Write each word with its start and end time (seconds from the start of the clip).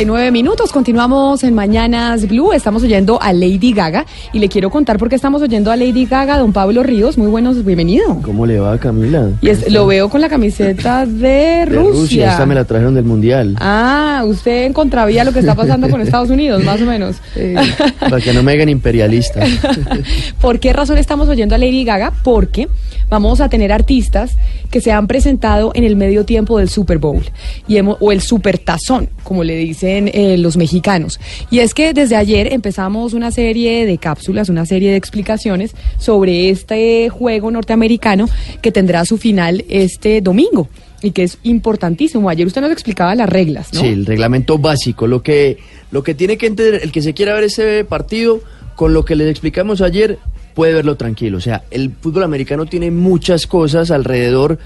49 0.00 0.30
minutos. 0.30 0.72
Continuamos 0.72 1.44
en 1.44 1.52
Mañanas 1.54 2.26
Blue. 2.26 2.54
Estamos 2.54 2.82
oyendo 2.82 3.20
a 3.20 3.34
Lady 3.34 3.74
Gaga 3.74 4.06
y 4.32 4.38
le 4.38 4.48
quiero 4.48 4.70
contar 4.70 4.96
por 4.96 5.10
qué 5.10 5.14
estamos 5.14 5.42
oyendo 5.42 5.70
a 5.70 5.76
Lady 5.76 6.06
Gaga, 6.06 6.38
don 6.38 6.54
Pablo 6.54 6.82
Ríos. 6.82 7.18
Muy 7.18 7.26
buenos, 7.26 7.62
bienvenido. 7.66 8.18
¿Cómo 8.22 8.46
le 8.46 8.58
va, 8.58 8.78
Camila? 8.78 9.28
Y 9.42 9.50
es, 9.50 9.70
lo 9.70 9.86
veo 9.86 10.08
con 10.08 10.22
la 10.22 10.30
camiseta 10.30 11.04
de, 11.04 11.18
de 11.18 11.66
Rusia. 11.66 11.90
Rusia. 11.90 12.30
Esta 12.30 12.46
me 12.46 12.54
la 12.54 12.64
trajeron 12.64 12.94
del 12.94 13.04
Mundial. 13.04 13.56
Ah, 13.60 14.24
usted 14.26 14.64
en 14.64 14.72
contravía 14.72 15.22
lo 15.22 15.34
que 15.34 15.40
está 15.40 15.54
pasando 15.54 15.90
con 15.90 16.00
Estados 16.00 16.30
Unidos, 16.30 16.64
más 16.64 16.80
o 16.80 16.86
menos. 16.86 17.16
Para 18.00 18.22
que 18.22 18.32
no 18.32 18.42
me 18.42 18.52
hagan 18.52 18.70
imperialista. 18.70 19.44
¿Por 20.40 20.60
qué 20.60 20.72
razón 20.72 20.96
estamos 20.96 21.28
oyendo 21.28 21.56
a 21.56 21.58
Lady 21.58 21.84
Gaga? 21.84 22.10
Porque 22.24 22.68
vamos 23.10 23.40
a 23.40 23.48
tener 23.48 23.72
artistas 23.72 24.36
que 24.70 24.80
se 24.80 24.92
han 24.92 25.06
presentado 25.06 25.72
en 25.74 25.84
el 25.84 25.96
medio 25.96 26.24
tiempo 26.24 26.58
del 26.58 26.68
Super 26.68 26.98
Bowl 26.98 27.22
y 27.68 27.76
hemos- 27.76 27.96
o 28.00 28.12
el 28.12 28.20
Super 28.20 28.58
Tazón, 28.58 29.08
como 29.24 29.44
le 29.44 29.56
dicen 29.56 30.10
eh, 30.14 30.38
los 30.38 30.56
mexicanos. 30.56 31.18
Y 31.50 31.58
es 31.58 31.74
que 31.74 31.92
desde 31.92 32.16
ayer 32.16 32.52
empezamos 32.52 33.12
una 33.12 33.30
serie 33.30 33.84
de 33.86 33.98
cápsulas, 33.98 34.48
una 34.48 34.64
serie 34.64 34.90
de 34.92 34.96
explicaciones 34.96 35.74
sobre 35.98 36.50
este 36.50 37.08
juego 37.10 37.50
norteamericano 37.50 38.28
que 38.62 38.72
tendrá 38.72 39.04
su 39.04 39.18
final 39.18 39.64
este 39.68 40.20
domingo 40.20 40.68
y 41.02 41.10
que 41.12 41.22
es 41.24 41.38
importantísimo. 41.42 42.28
Ayer 42.28 42.46
usted 42.46 42.60
nos 42.60 42.70
explicaba 42.72 43.14
las 43.14 43.28
reglas, 43.28 43.72
¿no? 43.72 43.80
Sí, 43.80 43.86
el 43.88 44.06
reglamento 44.06 44.58
básico. 44.58 45.06
Lo 45.06 45.22
que, 45.22 45.58
lo 45.90 46.02
que 46.02 46.14
tiene 46.14 46.36
que 46.36 46.46
entender 46.46 46.80
el 46.82 46.92
que 46.92 47.02
se 47.02 47.14
quiera 47.14 47.34
ver 47.34 47.44
ese 47.44 47.84
partido, 47.84 48.40
con 48.76 48.92
lo 48.94 49.04
que 49.04 49.16
les 49.16 49.28
explicamos 49.30 49.80
ayer, 49.80 50.18
puede 50.54 50.74
verlo 50.74 50.96
tranquilo. 50.96 51.38
O 51.38 51.40
sea, 51.40 51.64
el 51.70 51.90
fútbol 52.00 52.24
americano 52.24 52.66
tiene 52.66 52.90
muchas 52.90 53.46
cosas 53.46 53.90
alrededor, 53.90 54.58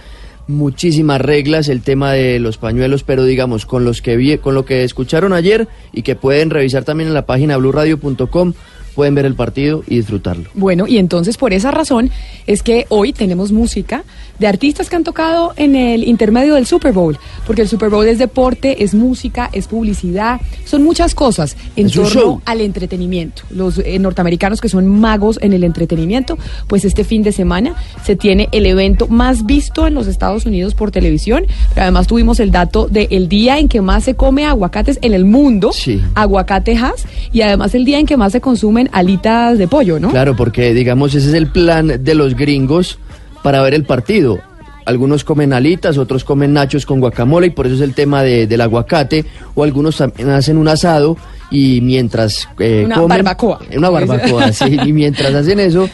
muchísimas 0.47 1.21
reglas, 1.21 1.69
el 1.69 1.83
tema 1.83 2.13
de 2.13 2.39
los 2.39 2.59
pañuelos, 2.59 3.03
pero 3.03 3.25
digamos, 3.25 3.67
con 3.67 3.85
los 3.85 4.03
que 4.03 4.17
vi, 4.17 4.39
con 4.39 4.55
lo 4.55 4.65
que 4.65 4.85
escucharon 4.85 5.33
ayer 5.33 5.69
y 5.93 6.03
que 6.03 6.17
pueden 6.17 6.51
revisar 6.51 6.85
también 6.85 7.09
en 7.09 7.15
la 7.15 7.27
página 7.27 7.57
blurradio.com, 7.57 8.55
pueden 8.95 9.15
ver 9.15 9.27
el 9.27 9.35
partido 9.35 9.83
y 9.87 9.97
disfrutarlo. 9.97 10.51
Bueno, 10.55 10.87
y 10.87 10.99
entonces 10.99 11.37
por 11.37 11.53
esa 11.53 11.71
razón 11.71 12.11
es 12.47 12.63
que 12.63 12.87
hoy 12.89 13.13
tenemos 13.13 13.53
música 13.53 14.05
de 14.39 14.47
artistas 14.47 14.89
que 14.91 14.97
han 14.97 15.05
tocado 15.05 15.53
en 15.57 15.77
el 15.77 16.05
intermedio 16.05 16.55
del 16.55 16.67
Super 16.67 16.93
Bowl, 16.93 17.19
porque 17.47 17.63
el 17.63 17.69
Super 17.69 17.89
Bowl 17.91 18.07
es 18.07 18.19
deporte, 18.19 18.83
es 18.85 18.95
música, 18.95 19.49
es 19.53 19.67
publicidad, 19.69 20.41
son 20.65 20.83
muchas 20.83 21.15
cosas 21.15 21.57
en 21.77 21.87
Es 21.87 21.93
torno 21.93 22.43
al 22.45 22.61
entretenimiento. 22.61 23.43
Los 23.51 23.79
eh, 23.79 23.99
norteamericanos 23.99 24.61
que 24.61 24.69
son 24.69 24.87
magos 24.89 25.39
en 25.43 25.53
el 25.53 25.65
entretenimiento, 25.65 26.37
pues 26.67 26.85
este 26.85 27.05
fin 27.05 27.23
de 27.23 27.33
semana 27.33 27.75
se 28.05 28.17
tiene 28.17 28.49
el 28.53 28.67
evento 28.67 29.07
más 29.09 29.47
visto 29.47 29.87
en 29.87 29.95
los 29.95 30.07
Estados 30.07 30.47
Unidos 30.47 30.75
por 30.75 30.91
televisión, 30.91 31.47
pero 31.71 31.83
además 31.83 32.07
tuvimos 32.07 32.41
el 32.41 32.51
dato 32.51 32.89
del 32.89 33.29
día 33.29 33.59
en 33.59 33.69
que 33.69 33.81
más 33.81 34.05
se 34.05 34.15
come 34.15 34.45
aguacates 34.45 34.99
en 35.03 35.15
el 35.15 35.25
mundo, 35.25 35.71
Sí. 35.73 36.01
aguacatejas, 36.15 37.07
y 37.33 37.43
además 37.43 37.75
el 37.75 37.85
día 37.85 37.99
en 37.99 38.07
que 38.07 38.17
más 38.17 38.33
se 38.33 38.41
consumen 38.41 38.89
alitas 38.93 39.59
de 39.59 39.69
pollo, 39.69 40.01
¿no? 40.01 40.11
Claro, 40.11 40.37
porque 40.37 40.75
digamos 40.75 41.15
ese 41.15 41.29
es 41.29 41.35
el 41.35 41.47
plan 41.49 42.03
de 42.03 42.15
los 42.15 42.35
gringos 42.35 42.99
para 43.45 43.63
ver 43.63 43.75
el 43.75 43.85
partido. 43.85 44.41
Algunos 44.87 45.23
comen 45.25 45.53
alitas, 45.53 45.97
otros 45.99 46.25
comen 46.25 46.53
nachos 46.53 46.85
con 46.85 46.99
guacamole 47.01 47.47
y 47.47 47.51
por 47.51 47.67
eso 47.67 47.77
es 47.77 47.81
el 47.81 47.95
tema 47.95 48.23
de- 48.23 48.47
del 48.47 48.61
aguacate. 48.61 49.25
O 49.55 49.63
algunos 49.65 49.97
también 49.99 50.31
hacen 50.31 50.57
un 50.59 50.67
asado 50.69 51.17
y 51.51 51.81
mientras 51.81 52.49
eh, 52.59 52.83
Una 52.87 52.97
comen- 52.97 53.09
barbacoa. 53.09 53.61
Una 53.77 53.89
barbacoa, 53.91 54.53
sí. 54.53 54.77
Y 54.85 54.93
mientras 54.93 55.33
hacen 55.35 55.61
eso 55.61 55.89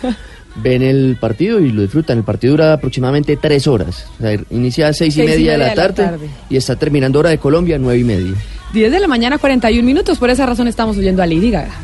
ven 0.57 0.83
el 0.83 1.17
partido 1.21 1.61
y 1.61 1.71
lo 1.71 1.83
disfrutan. 1.83 2.19
El 2.19 2.25
partido 2.25 2.53
dura 2.53 2.73
aproximadamente 2.73 3.37
tres 3.37 3.67
horas. 3.69 4.07
O 4.19 4.23
sea, 4.23 4.37
inicia 4.51 4.89
a 4.89 4.93
seis, 4.93 5.17
y 5.17 5.23
media 5.23 5.53
de 5.53 5.59
la, 5.59 5.75
tarde, 5.75 6.09
y 6.49 6.57
está 6.57 6.75
terminando 6.77 7.19
hora 7.21 7.31
de 7.31 7.39
Colombia 7.39 7.79
nueve 7.79 8.01
y 8.01 8.05
media. 8.05 8.33
10 8.73 8.91
de 8.93 9.01
la 9.01 9.09
mañana, 9.09 9.39
41 9.39 9.85
minutos. 9.85 10.19
Por 10.19 10.31
esa 10.31 10.47
razón 10.47 10.67
estamos 10.69 10.97
oyendo 10.97 11.23
a 11.23 11.27
Lady 11.27 11.51
Gaga. 11.51 11.75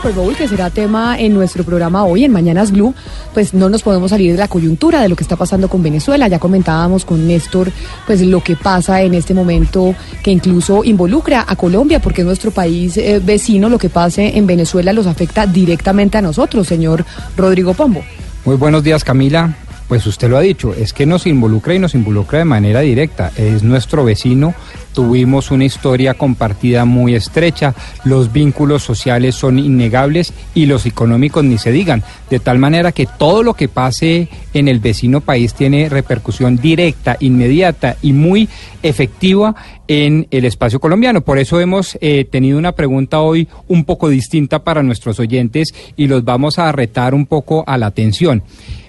Super 0.00 0.14
Bowl, 0.14 0.34
que 0.34 0.48
será 0.48 0.70
tema 0.70 1.18
en 1.18 1.34
nuestro 1.34 1.62
programa 1.62 2.04
hoy, 2.04 2.24
en 2.24 2.32
Mañanas 2.32 2.72
Blue, 2.72 2.94
pues 3.34 3.52
no 3.52 3.68
nos 3.68 3.82
podemos 3.82 4.08
salir 4.08 4.32
de 4.32 4.38
la 4.38 4.48
coyuntura 4.48 5.02
de 5.02 5.10
lo 5.10 5.16
que 5.16 5.22
está 5.22 5.36
pasando 5.36 5.68
con 5.68 5.82
Venezuela. 5.82 6.26
Ya 6.26 6.38
comentábamos 6.38 7.04
con 7.04 7.28
Néstor, 7.28 7.70
pues 8.06 8.22
lo 8.22 8.42
que 8.42 8.56
pasa 8.56 9.02
en 9.02 9.12
este 9.12 9.34
momento, 9.34 9.94
que 10.22 10.30
incluso 10.30 10.84
involucra 10.84 11.44
a 11.46 11.54
Colombia, 11.54 12.00
porque 12.00 12.22
es 12.22 12.26
nuestro 12.26 12.50
país 12.50 12.96
eh, 12.96 13.20
vecino. 13.22 13.68
Lo 13.68 13.76
que 13.76 13.90
pase 13.90 14.38
en 14.38 14.46
Venezuela 14.46 14.94
los 14.94 15.06
afecta 15.06 15.46
directamente 15.46 16.16
a 16.16 16.22
nosotros, 16.22 16.66
señor 16.66 17.04
Rodrigo 17.36 17.74
Pombo. 17.74 18.02
Muy 18.46 18.56
buenos 18.56 18.82
días, 18.82 19.04
Camila. 19.04 19.54
Pues 19.90 20.06
usted 20.06 20.30
lo 20.30 20.36
ha 20.36 20.40
dicho, 20.40 20.72
es 20.72 20.92
que 20.92 21.04
nos 21.04 21.26
involucra 21.26 21.74
y 21.74 21.80
nos 21.80 21.96
involucra 21.96 22.38
de 22.38 22.44
manera 22.44 22.78
directa. 22.78 23.32
Es 23.36 23.64
nuestro 23.64 24.04
vecino, 24.04 24.54
tuvimos 24.94 25.50
una 25.50 25.64
historia 25.64 26.14
compartida 26.14 26.84
muy 26.84 27.16
estrecha, 27.16 27.74
los 28.04 28.32
vínculos 28.32 28.84
sociales 28.84 29.34
son 29.34 29.58
innegables 29.58 30.32
y 30.54 30.66
los 30.66 30.86
económicos 30.86 31.42
ni 31.42 31.58
se 31.58 31.72
digan. 31.72 32.04
De 32.30 32.38
tal 32.38 32.60
manera 32.60 32.92
que 32.92 33.08
todo 33.18 33.42
lo 33.42 33.54
que 33.54 33.66
pase 33.66 34.28
en 34.54 34.68
el 34.68 34.78
vecino 34.78 35.22
país 35.22 35.54
tiene 35.54 35.88
repercusión 35.88 36.54
directa, 36.54 37.16
inmediata 37.18 37.96
y 38.00 38.12
muy 38.12 38.48
efectiva 38.84 39.56
en 39.88 40.28
el 40.30 40.44
espacio 40.44 40.78
colombiano. 40.78 41.22
Por 41.22 41.40
eso 41.40 41.58
hemos 41.58 41.98
eh, 42.00 42.24
tenido 42.30 42.58
una 42.58 42.76
pregunta 42.76 43.22
hoy 43.22 43.48
un 43.66 43.84
poco 43.84 44.08
distinta 44.08 44.62
para 44.62 44.84
nuestros 44.84 45.18
oyentes 45.18 45.74
y 45.96 46.06
los 46.06 46.22
vamos 46.22 46.60
a 46.60 46.70
retar 46.70 47.12
un 47.12 47.26
poco 47.26 47.64
a 47.66 47.76
la 47.76 47.86
atención. 47.86 48.44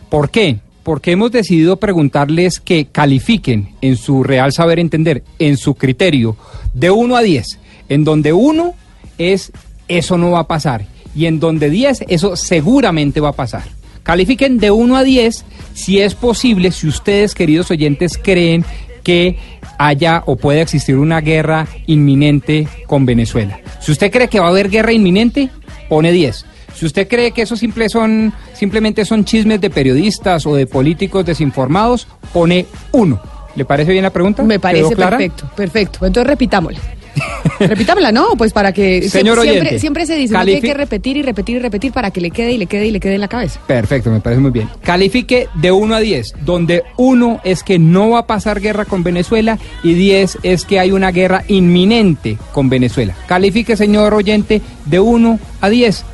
¿Por 0.07 0.29
qué? 0.29 0.59
Porque 0.83 1.11
hemos 1.11 1.31
decidido 1.31 1.77
preguntarles 1.77 2.59
que 2.59 2.85
califiquen 2.85 3.75
en 3.81 3.97
su 3.97 4.23
real 4.23 4.51
saber 4.51 4.79
entender, 4.79 5.23
en 5.39 5.57
su 5.57 5.75
criterio, 5.75 6.35
de 6.73 6.89
1 6.89 7.15
a 7.15 7.21
10, 7.21 7.59
en 7.89 8.03
donde 8.03 8.33
1 8.33 8.73
es 9.17 9.51
eso 9.87 10.17
no 10.17 10.31
va 10.31 10.39
a 10.39 10.47
pasar 10.47 10.85
y 11.15 11.25
en 11.25 11.39
donde 11.39 11.69
10 11.69 12.05
eso 12.07 12.35
seguramente 12.35 13.19
va 13.19 13.29
a 13.29 13.33
pasar. 13.33 13.63
Califiquen 14.03 14.57
de 14.57 14.71
1 14.71 14.95
a 14.95 15.03
10 15.03 15.45
si 15.73 15.99
es 15.99 16.15
posible, 16.15 16.71
si 16.71 16.87
ustedes, 16.87 17.35
queridos 17.35 17.69
oyentes, 17.71 18.17
creen 18.17 18.65
que 19.03 19.37
haya 19.77 20.23
o 20.25 20.35
puede 20.35 20.61
existir 20.61 20.97
una 20.97 21.21
guerra 21.21 21.67
inminente 21.87 22.67
con 22.87 23.05
Venezuela. 23.05 23.59
Si 23.79 23.91
usted 23.91 24.11
cree 24.11 24.27
que 24.27 24.39
va 24.39 24.47
a 24.47 24.49
haber 24.49 24.69
guerra 24.69 24.93
inminente, 24.93 25.49
pone 25.89 26.11
10. 26.11 26.45
Si 26.73 26.85
usted 26.85 27.07
cree 27.07 27.31
que 27.31 27.43
eso 27.43 27.55
simple 27.55 27.89
son, 27.89 28.33
simplemente 28.53 29.05
son 29.05 29.25
chismes 29.25 29.61
de 29.61 29.69
periodistas 29.69 30.45
o 30.45 30.55
de 30.55 30.67
políticos 30.67 31.25
desinformados, 31.25 32.07
pone 32.33 32.65
1. 32.91 33.21
¿Le 33.55 33.65
parece 33.65 33.91
bien 33.91 34.03
la 34.03 34.11
pregunta? 34.11 34.43
Me 34.43 34.59
parece 34.59 34.95
perfecto, 34.95 35.49
perfecto. 35.55 36.05
Entonces 36.05 36.27
repitámosla. 36.27 36.79
repitámosla, 37.59 38.11
¿no? 38.11 38.35
Pues 38.37 38.53
para 38.53 38.71
que 38.71 39.09
Señor 39.09 39.39
siempre, 39.41 39.59
oyente, 39.59 39.79
siempre 39.79 40.05
se 40.05 40.15
dice 40.15 40.33
que 40.33 40.39
hay 40.39 40.61
que 40.61 40.73
repetir 40.73 41.17
y 41.17 41.21
repetir 41.21 41.57
y 41.57 41.59
repetir 41.59 41.91
para 41.91 42.11
que 42.11 42.21
le 42.21 42.31
quede 42.31 42.53
y 42.53 42.57
le 42.57 42.67
quede 42.67 42.87
y 42.87 42.91
le 42.91 42.99
quede 42.99 43.15
en 43.15 43.21
la 43.21 43.27
cabeza. 43.27 43.59
Perfecto, 43.67 44.09
me 44.09 44.21
parece 44.21 44.41
muy 44.41 44.51
bien. 44.51 44.69
Califique 44.81 45.47
de 45.55 45.71
1 45.71 45.95
a 45.95 45.99
10, 45.99 46.35
donde 46.45 46.83
1 46.97 47.41
es 47.43 47.63
que 47.63 47.79
no 47.79 48.11
va 48.11 48.19
a 48.19 48.27
pasar 48.27 48.61
guerra 48.61 48.85
con 48.85 49.03
Venezuela 49.03 49.59
y 49.83 49.93
10 49.93 50.39
es 50.43 50.65
que 50.65 50.79
hay 50.79 50.91
una 50.91 51.11
guerra 51.11 51.43
inminente 51.47 52.37
con 52.51 52.69
Venezuela. 52.69 53.15
Califique, 53.27 53.75
señor 53.75 54.13
oyente, 54.13 54.61
de 54.85 54.99
1 54.99 55.39
a 55.59 55.69
10. 55.69 56.05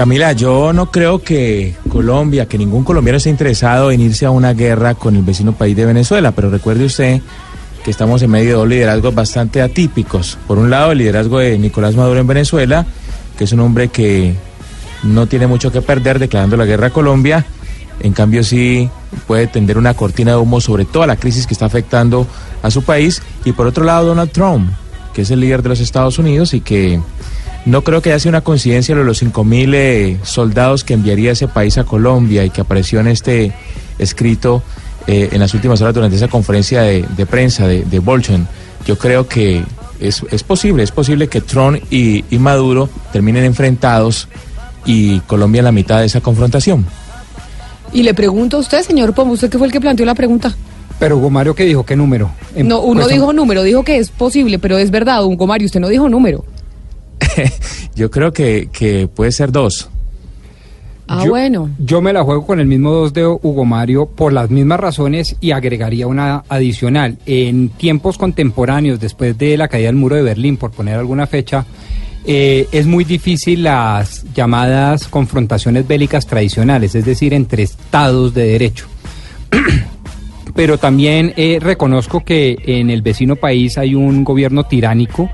Camila, 0.00 0.32
yo 0.32 0.72
no 0.72 0.90
creo 0.90 1.22
que 1.22 1.74
Colombia, 1.90 2.46
que 2.46 2.56
ningún 2.56 2.84
colombiano 2.84 3.18
esté 3.18 3.28
interesado 3.28 3.90
en 3.90 4.00
irse 4.00 4.24
a 4.24 4.30
una 4.30 4.54
guerra 4.54 4.94
con 4.94 5.14
el 5.14 5.20
vecino 5.20 5.52
país 5.52 5.76
de 5.76 5.84
Venezuela, 5.84 6.32
pero 6.32 6.48
recuerde 6.48 6.86
usted 6.86 7.20
que 7.84 7.90
estamos 7.90 8.22
en 8.22 8.30
medio 8.30 8.48
de 8.48 8.54
dos 8.54 8.66
liderazgos 8.68 9.14
bastante 9.14 9.60
atípicos. 9.60 10.38
Por 10.46 10.56
un 10.56 10.70
lado, 10.70 10.92
el 10.92 10.98
liderazgo 10.98 11.40
de 11.40 11.58
Nicolás 11.58 11.96
Maduro 11.96 12.18
en 12.18 12.26
Venezuela, 12.26 12.86
que 13.36 13.44
es 13.44 13.52
un 13.52 13.60
hombre 13.60 13.88
que 13.88 14.34
no 15.02 15.26
tiene 15.26 15.46
mucho 15.46 15.70
que 15.70 15.82
perder 15.82 16.18
declarando 16.18 16.56
la 16.56 16.64
guerra 16.64 16.86
a 16.86 16.90
Colombia, 16.94 17.44
en 18.00 18.14
cambio 18.14 18.42
sí 18.42 18.88
puede 19.26 19.48
tender 19.48 19.76
una 19.76 19.92
cortina 19.92 20.30
de 20.30 20.38
humo 20.38 20.62
sobre 20.62 20.86
toda 20.86 21.06
la 21.06 21.16
crisis 21.16 21.46
que 21.46 21.52
está 21.52 21.66
afectando 21.66 22.26
a 22.62 22.70
su 22.70 22.84
país. 22.84 23.20
Y 23.44 23.52
por 23.52 23.66
otro 23.66 23.84
lado, 23.84 24.06
Donald 24.06 24.32
Trump, 24.32 24.70
que 25.12 25.20
es 25.20 25.30
el 25.30 25.40
líder 25.40 25.62
de 25.62 25.68
los 25.68 25.80
Estados 25.80 26.18
Unidos 26.18 26.54
y 26.54 26.62
que 26.62 26.98
no 27.66 27.82
creo 27.82 28.00
que 28.02 28.10
haya 28.10 28.18
sido 28.18 28.30
una 28.30 28.40
coincidencia 28.40 28.94
lo 28.94 29.02
de 29.02 29.06
los 29.06 29.22
5.000 29.22 29.74
eh, 29.74 30.18
soldados 30.22 30.82
que 30.84 30.94
enviaría 30.94 31.32
ese 31.32 31.48
país 31.48 31.78
a 31.78 31.84
Colombia 31.84 32.44
y 32.44 32.50
que 32.50 32.60
apareció 32.62 33.00
en 33.00 33.08
este 33.08 33.52
escrito 33.98 34.62
eh, 35.06 35.28
en 35.32 35.40
las 35.40 35.52
últimas 35.54 35.80
horas 35.82 35.94
durante 35.94 36.16
esa 36.16 36.28
conferencia 36.28 36.82
de, 36.82 37.04
de 37.16 37.26
prensa 37.26 37.66
de, 37.66 37.82
de 37.84 37.98
Bolton. 37.98 38.46
Yo 38.86 38.96
creo 38.96 39.28
que 39.28 39.62
es, 40.00 40.22
es 40.30 40.42
posible, 40.42 40.82
es 40.82 40.90
posible 40.90 41.28
que 41.28 41.40
Trump 41.42 41.78
y, 41.90 42.24
y 42.30 42.38
Maduro 42.38 42.88
terminen 43.12 43.44
enfrentados 43.44 44.28
y 44.86 45.20
Colombia 45.20 45.58
en 45.60 45.64
la 45.66 45.72
mitad 45.72 46.00
de 46.00 46.06
esa 46.06 46.20
confrontación. 46.22 46.86
Y 47.92 48.02
le 48.04 48.14
pregunto 48.14 48.56
a 48.56 48.60
usted, 48.60 48.82
señor 48.82 49.12
Pombo, 49.14 49.34
¿usted 49.34 49.50
qué 49.50 49.58
fue 49.58 49.66
el 49.66 49.72
que 49.72 49.80
planteó 49.80 50.06
la 50.06 50.14
pregunta? 50.14 50.54
Pero 50.98 51.16
Hugo 51.18 51.28
Mario, 51.30 51.54
¿qué 51.54 51.64
dijo? 51.64 51.84
¿Qué 51.84 51.96
número? 51.96 52.30
En- 52.54 52.68
No, 52.68 52.80
uno 52.80 53.06
dijo 53.08 53.32
número, 53.32 53.62
dijo 53.62 53.84
que 53.84 53.96
es 53.98 54.10
posible, 54.10 54.58
pero 54.58 54.78
es 54.78 54.90
verdad, 54.90 55.24
Hugo 55.24 55.46
Mario, 55.46 55.66
usted 55.66 55.80
no 55.80 55.88
dijo 55.88 56.08
número. 56.08 56.44
Yo 57.94 58.10
creo 58.10 58.32
que, 58.32 58.68
que 58.72 59.08
puede 59.08 59.32
ser 59.32 59.52
dos. 59.52 59.88
Ah, 61.12 61.24
yo, 61.24 61.30
bueno. 61.30 61.70
Yo 61.78 62.00
me 62.00 62.12
la 62.12 62.22
juego 62.22 62.46
con 62.46 62.60
el 62.60 62.68
mismo 62.68 62.92
dos 62.92 63.12
de 63.12 63.26
Hugo 63.26 63.64
Mario 63.64 64.06
por 64.06 64.32
las 64.32 64.48
mismas 64.48 64.78
razones 64.78 65.34
y 65.40 65.50
agregaría 65.50 66.06
una 66.06 66.44
adicional. 66.48 67.18
En 67.26 67.70
tiempos 67.70 68.16
contemporáneos, 68.16 69.00
después 69.00 69.36
de 69.36 69.56
la 69.56 69.66
caída 69.66 69.88
del 69.88 69.96
muro 69.96 70.14
de 70.14 70.22
Berlín, 70.22 70.56
por 70.56 70.70
poner 70.70 70.94
alguna 70.94 71.26
fecha, 71.26 71.66
eh, 72.24 72.68
es 72.70 72.86
muy 72.86 73.02
difícil 73.02 73.64
las 73.64 74.24
llamadas 74.34 75.08
confrontaciones 75.08 75.88
bélicas 75.88 76.28
tradicionales, 76.28 76.94
es 76.94 77.04
decir, 77.04 77.34
entre 77.34 77.64
estados 77.64 78.32
de 78.32 78.44
derecho. 78.44 78.86
pero 80.54 80.78
también 80.78 81.32
eh, 81.36 81.58
reconozco 81.60 82.24
que 82.24 82.56
en 82.64 82.90
el 82.90 83.02
vecino 83.02 83.36
país 83.36 83.78
hay 83.78 83.94
un 83.94 84.24
gobierno 84.24 84.64
tiránico 84.64 85.30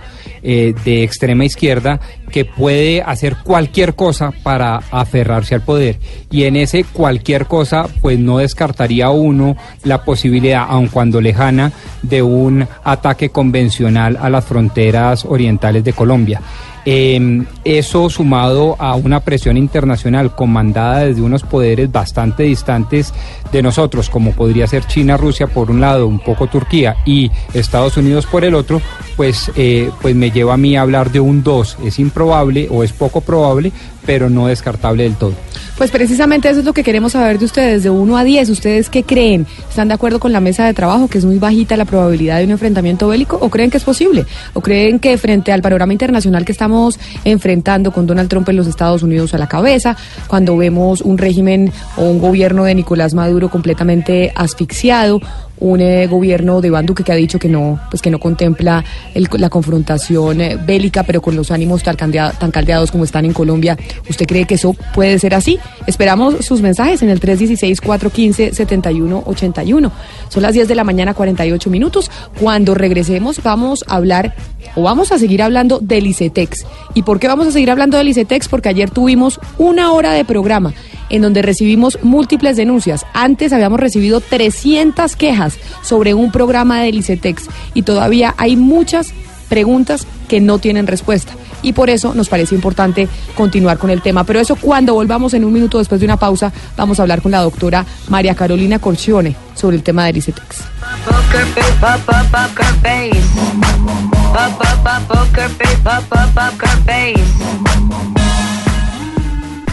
eh, 0.48 0.74
de 0.84 1.02
extrema 1.02 1.44
izquierda 1.44 1.98
que 2.30 2.44
puede 2.44 3.02
hacer 3.02 3.38
cualquier 3.42 3.96
cosa 3.96 4.32
para 4.44 4.76
aferrarse 4.92 5.56
al 5.56 5.62
poder. 5.62 5.98
Y 6.30 6.44
en 6.44 6.54
ese 6.54 6.84
cualquier 6.84 7.46
cosa, 7.46 7.88
pues 8.00 8.20
no 8.20 8.38
descartaría 8.38 9.10
uno 9.10 9.56
la 9.82 10.04
posibilidad, 10.04 10.64
aun 10.68 10.86
cuando 10.86 11.20
lejana, 11.20 11.72
de 12.00 12.22
un 12.22 12.64
ataque 12.84 13.30
convencional 13.30 14.16
a 14.20 14.30
las 14.30 14.44
fronteras 14.44 15.24
orientales 15.24 15.82
de 15.82 15.92
Colombia. 15.92 16.40
Eh, 16.88 17.44
eso 17.64 18.08
sumado 18.08 18.76
a 18.78 18.94
una 18.94 19.18
presión 19.18 19.56
internacional 19.56 20.36
comandada 20.36 21.00
desde 21.00 21.22
unos 21.22 21.42
poderes 21.42 21.90
bastante 21.90 22.44
distantes 22.44 23.12
de 23.50 23.60
nosotros, 23.60 24.08
como 24.08 24.30
podría 24.30 24.68
ser 24.68 24.86
China, 24.86 25.16
Rusia 25.16 25.48
por 25.48 25.72
un 25.72 25.80
lado, 25.80 26.06
un 26.06 26.20
poco 26.20 26.46
Turquía 26.46 26.98
y 27.04 27.32
Estados 27.52 27.96
Unidos 27.96 28.26
por 28.26 28.44
el 28.44 28.54
otro, 28.54 28.80
pues, 29.16 29.50
eh, 29.56 29.90
pues 30.02 30.14
me 30.14 30.30
lleva 30.30 30.54
a 30.54 30.56
mí 30.56 30.76
a 30.76 30.82
hablar 30.82 31.10
de 31.10 31.20
un 31.20 31.42
2. 31.42 31.78
Es 31.84 31.98
improbable 31.98 32.68
o 32.70 32.84
es 32.84 32.92
poco 32.92 33.20
probable, 33.20 33.72
pero 34.04 34.30
no 34.30 34.46
descartable 34.46 35.04
del 35.04 35.16
todo. 35.16 35.34
Pues 35.76 35.90
precisamente 35.90 36.48
eso 36.48 36.60
es 36.60 36.64
lo 36.64 36.72
que 36.72 36.82
queremos 36.82 37.12
saber 37.12 37.38
de 37.38 37.44
ustedes, 37.44 37.82
de 37.82 37.90
1 37.90 38.16
a 38.16 38.24
10. 38.24 38.48
¿Ustedes 38.48 38.88
qué 38.88 39.02
creen? 39.02 39.46
¿Están 39.68 39.88
de 39.88 39.94
acuerdo 39.94 40.20
con 40.20 40.32
la 40.32 40.40
mesa 40.40 40.64
de 40.64 40.72
trabajo, 40.72 41.08
que 41.08 41.18
es 41.18 41.24
muy 41.26 41.38
bajita 41.38 41.76
la 41.76 41.84
probabilidad 41.84 42.38
de 42.38 42.44
un 42.44 42.52
enfrentamiento 42.52 43.08
bélico? 43.08 43.36
¿O 43.40 43.50
creen 43.50 43.70
que 43.70 43.76
es 43.76 43.84
posible? 43.84 44.24
¿O 44.54 44.62
creen 44.62 44.98
que 44.98 45.18
frente 45.18 45.52
al 45.52 45.60
panorama 45.60 45.92
internacional 45.92 46.46
que 46.46 46.52
estamos 46.52 46.98
enfrentando 47.24 47.90
con 47.90 48.06
Donald 48.06 48.30
Trump 48.30 48.48
en 48.48 48.56
los 48.56 48.66
Estados 48.66 49.02
Unidos 49.02 49.34
a 49.34 49.38
la 49.38 49.48
cabeza, 49.48 49.96
cuando 50.28 50.56
vemos 50.56 51.02
un 51.02 51.18
régimen 51.18 51.70
o 51.96 52.04
un 52.04 52.20
gobierno 52.20 52.64
de 52.64 52.74
Nicolás 52.74 53.12
Maduro 53.12 53.50
completamente 53.50 54.32
asfixiado, 54.34 55.20
un 55.58 55.80
eh, 55.80 56.06
gobierno 56.06 56.60
de 56.60 56.68
Iván 56.68 56.86
que 56.86 57.12
ha 57.12 57.16
dicho 57.16 57.38
que 57.38 57.48
no, 57.48 57.80
pues 57.90 58.02
que 58.02 58.10
no 58.10 58.18
contempla 58.18 58.84
el- 59.14 59.28
la 59.38 59.48
confrontación 59.50 60.40
eh, 60.40 60.56
bélica, 60.64 61.02
pero 61.02 61.20
con 61.22 61.36
los 61.36 61.50
ánimos 61.50 61.82
tan, 61.82 61.96
tan 61.96 62.50
caldeados 62.50 62.90
como 62.90 63.04
están 63.04 63.24
en 63.24 63.32
Colombia. 63.32 63.76
¿Usted 64.08 64.26
cree 64.26 64.44
que 64.44 64.54
eso 64.54 64.74
puede 64.94 65.18
ser 65.18 65.34
así? 65.34 65.58
Esperamos 65.86 66.44
sus 66.44 66.60
mensajes 66.62 67.02
en 67.02 67.10
el 67.10 67.20
316-415-7181. 67.20 69.90
Son 70.28 70.42
las 70.42 70.54
10 70.54 70.68
de 70.68 70.74
la 70.74 70.84
mañana, 70.84 71.14
48 71.14 71.70
minutos. 71.70 72.10
Cuando 72.40 72.74
regresemos 72.74 73.42
vamos 73.42 73.84
a 73.88 73.96
hablar 73.96 74.34
o 74.74 74.82
vamos 74.82 75.12
a 75.12 75.18
seguir 75.18 75.42
hablando 75.42 75.78
del 75.80 76.06
ICETEX. 76.06 76.64
¿Y 76.94 77.02
por 77.02 77.18
qué 77.18 77.28
vamos 77.28 77.46
a 77.46 77.52
seguir 77.52 77.70
hablando 77.70 77.96
del 77.96 78.08
ICETEX? 78.08 78.48
Porque 78.48 78.68
ayer 78.68 78.90
tuvimos 78.90 79.40
una 79.58 79.92
hora 79.92 80.12
de 80.12 80.24
programa 80.24 80.72
en 81.08 81.22
donde 81.22 81.40
recibimos 81.40 82.00
múltiples 82.02 82.56
denuncias. 82.56 83.06
Antes 83.14 83.52
habíamos 83.52 83.78
recibido 83.78 84.20
300 84.20 85.14
quejas 85.14 85.45
sobre 85.82 86.14
un 86.14 86.30
programa 86.32 86.80
del 86.80 86.96
ICETEX 86.96 87.44
y 87.74 87.82
todavía 87.82 88.34
hay 88.38 88.56
muchas 88.56 89.12
preguntas 89.48 90.06
que 90.28 90.40
no 90.40 90.58
tienen 90.58 90.86
respuesta. 90.86 91.32
y 91.62 91.72
por 91.72 91.90
eso 91.90 92.14
nos 92.14 92.28
parece 92.28 92.54
importante 92.54 93.08
continuar 93.34 93.78
con 93.78 93.90
el 93.90 94.00
tema. 94.02 94.22
Pero 94.24 94.38
eso 94.38 94.54
cuando 94.56 94.94
volvamos 94.94 95.34
en 95.34 95.44
un 95.44 95.52
minuto 95.52 95.78
después 95.78 96.00
de 96.00 96.04
una 96.04 96.16
pausa, 96.16 96.52
vamos 96.76 97.00
a 97.00 97.02
hablar 97.02 97.22
con 97.22 97.32
la 97.32 97.40
doctora 97.40 97.84
María 98.08 98.34
Carolina 98.34 98.78
Corcione 98.78 99.34
sobre 99.54 99.76
el 99.76 99.82
tema 99.82 100.04
del 100.04 100.18
ICETEX. 100.18 100.58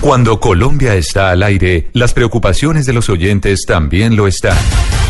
Cuando 0.04 0.40
Colombia 0.42 0.96
está 0.96 1.32
al 1.32 1.44
aire, 1.44 1.88
las 1.94 2.14
preocupaciones 2.14 2.86
de 2.86 2.92
los 2.92 3.08
oyentes 3.08 3.64
también 3.66 4.18
lo 4.18 4.28
están. 4.28 4.58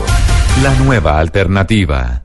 la 0.63 0.73
nueva 0.75 1.19
alternativa. 1.19 2.23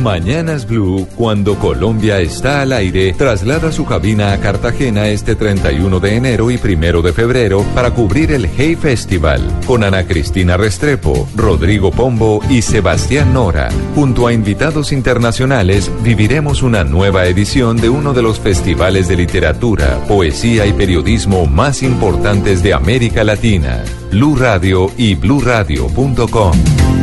Mañanas 0.00 0.66
Blue, 0.66 1.06
cuando 1.16 1.56
Colombia 1.56 2.18
está 2.20 2.62
al 2.62 2.72
aire, 2.72 3.12
traslada 3.12 3.70
su 3.70 3.84
cabina 3.84 4.32
a 4.32 4.40
Cartagena 4.40 5.08
este 5.08 5.36
31 5.36 6.00
de 6.00 6.16
enero 6.16 6.50
y 6.50 6.58
1 6.62 7.02
de 7.02 7.12
febrero 7.12 7.64
para 7.74 7.92
cubrir 7.92 8.32
el 8.32 8.46
Hey 8.46 8.76
Festival 8.76 9.40
con 9.66 9.84
Ana 9.84 10.06
Cristina 10.06 10.56
Restrepo, 10.56 11.28
Rodrigo 11.36 11.90
Pombo 11.90 12.40
y 12.48 12.62
Sebastián 12.62 13.32
Nora. 13.34 13.68
Junto 13.94 14.26
a 14.26 14.32
invitados 14.32 14.92
internacionales, 14.92 15.90
viviremos 16.02 16.62
una 16.62 16.84
nueva 16.84 17.26
edición 17.26 17.76
de 17.76 17.88
uno 17.88 18.12
de 18.12 18.22
los 18.22 18.40
festivales 18.40 19.08
de 19.08 19.16
literatura, 19.16 20.00
poesía 20.08 20.66
y 20.66 20.72
periodismo 20.72 21.46
más 21.46 21.82
importantes 21.82 22.62
de 22.62 22.74
América 22.74 23.24
Latina. 23.24 23.84
Blue 24.10 24.36
Radio 24.36 24.90
y 24.96 25.14
bluradio.com. 25.14 26.52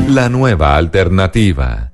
La 0.08 0.28
nueva 0.28 0.76
alternativa 0.76 1.89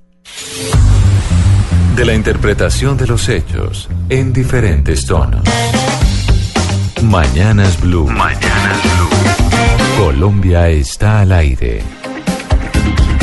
de 1.95 2.05
la 2.05 2.13
interpretación 2.13 2.97
de 2.97 3.07
los 3.07 3.29
hechos 3.29 3.87
en 4.09 4.33
diferentes 4.33 5.05
tonos. 5.05 5.41
Mañanas 7.03 7.79
Blue. 7.79 8.07
Mañanas 8.07 8.81
Blue. 8.83 10.03
Colombia 10.03 10.67
está 10.69 11.21
al 11.21 11.31
aire. 11.31 11.81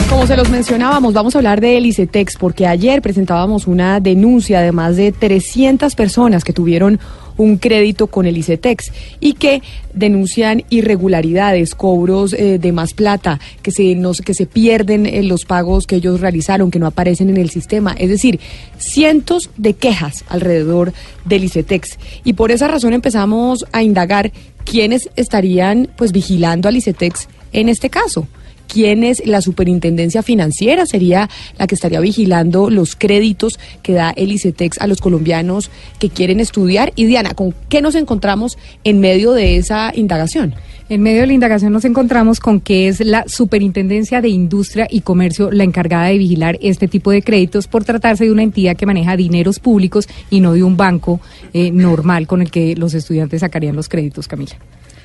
Como 0.08 0.26
se 0.26 0.36
los 0.36 0.48
mencionábamos, 0.48 1.12
vamos 1.14 1.34
a 1.34 1.38
hablar 1.38 1.60
de 1.60 1.74
ICETEX 1.78 2.36
porque 2.36 2.66
ayer 2.66 3.02
presentábamos 3.02 3.66
una 3.66 4.00
denuncia 4.00 4.60
de 4.60 4.72
más 4.72 4.96
de 4.96 5.12
300 5.12 5.94
personas 5.94 6.44
que 6.44 6.52
tuvieron 6.52 6.98
un 7.36 7.56
crédito 7.56 8.06
con 8.06 8.26
el 8.26 8.36
ICETEX 8.36 8.92
y 9.20 9.34
que 9.34 9.62
denuncian 9.94 10.64
irregularidades, 10.70 11.74
cobros 11.74 12.32
eh, 12.32 12.58
de 12.58 12.72
más 12.72 12.94
plata, 12.94 13.40
que 13.62 13.70
se, 13.70 13.94
nos, 13.94 14.20
que 14.20 14.34
se 14.34 14.46
pierden 14.46 15.06
en 15.06 15.28
los 15.28 15.44
pagos 15.44 15.86
que 15.86 15.96
ellos 15.96 16.20
realizaron, 16.20 16.70
que 16.70 16.78
no 16.78 16.86
aparecen 16.86 17.30
en 17.30 17.36
el 17.36 17.50
sistema. 17.50 17.94
Es 17.98 18.08
decir, 18.08 18.40
cientos 18.78 19.50
de 19.56 19.74
quejas 19.74 20.24
alrededor 20.28 20.92
del 21.24 21.44
ICETEX. 21.44 21.98
Y 22.24 22.34
por 22.34 22.50
esa 22.50 22.68
razón 22.68 22.92
empezamos 22.92 23.64
a 23.72 23.82
indagar 23.82 24.32
quiénes 24.64 25.10
estarían 25.16 25.88
pues 25.96 26.12
vigilando 26.12 26.68
al 26.68 26.76
ICETEX 26.76 27.28
en 27.52 27.68
este 27.68 27.90
caso 27.90 28.26
quién 28.72 29.04
es 29.04 29.22
la 29.26 29.42
superintendencia 29.42 30.22
financiera, 30.22 30.86
sería 30.86 31.28
la 31.58 31.66
que 31.66 31.74
estaría 31.74 32.00
vigilando 32.00 32.70
los 32.70 32.96
créditos 32.96 33.58
que 33.82 33.92
da 33.92 34.14
el 34.16 34.32
ICETEX 34.32 34.78
a 34.80 34.86
los 34.86 35.02
colombianos 35.02 35.70
que 35.98 36.08
quieren 36.08 36.40
estudiar. 36.40 36.90
Y 36.96 37.04
Diana, 37.04 37.34
¿con 37.34 37.54
qué 37.68 37.82
nos 37.82 37.94
encontramos 37.96 38.56
en 38.82 38.98
medio 39.00 39.32
de 39.32 39.58
esa 39.58 39.92
indagación? 39.94 40.54
En 40.88 41.02
medio 41.02 41.20
de 41.20 41.26
la 41.26 41.32
indagación 41.34 41.72
nos 41.72 41.84
encontramos 41.84 42.40
con 42.40 42.60
que 42.60 42.88
es 42.88 43.00
la 43.00 43.24
Superintendencia 43.26 44.22
de 44.22 44.30
Industria 44.30 44.88
y 44.90 45.02
Comercio 45.02 45.50
la 45.50 45.64
encargada 45.64 46.06
de 46.06 46.16
vigilar 46.16 46.58
este 46.62 46.88
tipo 46.88 47.10
de 47.10 47.20
créditos 47.20 47.66
por 47.66 47.84
tratarse 47.84 48.24
de 48.24 48.32
una 48.32 48.42
entidad 48.42 48.74
que 48.74 48.86
maneja 48.86 49.16
dineros 49.18 49.58
públicos 49.58 50.08
y 50.30 50.40
no 50.40 50.54
de 50.54 50.62
un 50.62 50.78
banco 50.78 51.20
eh, 51.52 51.70
normal 51.70 52.26
con 52.26 52.40
el 52.40 52.50
que 52.50 52.74
los 52.74 52.94
estudiantes 52.94 53.40
sacarían 53.40 53.76
los 53.76 53.90
créditos, 53.90 54.28
Camila. 54.28 54.56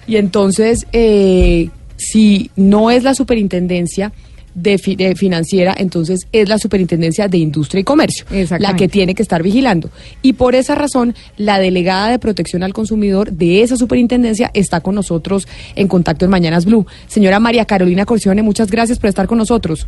Y 0.07 0.15
entonces, 0.15 0.87
eh, 0.93 1.69
si 1.97 2.49
no 2.55 2.89
es 2.91 3.03
la 3.03 3.13
superintendencia 3.13 4.13
de, 4.55 4.79
fi- 4.79 4.95
de 4.95 5.15
financiera, 5.15 5.75
entonces 5.77 6.27
es 6.31 6.49
la 6.49 6.57
superintendencia 6.57 7.27
de 7.27 7.37
industria 7.37 7.81
y 7.81 7.83
comercio, 7.83 8.25
la 8.59 8.75
que 8.75 8.87
tiene 8.87 9.13
que 9.13 9.21
estar 9.21 9.43
vigilando. 9.43 9.91
Y 10.23 10.33
por 10.33 10.55
esa 10.55 10.73
razón, 10.73 11.13
la 11.37 11.59
delegada 11.59 12.09
de 12.09 12.17
protección 12.17 12.63
al 12.63 12.73
consumidor 12.73 13.31
de 13.31 13.61
esa 13.61 13.77
superintendencia 13.77 14.49
está 14.55 14.79
con 14.81 14.95
nosotros 14.95 15.47
en 15.75 15.87
contacto 15.87 16.25
en 16.25 16.31
Mañanas 16.31 16.65
Blue. 16.65 16.87
Señora 17.07 17.39
María 17.39 17.65
Carolina 17.65 18.05
Corcione, 18.05 18.41
muchas 18.41 18.71
gracias 18.71 18.97
por 18.97 19.09
estar 19.09 19.27
con 19.27 19.37
nosotros. 19.37 19.85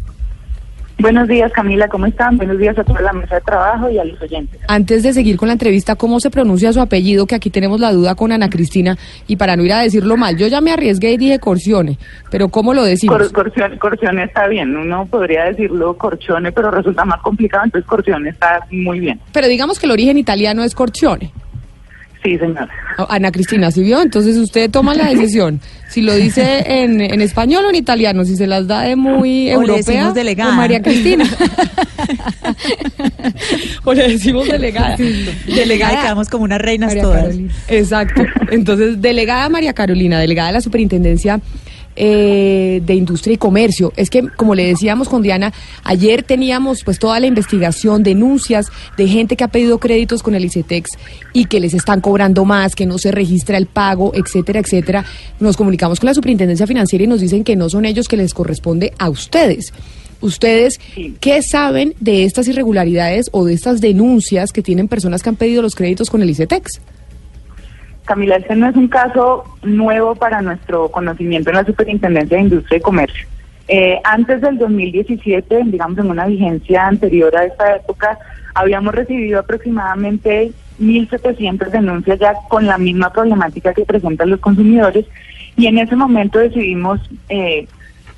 Buenos 1.00 1.29
días, 1.29 1.50
Camila, 1.53 1.88
¿cómo 1.88 2.08
están? 2.08 2.36
Buenos 2.36 2.58
días 2.58 2.77
a 2.77 2.84
toda 2.84 3.00
la 3.00 3.13
mesa 3.13 3.36
de 3.36 3.41
trabajo 3.41 3.89
y 3.89 3.98
a 3.98 4.03
los 4.03 4.22
oyentes. 4.22 4.60
Antes 4.68 5.01
de 5.01 5.13
seguir 5.13 5.38
con 5.38 5.48
la 5.48 5.53
entrevista, 5.53 5.96
¿cómo 5.96 6.20
se 6.20 6.29
pronuncia 6.29 6.74
su 6.74 6.82
apellido? 6.82 7.25
Que 7.25 7.36
aquí 7.36 7.50
tenemos 7.50 7.79
la 7.79 7.94
duda 7.94 8.15
con 8.15 8.34
Ana 8.34 8.50
Cristina. 8.50 8.98
Y 9.25 9.38
para 9.38 9.56
no 9.56 9.63
ir 9.63 9.72
a 9.72 9.79
decirlo 9.79 10.18
mal, 10.18 10.36
yo 10.36 10.48
ya 10.48 10.60
me 10.60 10.72
arriesgué 10.72 11.13
y 11.13 11.18
dije 11.18 11.39
Corcione, 11.39 11.98
pero 12.29 12.50
¿cómo 12.50 12.74
lo 12.74 12.84
decimos? 12.84 13.18
Cor- 13.18 13.32
corcione, 13.32 13.77
corcione 13.79 14.24
está 14.25 14.48
bien, 14.48 14.75
uno 14.75 15.06
podría 15.06 15.46
decirlo 15.46 15.94
corcione, 15.98 16.51
pero 16.51 16.70
resulta 16.70 17.06
más 17.06 17.22
complicado, 17.22 17.63
entonces 17.63 17.88
corcione 17.88 18.29
está 18.32 18.60
muy 18.70 19.00
bien. 19.00 19.22
Pero 19.32 19.48
digamos 19.48 19.79
que 19.79 19.86
el 19.86 19.94
origen 19.94 20.18
italiano 20.18 20.63
es 20.65 20.75
Corcione. 20.75 21.32
Sí, 22.23 22.38
señora. 22.38 22.67
Oh, 22.97 23.07
Ana 23.09 23.31
Cristina, 23.31 23.71
¿sí 23.71 23.81
vio? 23.81 24.01
Entonces 24.01 24.35
usted 24.35 24.69
toma 24.69 24.93
la 24.93 25.07
decisión. 25.09 25.61
Si 25.89 26.01
lo 26.01 26.13
dice 26.15 26.63
en, 26.83 26.99
en 26.99 27.21
español 27.21 27.63
o 27.65 27.69
en 27.69 27.75
italiano, 27.75 28.25
si 28.25 28.35
se 28.35 28.45
las 28.45 28.67
da 28.67 28.81
de 28.81 28.97
muy 28.97 29.49
O 29.51 29.61
le 29.61 29.67
europea 29.67 29.77
decimos 29.77 30.13
delegada. 30.13 30.51
o 30.51 30.55
María 30.55 30.81
Cristina. 30.81 31.25
o 33.85 33.93
le 33.93 34.07
decimos 34.09 34.47
delegada. 34.47 34.97
Delegada 35.47 35.93
y 35.93 35.97
quedamos 35.97 36.29
como 36.29 36.43
unas 36.43 36.59
reinas 36.59 36.89
María 36.89 37.03
todas. 37.03 37.21
Carolina. 37.23 37.53
Exacto. 37.69 38.21
Entonces, 38.51 39.01
delegada 39.01 39.47
María 39.49 39.73
Carolina, 39.73 40.19
delegada 40.19 40.49
de 40.49 40.53
la 40.55 40.61
Superintendencia 40.61 41.39
eh, 41.96 42.81
de 42.86 42.96
Industria 42.96 43.34
y 43.34 43.38
Comercio. 43.38 43.93
Es 43.96 44.10
que, 44.10 44.27
como 44.29 44.55
le 44.55 44.65
decíamos 44.65 45.10
con 45.10 45.22
Diana, 45.22 45.53
ayer 45.84 46.24
teníamos 46.24 46.84
pues 46.84 47.00
toda 47.00 47.19
la 47.19 47.27
investigación, 47.27 48.03
denuncias 48.03 48.67
de 48.98 49.08
gente 49.08 49.36
que 49.36 49.43
ha 49.43 49.50
pedido 49.50 49.79
créditos 49.79 50.24
con 50.24 50.36
el 50.36 50.46
ICETEX 50.46 50.91
y 51.34 51.46
que 51.46 51.60
les 51.60 51.74
están 51.74 52.01
cobrando 52.01 52.46
más, 52.46 52.75
que 52.75 52.86
no 52.86 52.98
se 52.98 53.12
registra 53.12 53.58
el 53.58 53.65
pago, 53.65 54.12
etcétera, 54.15 54.60
etcétera. 54.60 55.05
Nos 55.39 55.58
comunicamos 55.58 56.00
con 56.00 56.08
la 56.08 56.13
Superintendencia 56.13 56.67
Financiera 56.67 57.03
y 57.03 57.08
nos 57.08 57.22
dicen 57.22 57.43
que 57.43 57.55
no 57.55 57.69
son 57.69 57.86
ellos 57.86 58.08
que 58.08 58.17
les 58.17 58.34
corresponde 58.34 58.93
a 58.98 59.10
ustedes. 59.10 59.74
Ustedes. 60.22 60.79
¿qué 61.22 61.41
saben 61.41 61.96
de 62.01 62.25
estas 62.25 62.48
irregularidades 62.50 63.29
o 63.31 63.46
de 63.46 63.53
estas 63.53 63.79
denuncias 63.79 64.51
que 64.51 64.62
tienen 64.62 64.89
personas 64.89 65.24
que 65.24 65.29
han 65.29 65.38
pedido 65.38 65.62
los 65.62 65.75
créditos 65.75 66.10
con 66.10 66.22
el 66.22 66.29
ICETEX? 66.29 66.81
Camila, 68.10 68.38
este 68.38 68.56
no 68.56 68.68
es 68.68 68.75
un 68.75 68.88
caso 68.88 69.44
nuevo 69.62 70.16
para 70.16 70.42
nuestro 70.42 70.89
conocimiento 70.89 71.51
en 71.51 71.58
la 71.58 71.63
Superintendencia 71.63 72.38
de 72.38 72.44
Industria 72.44 72.80
y 72.80 72.82
Comercio. 72.82 73.28
Eh, 73.68 74.01
antes 74.04 74.42
del 74.42 74.58
2017, 74.58 75.62
digamos 75.66 76.00
en 76.00 76.10
una 76.10 76.25
vigencia 76.25 76.88
anterior 76.88 77.36
a 77.38 77.46
esta 77.46 77.75
época, 77.75 78.18
habíamos 78.56 78.96
recibido 78.96 79.39
aproximadamente 79.39 80.51
1.700 80.82 81.70
denuncias 81.70 82.18
ya 82.18 82.34
con 82.50 82.66
la 82.66 82.80
misma 82.80 83.13
problemática 83.13 83.75
que 83.75 83.86
presentan 83.86 84.32
los 84.32 84.39
consumidores 84.39 85.06
y 85.56 85.68
en 85.68 85.78
ese 85.78 85.96
momento 85.96 86.39
decidimos, 86.39 87.00
eh, 87.30 87.68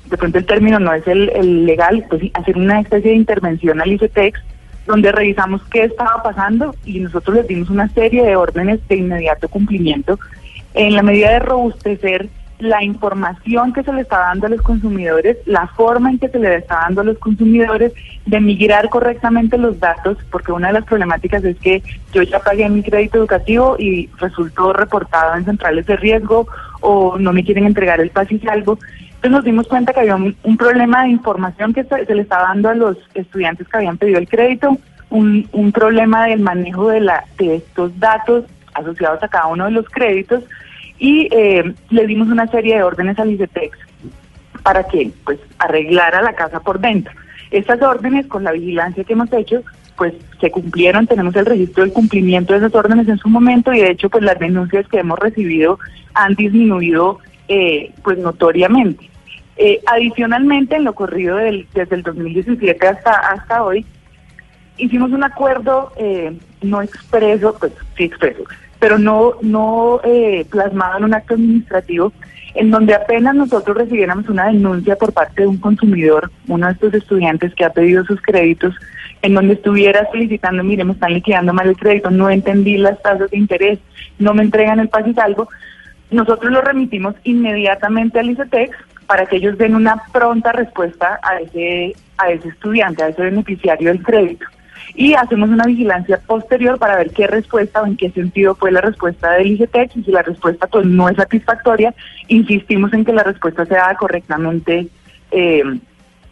de 0.06 0.16
pronto 0.16 0.38
el 0.38 0.46
término 0.46 0.78
no 0.78 0.94
es 0.94 1.06
el, 1.06 1.28
el 1.34 1.66
legal, 1.66 2.06
pues 2.08 2.22
hacer 2.32 2.56
una 2.56 2.80
especie 2.80 3.10
de 3.10 3.18
intervención 3.18 3.78
al 3.82 3.92
ICETEX 3.92 4.40
donde 4.86 5.12
revisamos 5.12 5.62
qué 5.70 5.84
estaba 5.84 6.22
pasando 6.22 6.74
y 6.84 7.00
nosotros 7.00 7.36
les 7.36 7.48
dimos 7.48 7.70
una 7.70 7.88
serie 7.88 8.24
de 8.24 8.36
órdenes 8.36 8.86
de 8.88 8.96
inmediato 8.96 9.48
cumplimiento 9.48 10.18
en 10.74 10.94
la 10.94 11.02
medida 11.02 11.30
de 11.30 11.38
robustecer 11.38 12.28
la 12.62 12.82
información 12.84 13.72
que 13.72 13.82
se 13.82 13.92
le 13.92 14.02
está 14.02 14.18
dando 14.18 14.46
a 14.46 14.50
los 14.50 14.62
consumidores, 14.62 15.36
la 15.46 15.66
forma 15.66 16.10
en 16.10 16.18
que 16.20 16.28
se 16.28 16.38
le 16.38 16.54
está 16.54 16.76
dando 16.76 17.00
a 17.00 17.04
los 17.04 17.18
consumidores, 17.18 17.92
de 18.24 18.40
migrar 18.40 18.88
correctamente 18.88 19.58
los 19.58 19.80
datos, 19.80 20.16
porque 20.30 20.52
una 20.52 20.68
de 20.68 20.74
las 20.74 20.84
problemáticas 20.84 21.42
es 21.42 21.56
que 21.58 21.82
yo 22.12 22.22
ya 22.22 22.38
pagué 22.38 22.68
mi 22.68 22.84
crédito 22.84 23.18
educativo 23.18 23.74
y 23.80 24.08
resultó 24.18 24.72
reportado 24.72 25.34
en 25.34 25.44
centrales 25.44 25.86
de 25.86 25.96
riesgo 25.96 26.46
o 26.80 27.18
no 27.18 27.32
me 27.32 27.42
quieren 27.42 27.66
entregar 27.66 28.00
el 28.00 28.10
pase 28.10 28.36
y. 28.36 28.78
Entonces 29.22 29.36
nos 29.36 29.44
dimos 29.44 29.68
cuenta 29.68 29.92
que 29.92 30.00
había 30.00 30.16
un, 30.16 30.56
problema 30.56 31.04
de 31.04 31.10
información 31.10 31.72
que 31.72 31.84
se, 31.84 32.12
le 32.12 32.22
estaba 32.22 32.48
dando 32.48 32.70
a 32.70 32.74
los 32.74 32.96
estudiantes 33.14 33.68
que 33.68 33.76
habían 33.76 33.96
pedido 33.96 34.18
el 34.18 34.28
crédito, 34.28 34.76
un, 35.10 35.48
un 35.52 35.70
problema 35.70 36.26
del 36.26 36.40
manejo 36.40 36.88
de, 36.88 37.02
la, 37.02 37.22
de 37.38 37.54
estos 37.54 37.96
datos 38.00 38.46
asociados 38.74 39.22
a 39.22 39.28
cada 39.28 39.46
uno 39.46 39.66
de 39.66 39.70
los 39.70 39.88
créditos 39.88 40.42
y 40.98 41.28
eh, 41.30 41.72
le 41.90 42.06
dimos 42.08 42.30
una 42.30 42.48
serie 42.48 42.74
de 42.74 42.82
órdenes 42.82 43.16
al 43.20 43.30
ICETEX 43.30 43.78
para 44.64 44.82
que 44.88 45.12
pues 45.24 45.38
arreglara 45.60 46.20
la 46.20 46.32
casa 46.32 46.58
por 46.58 46.80
dentro. 46.80 47.12
Estas 47.52 47.80
órdenes, 47.80 48.26
con 48.26 48.42
la 48.42 48.50
vigilancia 48.50 49.04
que 49.04 49.12
hemos 49.12 49.32
hecho, 49.32 49.62
pues 49.96 50.14
se 50.40 50.50
cumplieron, 50.50 51.06
tenemos 51.06 51.36
el 51.36 51.46
registro 51.46 51.84
del 51.84 51.92
cumplimiento 51.92 52.54
de 52.54 52.58
esas 52.58 52.74
órdenes 52.74 53.06
en 53.06 53.18
su 53.18 53.28
momento 53.28 53.72
y 53.72 53.82
de 53.82 53.92
hecho 53.92 54.10
pues 54.10 54.24
las 54.24 54.40
denuncias 54.40 54.88
que 54.88 54.98
hemos 54.98 55.20
recibido 55.20 55.78
han 56.12 56.34
disminuido 56.34 57.20
eh, 57.46 57.92
pues 58.02 58.18
notoriamente. 58.18 59.11
Eh, 59.56 59.80
adicionalmente, 59.86 60.76
en 60.76 60.84
lo 60.84 60.94
corrido 60.94 61.36
del, 61.36 61.66
desde 61.74 61.96
el 61.96 62.02
2017 62.02 62.86
hasta, 62.88 63.12
hasta 63.12 63.62
hoy, 63.62 63.84
hicimos 64.78 65.12
un 65.12 65.24
acuerdo 65.24 65.92
eh, 65.96 66.36
no 66.62 66.80
expreso, 66.80 67.54
pues 67.58 67.72
sí 67.96 68.04
expreso, 68.04 68.44
pero 68.78 68.98
no, 68.98 69.34
no 69.42 70.00
eh, 70.04 70.46
plasmado 70.50 70.98
en 70.98 71.04
un 71.04 71.14
acto 71.14 71.34
administrativo, 71.34 72.12
en 72.54 72.70
donde 72.70 72.94
apenas 72.94 73.34
nosotros 73.34 73.76
recibiéramos 73.76 74.28
una 74.28 74.46
denuncia 74.46 74.96
por 74.96 75.12
parte 75.12 75.42
de 75.42 75.48
un 75.48 75.58
consumidor, 75.58 76.30
uno 76.48 76.66
de 76.66 76.72
estos 76.72 76.94
estudiantes 76.94 77.54
que 77.54 77.64
ha 77.64 77.70
pedido 77.70 78.04
sus 78.04 78.20
créditos, 78.22 78.74
en 79.20 79.34
donde 79.34 79.54
estuviera 79.54 80.08
solicitando, 80.10 80.64
mire, 80.64 80.84
me 80.84 80.92
están 80.92 81.14
liquidando 81.14 81.52
mal 81.52 81.68
el 81.68 81.76
crédito, 81.76 82.10
no 82.10 82.28
entendí 82.30 82.76
las 82.78 83.00
tasas 83.02 83.30
de 83.30 83.38
interés, 83.38 83.78
no 84.18 84.34
me 84.34 84.42
entregan 84.42 84.80
el 84.80 84.88
paz 84.88 85.06
y 85.06 85.14
salvo, 85.14 85.48
nosotros 86.10 86.52
lo 86.52 86.60
remitimos 86.60 87.14
inmediatamente 87.24 88.18
al 88.18 88.30
ICETEX 88.30 88.76
para 89.06 89.26
que 89.26 89.36
ellos 89.36 89.58
den 89.58 89.74
una 89.74 90.02
pronta 90.12 90.52
respuesta 90.52 91.18
a 91.22 91.40
ese, 91.40 91.94
a 92.18 92.30
ese 92.30 92.48
estudiante, 92.48 93.02
a 93.02 93.08
ese 93.08 93.22
beneficiario 93.22 93.88
del 93.92 94.02
crédito. 94.02 94.46
Y 94.94 95.14
hacemos 95.14 95.48
una 95.48 95.64
vigilancia 95.64 96.20
posterior 96.26 96.78
para 96.78 96.96
ver 96.96 97.10
qué 97.10 97.26
respuesta 97.26 97.82
o 97.82 97.86
en 97.86 97.96
qué 97.96 98.10
sentido 98.10 98.54
fue 98.54 98.72
la 98.72 98.80
respuesta 98.80 99.30
del 99.32 99.46
ICETEX 99.52 99.96
y 99.96 100.04
si 100.04 100.10
la 100.12 100.22
respuesta 100.22 100.66
pues 100.66 100.84
no 100.86 101.08
es 101.08 101.16
satisfactoria, 101.16 101.94
insistimos 102.28 102.92
en 102.92 103.04
que 103.04 103.12
la 103.12 103.22
respuesta 103.22 103.64
sea 103.66 103.94
correctamente 103.94 104.88
eh, 105.30 105.62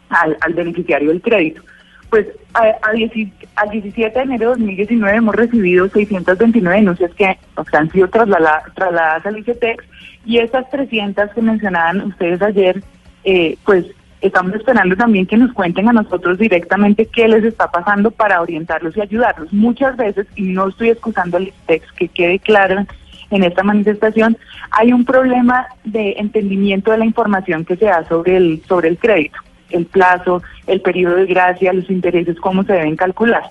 al, 0.09 0.37
al 0.41 0.53
beneficiario 0.53 1.09
del 1.09 1.21
crédito. 1.21 1.61
Pues 2.09 2.27
a, 2.53 2.63
a 2.63 2.91
dieci- 2.93 3.31
al 3.55 3.69
17 3.69 4.19
de 4.19 4.25
enero 4.25 4.49
de 4.51 4.57
2019 4.57 5.15
hemos 5.17 5.33
recibido 5.35 5.87
629 5.87 6.77
denuncias 6.77 7.11
que 7.15 7.37
han 7.73 7.89
sido 7.91 8.09
traslada- 8.09 8.63
trasladadas 8.75 9.25
al 9.25 9.37
ICETEX 9.39 9.85
y 10.25 10.37
estas 10.37 10.69
300 10.69 11.31
que 11.31 11.41
mencionaban 11.41 12.01
ustedes 12.01 12.41
ayer, 12.41 12.83
eh, 13.23 13.57
pues 13.65 13.85
estamos 14.21 14.53
esperando 14.53 14.95
también 14.95 15.25
que 15.25 15.37
nos 15.37 15.51
cuenten 15.53 15.89
a 15.89 15.93
nosotros 15.93 16.37
directamente 16.37 17.07
qué 17.07 17.27
les 17.27 17.43
está 17.43 17.71
pasando 17.71 18.11
para 18.11 18.41
orientarlos 18.41 18.95
y 18.95 19.01
ayudarlos. 19.01 19.51
Muchas 19.51 19.97
veces, 19.97 20.27
y 20.35 20.43
no 20.43 20.67
estoy 20.67 20.89
excusando 20.89 21.37
al 21.37 21.47
ICETEX, 21.47 21.91
que 21.93 22.07
quede 22.07 22.39
claro 22.39 22.85
en 23.31 23.43
esta 23.43 23.63
manifestación, 23.63 24.37
hay 24.71 24.93
un 24.93 25.05
problema 25.05 25.67
de 25.83 26.15
entendimiento 26.17 26.91
de 26.91 26.99
la 26.99 27.05
información 27.05 27.65
que 27.65 27.77
se 27.77 27.85
da 27.85 28.07
sobre 28.07 28.37
el, 28.37 28.61
sobre 28.67 28.89
el 28.89 28.97
crédito 28.97 29.39
el 29.71 29.85
plazo, 29.85 30.41
el 30.67 30.81
periodo 30.81 31.15
de 31.15 31.25
gracia, 31.25 31.73
los 31.73 31.89
intereses, 31.89 32.37
cómo 32.39 32.63
se 32.63 32.73
deben 32.73 32.95
calcular. 32.95 33.43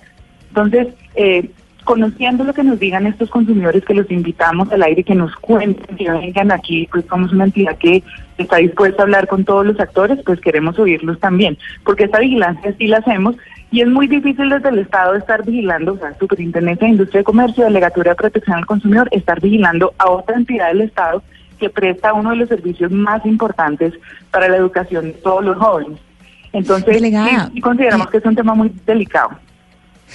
Entonces, 0.49 0.87
eh, 1.15 1.49
conociendo 1.83 2.43
lo 2.43 2.53
que 2.53 2.63
nos 2.63 2.79
digan 2.79 3.07
estos 3.07 3.29
consumidores, 3.29 3.83
que 3.83 3.93
los 3.93 4.09
invitamos 4.11 4.71
al 4.71 4.83
aire, 4.83 5.03
que 5.03 5.15
nos 5.15 5.35
cuenten, 5.35 5.95
que 5.95 6.09
vengan 6.09 6.51
aquí, 6.51 6.87
pues 6.91 7.05
somos 7.09 7.33
una 7.33 7.45
entidad 7.45 7.77
que 7.77 8.03
está 8.37 8.57
dispuesta 8.57 9.01
a 9.01 9.05
hablar 9.05 9.27
con 9.27 9.45
todos 9.45 9.65
los 9.65 9.79
actores, 9.79 10.19
pues 10.25 10.39
queremos 10.39 10.77
oírlos 10.79 11.19
también, 11.19 11.57
porque 11.83 12.05
esta 12.05 12.19
vigilancia 12.19 12.73
sí 12.77 12.87
la 12.87 12.97
hacemos 12.97 13.35
y 13.71 13.81
es 13.81 13.87
muy 13.87 14.07
difícil 14.07 14.49
desde 14.49 14.69
el 14.69 14.79
Estado 14.79 15.15
estar 15.15 15.45
vigilando, 15.45 15.93
o 15.93 15.97
sea, 15.97 16.13
Superintendencia 16.19 16.85
de 16.85 16.93
Industria 16.93 17.21
y 17.21 17.23
Comercio, 17.23 17.63
Delegatura 17.63 18.11
de 18.11 18.15
Protección 18.15 18.57
al 18.57 18.65
Consumidor, 18.65 19.07
estar 19.11 19.39
vigilando 19.39 19.93
a 19.97 20.09
otra 20.09 20.35
entidad 20.35 20.67
del 20.67 20.81
Estado 20.81 21.23
que 21.57 21.69
presta 21.69 22.13
uno 22.13 22.31
de 22.31 22.37
los 22.37 22.49
servicios 22.49 22.91
más 22.91 23.25
importantes 23.25 23.93
para 24.31 24.49
la 24.49 24.57
educación 24.57 25.05
de 25.05 25.13
todos 25.13 25.45
los 25.45 25.57
jóvenes. 25.57 25.99
Entonces, 26.53 26.95
Delegada, 26.95 27.49
sí 27.53 27.61
consideramos 27.61 28.09
que 28.09 28.17
es 28.17 28.25
un 28.25 28.35
tema 28.35 28.55
muy 28.55 28.71
delicado. 28.85 29.31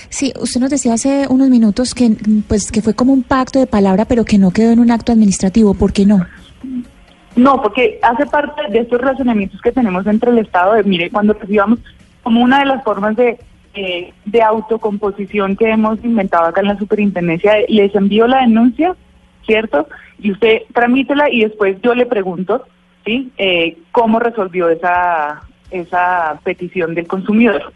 Sí, 0.08 0.32
usted 0.40 0.60
nos 0.60 0.70
decía 0.70 0.94
hace 0.94 1.26
unos 1.28 1.48
minutos 1.48 1.94
que 1.94 2.10
pues 2.48 2.70
que 2.70 2.82
fue 2.82 2.94
como 2.94 3.12
un 3.12 3.22
pacto 3.22 3.58
de 3.58 3.66
palabra, 3.66 4.04
pero 4.04 4.24
que 4.24 4.38
no 4.38 4.50
quedó 4.50 4.70
en 4.70 4.80
un 4.80 4.90
acto 4.90 5.12
administrativo. 5.12 5.74
¿Por 5.74 5.92
qué 5.92 6.06
no? 6.06 6.26
No, 7.36 7.60
porque 7.60 7.98
hace 8.02 8.24
parte 8.26 8.62
de 8.70 8.80
estos 8.80 9.00
razonamientos 9.00 9.60
que 9.60 9.72
tenemos 9.72 10.06
entre 10.06 10.30
el 10.30 10.38
Estado, 10.38 10.74
de, 10.74 10.84
mire, 10.84 11.10
cuando 11.10 11.34
recibamos 11.34 11.78
como 12.22 12.42
una 12.42 12.60
de 12.60 12.66
las 12.66 12.82
formas 12.82 13.14
de, 13.14 13.38
eh, 13.74 14.12
de 14.24 14.42
autocomposición 14.42 15.54
que 15.54 15.70
hemos 15.70 16.02
inventado 16.02 16.46
acá 16.46 16.62
en 16.62 16.68
la 16.68 16.78
superintendencia, 16.78 17.56
les 17.68 17.94
envío 17.94 18.26
la 18.26 18.40
denuncia, 18.40 18.96
¿cierto? 19.44 19.86
Y 20.18 20.32
usted 20.32 20.62
tramítela 20.72 21.30
y 21.30 21.42
después 21.42 21.76
yo 21.82 21.94
le 21.94 22.06
pregunto, 22.06 22.64
¿sí? 23.04 23.30
Eh, 23.36 23.76
¿Cómo 23.92 24.18
resolvió 24.18 24.70
esa, 24.70 25.42
esa 25.70 26.40
petición 26.42 26.94
del 26.94 27.06
consumidor? 27.06 27.72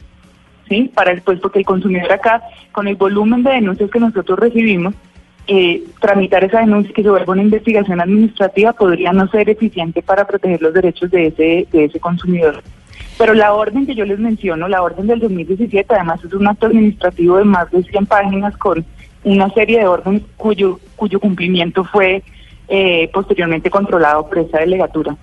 ¿Sí? 0.70 0.90
Para 0.94 1.12
después, 1.12 1.38
porque 1.40 1.59
el 1.59 1.66
consumidor 1.66 2.11
acá, 2.11 2.42
con 2.72 2.88
el 2.88 2.96
volumen 2.96 3.42
de 3.42 3.50
denuncias 3.50 3.90
que 3.90 4.00
nosotros 4.00 4.38
recibimos, 4.38 4.94
eh, 5.46 5.83
tramitar 6.00 6.44
esa 6.44 6.61
denuncia 6.61 6.94
que 6.94 7.02
se 7.02 7.11
vuelva 7.11 7.33
una 7.33 7.42
investigación 7.42 8.00
administrativa 8.00 8.72
podría 8.72 9.12
no 9.12 9.26
ser 9.28 9.50
eficiente 9.50 10.00
para 10.00 10.26
proteger 10.26 10.62
los 10.62 10.72
derechos 10.72 11.11
de 11.11 11.26
ese, 11.26 11.66
de 11.72 11.85
ese 11.87 11.98
consumidor. 11.98 12.62
Pero 13.18 13.35
la 13.35 13.52
orden 13.52 13.85
que 13.85 13.94
yo 13.94 14.04
les 14.04 14.18
menciono, 14.18 14.68
la 14.68 14.83
orden 14.83 15.09
del 15.09 15.18
2017, 15.18 15.92
además 15.92 16.24
es 16.24 16.33
un 16.33 16.46
acto 16.46 16.66
administrativo 16.66 17.37
de 17.37 17.44
más 17.44 17.70
de 17.70 17.83
100 17.83 18.06
páginas 18.06 18.56
con 18.56 18.85
una 19.24 19.50
serie 19.50 19.80
de 19.80 19.87
órdenes 19.87 20.22
cuyo, 20.37 20.78
cuyo 20.96 21.20
cumplimiento 21.20 21.85
fue 21.85 22.22
eh, 22.68 23.11
posteriormente 23.12 23.68
controlado 23.68 24.26
por 24.28 24.38
esa 24.38 24.59
delegatura. 24.59 25.16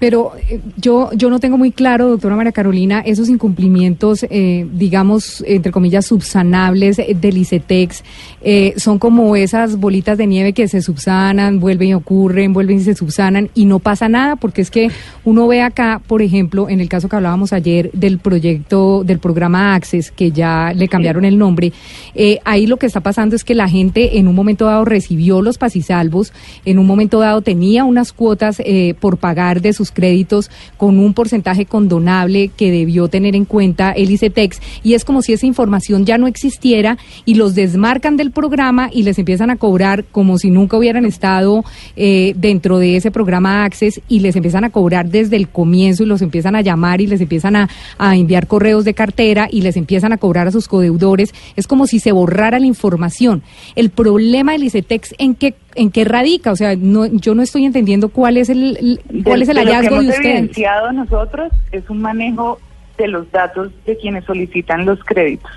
Pero 0.00 0.32
eh, 0.48 0.60
yo, 0.78 1.10
yo 1.12 1.30
no 1.30 1.38
tengo 1.38 1.58
muy 1.58 1.70
claro, 1.70 2.08
doctora 2.08 2.34
María 2.34 2.52
Carolina, 2.52 3.00
esos 3.00 3.28
incumplimientos, 3.28 4.24
eh, 4.30 4.66
digamos, 4.72 5.44
entre 5.46 5.70
comillas, 5.70 6.06
subsanables 6.06 6.98
eh, 6.98 7.14
del 7.14 7.36
ICETEX, 7.36 8.02
eh, 8.42 8.74
son 8.76 8.98
como 8.98 9.36
esas 9.36 9.76
bolitas 9.76 10.16
de 10.18 10.26
nieve 10.26 10.52
que 10.52 10.68
se 10.68 10.82
subsanan, 10.82 11.60
vuelven 11.60 11.88
y 11.88 11.94
ocurren, 11.94 12.52
vuelven 12.52 12.78
y 12.78 12.82
se 12.82 12.94
subsanan 12.94 13.50
y 13.54 13.66
no 13.66 13.78
pasa 13.78 14.08
nada, 14.08 14.36
porque 14.36 14.62
es 14.62 14.70
que 14.70 14.90
uno 15.24 15.46
ve 15.46 15.62
acá, 15.62 16.00
por 16.06 16.22
ejemplo, 16.22 16.68
en 16.68 16.80
el 16.80 16.88
caso 16.88 17.08
que 17.08 17.16
hablábamos 17.16 17.52
ayer 17.52 17.90
del 17.92 18.18
proyecto, 18.18 19.04
del 19.04 19.18
programa 19.18 19.74
Access, 19.74 20.10
que 20.10 20.30
ya 20.32 20.72
le 20.74 20.88
cambiaron 20.88 21.24
el 21.24 21.38
nombre, 21.38 21.72
eh, 22.14 22.38
ahí 22.44 22.66
lo 22.66 22.78
que 22.78 22.86
está 22.86 23.00
pasando 23.00 23.36
es 23.36 23.44
que 23.44 23.54
la 23.54 23.68
gente 23.68 24.18
en 24.18 24.28
un 24.28 24.34
momento 24.34 24.64
dado 24.64 24.84
recibió 24.84 25.42
los 25.42 25.58
pasisalvos, 25.58 26.32
en 26.64 26.78
un 26.78 26.86
momento 26.86 27.20
dado 27.20 27.42
tenía 27.42 27.84
unas 27.84 28.12
cuotas 28.12 28.60
eh, 28.64 28.94
por 29.00 29.18
pagar 29.18 29.60
de 29.60 29.72
sus 29.72 29.92
créditos 29.92 30.50
con 30.76 30.98
un 30.98 31.14
porcentaje 31.14 31.66
condonable 31.66 32.50
que 32.56 32.70
debió 32.70 33.08
tener 33.08 33.36
en 33.36 33.44
cuenta 33.44 33.92
el 33.92 34.10
ICETEX 34.10 34.60
y 34.82 34.94
es 34.94 35.04
como 35.04 35.22
si 35.22 35.32
esa 35.32 35.46
información 35.46 36.06
ya 36.06 36.18
no 36.18 36.26
existiera 36.26 36.98
y 37.24 37.34
los 37.34 37.54
desmarcan 37.54 38.16
del 38.16 38.29
programa 38.30 38.90
y 38.92 39.02
les 39.02 39.18
empiezan 39.18 39.50
a 39.50 39.56
cobrar 39.56 40.04
como 40.04 40.38
si 40.38 40.50
nunca 40.50 40.76
hubieran 40.76 41.04
estado 41.04 41.64
eh, 41.96 42.32
dentro 42.36 42.78
de 42.78 42.96
ese 42.96 43.10
programa 43.10 43.64
Access 43.64 44.00
y 44.08 44.20
les 44.20 44.36
empiezan 44.36 44.64
a 44.64 44.70
cobrar 44.70 45.08
desde 45.08 45.36
el 45.36 45.48
comienzo 45.48 46.02
y 46.02 46.06
los 46.06 46.22
empiezan 46.22 46.56
a 46.56 46.60
llamar 46.60 47.00
y 47.00 47.06
les 47.06 47.20
empiezan 47.20 47.56
a, 47.56 47.68
a 47.98 48.16
enviar 48.16 48.46
correos 48.46 48.84
de 48.84 48.94
cartera 48.94 49.48
y 49.50 49.62
les 49.62 49.76
empiezan 49.76 50.12
a 50.12 50.18
cobrar 50.18 50.46
a 50.48 50.50
sus 50.50 50.68
codeudores. 50.68 51.34
Es 51.56 51.66
como 51.66 51.86
si 51.86 51.98
se 52.00 52.12
borrara 52.12 52.58
la 52.58 52.66
información. 52.66 53.42
El 53.76 53.90
problema 53.90 54.52
del 54.52 54.64
ICETEX 54.64 55.14
en 55.18 55.34
qué 55.34 55.54
en 55.76 55.92
qué 55.92 56.04
radica, 56.04 56.50
o 56.50 56.56
sea, 56.56 56.74
no, 56.74 57.06
yo 57.06 57.34
no 57.36 57.42
estoy 57.42 57.64
entendiendo 57.64 58.08
cuál 58.08 58.36
es 58.38 58.48
el, 58.48 58.76
el- 59.06 59.22
cuál 59.22 59.40
es 59.42 59.48
el 59.48 59.54
De- 59.54 59.60
de 59.60 59.66
lo 59.66 59.70
que 59.70 59.76
hallazgo 59.76 59.96
de 59.96 60.02
hemos 60.02 60.16
ustedes. 60.16 60.34
evidenciado 60.36 60.92
nosotros 60.92 61.52
es 61.70 61.88
un 61.88 62.02
manejo 62.02 62.58
de 62.98 63.06
los 63.06 63.30
datos 63.30 63.70
de 63.86 63.96
quienes 63.96 64.24
solicitan 64.24 64.84
los 64.84 64.98
créditos, 65.04 65.50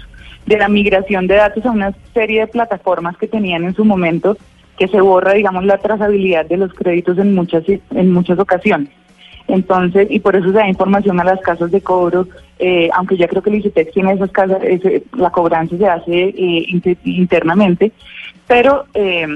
de 0.46 0.58
la 0.58 0.68
migración 0.68 1.28
de 1.28 1.36
datos 1.36 1.66
a 1.66 1.72
una 1.72 1.94
serie 2.14 2.42
de 2.42 2.48
plataformas 2.48 3.18
que 3.18 3.28
tenían 3.28 3.64
en 3.64 3.74
su 3.76 3.86
momento, 3.86 4.38
que 4.78 4.88
se 4.88 5.00
borra, 5.02 5.34
digamos, 5.34 5.64
la 5.66 5.78
trazabilidad 5.78 6.46
de 6.46 6.58
los 6.58 6.74
créditos 6.74 7.18
en 7.18 7.36
muchas 7.36 7.64
en 7.68 8.12
muchas 8.12 8.40
ocasiones. 8.40 8.90
Entonces, 9.48 10.08
y 10.10 10.20
por 10.20 10.36
eso 10.36 10.48
se 10.48 10.54
da 10.54 10.68
información 10.68 11.20
a 11.20 11.24
las 11.26 11.40
casas 11.42 11.70
de 11.70 11.82
cobro, 11.82 12.28
eh, 12.60 12.90
aunque 12.94 13.18
ya 13.18 13.28
creo 13.28 13.42
que 13.44 13.50
el 13.50 13.58
ICETEX 13.58 13.92
tiene 13.92 14.14
esas 14.14 14.32
casas, 14.32 14.60
la 15.18 15.30
cobranza 15.32 15.78
se 15.78 15.86
hace 15.86 16.14
eh, 16.30 16.66
inter- 16.70 16.98
internamente, 17.04 17.92
pero 18.48 18.86
eh, 18.94 19.28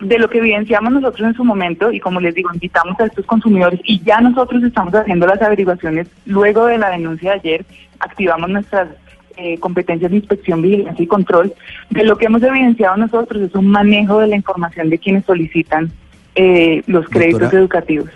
de 0.00 0.18
lo 0.18 0.30
que 0.30 0.38
evidenciamos 0.38 0.92
nosotros 0.92 1.28
en 1.28 1.34
su 1.34 1.44
momento, 1.44 1.92
y 1.92 2.00
como 2.00 2.20
les 2.20 2.34
digo, 2.34 2.50
invitamos 2.54 2.98
a 3.00 3.04
estos 3.04 3.26
consumidores 3.26 3.80
y 3.84 4.00
ya 4.02 4.20
nosotros 4.20 4.62
estamos 4.62 4.94
haciendo 4.94 5.26
las 5.26 5.42
averiguaciones 5.42 6.08
luego 6.24 6.66
de 6.66 6.78
la 6.78 6.90
denuncia 6.90 7.32
de 7.32 7.36
ayer, 7.36 7.66
activamos 8.00 8.48
nuestras 8.48 8.88
eh, 9.38 9.58
competencias 9.58 10.10
de 10.10 10.16
inspección, 10.18 10.62
vigilancia 10.62 11.02
y 11.02 11.06
control. 11.06 11.52
De 11.90 12.04
lo 12.04 12.16
que 12.18 12.26
hemos 12.26 12.42
evidenciado 12.42 12.96
nosotros 12.96 13.42
es 13.42 13.54
un 13.54 13.68
manejo 13.68 14.18
de 14.20 14.26
la 14.28 14.36
información 14.36 14.90
de 14.90 14.98
quienes 14.98 15.24
solicitan 15.24 15.90
eh, 16.34 16.82
los 16.86 17.06
créditos 17.08 17.40
Doctora. 17.42 17.60
educativos. 17.60 18.10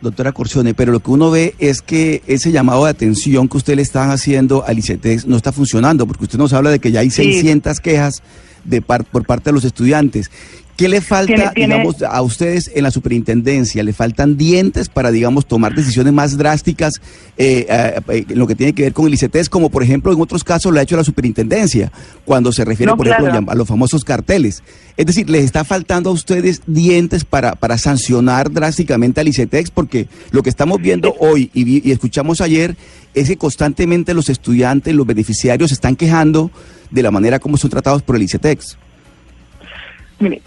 Doctora 0.00 0.32
Corcione, 0.32 0.74
pero 0.74 0.92
lo 0.92 1.00
que 1.00 1.10
uno 1.10 1.30
ve 1.30 1.54
es 1.58 1.80
que 1.80 2.22
ese 2.26 2.52
llamado 2.52 2.84
de 2.84 2.90
atención 2.90 3.48
que 3.48 3.56
usted 3.56 3.76
le 3.76 3.82
están 3.82 4.10
haciendo 4.10 4.62
al 4.66 4.78
ICETEX 4.78 5.26
no 5.26 5.36
está 5.36 5.52
funcionando, 5.52 6.06
porque 6.06 6.24
usted 6.24 6.38
nos 6.38 6.52
habla 6.52 6.70
de 6.70 6.78
que 6.78 6.92
ya 6.92 7.00
hay 7.00 7.10
Sí. 7.10 7.22
600 7.32 7.80
quejas 7.80 8.22
de 8.64 8.82
par- 8.82 9.04
por 9.04 9.24
parte 9.24 9.50
de 9.50 9.54
los 9.54 9.64
estudiantes. 9.64 10.30
¿Qué 10.76 10.88
le 10.90 11.00
falta, 11.00 11.26
Tiene- 11.34 11.50
tiene- 11.54 11.74
digamos, 11.76 12.02
a 12.02 12.20
ustedes 12.20 12.70
en 12.74 12.82
la 12.82 12.90
superintendencia? 12.90 13.82
¿Le 13.82 13.94
faltan 13.94 14.36
dientes 14.36 14.90
para, 14.90 15.10
digamos, 15.10 15.46
tomar 15.46 15.74
decisiones 15.74 16.12
más 16.12 16.36
drásticas 16.36 17.00
eh, 17.38 17.66
eh, 17.68 18.00
eh, 18.08 18.24
en 18.28 18.38
lo 18.38 18.46
que 18.46 18.54
tiene 18.54 18.74
que 18.74 18.82
ver 18.82 18.92
con 18.92 19.06
el 19.06 19.14
ICETEX, 19.14 19.48
como 19.48 19.70
por 19.70 19.82
ejemplo 19.82 20.12
en 20.12 20.20
otros 20.20 20.44
casos 20.44 20.72
lo 20.74 20.78
ha 20.78 20.82
hecho 20.82 20.96
la 20.96 21.04
superintendencia, 21.04 21.90
cuando 22.26 22.52
se 22.52 22.64
refiere, 22.66 22.92
No, 22.92 22.96
por 22.98 23.06
ejemplo, 23.08 23.52
a 23.52 23.54
los 23.54 23.66
famosos 23.66 24.04
carteles? 24.04 24.62
Es 24.98 25.06
decir, 25.06 25.30
¿les 25.30 25.44
está 25.44 25.64
faltando 25.64 26.10
a 26.10 26.12
ustedes 26.12 26.60
dientes 26.66 27.24
para, 27.24 27.54
para 27.54 27.78
sancionar 27.78 28.50
drásticamente 28.52 29.20
al 29.22 29.28
ICETEX? 29.28 29.70
Porque 29.70 30.08
lo 30.30 30.42
que 30.42 30.50
estamos 30.50 30.80
viendo 30.82 31.14
hoy 31.18 31.50
y, 31.54 31.64
vi- 31.64 31.82
y 31.84 31.92
escuchamos 31.92 32.42
ayer 32.42 32.76
es 33.14 33.28
que 33.28 33.36
constantemente 33.38 34.12
los 34.12 34.28
estudiantes, 34.28 34.94
los 34.94 35.06
beneficiarios, 35.06 35.70
se 35.70 35.74
están 35.74 35.96
quejando 35.96 36.50
de 36.90 37.02
la 37.02 37.10
manera 37.10 37.38
como 37.38 37.56
son 37.56 37.70
tratados 37.70 38.02
por 38.02 38.16
el 38.16 38.22
ICETEX. 38.22 38.76
Mire, 40.18 40.42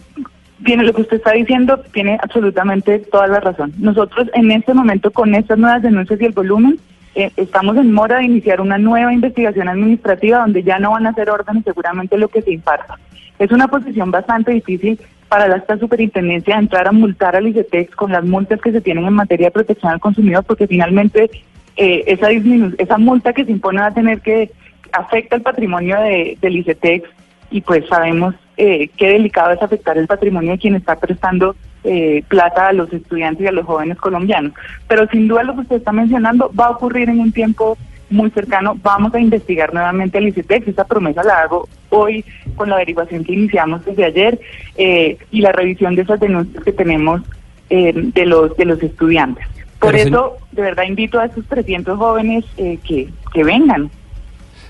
tiene 0.64 0.84
lo 0.84 0.94
que 0.94 1.02
usted 1.02 1.18
está 1.18 1.32
diciendo, 1.32 1.80
tiene 1.94 2.18
absolutamente 2.22 3.00
toda 3.00 3.28
la 3.28 3.40
razón. 3.40 3.74
Nosotros 3.78 4.28
en 4.34 4.52
este 4.52 4.74
momento 4.74 5.12
con 5.12 5.34
estas 5.36 5.58
nuevas 5.58 5.82
denuncias 5.82 6.20
y 6.20 6.26
el 6.26 6.32
volumen, 6.34 6.80
eh, 7.16 7.32
estamos 7.38 7.78
en 7.78 7.92
mora 7.92 8.18
de 8.18 8.26
iniciar 8.26 8.62
una 8.62 8.78
nueva 8.78 9.14
investigación 9.14 9.68
administrativa 9.68 10.40
donde 10.40 10.64
ya 10.64 10.80
no 10.80 10.92
van 10.92 11.08
a 11.08 11.14
ser 11.14 11.30
órdenes 11.30 11.64
seguramente 11.64 12.18
lo 12.18 12.28
que 12.28 12.42
se 12.42 12.52
imparta. 12.52 13.00
Es 13.40 13.52
una 13.52 13.68
posición 13.68 14.12
bastante 14.12 14.52
difícil 14.52 15.00
para 15.28 15.48
la 15.48 15.58
esta 15.58 15.78
superintendencia 15.78 16.58
entrar 16.58 16.88
a 16.88 16.92
multar 16.92 17.36
al 17.36 17.48
ICETEX 17.48 17.96
con 17.96 18.12
las 18.12 18.26
multas 18.26 18.60
que 18.62 18.72
se 18.72 18.82
tienen 18.82 19.06
en 19.06 19.14
materia 19.14 19.48
de 19.48 19.52
protección 19.52 19.92
al 19.92 20.00
consumidor 20.00 20.44
porque 20.44 20.68
finalmente 20.68 21.30
eh, 21.78 22.04
esa 22.08 22.30
esa 22.32 22.98
multa 22.98 23.32
que 23.32 23.46
se 23.46 23.52
impone 23.52 23.80
va 23.80 23.88
a 23.88 23.94
tener 23.94 24.22
que 24.22 24.52
afecta 24.92 25.36
el 25.36 25.44
patrimonio 25.44 26.00
de, 26.02 26.38
del 26.42 26.58
ICETEX 26.58 27.08
y 27.52 27.62
pues 27.62 27.86
sabemos 27.88 28.36
eh, 28.58 28.90
qué 28.98 29.10
delicado 29.10 29.52
es 29.52 29.62
afectar 29.62 29.98
el 29.98 30.08
patrimonio 30.08 30.52
de 30.52 30.58
quien 30.58 30.76
está 30.76 30.96
prestando 30.98 31.56
eh, 31.84 32.24
plata 32.28 32.68
a 32.68 32.74
los 32.74 32.92
estudiantes 32.92 33.44
y 33.44 33.48
a 33.48 33.52
los 33.52 33.66
jóvenes 33.66 33.98
colombianos. 33.98 34.54
Pero 34.88 35.08
sin 35.08 35.28
duda 35.28 35.44
lo 35.44 35.56
que 35.56 35.62
usted 35.62 35.78
está 35.78 35.92
mencionando 35.92 36.52
va 36.58 36.68
a 36.68 36.72
ocurrir 36.72 37.10
en 37.10 37.20
un 37.20 37.32
tiempo 37.32 37.78
muy 38.10 38.30
cercano. 38.32 38.76
Vamos 38.82 39.14
a 39.14 39.20
investigar 39.20 39.74
nuevamente 39.74 40.18
el 40.18 40.28
ICETEX. 40.28 40.68
Esa 40.68 40.86
promesa 40.86 41.24
la 41.24 41.42
hago 41.42 41.68
hoy 41.90 42.26
con 42.56 42.70
la 42.70 42.76
averiguación 42.76 43.24
que 43.24 43.34
iniciamos 43.34 43.86
desde 43.86 44.06
ayer 44.06 44.40
eh, 44.76 45.18
y 45.32 45.42
la 45.42 45.52
revisión 45.52 45.96
de 45.96 46.04
esas 46.04 46.20
denuncias 46.20 46.64
que 46.64 46.74
tenemos 46.74 47.22
eh, 47.70 47.94
de 47.96 48.26
los 48.26 48.56
de 48.58 48.66
los 48.66 48.82
estudiantes. 48.82 49.46
Por 49.80 49.94
Pero, 49.94 50.10
eso, 50.10 50.38
de 50.52 50.62
verdad, 50.62 50.84
invito 50.84 51.20
a 51.20 51.26
estos 51.26 51.46
300 51.46 51.98
jóvenes 51.98 52.46
eh, 52.58 52.78
que, 52.86 53.08
que 53.34 53.44
vengan. 53.44 53.90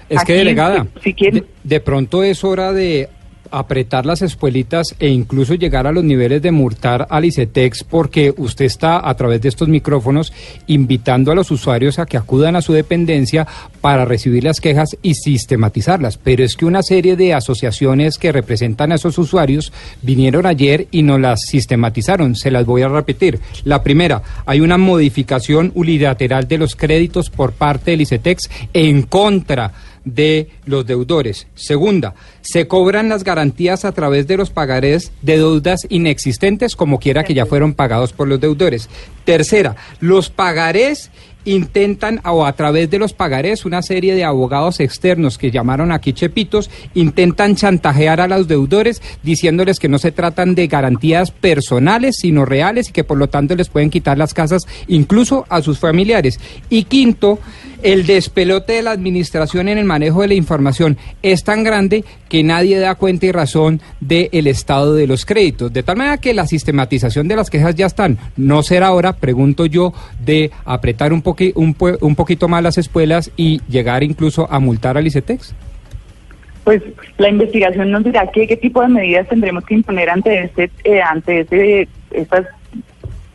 Es 0.10 0.24
que, 0.24 0.34
delegada, 0.34 0.88
si 1.04 1.14
quieren- 1.14 1.44
de, 1.44 1.76
de 1.76 1.80
pronto 1.80 2.24
es 2.24 2.44
hora 2.44 2.74
de 2.74 3.10
apretar 3.52 4.06
las 4.06 4.22
espuelitas 4.22 4.96
e 5.00 5.08
incluso 5.08 5.56
llegar 5.56 5.88
a 5.88 5.92
los 5.92 6.04
niveles 6.04 6.40
de 6.44 6.52
multar 6.52 7.08
al 7.10 7.26
ICETEX 7.26 7.84
porque 7.84 8.32
usted 8.38 8.66
está 8.66 9.10
a 9.10 9.16
través 9.16 9.42
de 9.42 9.50
estos 9.50 9.68
micrófonos 9.68 10.32
invitando 10.68 11.32
a 11.32 11.36
los 11.36 11.50
usuarios 11.50 11.98
a 11.98 12.06
que 12.06 12.16
acudan 12.18 12.56
a 12.56 12.62
su 12.62 12.74
dependencia 12.74 13.48
para 13.82 14.06
recibir 14.06 14.44
las 14.44 14.62
quejas 14.62 14.96
y 15.02 15.16
sistematizarlas. 15.16 16.18
Pero 16.18 16.44
es 16.44 16.56
que 16.56 16.66
una 16.66 16.84
serie 16.84 17.16
de 17.16 17.34
asociaciones 17.34 18.20
que 18.20 18.32
representan 18.32 18.92
a 18.92 18.96
esos 18.96 19.18
usuarios 19.18 19.74
vinieron 20.04 20.46
ayer 20.46 20.88
y 20.92 21.02
no 21.02 21.18
las 21.18 21.42
sistematizaron. 21.48 22.36
Se 22.36 22.52
las 22.52 22.68
voy 22.68 22.84
a 22.84 22.88
repetir. 22.88 23.40
La 23.64 23.82
primera, 23.82 24.22
hay 24.46 24.62
una 24.62 24.78
modificación 24.78 25.72
unilateral 25.74 26.48
de 26.48 26.60
los 26.60 26.76
créditos 26.76 27.32
por 27.32 27.54
parte 27.54 27.90
del 27.92 28.02
ICETEX 28.02 28.48
en 28.74 29.02
contra 29.02 29.72
de 30.06 30.50
los 30.66 30.86
deudores. 30.86 31.48
Segunda, 31.56 32.16
se 32.42 32.68
cobran 32.68 33.10
las 33.10 33.24
garantías 33.24 33.86
a 33.86 33.92
través 33.92 34.28
de 34.28 34.38
los 34.38 34.50
pagarés 34.50 35.12
de 35.22 35.38
deudas 35.38 35.86
inexistentes, 35.90 36.76
como 36.76 37.00
quiera 37.00 37.24
que 37.24 37.34
ya 37.34 37.46
fueron 37.46 37.74
pagados 37.74 38.14
por 38.14 38.28
los 38.28 38.40
deudores. 38.40 38.90
Tercera, 39.26 39.76
los 40.00 40.30
pagarés 40.30 41.12
intentan, 41.46 42.22
o 42.26 42.46
a 42.46 42.54
través 42.54 42.90
de 42.90 43.00
los 43.00 43.14
pagarés, 43.14 43.66
una 43.66 43.82
serie 43.82 44.16
de 44.16 44.24
abogados 44.24 44.80
externos 44.80 45.38
que 45.38 45.52
llamaron 45.52 45.92
aquí 45.92 46.14
chepitos, 46.14 46.70
intentan 46.94 47.56
chantajear 47.56 48.22
a 48.22 48.28
los 48.28 48.48
deudores 48.48 49.02
diciéndoles 49.24 49.80
que 49.80 49.90
no 49.90 49.98
se 49.98 50.12
tratan 50.12 50.56
de 50.56 50.68
garantías 50.68 51.32
personales, 51.32 52.18
sino 52.18 52.46
reales 52.46 52.90
y 52.90 52.94
que 52.94 53.04
por 53.04 53.18
lo 53.18 53.30
tanto 53.30 53.56
les 53.56 53.70
pueden 53.70 53.90
quitar 53.90 54.18
las 54.18 54.34
casas 54.34 54.68
incluso 54.88 55.46
a 55.50 55.62
sus 55.62 55.80
familiares. 55.80 56.40
Y 56.70 56.84
quinto, 56.84 57.40
el 57.84 58.06
despelote 58.06 58.74
de 58.74 58.82
la 58.82 58.92
administración 58.92 59.68
en 59.70 59.78
el 59.78 59.86
manejo 59.86 60.22
de 60.22 60.30
la 60.30 60.34
información 60.34 60.98
es 61.22 61.44
tan 61.44 61.64
grande 61.64 62.04
que 62.28 62.44
nadie 62.44 62.80
da 62.80 62.96
cuenta 62.96 63.26
y 63.26 63.32
razón 63.32 63.82
del 64.00 64.48
estado 64.48 64.96
de 64.96 65.08
los 65.08 65.26
créditos. 65.26 65.72
De 65.72 65.84
tal 65.84 65.98
manera 65.98 66.18
que 66.18 66.34
la 66.34 66.46
sistematización 66.46 67.28
de 67.28 67.36
las 67.36 67.50
quejas 67.50 67.76
ya 67.76 67.86
están. 67.86 68.18
No 68.38 68.64
será 68.64 68.92
hora, 68.92 69.14
pregunto 69.14 69.66
yo, 69.66 69.94
de 70.24 70.52
apretar 70.66 71.14
un, 71.14 71.24
un, 71.56 71.76
un 72.02 72.16
poquito 72.16 72.48
más 72.48 72.64
las 72.64 72.78
espuelas 72.78 73.32
y 73.36 73.62
llegar 73.70 74.04
incluso 74.04 74.52
a 74.52 74.60
multar 74.60 74.98
al 74.98 75.08
ICETEX. 75.08 75.54
Pues 76.64 76.84
la 77.18 77.30
investigación 77.30 77.90
nos 77.90 78.04
dirá 78.04 78.30
qué, 78.32 78.46
qué 78.46 78.58
tipo 78.58 78.82
de 78.82 78.90
medidas 78.90 79.28
tendremos 79.28 79.66
que 79.66 79.74
imponer 79.74 80.10
ante 80.10 80.44
este, 80.44 80.70
eh, 80.84 81.02
ante 81.02 81.42
este, 81.42 81.88
estas 82.12 82.46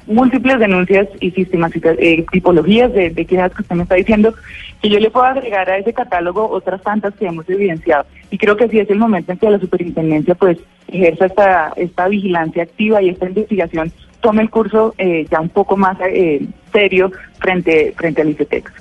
múltiples 0.06 0.58
denuncias 0.58 1.08
y 1.20 1.32
eh, 1.36 2.26
tipologías 2.30 2.92
de, 2.92 3.12
quejas 3.12 3.52
que 3.54 3.62
usted 3.62 3.76
me 3.76 3.82
está 3.84 3.94
diciendo, 3.94 4.34
que 4.82 4.90
yo 4.90 4.98
le 4.98 5.10
puedo 5.10 5.26
agregar 5.26 5.68
a 5.70 5.78
ese 5.78 5.92
catálogo 5.92 6.48
otras 6.48 6.82
tantas 6.82 7.14
que 7.14 7.26
hemos 7.26 7.48
evidenciado. 7.48 8.04
Y 8.30 8.38
creo 8.38 8.56
que 8.56 8.68
sí 8.68 8.78
es 8.78 8.90
el 8.90 8.98
momento 8.98 9.32
en 9.32 9.38
que 9.38 9.50
la 9.50 9.58
superintendencia 9.58 10.34
pues 10.34 10.58
ejerza 10.88 11.26
esta, 11.26 11.72
esta 11.76 12.08
vigilancia 12.08 12.64
activa 12.64 13.02
y 13.02 13.08
esta 13.08 13.26
investigación 13.26 13.92
tome 14.20 14.42
el 14.42 14.50
curso 14.50 14.94
eh, 14.98 15.26
ya 15.30 15.40
un 15.40 15.48
poco 15.48 15.76
más 15.76 15.96
eh, 16.00 16.46
serio 16.72 17.10
frente, 17.38 17.94
frente 17.96 18.22
al 18.22 18.30
ICETEX. 18.30 18.72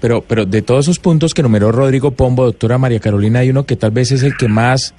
Pero, 0.00 0.20
pero 0.22 0.44
de 0.44 0.62
todos 0.62 0.84
esos 0.84 0.98
puntos 0.98 1.32
que 1.34 1.42
numeró 1.42 1.72
Rodrigo 1.72 2.10
Pombo, 2.10 2.44
doctora 2.44 2.78
María 2.78 3.00
Carolina, 3.00 3.40
hay 3.40 3.50
uno 3.50 3.64
que 3.64 3.76
tal 3.76 3.92
vez 3.92 4.12
es 4.12 4.22
el 4.22 4.36
que 4.36 4.48
más 4.48 4.94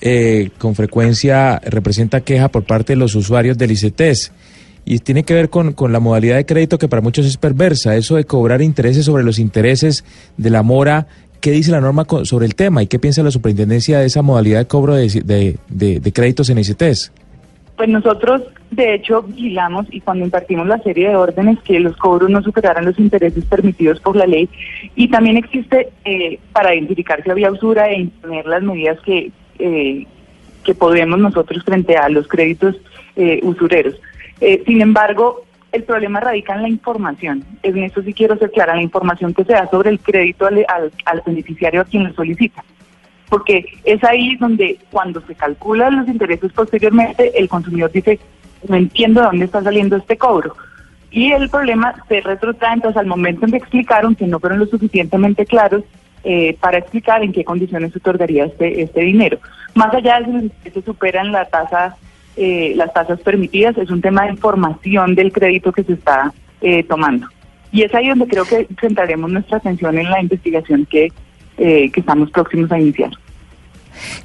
eh, 0.00 0.50
con 0.58 0.74
frecuencia 0.74 1.60
representa 1.64 2.20
queja 2.20 2.48
por 2.48 2.64
parte 2.64 2.92
de 2.92 2.98
los 2.98 3.14
usuarios 3.14 3.56
del 3.56 3.70
ICETES. 3.70 4.32
Y 4.88 5.00
tiene 5.00 5.24
que 5.24 5.34
ver 5.34 5.50
con, 5.50 5.72
con 5.72 5.92
la 5.92 5.98
modalidad 5.98 6.36
de 6.36 6.46
crédito 6.46 6.78
que 6.78 6.86
para 6.86 7.02
muchos 7.02 7.26
es 7.26 7.36
perversa, 7.36 7.96
eso 7.96 8.14
de 8.14 8.24
cobrar 8.24 8.62
intereses 8.62 9.04
sobre 9.04 9.24
los 9.24 9.38
intereses 9.40 10.04
de 10.36 10.48
la 10.48 10.62
mora. 10.62 11.08
¿Qué 11.40 11.50
dice 11.50 11.72
la 11.72 11.80
norma 11.80 12.04
co- 12.04 12.24
sobre 12.24 12.46
el 12.46 12.54
tema 12.54 12.82
y 12.82 12.86
qué 12.86 12.98
piensa 13.00 13.22
la 13.24 13.32
superintendencia 13.32 13.98
de 13.98 14.06
esa 14.06 14.22
modalidad 14.22 14.60
de 14.60 14.66
cobro 14.66 14.94
de, 14.94 15.08
de, 15.24 15.56
de- 15.68 15.98
de 16.00 16.12
créditos 16.12 16.50
en 16.50 16.58
ICETES? 16.58 17.12
Pues 17.76 17.88
nosotros, 17.88 18.42
de 18.70 18.94
hecho, 18.94 19.22
vigilamos 19.22 19.86
y 19.90 20.00
cuando 20.00 20.24
impartimos 20.24 20.66
la 20.68 20.78
serie 20.78 21.08
de 21.10 21.16
órdenes 21.16 21.58
que 21.64 21.78
los 21.80 21.96
cobros 21.96 22.30
no 22.30 22.40
superaran 22.42 22.84
los 22.86 22.98
intereses 22.98 23.44
permitidos 23.44 23.98
por 24.00 24.14
la 24.16 24.26
ley 24.26 24.48
y 24.94 25.08
también 25.08 25.36
existe 25.36 25.88
eh, 26.04 26.38
para 26.52 26.74
identificar 26.74 27.22
si 27.24 27.30
había 27.30 27.50
usura 27.50 27.90
e 27.90 28.00
imponer 28.02 28.46
las 28.46 28.62
medidas 28.62 28.98
que, 29.00 29.30
eh, 29.58 30.06
que 30.64 30.74
podemos 30.74 31.18
nosotros 31.18 31.62
frente 31.64 31.96
a 31.96 32.08
los 32.08 32.26
créditos 32.28 32.76
eh, 33.16 33.40
usureros. 33.42 33.96
Eh, 34.40 34.62
sin 34.66 34.80
embargo, 34.80 35.44
el 35.72 35.84
problema 35.84 36.20
radica 36.20 36.54
en 36.54 36.62
la 36.62 36.68
información. 36.68 37.44
En 37.62 37.78
eso 37.78 38.02
sí 38.02 38.12
quiero 38.12 38.36
ser 38.36 38.50
clara, 38.50 38.74
la 38.74 38.82
información 38.82 39.34
que 39.34 39.44
se 39.44 39.52
da 39.52 39.68
sobre 39.70 39.90
el 39.90 40.00
crédito 40.00 40.46
al, 40.46 40.64
al, 41.04 41.22
beneficiario 41.24 41.80
a 41.80 41.84
quien 41.84 42.04
lo 42.04 42.12
solicita 42.14 42.64
porque 43.28 43.66
es 43.84 44.02
ahí 44.04 44.36
donde 44.36 44.78
cuando 44.90 45.20
se 45.22 45.34
calculan 45.34 45.96
los 45.96 46.08
intereses 46.08 46.52
posteriormente, 46.52 47.38
el 47.38 47.48
consumidor 47.48 47.90
dice, 47.90 48.20
no 48.68 48.76
entiendo 48.76 49.20
de 49.20 49.26
dónde 49.26 49.44
está 49.46 49.62
saliendo 49.62 49.96
este 49.96 50.16
cobro. 50.16 50.54
Y 51.10 51.32
el 51.32 51.48
problema 51.48 51.94
se 52.08 52.20
retrotrae 52.20 52.74
entonces 52.74 52.98
al 52.98 53.06
momento 53.06 53.44
en 53.44 53.52
que 53.52 53.58
explicaron 53.58 54.14
que 54.14 54.26
no 54.26 54.38
fueron 54.38 54.58
lo 54.58 54.66
suficientemente 54.66 55.46
claros 55.46 55.82
eh, 56.24 56.56
para 56.60 56.78
explicar 56.78 57.22
en 57.22 57.32
qué 57.32 57.44
condiciones 57.44 57.92
se 57.92 57.98
otorgaría 57.98 58.46
este, 58.46 58.82
este 58.82 59.00
dinero. 59.00 59.38
Más 59.74 59.92
allá 59.94 60.20
de 60.20 60.50
si 60.64 60.70
se 60.70 60.82
superan 60.82 61.32
la 61.32 61.44
tasa, 61.46 61.96
eh, 62.36 62.74
las 62.76 62.92
tasas 62.92 63.20
permitidas, 63.20 63.76
es 63.78 63.90
un 63.90 64.00
tema 64.00 64.24
de 64.24 64.32
información 64.32 65.14
del 65.14 65.32
crédito 65.32 65.72
que 65.72 65.84
se 65.84 65.94
está 65.94 66.32
eh, 66.60 66.84
tomando. 66.84 67.26
Y 67.72 67.82
es 67.82 67.94
ahí 67.94 68.08
donde 68.08 68.26
creo 68.26 68.44
que 68.44 68.66
centraremos 68.80 69.30
nuestra 69.30 69.58
atención 69.58 69.98
en 69.98 70.10
la 70.10 70.20
investigación 70.20 70.86
que, 70.86 71.12
eh, 71.58 71.90
que 71.90 72.00
estamos 72.00 72.30
próximos 72.30 72.70
a 72.72 72.78
iniciar. 72.78 73.10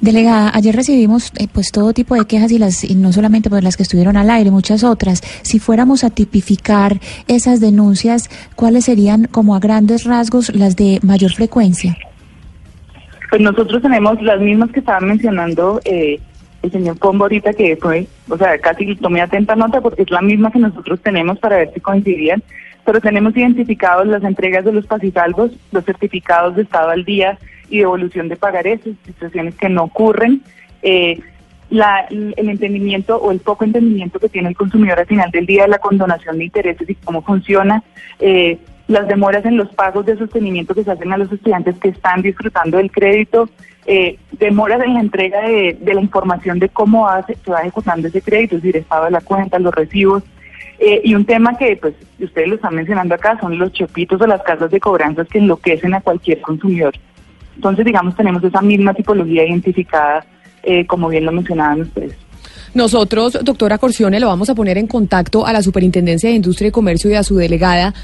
Delegada, 0.00 0.50
ayer 0.54 0.74
recibimos 0.74 1.32
eh, 1.38 1.48
pues 1.52 1.72
todo 1.72 1.92
tipo 1.92 2.14
de 2.14 2.26
quejas 2.26 2.52
y 2.52 2.58
las 2.58 2.84
y 2.84 2.94
no 2.94 3.12
solamente 3.12 3.50
pues 3.50 3.64
las 3.64 3.76
que 3.76 3.82
estuvieron 3.82 4.16
al 4.16 4.30
aire, 4.30 4.50
muchas 4.50 4.84
otras. 4.84 5.22
Si 5.42 5.58
fuéramos 5.58 6.04
a 6.04 6.10
tipificar 6.10 6.98
esas 7.28 7.60
denuncias, 7.60 8.28
¿cuáles 8.54 8.84
serían 8.84 9.26
como 9.26 9.54
a 9.54 9.60
grandes 9.60 10.04
rasgos 10.04 10.54
las 10.54 10.76
de 10.76 11.00
mayor 11.02 11.32
frecuencia? 11.32 11.96
Pues 13.30 13.40
nosotros 13.40 13.80
tenemos 13.80 14.20
las 14.20 14.40
mismas 14.40 14.70
que 14.72 14.80
estaba 14.80 15.00
mencionando 15.00 15.80
eh, 15.84 16.20
el 16.62 16.70
señor 16.70 16.98
Pombo 16.98 17.24
ahorita, 17.24 17.52
que 17.52 17.76
fue, 17.76 18.06
o 18.28 18.38
sea, 18.38 18.58
casi 18.58 18.94
tomé 18.96 19.20
atenta 19.20 19.56
nota 19.56 19.80
porque 19.80 20.02
es 20.02 20.10
la 20.10 20.22
misma 20.22 20.50
que 20.50 20.60
nosotros 20.60 21.00
tenemos 21.00 21.38
para 21.38 21.56
ver 21.56 21.72
si 21.74 21.80
coincidían, 21.80 22.42
pero 22.84 23.00
tenemos 23.00 23.36
identificados 23.36 24.06
las 24.06 24.22
entregas 24.24 24.64
de 24.64 24.72
los 24.72 24.86
pasisalvos, 24.86 25.52
los 25.72 25.84
certificados 25.84 26.56
de 26.56 26.62
estado 26.62 26.90
al 26.90 27.04
día 27.04 27.38
y 27.68 27.78
devolución 27.78 28.28
de 28.28 28.36
pagarés, 28.36 28.80
situaciones 29.04 29.54
que 29.56 29.68
no 29.68 29.84
ocurren, 29.84 30.42
eh, 30.82 31.20
la, 31.70 32.06
el 32.10 32.48
entendimiento 32.48 33.16
o 33.16 33.32
el 33.32 33.40
poco 33.40 33.64
entendimiento 33.64 34.20
que 34.20 34.28
tiene 34.28 34.50
el 34.50 34.56
consumidor 34.56 35.00
al 35.00 35.06
final 35.06 35.30
del 35.30 35.46
día 35.46 35.62
de 35.62 35.68
la 35.68 35.78
condonación 35.78 36.38
de 36.38 36.44
intereses 36.44 36.88
y 36.88 36.94
cómo 36.96 37.22
funciona, 37.22 37.82
eh, 38.20 38.58
las 38.88 39.08
demoras 39.08 39.44
en 39.46 39.56
los 39.56 39.68
pagos 39.74 40.04
de 40.04 40.18
sostenimiento 40.18 40.74
que 40.74 40.84
se 40.84 40.90
hacen 40.90 41.12
a 41.12 41.16
los 41.16 41.32
estudiantes 41.32 41.76
que 41.78 41.88
están 41.88 42.20
disfrutando 42.20 42.76
del 42.76 42.90
crédito, 42.90 43.48
eh, 43.86 44.18
demoras 44.32 44.80
en 44.82 44.94
la 44.94 45.00
entrega 45.00 45.42
de, 45.42 45.76
de 45.80 45.94
la 45.94 46.00
información 46.00 46.58
de 46.58 46.68
cómo 46.68 47.08
hace, 47.08 47.36
se 47.44 47.50
va 47.50 47.60
ejecutando 47.60 48.08
ese 48.08 48.22
crédito, 48.22 48.56
es 48.56 48.62
decir, 48.62 48.76
estado 48.76 49.06
de 49.06 49.10
la 49.10 49.20
cuenta, 49.20 49.58
los 49.58 49.74
recibos, 49.74 50.22
eh, 50.78 51.00
y 51.04 51.14
un 51.14 51.24
tema 51.24 51.56
que 51.56 51.76
pues 51.76 51.94
ustedes 52.18 52.48
lo 52.48 52.56
están 52.56 52.74
mencionando 52.74 53.14
acá 53.14 53.38
son 53.40 53.56
los 53.56 53.72
chopitos 53.72 54.20
o 54.20 54.26
las 54.26 54.42
casas 54.42 54.70
de 54.70 54.80
cobranzas 54.80 55.28
que 55.28 55.38
enloquecen 55.38 55.94
a 55.94 56.00
cualquier 56.00 56.40
consumidor. 56.40 56.94
Entonces, 57.54 57.84
digamos, 57.84 58.16
tenemos 58.16 58.42
esa 58.42 58.60
misma 58.62 58.92
tipología 58.92 59.46
identificada, 59.46 60.24
eh, 60.62 60.84
como 60.86 61.08
bien 61.08 61.24
lo 61.24 61.32
mencionaban 61.32 61.82
ustedes. 61.82 62.16
Nosotros, 62.74 63.38
doctora 63.44 63.78
Corcione, 63.78 64.18
lo 64.18 64.28
vamos 64.28 64.48
a 64.48 64.54
poner 64.54 64.78
en 64.78 64.86
contacto 64.86 65.46
a 65.46 65.52
la 65.52 65.62
Superintendencia 65.62 66.30
de 66.30 66.36
Industria 66.36 66.68
y 66.68 66.72
Comercio 66.72 67.10
y 67.10 67.14
a 67.14 67.22
su 67.22 67.36
delegada 67.36 67.94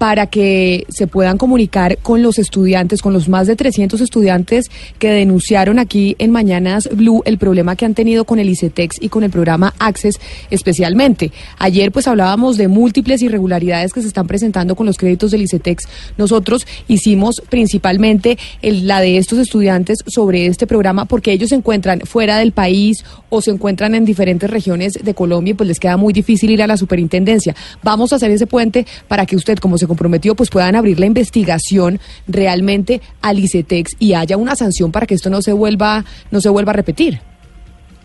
para 0.00 0.28
que 0.28 0.86
se 0.88 1.06
puedan 1.06 1.36
comunicar 1.36 1.98
con 1.98 2.22
los 2.22 2.38
estudiantes, 2.38 3.02
con 3.02 3.12
los 3.12 3.28
más 3.28 3.46
de 3.46 3.54
300 3.54 4.00
estudiantes 4.00 4.70
que 4.98 5.10
denunciaron 5.10 5.78
aquí 5.78 6.16
en 6.18 6.30
Mañanas 6.30 6.88
Blue 6.90 7.20
el 7.26 7.36
problema 7.36 7.76
que 7.76 7.84
han 7.84 7.92
tenido 7.92 8.24
con 8.24 8.38
el 8.38 8.48
ICETEX 8.48 8.96
y 8.98 9.10
con 9.10 9.24
el 9.24 9.30
programa 9.30 9.74
Access 9.78 10.18
especialmente. 10.48 11.32
Ayer 11.58 11.92
pues 11.92 12.08
hablábamos 12.08 12.56
de 12.56 12.66
múltiples 12.66 13.20
irregularidades 13.20 13.92
que 13.92 14.00
se 14.00 14.08
están 14.08 14.26
presentando 14.26 14.74
con 14.74 14.86
los 14.86 14.96
créditos 14.96 15.32
del 15.32 15.42
ICETEX. 15.42 15.84
Nosotros 16.16 16.66
hicimos 16.88 17.42
principalmente 17.50 18.38
la 18.62 19.02
de 19.02 19.18
estos 19.18 19.38
estudiantes 19.38 19.98
sobre 20.06 20.46
este 20.46 20.66
programa 20.66 21.04
porque 21.04 21.30
ellos 21.30 21.50
se 21.50 21.56
encuentran 21.56 22.00
fuera 22.06 22.38
del 22.38 22.52
país 22.52 23.04
o 23.28 23.42
se 23.42 23.50
encuentran 23.50 23.94
en 23.94 24.06
diferentes 24.06 24.48
regiones 24.48 24.94
de 24.94 25.12
Colombia 25.12 25.50
y 25.50 25.54
pues 25.54 25.68
les 25.68 25.78
queda 25.78 25.98
muy 25.98 26.14
difícil 26.14 26.48
ir 26.48 26.62
a 26.62 26.66
la 26.66 26.78
superintendencia. 26.78 27.54
Vamos 27.82 28.14
a 28.14 28.16
hacer 28.16 28.30
ese 28.30 28.46
puente 28.46 28.86
para 29.06 29.26
que 29.26 29.36
usted, 29.36 29.58
como 29.58 29.76
se 29.76 29.89
comprometió, 29.90 30.36
pues 30.36 30.50
puedan 30.50 30.76
abrir 30.76 31.00
la 31.00 31.06
investigación 31.06 31.98
realmente 32.28 33.00
al 33.22 33.40
ICETEX 33.40 33.96
y 33.98 34.14
haya 34.14 34.36
una 34.36 34.54
sanción 34.54 34.92
para 34.92 35.04
que 35.04 35.14
esto 35.14 35.30
no 35.30 35.42
se 35.42 35.52
vuelva, 35.52 36.04
no 36.30 36.40
se 36.40 36.48
vuelva 36.48 36.70
a 36.70 36.76
repetir. 36.76 37.18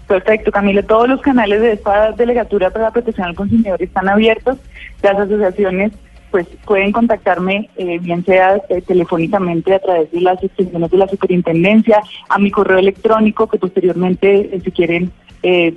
Perfecto, 0.07 0.51
Camila. 0.51 0.81
Todos 0.81 1.07
los 1.07 1.21
canales 1.21 1.61
de 1.61 1.73
esta 1.73 2.11
delegatura 2.13 2.71
para 2.71 2.85
la 2.85 2.91
protección 2.91 3.27
al 3.27 3.35
consumidor 3.35 3.81
están 3.81 4.09
abiertos. 4.09 4.57
Las 5.03 5.19
asociaciones 5.19 5.91
pues 6.31 6.47
pueden 6.65 6.91
contactarme 6.91 7.69
eh, 7.77 7.99
bien 7.99 8.25
sea 8.25 8.59
eh, 8.69 8.81
telefónicamente 8.81 9.73
a 9.75 9.79
través 9.79 10.11
de 10.11 10.21
las 10.21 10.43
extensiones 10.43 10.89
de 10.91 10.97
la 10.97 11.07
superintendencia, 11.07 12.01
a 12.27 12.39
mi 12.39 12.51
correo 12.51 12.79
electrónico 12.79 13.47
que 13.47 13.57
posteriormente 13.57 14.55
eh, 14.55 14.59
si 14.63 14.71
quieren 14.71 15.11
eh, 15.43 15.75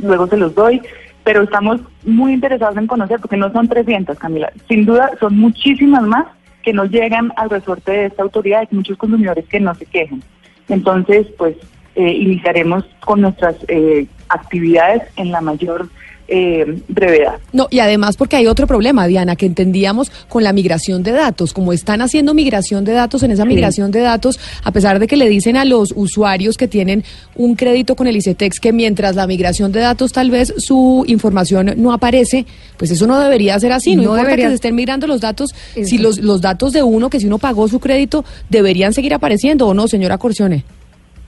luego 0.00 0.28
se 0.28 0.36
los 0.36 0.54
doy, 0.54 0.80
pero 1.24 1.42
estamos 1.42 1.80
muy 2.04 2.32
interesados 2.32 2.76
en 2.76 2.86
conocer 2.86 3.20
porque 3.20 3.36
no 3.36 3.52
son 3.52 3.68
300, 3.68 4.18
Camila, 4.18 4.52
sin 4.68 4.86
duda 4.86 5.10
son 5.20 5.36
muchísimas 5.36 6.02
más 6.02 6.26
que 6.62 6.72
no 6.72 6.84
llegan 6.84 7.32
al 7.36 7.50
resorte 7.50 7.92
de 7.92 8.06
esta 8.06 8.22
autoridad, 8.22 8.60
hay 8.60 8.68
muchos 8.70 8.96
consumidores 8.98 9.46
que 9.46 9.60
no 9.60 9.74
se 9.74 9.86
quejan. 9.86 10.22
Entonces, 10.68 11.26
pues 11.38 11.56
eh, 11.94 12.12
iniciaremos 12.12 12.84
con 13.00 13.22
nuestras 13.22 13.56
eh, 13.68 14.06
actividades 14.28 15.02
en 15.16 15.32
la 15.32 15.40
mayor 15.40 15.88
eh, 16.30 16.64
brevedad. 16.88 17.34
No, 17.52 17.66
y 17.70 17.80
además 17.80 18.16
porque 18.16 18.36
hay 18.36 18.46
otro 18.46 18.66
problema, 18.66 19.06
Diana, 19.06 19.34
que 19.36 19.46
entendíamos 19.46 20.10
con 20.28 20.44
la 20.44 20.52
migración 20.52 21.02
de 21.02 21.10
datos. 21.12 21.52
Como 21.52 21.72
están 21.72 22.00
haciendo 22.02 22.32
migración 22.34 22.84
de 22.84 22.92
datos, 22.92 23.22
en 23.24 23.32
esa 23.32 23.44
migración 23.44 23.90
de 23.90 24.00
datos, 24.00 24.38
a 24.62 24.70
pesar 24.72 24.98
de 25.00 25.06
que 25.08 25.16
le 25.16 25.28
dicen 25.28 25.56
a 25.56 25.64
los 25.64 25.92
usuarios 25.96 26.56
que 26.56 26.68
tienen 26.68 27.02
un 27.34 27.56
crédito 27.56 27.96
con 27.96 28.06
el 28.06 28.16
ICETEX 28.16 28.60
que 28.60 28.72
mientras 28.72 29.16
la 29.16 29.26
migración 29.26 29.72
de 29.72 29.80
datos 29.80 30.12
tal 30.12 30.30
vez 30.30 30.54
su 30.56 31.04
información 31.08 31.74
no 31.76 31.92
aparece, 31.92 32.46
pues 32.76 32.90
eso 32.92 33.06
no 33.06 33.18
debería 33.18 33.58
ser 33.58 33.72
así. 33.72 33.96
No, 33.96 34.02
No 34.02 34.08
importa 34.10 34.22
debería- 34.24 34.44
que 34.46 34.48
se 34.50 34.54
estén 34.54 34.74
migrando 34.76 35.06
los 35.08 35.20
datos, 35.20 35.54
si 35.82 35.98
los, 35.98 36.18
los 36.18 36.40
datos 36.40 36.72
de 36.72 36.82
uno, 36.84 37.10
que 37.10 37.18
si 37.18 37.26
uno 37.26 37.38
pagó 37.38 37.66
su 37.66 37.80
crédito, 37.80 38.24
deberían 38.48 38.92
seguir 38.92 39.14
apareciendo, 39.14 39.66
¿o 39.66 39.74
no, 39.74 39.88
señora 39.88 40.16
Corcione? 40.16 40.64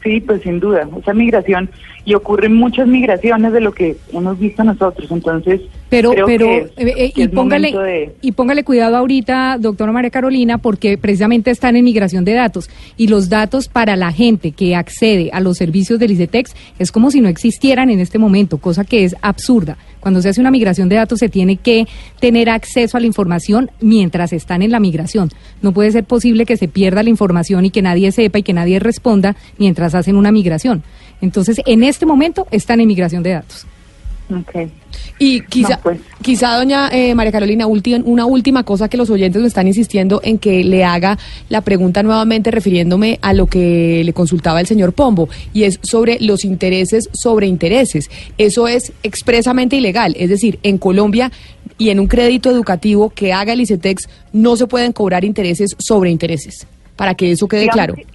Sí, 0.03 0.21
pues 0.21 0.43
sin 0.43 0.59
duda, 0.59 0.89
esa 1.01 1.13
migración, 1.15 1.71
y 2.05 2.15
ocurren 2.15 2.55
muchas 2.55 2.89
migraciones 2.89 3.53
de 3.53 3.61
lo 3.61 3.73
que 3.73 3.97
hemos 4.13 4.39
visto 4.39 4.65
nosotros, 4.65 5.11
entonces 5.11 5.61
Pero, 5.89 6.11
creo 6.11 6.27
pero, 6.27 6.47
que, 6.47 6.57
eh, 6.77 6.95
eh, 6.97 7.13
que 7.13 7.21
y 7.21 7.25
es 7.25 7.31
póngale, 7.31 7.73
de... 7.73 8.15
y 8.21 8.33
póngale 8.33 8.65
cuidado 8.65 8.97
ahorita, 8.97 9.57
doctora 9.61 9.93
María 9.93 10.11
Carolina, 10.11 10.59
porque 10.59 10.99
precisamente 10.99 11.51
están 11.51 11.77
en 11.77 11.85
migración 11.85 12.25
de 12.25 12.35
datos. 12.35 12.69
Y 12.97 13.09
los 13.09 13.29
datos 13.29 13.69
para 13.69 13.95
la 13.97 14.13
gente 14.13 14.53
que 14.53 14.75
accede 14.75 15.31
a 15.33 15.41
los 15.41 15.59
servicios 15.59 15.99
del 15.99 16.13
ICETEX 16.13 16.55
es 16.79 16.91
como 16.91 17.11
si 17.11 17.21
no 17.21 17.29
existieran 17.29 17.91
en 17.91 18.01
este 18.01 18.19
momento, 18.19 18.59
cosa 18.59 18.85
que 18.85 19.05
es 19.05 19.15
absurda. 19.23 19.77
Cuando 20.01 20.21
se 20.21 20.31
hace 20.31 20.41
una 20.41 20.51
migración 20.51 20.89
de 20.89 20.97
datos 20.97 21.21
se 21.21 21.29
tiene 21.29 21.59
que 21.59 21.87
tener 22.19 22.51
acceso 22.51 22.97
a 22.97 23.01
la 23.01 23.07
información 23.07 23.71
mientras 23.81 24.33
están 24.33 24.63
en 24.63 24.73
la 24.73 24.81
migración. 24.81 25.31
No 25.63 25.73
puede 25.73 25.93
ser 25.93 26.03
posible 26.03 26.45
que 26.45 26.57
se 26.57 26.67
pierda 26.67 27.05
la 27.05 27.11
información 27.11 27.65
y 27.65 27.71
que 27.71 27.83
nadie 27.83 28.11
sepa 28.11 28.41
y 28.41 28.43
que 28.43 28.53
nadie 28.53 28.81
responda 28.81 29.37
mientras 29.59 29.95
hacen 29.95 30.17
una 30.17 30.33
migración. 30.33 30.83
Entonces, 31.23 31.57
en 31.65 31.83
este 31.85 32.05
momento 32.05 32.47
están 32.51 32.81
en 32.81 32.89
migración 32.89 33.23
de 33.23 33.31
datos. 33.31 33.65
Ok. 34.31 34.69
Y 35.19 35.43
quizá, 35.43 35.77
No, 35.77 35.81
pues. 35.83 36.01
quizá 36.23 36.57
doña 36.57 36.89
eh, 36.91 37.15
María 37.15 37.31
Carolina, 37.33 37.67
una 37.67 38.25
última 38.27 38.63
cosa 38.65 38.89
que 38.89 38.97
los 38.97 39.11
oyentes 39.11 39.41
me 39.43 39.47
están 39.49 39.67
insistiendo 39.67 40.21
en 40.25 40.39
que 40.39 40.65
le 40.65 40.85
haga 40.85 41.19
la 41.49 41.61
pregunta 41.61 42.03
nuevamente 42.03 42.51
refiriéndome 42.51 43.19
a 43.23 43.35
lo 43.35 43.47
que 43.47 44.03
le 44.05 44.13
consultaba 44.13 44.61
el 44.61 44.67
señor 44.67 44.95
Pombo, 44.95 45.29
y 45.53 45.65
es 45.65 45.79
sobre 45.83 46.19
los 46.21 46.45
intereses 46.45 47.09
sobre 47.13 47.47
intereses. 47.47 48.11
Eso 48.39 48.69
es 48.69 48.93
expresamente 49.03 49.77
ilegal, 49.77 50.15
es 50.19 50.29
decir, 50.31 50.59
en 50.63 50.79
Colombia 50.79 51.31
y 51.79 51.91
en 51.91 52.01
un 52.01 52.07
crédito 52.07 52.51
educativo 52.51 53.11
que 53.11 53.33
haga 53.33 53.53
el 53.53 53.61
ICETEX 53.61 54.09
no 54.33 54.57
se 54.57 54.67
pueden 54.67 54.93
cobrar 54.93 55.25
intereses 55.25 55.77
sobre 55.79 56.11
intereses, 56.11 56.67
para 56.97 57.15
que 57.15 57.31
eso 57.33 57.47
quede 57.49 57.63
Digamos 57.63 57.77
claro. 57.77 57.95
que- 57.95 58.07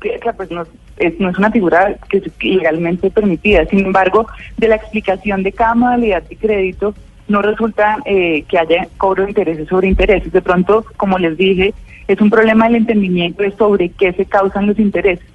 que, 0.00 0.18
que, 0.18 0.32
pues, 0.36 0.50
no, 0.50 0.64
es, 1.00 1.18
no 1.18 1.30
es 1.30 1.38
una 1.38 1.50
figura 1.50 1.96
que 2.08 2.18
es 2.18 2.24
legalmente 2.40 3.10
permitida. 3.10 3.64
Sin 3.66 3.80
embargo, 3.80 4.26
de 4.56 4.68
la 4.68 4.76
explicación 4.76 5.42
de 5.42 5.52
cada 5.52 5.74
modalidad 5.74 6.22
de 6.22 6.36
crédito, 6.36 6.94
no 7.28 7.42
resulta 7.42 7.98
eh, 8.04 8.44
que 8.48 8.58
haya 8.58 8.88
cobro 8.98 9.24
de 9.24 9.30
intereses 9.30 9.68
sobre 9.68 9.88
intereses. 9.88 10.32
De 10.32 10.42
pronto, 10.42 10.84
como 10.96 11.18
les 11.18 11.36
dije, 11.36 11.72
es 12.08 12.20
un 12.20 12.28
problema 12.28 12.66
del 12.66 12.76
entendimiento 12.76 13.42
de 13.42 13.52
sobre 13.52 13.88
qué 13.90 14.12
se 14.12 14.26
causan 14.26 14.66
los 14.66 14.78
intereses. 14.78 15.26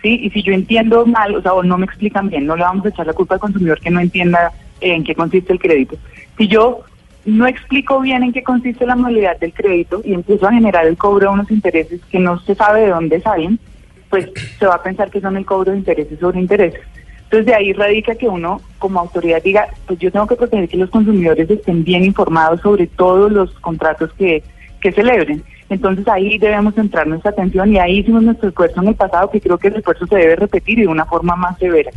¿sí? 0.00 0.20
Y 0.22 0.30
si 0.30 0.42
yo 0.42 0.52
entiendo 0.52 1.04
mal, 1.06 1.34
o 1.34 1.42
sea, 1.42 1.54
o 1.54 1.62
no 1.62 1.76
me 1.76 1.86
explican 1.86 2.28
bien, 2.28 2.46
no 2.46 2.56
le 2.56 2.62
vamos 2.62 2.86
a 2.86 2.88
echar 2.88 3.06
la 3.06 3.12
culpa 3.12 3.34
al 3.34 3.40
consumidor 3.40 3.80
que 3.80 3.90
no 3.90 4.00
entienda 4.00 4.52
eh, 4.80 4.94
en 4.94 5.04
qué 5.04 5.14
consiste 5.14 5.52
el 5.52 5.58
crédito. 5.58 5.96
Si 6.38 6.48
yo 6.48 6.84
no 7.24 7.46
explico 7.46 8.00
bien 8.00 8.22
en 8.22 8.32
qué 8.32 8.42
consiste 8.42 8.86
la 8.86 8.96
modalidad 8.96 9.38
del 9.38 9.52
crédito 9.52 10.00
y 10.04 10.14
empiezo 10.14 10.46
a 10.46 10.52
generar 10.52 10.86
el 10.86 10.96
cobro 10.96 11.28
de 11.28 11.34
unos 11.34 11.50
intereses 11.50 12.00
que 12.10 12.18
no 12.18 12.38
se 12.40 12.54
sabe 12.54 12.82
de 12.82 12.88
dónde 12.88 13.20
salen, 13.20 13.58
pues 14.10 14.28
se 14.58 14.66
va 14.66 14.74
a 14.74 14.82
pensar 14.82 15.10
que 15.10 15.20
son 15.20 15.36
el 15.36 15.46
cobro 15.46 15.72
de 15.72 15.78
intereses 15.78 16.18
sobre 16.18 16.40
intereses. 16.40 16.80
Entonces 17.24 17.46
de 17.46 17.54
ahí 17.54 17.72
radica 17.72 18.16
que 18.16 18.28
uno 18.28 18.60
como 18.78 18.98
autoridad 18.98 19.40
diga, 19.42 19.68
pues 19.86 20.00
yo 20.00 20.10
tengo 20.10 20.26
que 20.26 20.34
proteger 20.34 20.68
que 20.68 20.76
los 20.76 20.90
consumidores 20.90 21.48
estén 21.48 21.84
bien 21.84 22.04
informados 22.04 22.60
sobre 22.60 22.88
todos 22.88 23.30
los 23.30 23.52
contratos 23.60 24.12
que, 24.14 24.42
que 24.80 24.90
celebren. 24.90 25.42
Entonces 25.68 26.06
ahí 26.08 26.38
debemos 26.38 26.74
centrar 26.74 27.06
nuestra 27.06 27.30
atención 27.30 27.72
y 27.72 27.78
ahí 27.78 27.98
hicimos 27.98 28.24
nuestro 28.24 28.48
esfuerzo 28.48 28.82
en 28.82 28.88
el 28.88 28.96
pasado, 28.96 29.30
que 29.30 29.40
creo 29.40 29.56
que 29.58 29.68
el 29.68 29.76
esfuerzo 29.76 30.08
se 30.08 30.16
debe 30.16 30.34
repetir 30.34 30.80
y 30.80 30.82
de 30.82 30.88
una 30.88 31.04
forma 31.04 31.36
más 31.36 31.56
severa. 31.58 31.92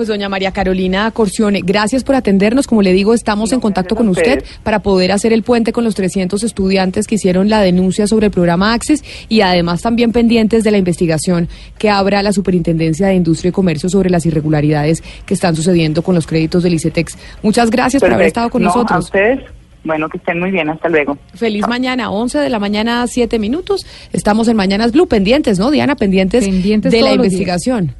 Pues 0.00 0.08
doña 0.08 0.30
María 0.30 0.50
Carolina 0.50 1.10
Corcione, 1.10 1.60
gracias 1.62 2.04
por 2.04 2.14
atendernos. 2.14 2.66
Como 2.66 2.80
le 2.80 2.94
digo, 2.94 3.12
estamos 3.12 3.50
No, 3.50 3.56
en 3.56 3.60
contacto 3.60 3.94
con 3.94 4.08
usted 4.08 4.42
para 4.62 4.78
poder 4.78 5.12
hacer 5.12 5.34
el 5.34 5.42
puente 5.42 5.74
con 5.74 5.84
los 5.84 5.94
300 5.94 6.42
estudiantes 6.42 7.06
que 7.06 7.16
hicieron 7.16 7.50
la 7.50 7.60
denuncia 7.60 8.06
sobre 8.06 8.28
el 8.28 8.32
programa 8.32 8.72
Access 8.72 9.04
y 9.28 9.42
además 9.42 9.82
también 9.82 10.12
pendientes 10.12 10.64
de 10.64 10.70
la 10.70 10.78
investigación 10.78 11.50
que 11.76 11.90
abra 11.90 12.22
la 12.22 12.32
Superintendencia 12.32 13.08
de 13.08 13.14
Industria 13.16 13.50
y 13.50 13.52
Comercio 13.52 13.90
sobre 13.90 14.08
las 14.08 14.24
irregularidades 14.24 15.02
que 15.26 15.34
están 15.34 15.54
sucediendo 15.54 16.00
con 16.00 16.14
los 16.14 16.26
créditos 16.26 16.62
del 16.62 16.72
ICETEX. 16.72 17.18
Muchas 17.42 17.70
gracias 17.70 18.00
por 18.00 18.10
haber 18.10 18.28
estado 18.28 18.48
con 18.48 18.62
No, 18.62 18.70
A 18.70 18.74
nosotros. 18.74 19.04
ustedes, 19.04 19.40
bueno, 19.84 20.08
que 20.08 20.16
estén 20.16 20.40
muy 20.40 20.50
bien, 20.50 20.70
hasta 20.70 20.88
luego. 20.88 21.18
Feliz 21.34 21.68
mañana, 21.68 22.10
11 22.10 22.38
de 22.38 22.48
la 22.48 22.58
mañana, 22.58 23.06
7 23.06 23.38
minutos. 23.38 23.84
Estamos 24.14 24.48
en 24.48 24.56
Mañanas 24.56 24.92
Blue, 24.92 25.06
pendientes, 25.08 25.58
¿no, 25.58 25.70
Diana? 25.70 25.94
Pendientes, 25.94 26.46
Pendientes 26.46 26.90
de 26.90 27.02
la 27.02 27.22
días. 27.22 27.99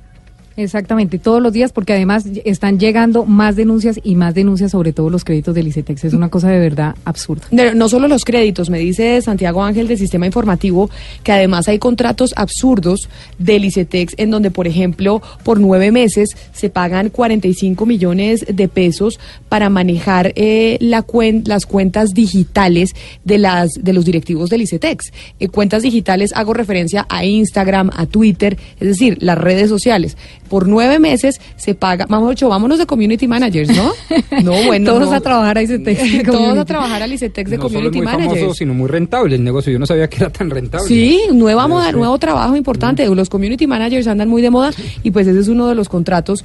Exactamente, 0.62 1.18
todos 1.18 1.40
los 1.40 1.52
días, 1.54 1.72
porque 1.72 1.94
además 1.94 2.24
están 2.44 2.78
llegando 2.78 3.24
más 3.24 3.56
denuncias 3.56 3.98
y 4.02 4.14
más 4.14 4.34
denuncias 4.34 4.72
sobre 4.72 4.92
todos 4.92 5.10
los 5.10 5.24
créditos 5.24 5.54
del 5.54 5.68
ICETEX. 5.68 6.04
Es 6.04 6.12
una 6.14 6.28
cosa 6.28 6.48
de 6.50 6.58
verdad 6.58 6.94
absurda. 7.04 7.46
No, 7.50 7.72
no 7.74 7.88
solo 7.88 8.08
los 8.08 8.24
créditos, 8.26 8.68
me 8.68 8.78
dice 8.78 9.20
Santiago 9.22 9.64
Ángel 9.64 9.88
del 9.88 9.96
Sistema 9.96 10.26
Informativo, 10.26 10.90
que 11.22 11.32
además 11.32 11.66
hay 11.68 11.78
contratos 11.78 12.34
absurdos 12.36 13.08
del 13.38 13.64
ICETEX 13.64 14.14
en 14.18 14.30
donde, 14.30 14.50
por 14.50 14.66
ejemplo, 14.66 15.22
por 15.44 15.58
nueve 15.60 15.90
meses 15.92 16.36
se 16.52 16.68
pagan 16.68 17.08
45 17.08 17.86
millones 17.86 18.44
de 18.46 18.68
pesos 18.68 19.18
para 19.48 19.70
manejar 19.70 20.32
eh, 20.36 20.76
la 20.80 21.06
cuen- 21.06 21.46
las 21.46 21.64
cuentas 21.64 22.10
digitales 22.10 22.94
de, 23.24 23.38
las, 23.38 23.70
de 23.80 23.92
los 23.94 24.04
directivos 24.04 24.50
del 24.50 24.60
ICETEX. 24.62 25.12
Eh, 25.38 25.48
cuentas 25.48 25.82
digitales 25.82 26.32
hago 26.34 26.52
referencia 26.52 27.06
a 27.08 27.24
Instagram, 27.24 27.90
a 27.96 28.04
Twitter, 28.04 28.58
es 28.78 28.88
decir, 28.88 29.16
las 29.22 29.38
redes 29.38 29.68
sociales. 29.70 30.16
Por 30.50 30.68
nueve 30.68 30.98
meses 30.98 31.40
se 31.56 31.74
paga, 31.74 32.04
vamos 32.08 32.30
ocho, 32.32 32.48
vámonos 32.50 32.78
de 32.78 32.84
community 32.84 33.26
managers, 33.26 33.74
¿no? 33.74 33.92
No, 34.42 34.52
bueno. 34.64 34.92
Todos 34.92 35.08
no. 35.10 35.16
a 35.16 35.20
trabajar 35.20 35.56
a 35.58 35.62
ICETEX 35.62 35.98
Todos 36.24 36.28
a 36.28 36.30
community. 36.32 36.64
trabajar 36.66 37.02
al 37.02 37.12
ICETEX 37.12 37.50
de 37.50 37.56
no 37.56 37.62
solo 37.62 37.68
es 37.68 37.74
community 37.74 37.98
muy 37.98 38.06
managers. 38.06 38.40
famoso, 38.40 38.54
sino 38.58 38.74
muy 38.74 38.88
rentable 38.88 39.36
el 39.36 39.44
negocio. 39.44 39.72
Yo 39.72 39.78
no 39.78 39.86
sabía 39.86 40.08
que 40.10 40.16
era 40.16 40.30
tan 40.30 40.50
rentable. 40.50 40.86
Sí, 40.88 41.22
nueva 41.32 41.66
moda, 41.68 41.92
nuevo 41.92 42.18
trabajo 42.18 42.56
importante. 42.56 43.06
Los 43.08 43.30
community 43.30 43.66
managers 43.66 44.06
andan 44.08 44.28
muy 44.28 44.42
de 44.42 44.50
moda 44.50 44.72
y 45.02 45.10
pues 45.12 45.26
ese 45.26 45.38
es 45.40 45.48
uno 45.48 45.68
de 45.68 45.74
los 45.74 45.88
contratos 45.88 46.44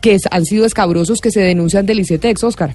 que 0.00 0.16
han 0.30 0.44
sido 0.46 0.64
escabrosos 0.64 1.20
que 1.20 1.30
se 1.30 1.40
denuncian 1.40 1.86
del 1.86 2.00
ICETEX, 2.00 2.42
Oscar. 2.44 2.74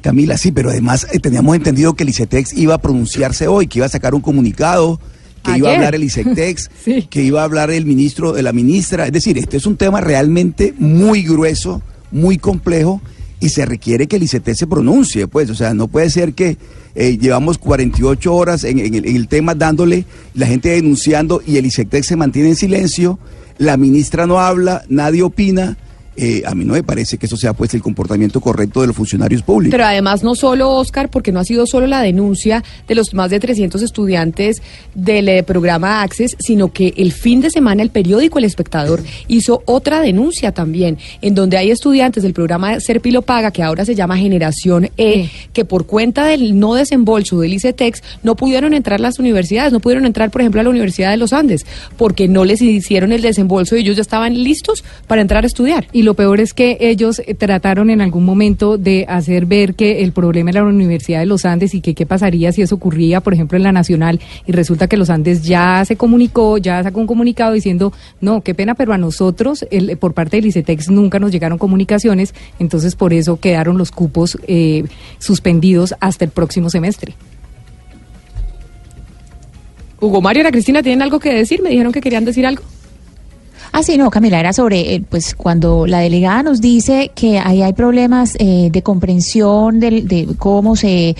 Camila, 0.00 0.36
sí, 0.36 0.52
pero 0.52 0.70
además 0.70 1.06
eh, 1.12 1.18
teníamos 1.18 1.56
entendido 1.56 1.94
que 1.94 2.02
el 2.04 2.10
ICETEX 2.10 2.52
iba 2.54 2.74
a 2.74 2.78
pronunciarse 2.78 3.48
hoy, 3.48 3.66
que 3.66 3.78
iba 3.78 3.86
a 3.86 3.88
sacar 3.88 4.14
un 4.14 4.20
comunicado, 4.20 5.00
que 5.44 5.56
iba 5.58 5.70
a 5.70 5.74
hablar 5.74 5.94
el 5.94 6.04
ICETEX, 6.04 6.70
Sí. 6.84 7.06
que 7.08 7.22
iba 7.22 7.42
a 7.42 7.44
hablar 7.44 7.70
el 7.70 7.84
ministro 7.86 8.32
de 8.32 8.42
la 8.42 8.52
ministra. 8.52 9.06
Es 9.06 9.12
decir, 9.12 9.38
este 9.38 9.56
es 9.58 9.66
un 9.66 9.76
tema 9.76 10.00
realmente 10.00 10.74
muy 10.78 11.22
grueso, 11.22 11.82
muy 12.10 12.38
complejo 12.38 13.00
y 13.40 13.50
se 13.50 13.66
requiere 13.66 14.06
que 14.06 14.16
el 14.16 14.22
ICETEX 14.22 14.58
se 14.58 14.66
pronuncie, 14.66 15.28
pues, 15.28 15.50
o 15.50 15.54
sea, 15.54 15.74
no 15.74 15.86
puede 15.88 16.08
ser 16.10 16.32
que 16.32 16.56
eh, 16.94 17.18
llevamos 17.18 17.58
48 17.58 18.34
horas 18.34 18.64
en, 18.64 18.78
en 18.78 18.94
el, 18.94 19.06
en 19.06 19.16
el 19.16 19.28
tema 19.28 19.54
dándole, 19.54 20.06
la 20.34 20.46
gente 20.46 20.70
denunciando 20.70 21.42
y 21.46 21.58
el 21.58 21.66
ICETEX 21.66 22.06
se 22.06 22.16
mantiene 22.16 22.50
en 22.50 22.56
silencio, 22.56 23.18
la 23.58 23.76
ministra 23.76 24.26
no 24.26 24.38
habla, 24.40 24.82
nadie 24.88 25.22
opina. 25.22 25.76
Eh, 26.16 26.42
a 26.46 26.54
mí 26.54 26.64
no 26.64 26.74
me 26.74 26.82
parece 26.82 27.18
que 27.18 27.26
eso 27.26 27.36
sea 27.36 27.52
pues 27.52 27.74
el 27.74 27.82
comportamiento 27.82 28.40
correcto 28.40 28.80
de 28.80 28.88
los 28.88 28.96
funcionarios 28.96 29.42
públicos. 29.42 29.72
Pero 29.72 29.84
además 29.84 30.22
no 30.22 30.34
solo, 30.34 30.70
Oscar, 30.70 31.08
porque 31.08 31.32
no 31.32 31.40
ha 31.40 31.44
sido 31.44 31.66
solo 31.66 31.86
la 31.86 32.00
denuncia 32.02 32.62
de 32.86 32.94
los 32.94 33.14
más 33.14 33.30
de 33.30 33.40
300 33.40 33.82
estudiantes 33.82 34.62
del 34.94 35.28
eh, 35.28 35.42
programa 35.42 36.02
Access, 36.02 36.36
sino 36.38 36.72
que 36.72 36.94
el 36.96 37.12
fin 37.12 37.40
de 37.40 37.50
semana 37.50 37.82
el 37.82 37.90
periódico 37.90 38.38
El 38.38 38.44
Espectador 38.44 39.02
hizo 39.28 39.62
otra 39.66 40.00
denuncia 40.00 40.52
también, 40.52 40.98
en 41.20 41.34
donde 41.34 41.56
hay 41.56 41.70
estudiantes 41.70 42.22
del 42.22 42.32
programa 42.32 42.78
Serpilo 42.80 43.22
Paga, 43.22 43.50
que 43.50 43.62
ahora 43.62 43.84
se 43.84 43.94
llama 43.94 44.16
Generación 44.16 44.90
E, 44.96 45.30
que 45.52 45.64
por 45.64 45.86
cuenta 45.86 46.26
del 46.26 46.58
no 46.58 46.74
desembolso 46.74 47.40
del 47.40 47.54
ICETEX 47.54 48.02
no 48.22 48.36
pudieron 48.36 48.74
entrar 48.74 49.00
a 49.00 49.02
las 49.02 49.18
universidades, 49.18 49.72
no 49.72 49.80
pudieron 49.80 50.06
entrar, 50.06 50.30
por 50.30 50.40
ejemplo, 50.40 50.60
a 50.60 50.64
la 50.64 50.70
Universidad 50.70 51.10
de 51.10 51.16
los 51.16 51.32
Andes, 51.32 51.66
porque 51.96 52.28
no 52.28 52.44
les 52.44 52.62
hicieron 52.62 53.12
el 53.12 53.22
desembolso 53.22 53.76
y 53.76 53.80
ellos 53.80 53.96
ya 53.96 54.02
estaban 54.02 54.34
listos 54.34 54.84
para 55.06 55.22
entrar 55.22 55.44
a 55.44 55.46
estudiar. 55.46 55.86
Y 55.92 56.02
lo 56.04 56.14
peor 56.14 56.40
es 56.40 56.54
que 56.54 56.76
ellos 56.80 57.20
eh, 57.26 57.34
trataron 57.34 57.90
en 57.90 58.00
algún 58.00 58.24
momento 58.24 58.78
de 58.78 59.04
hacer 59.08 59.46
ver 59.46 59.74
que 59.74 60.02
el 60.02 60.12
problema 60.12 60.50
era 60.50 60.62
la 60.62 60.68
Universidad 60.68 61.18
de 61.20 61.26
los 61.26 61.44
Andes 61.44 61.74
y 61.74 61.80
que 61.80 61.94
qué 61.94 62.06
pasaría 62.06 62.52
si 62.52 62.62
eso 62.62 62.76
ocurría, 62.76 63.20
por 63.20 63.34
ejemplo, 63.34 63.56
en 63.56 63.64
la 63.64 63.72
Nacional. 63.72 64.20
Y 64.46 64.52
resulta 64.52 64.86
que 64.86 64.96
los 64.96 65.10
Andes 65.10 65.42
ya 65.42 65.84
se 65.84 65.96
comunicó, 65.96 66.58
ya 66.58 66.82
sacó 66.82 67.00
un 67.00 67.06
comunicado 67.06 67.52
diciendo, 67.52 67.92
no, 68.20 68.42
qué 68.42 68.54
pena, 68.54 68.74
pero 68.74 68.92
a 68.92 68.98
nosotros, 68.98 69.66
el- 69.70 69.96
por 69.96 70.14
parte 70.14 70.36
del 70.36 70.46
ICETEX, 70.46 70.90
nunca 70.90 71.18
nos 71.18 71.32
llegaron 71.32 71.58
comunicaciones. 71.58 72.34
Entonces, 72.58 72.94
por 72.94 73.12
eso 73.12 73.40
quedaron 73.40 73.78
los 73.78 73.90
cupos 73.90 74.38
eh, 74.46 74.84
suspendidos 75.18 75.94
hasta 76.00 76.24
el 76.24 76.30
próximo 76.30 76.70
semestre. 76.70 77.14
Hugo 80.00 80.20
Mario 80.20 80.42
Ana 80.42 80.50
Cristina, 80.50 80.82
¿tienen 80.82 81.02
algo 81.02 81.18
que 81.18 81.32
decir? 81.32 81.62
Me 81.62 81.70
dijeron 81.70 81.90
que 81.92 82.00
querían 82.02 82.24
decir 82.24 82.44
algo. 82.46 82.62
Ah, 83.72 83.82
sí, 83.82 83.96
no, 83.96 84.10
Camila, 84.10 84.38
era 84.40 84.52
sobre, 84.52 84.94
eh, 84.94 85.02
pues, 85.08 85.34
cuando 85.34 85.86
la 85.86 85.98
delegada 85.98 86.42
nos 86.42 86.60
dice 86.60 87.10
que 87.14 87.38
ahí 87.38 87.62
hay 87.62 87.72
problemas 87.72 88.36
eh, 88.38 88.68
de 88.70 88.82
comprensión 88.82 89.80
del- 89.80 90.06
de, 90.06 90.28
cómo 90.38 90.76
se... 90.76 91.16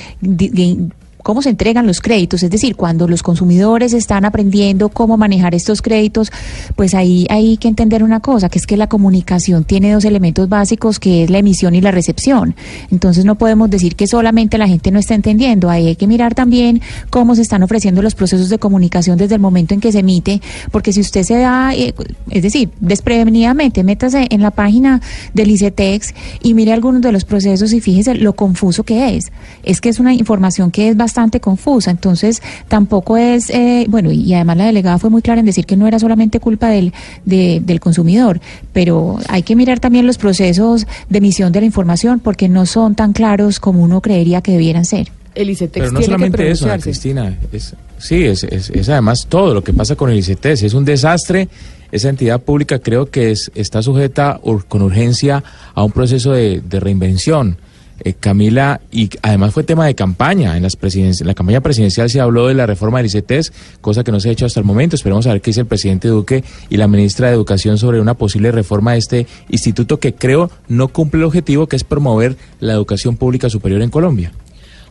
cómo 1.25 1.41
se 1.41 1.49
entregan 1.49 1.87
los 1.87 2.01
créditos, 2.01 2.43
es 2.43 2.51
decir, 2.51 2.77
cuando 2.77 3.09
los 3.09 3.23
consumidores 3.23 3.95
están 3.95 4.27
aprendiendo 4.27 4.91
cómo 4.91 5.17
manejar 5.17 5.55
estos 5.55 5.81
créditos, 5.81 6.31
pues 6.77 6.95
ahí 6.95 7.27
hay 7.31 7.57
que 7.57 7.67
entender 7.67 8.05
una 8.05 8.21
cosa, 8.21 8.51
que 8.51 8.59
es 8.59 8.67
que 8.67 8.77
la 8.77 8.89
comunicación 8.89 9.65
tiene 9.65 9.91
dos 9.91 10.05
elementos 10.05 10.51
básicos, 10.51 11.01
que 11.01 11.25
es 11.25 11.31
la 11.31 11.39
emisión 11.39 11.75
y 11.75 11.81
la 11.81 11.91
recepción. 11.93 12.55
Entonces 12.91 13.25
no 13.25 13.37
podemos 13.37 13.71
decir 13.71 13.97
que 13.97 14.07
solamente 14.07 14.59
la 14.59 14.69
gente 14.69 14.91
no 14.91 14.99
está 14.99 15.15
entendiendo, 15.15 15.71
ahí 15.71 15.87
hay 15.87 15.97
que 15.97 16.07
mirar 16.07 16.35
también 16.35 16.83
cómo 17.09 17.35
se 17.35 17.41
están 17.41 17.63
ofreciendo 17.63 18.03
los 18.03 18.15
procesos 18.15 18.51
de 18.51 18.59
comunicación 18.59 19.17
desde 19.17 19.37
el 19.37 19.41
momento 19.41 19.73
en 19.73 19.81
que 19.81 19.93
se 19.93 20.01
emite, 20.01 20.43
porque 20.71 20.93
si 20.93 21.01
usted 21.01 21.23
se 21.23 21.39
da, 21.39 21.75
eh, 21.75 21.95
es 22.29 22.43
decir, 22.43 22.69
desprevenidamente, 22.81 23.83
métase 23.83 24.27
en 24.29 24.43
la 24.43 24.51
página 24.51 25.01
del 25.33 25.51
ICETEX 25.51 26.15
y 26.43 26.53
mire 26.53 26.75
algunos 26.75 27.01
de 27.01 27.13
los 27.13 27.25
procesos 27.25 27.73
y 27.73 27.81
fíjese 27.81 28.15
lo 28.15 28.35
confuso 28.35 28.83
que 28.83 29.17
es. 29.17 29.33
Es 29.63 29.81
que 29.81 29.89
es 29.89 29.99
una 30.01 30.13
información 30.13 30.71
que 30.71 30.91
es 30.91 30.97
bastante 30.99 31.14
confusa, 31.41 31.91
entonces 31.91 32.43
tampoco 32.69 33.17
es, 33.17 33.51
eh, 33.51 33.87
bueno, 33.89 34.11
y 34.13 34.35
además 34.35 34.57
la 34.59 34.67
delegada 34.67 34.99
fue 34.99 35.11
muy 35.11 35.23
clara 35.23 35.41
en 35.41 35.47
decir 35.47 35.65
que 35.67 35.77
no 35.77 35.87
era 35.87 35.99
solamente 35.99 36.41
culpa 36.41 36.69
del, 36.69 36.93
de- 37.25 37.61
del 37.65 37.81
consumidor, 37.81 38.41
pero 38.73 39.19
hay 39.29 39.43
que 39.43 39.57
mirar 39.57 39.81
también 39.81 40.07
los 40.07 40.19
procesos 40.19 40.87
de 41.09 41.19
emisión 41.19 41.53
de 41.53 41.61
la 41.61 41.67
información 41.67 42.21
porque 42.21 42.49
no 42.49 42.67
son 42.67 42.95
tan 42.95 43.13
claros 43.13 43.61
como 43.61 43.83
uno 43.83 44.01
creería 44.01 44.41
que 44.41 44.53
debieran 44.53 44.85
ser. 44.85 45.09
El 45.35 45.51
ICETEX 45.51 45.73
Pero 45.87 45.93
no 45.93 45.99
tiene 45.99 46.15
que 46.15 46.19
solamente 46.21 46.51
eso, 46.51 46.65
Ana 46.67 46.75
pronunciarse. 46.79 46.91
Cristina. 46.91 47.39
Es, 47.53 47.75
sí, 47.99 48.25
es, 48.25 48.45
es, 48.45 48.71
es 48.71 48.89
además 48.89 49.27
todo 49.29 49.53
lo 49.53 49.65
que 49.65 49.73
pasa 49.73 49.97
con 49.97 50.11
el 50.11 50.19
ICETEX. 50.19 50.63
Es 50.63 50.75
un 50.75 50.85
desastre. 50.85 51.49
Esa 51.91 52.09
entidad 52.09 52.41
pública 52.41 52.79
creo 52.79 53.07
que 53.11 53.33
es, 53.33 53.51
está 53.57 53.83
sujeta 53.83 54.41
ur- 54.45 54.65
con 54.69 54.83
urgencia 54.83 55.43
a 55.75 55.83
un 55.83 55.91
proceso 55.91 56.31
de, 56.33 56.61
de 56.61 56.79
reinvención. 56.81 57.57
Eh, 58.05 58.13
Camila, 58.13 58.83
y 58.93 59.09
además 59.23 59.55
fue 59.55 59.65
tema 59.65 59.87
de 59.87 59.95
campaña. 59.95 60.57
En, 60.57 60.63
las 60.63 60.77
en 60.95 61.27
la 61.27 61.35
campaña 61.35 61.63
presidencial 61.63 62.11
se 62.11 62.21
habló 62.21 62.49
de 62.49 62.55
la 62.55 62.67
reforma 62.67 62.99
del 62.99 63.07
ICETEX, 63.07 63.53
cosa 63.81 64.05
que 64.05 64.13
no 64.13 64.21
se 64.21 64.29
ha 64.29 64.33
hecho 64.33 64.45
hasta 64.45 64.61
el 64.61 64.67
momento. 64.67 64.95
Esperemos 64.95 65.27
a 65.27 65.33
ver 65.33 65.41
qué 65.41 65.51
dice 65.51 65.61
el 65.61 65.67
presidente 65.67 66.09
Duque 66.09 66.45
y 66.69 66.77
la 66.77 66.87
ministra 66.87 67.29
de 67.29 67.35
Educación 67.35 67.79
sobre 67.79 68.01
una 68.01 68.15
posible 68.15 68.53
reforma 68.53 68.93
de 68.93 68.99
este 68.99 69.27
instituto 69.49 69.99
que 70.01 70.15
creo 70.15 70.51
no 70.69 70.89
cumple 70.89 71.21
el 71.21 71.25
objetivo 71.25 71.67
que 71.67 71.77
es 71.77 71.85
promover 71.85 72.37
la 72.61 72.75
educación 72.75 73.17
pública 73.17 73.49
superior 73.49 73.81
en 73.81 73.91
Colombia. 73.91 74.33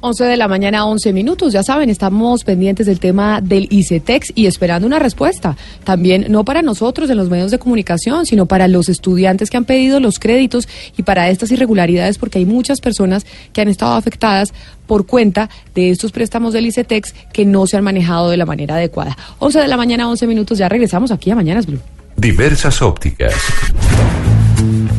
11 0.06 0.26
de 0.26 0.36
la 0.36 0.50
mañana, 0.50 0.86
11 0.86 1.14
minutos. 1.14 1.54
Ya 1.54 1.64
saben, 1.64 1.90
estamos 1.90 2.44
pendientes 2.44 2.86
del 2.88 3.00
tema 3.00 3.40
del 3.40 3.70
ICETEX 3.72 4.34
y 4.36 4.48
esperando 4.48 4.86
una 4.86 5.00
respuesta. 5.00 5.56
También, 5.86 6.26
no 6.28 6.44
para 6.44 6.62
nosotros 6.62 7.10
en 7.10 7.16
los 7.16 7.30
medios 7.30 7.52
de 7.52 7.58
comunicación, 7.58 8.26
sino 8.26 8.46
para 8.46 8.68
los 8.68 8.90
estudiantes 8.90 9.50
que 9.50 9.56
han 9.56 9.64
pedido 9.64 10.02
los 10.02 10.20
créditos 10.20 10.68
y 10.98 11.04
para 11.04 11.30
estas 11.30 11.52
irregularidades, 11.52 12.18
porque 12.18 12.40
hay 12.40 12.46
muchas 12.46 12.82
personas 12.82 13.26
que 13.54 13.62
han 13.62 13.70
estado 13.70 13.94
afectadas 13.94 14.54
por 14.88 15.06
cuenta 15.06 15.50
de 15.74 15.92
estos 15.92 16.12
préstamos 16.12 16.52
del 16.52 16.66
ICETEX 16.66 17.16
que 17.32 17.46
no 17.46 17.66
se 17.66 17.78
han 17.78 17.86
manejado 17.86 18.30
de 18.30 18.36
la 18.36 18.46
manera 18.46 18.76
adecuada. 18.76 19.18
11 19.40 19.58
de 19.62 19.68
la 19.70 19.78
mañana, 19.78 20.10
11 20.10 20.28
minutos. 20.28 20.58
Ya 20.58 20.68
regresamos 20.68 21.12
aquí 21.12 21.32
a 21.32 21.36
Mañanas 21.36 21.66
Blue. 21.66 21.80
Diversas 22.18 22.82
ópticas. 22.82 23.36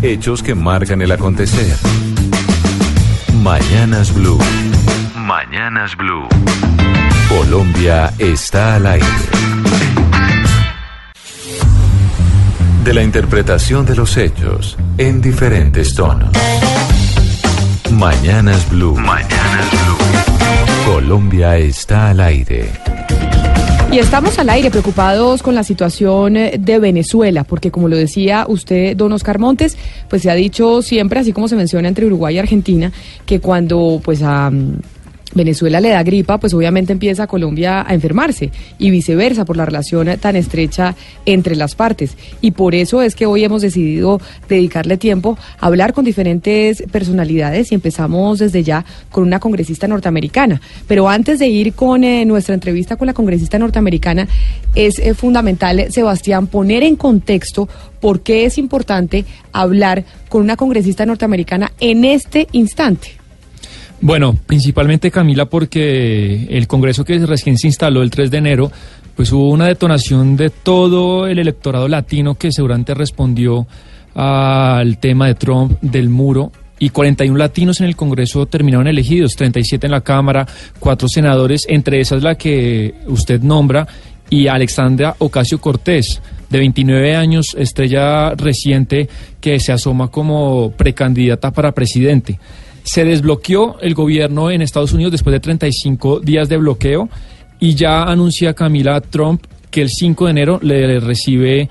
Hechos 0.00 0.42
que 0.42 0.54
marcan 0.54 1.02
el 1.02 1.12
acontecer. 1.12 1.76
Mañanas 3.42 4.14
Blue. 4.14 4.38
Mañanas 5.24 5.96
Blue. 5.96 6.28
Colombia 7.30 8.12
está 8.18 8.74
al 8.74 8.86
aire. 8.86 9.06
De 12.84 12.92
la 12.92 13.02
interpretación 13.02 13.86
de 13.86 13.96
los 13.96 14.18
hechos 14.18 14.76
en 14.98 15.22
diferentes 15.22 15.94
tonos. 15.94 16.28
Mañanas 17.90 18.68
Blue. 18.68 18.96
Mañanas 18.96 19.70
Blue. 19.70 20.92
Colombia 20.92 21.56
está 21.56 22.10
al 22.10 22.20
aire. 22.20 22.70
Y 23.90 24.00
estamos 24.00 24.38
al 24.38 24.50
aire 24.50 24.70
preocupados 24.70 25.42
con 25.42 25.54
la 25.54 25.64
situación 25.64 26.34
de 26.34 26.78
Venezuela, 26.78 27.44
porque 27.44 27.70
como 27.70 27.88
lo 27.88 27.96
decía 27.96 28.44
usted, 28.46 28.94
don 28.94 29.12
Oscar 29.12 29.38
Montes, 29.38 29.78
pues 30.10 30.20
se 30.20 30.30
ha 30.30 30.34
dicho 30.34 30.82
siempre, 30.82 31.20
así 31.20 31.32
como 31.32 31.48
se 31.48 31.56
menciona 31.56 31.88
entre 31.88 32.04
Uruguay 32.04 32.34
y 32.34 32.38
Argentina, 32.40 32.92
que 33.24 33.40
cuando 33.40 34.02
pues 34.04 34.20
a 34.22 34.50
Venezuela 35.34 35.80
le 35.80 35.90
da 35.90 36.02
gripa, 36.02 36.38
pues 36.38 36.54
obviamente 36.54 36.92
empieza 36.92 37.26
Colombia 37.26 37.84
a 37.86 37.94
enfermarse 37.94 38.50
y 38.78 38.90
viceversa 38.90 39.44
por 39.44 39.56
la 39.56 39.66
relación 39.66 40.08
tan 40.20 40.36
estrecha 40.36 40.94
entre 41.26 41.56
las 41.56 41.74
partes. 41.74 42.16
Y 42.40 42.52
por 42.52 42.74
eso 42.74 43.02
es 43.02 43.14
que 43.14 43.26
hoy 43.26 43.44
hemos 43.44 43.62
decidido 43.62 44.20
dedicarle 44.48 44.96
tiempo 44.96 45.38
a 45.58 45.66
hablar 45.66 45.92
con 45.92 46.04
diferentes 46.04 46.82
personalidades 46.90 47.72
y 47.72 47.74
empezamos 47.74 48.38
desde 48.38 48.62
ya 48.62 48.84
con 49.10 49.24
una 49.24 49.40
congresista 49.40 49.88
norteamericana. 49.88 50.60
Pero 50.86 51.08
antes 51.08 51.38
de 51.38 51.48
ir 51.48 51.74
con 51.74 52.04
eh, 52.04 52.24
nuestra 52.24 52.54
entrevista 52.54 52.96
con 52.96 53.06
la 53.06 53.14
congresista 53.14 53.58
norteamericana, 53.58 54.28
es 54.74 54.98
eh, 54.98 55.14
fundamental, 55.14 55.86
Sebastián, 55.90 56.46
poner 56.46 56.82
en 56.82 56.96
contexto 56.96 57.68
por 58.00 58.20
qué 58.20 58.44
es 58.44 58.58
importante 58.58 59.24
hablar 59.52 60.04
con 60.28 60.42
una 60.42 60.56
congresista 60.56 61.06
norteamericana 61.06 61.72
en 61.80 62.04
este 62.04 62.48
instante. 62.52 63.23
Bueno, 64.00 64.36
principalmente 64.46 65.10
Camila 65.10 65.46
porque 65.46 66.46
el 66.50 66.66
Congreso 66.66 67.04
que 67.04 67.18
recién 67.24 67.56
se 67.56 67.68
instaló 67.68 68.02
el 68.02 68.10
3 68.10 68.30
de 68.30 68.38
enero, 68.38 68.72
pues 69.16 69.32
hubo 69.32 69.50
una 69.50 69.66
detonación 69.66 70.36
de 70.36 70.50
todo 70.50 71.26
el 71.26 71.38
electorado 71.38 71.88
latino 71.88 72.34
que 72.34 72.52
seguramente 72.52 72.94
respondió 72.94 73.66
al 74.14 74.98
tema 74.98 75.26
de 75.26 75.34
Trump 75.34 75.80
del 75.80 76.08
muro 76.08 76.52
y 76.78 76.90
41 76.90 77.38
latinos 77.38 77.80
en 77.80 77.86
el 77.86 77.96
Congreso 77.96 78.46
terminaron 78.46 78.86
elegidos, 78.86 79.36
37 79.36 79.86
en 79.86 79.92
la 79.92 80.00
Cámara, 80.00 80.46
cuatro 80.78 81.08
senadores, 81.08 81.66
entre 81.68 82.00
esas 82.00 82.22
la 82.22 82.34
que 82.34 82.94
usted 83.06 83.40
nombra 83.40 83.86
y 84.28 84.48
Alexandra 84.48 85.14
Ocasio 85.18 85.60
Cortés, 85.60 86.20
de 86.50 86.58
29 86.58 87.14
años, 87.14 87.54
estrella 87.58 88.34
reciente 88.34 89.08
que 89.40 89.60
se 89.60 89.72
asoma 89.72 90.08
como 90.08 90.72
precandidata 90.72 91.52
para 91.52 91.72
presidente. 91.72 92.38
Se 92.84 93.04
desbloqueó 93.04 93.80
el 93.80 93.94
gobierno 93.94 94.50
en 94.50 94.62
Estados 94.62 94.92
Unidos 94.92 95.10
después 95.10 95.32
de 95.32 95.40
35 95.40 96.20
días 96.20 96.48
de 96.48 96.58
bloqueo 96.58 97.08
y 97.58 97.74
ya 97.74 98.04
anuncia 98.04 98.54
Camila 98.54 99.00
Trump 99.00 99.42
que 99.70 99.82
el 99.82 99.88
5 99.88 100.26
de 100.26 100.30
enero 100.30 100.60
le 100.62 101.00
recibe 101.00 101.68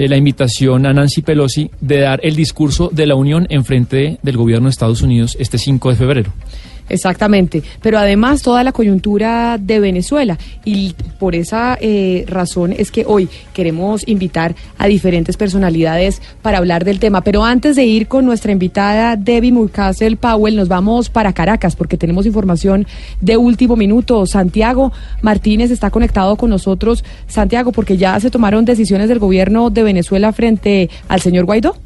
eh, 0.00 0.08
la 0.08 0.16
invitación 0.16 0.86
a 0.86 0.92
Nancy 0.92 1.22
Pelosi 1.22 1.70
de 1.80 2.00
dar 2.00 2.20
el 2.22 2.36
discurso 2.36 2.90
de 2.92 3.06
la 3.06 3.16
Unión 3.16 3.46
en 3.50 3.64
frente 3.64 4.18
del 4.22 4.36
gobierno 4.36 4.68
de 4.68 4.70
Estados 4.70 5.02
Unidos 5.02 5.36
este 5.40 5.58
5 5.58 5.90
de 5.90 5.96
febrero. 5.96 6.32
Exactamente, 6.90 7.62
pero 7.80 7.98
además 7.98 8.42
toda 8.42 8.64
la 8.64 8.72
coyuntura 8.72 9.58
de 9.58 9.78
Venezuela 9.78 10.36
y 10.64 10.94
por 11.20 11.36
esa 11.36 11.78
eh, 11.80 12.24
razón 12.26 12.74
es 12.76 12.90
que 12.90 13.04
hoy 13.06 13.28
queremos 13.54 14.06
invitar 14.08 14.56
a 14.76 14.88
diferentes 14.88 15.36
personalidades 15.36 16.20
para 16.42 16.58
hablar 16.58 16.84
del 16.84 16.98
tema. 16.98 17.20
Pero 17.22 17.44
antes 17.44 17.76
de 17.76 17.84
ir 17.84 18.08
con 18.08 18.26
nuestra 18.26 18.50
invitada 18.50 19.16
Debbie 19.16 19.52
Murcastle 19.52 20.16
Powell, 20.16 20.56
nos 20.56 20.66
vamos 20.66 21.10
para 21.10 21.32
Caracas 21.32 21.76
porque 21.76 21.96
tenemos 21.96 22.26
información 22.26 22.86
de 23.20 23.36
último 23.36 23.76
minuto. 23.76 24.26
Santiago 24.26 24.92
Martínez 25.22 25.70
está 25.70 25.90
conectado 25.90 26.36
con 26.36 26.50
nosotros. 26.50 27.04
Santiago, 27.28 27.70
porque 27.70 27.96
ya 27.96 28.18
se 28.18 28.30
tomaron 28.30 28.64
decisiones 28.64 29.08
del 29.08 29.20
gobierno 29.20 29.70
de 29.70 29.84
Venezuela 29.84 30.32
frente 30.32 30.90
al 31.08 31.20
señor 31.20 31.44
Guaidó. 31.44 31.76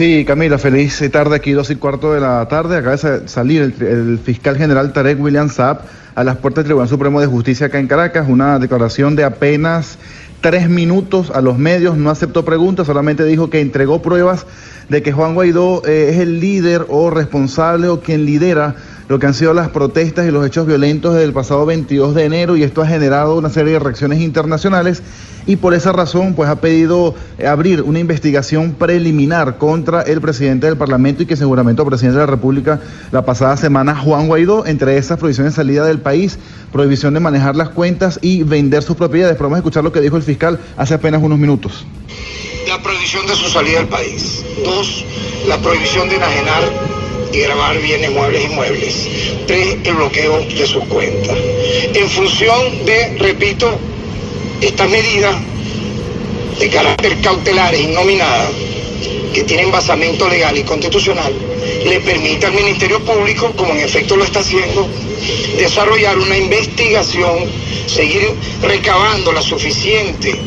Sí, 0.00 0.24
Camila, 0.24 0.56
feliz 0.56 0.98
tarde 1.12 1.36
aquí, 1.36 1.52
dos 1.52 1.68
y 1.68 1.76
cuarto 1.76 2.14
de 2.14 2.20
la 2.20 2.48
tarde. 2.48 2.78
Acaba 2.78 2.96
de 2.96 3.28
salir 3.28 3.60
el, 3.80 4.18
fiscal 4.18 4.56
general 4.56 4.94
Tarek 4.94 5.20
William 5.20 5.50
Saab 5.50 5.82
a 6.14 6.24
las 6.24 6.38
puertas 6.38 6.64
del 6.64 6.68
Tribunal 6.68 6.88
Supremo 6.88 7.20
de 7.20 7.26
Justicia 7.26 7.66
acá 7.66 7.78
en 7.78 7.86
Caracas, 7.86 8.26
una 8.26 8.58
declaración 8.58 9.14
de 9.14 9.24
apenas 9.24 9.98
tres 10.40 10.70
minutos 10.70 11.30
a 11.30 11.42
los 11.42 11.58
medios, 11.58 11.98
no 11.98 12.08
aceptó 12.08 12.46
preguntas, 12.46 12.86
solamente 12.86 13.24
dijo 13.24 13.50
que 13.50 13.60
entregó 13.60 14.00
pruebas 14.00 14.46
de 14.88 15.02
que 15.02 15.12
Juan 15.12 15.34
Guaidó 15.34 15.82
eh, 15.84 16.12
es 16.12 16.18
el 16.18 16.40
líder 16.40 16.86
o 16.88 17.10
responsable 17.10 17.88
o 17.88 18.00
quien 18.00 18.24
lidera 18.24 18.76
lo 19.10 19.18
que 19.18 19.26
han 19.26 19.34
sido 19.34 19.52
las 19.54 19.70
protestas 19.70 20.28
y 20.28 20.30
los 20.30 20.46
hechos 20.46 20.68
violentos 20.68 21.16
del 21.16 21.32
pasado 21.32 21.66
22 21.66 22.14
de 22.14 22.26
enero 22.26 22.56
y 22.56 22.62
esto 22.62 22.80
ha 22.80 22.86
generado 22.86 23.36
una 23.36 23.50
serie 23.50 23.72
de 23.72 23.80
reacciones 23.80 24.20
internacionales 24.20 25.02
y 25.48 25.56
por 25.56 25.74
esa 25.74 25.90
razón 25.90 26.34
pues 26.34 26.48
ha 26.48 26.60
pedido 26.60 27.16
eh, 27.36 27.48
abrir 27.48 27.82
una 27.82 27.98
investigación 27.98 28.72
preliminar 28.72 29.58
contra 29.58 30.02
el 30.02 30.20
presidente 30.20 30.68
del 30.68 30.76
Parlamento 30.76 31.24
y 31.24 31.26
que 31.26 31.34
seguramente 31.34 31.82
el 31.82 31.88
presidente 31.88 32.20
de 32.20 32.24
la 32.24 32.30
República 32.30 32.80
la 33.10 33.24
pasada 33.24 33.56
semana, 33.56 33.96
Juan 33.96 34.28
Guaidó, 34.28 34.64
entre 34.64 34.96
esas 34.96 35.18
prohibiciones 35.18 35.54
de 35.54 35.56
salida 35.56 35.84
del 35.84 35.98
país, 35.98 36.38
prohibición 36.70 37.12
de 37.12 37.18
manejar 37.18 37.56
las 37.56 37.70
cuentas 37.70 38.20
y 38.22 38.44
vender 38.44 38.84
sus 38.84 38.94
propiedades. 38.94 39.34
Pero 39.34 39.46
vamos 39.46 39.56
a 39.56 39.58
escuchar 39.58 39.82
lo 39.82 39.90
que 39.90 40.00
dijo 40.00 40.18
el 40.18 40.22
fiscal 40.22 40.60
hace 40.76 40.94
apenas 40.94 41.20
unos 41.20 41.36
minutos. 41.36 41.84
La 42.68 42.80
prohibición 42.80 43.26
de 43.26 43.34
su 43.34 43.48
salida 43.48 43.78
del 43.78 43.88
país. 43.88 44.44
Dos, 44.64 45.04
la 45.48 45.58
prohibición 45.58 46.08
de 46.08 46.14
enajenar 46.14 47.09
grabar 47.38 47.78
bienes 47.80 48.10
muebles 48.10 48.44
y 48.44 48.48
muebles. 48.48 49.08
Tres, 49.46 49.76
el 49.84 49.94
bloqueo 49.94 50.38
de 50.40 50.66
sus 50.66 50.84
cuentas. 50.84 51.36
En 51.94 52.08
función 52.08 52.84
de, 52.84 53.16
repito, 53.18 53.78
estas 54.60 54.88
medidas 54.90 55.34
de 56.58 56.68
carácter 56.68 57.16
cautelar 57.22 57.74
e 57.74 57.82
innominada, 57.82 58.48
que 59.32 59.44
tienen 59.44 59.70
basamento 59.70 60.28
legal 60.28 60.56
y 60.58 60.62
constitucional, 60.62 61.32
le 61.84 62.00
permite 62.00 62.46
al 62.46 62.52
Ministerio 62.52 63.00
Público, 63.00 63.52
como 63.56 63.72
en 63.72 63.80
efecto 63.80 64.16
lo 64.16 64.24
está 64.24 64.40
haciendo, 64.40 64.88
desarrollar 65.56 66.18
una 66.18 66.36
investigación, 66.36 67.38
seguir 67.86 68.28
recabando 68.62 69.32
la 69.32 69.42
suficiente 69.42 70.38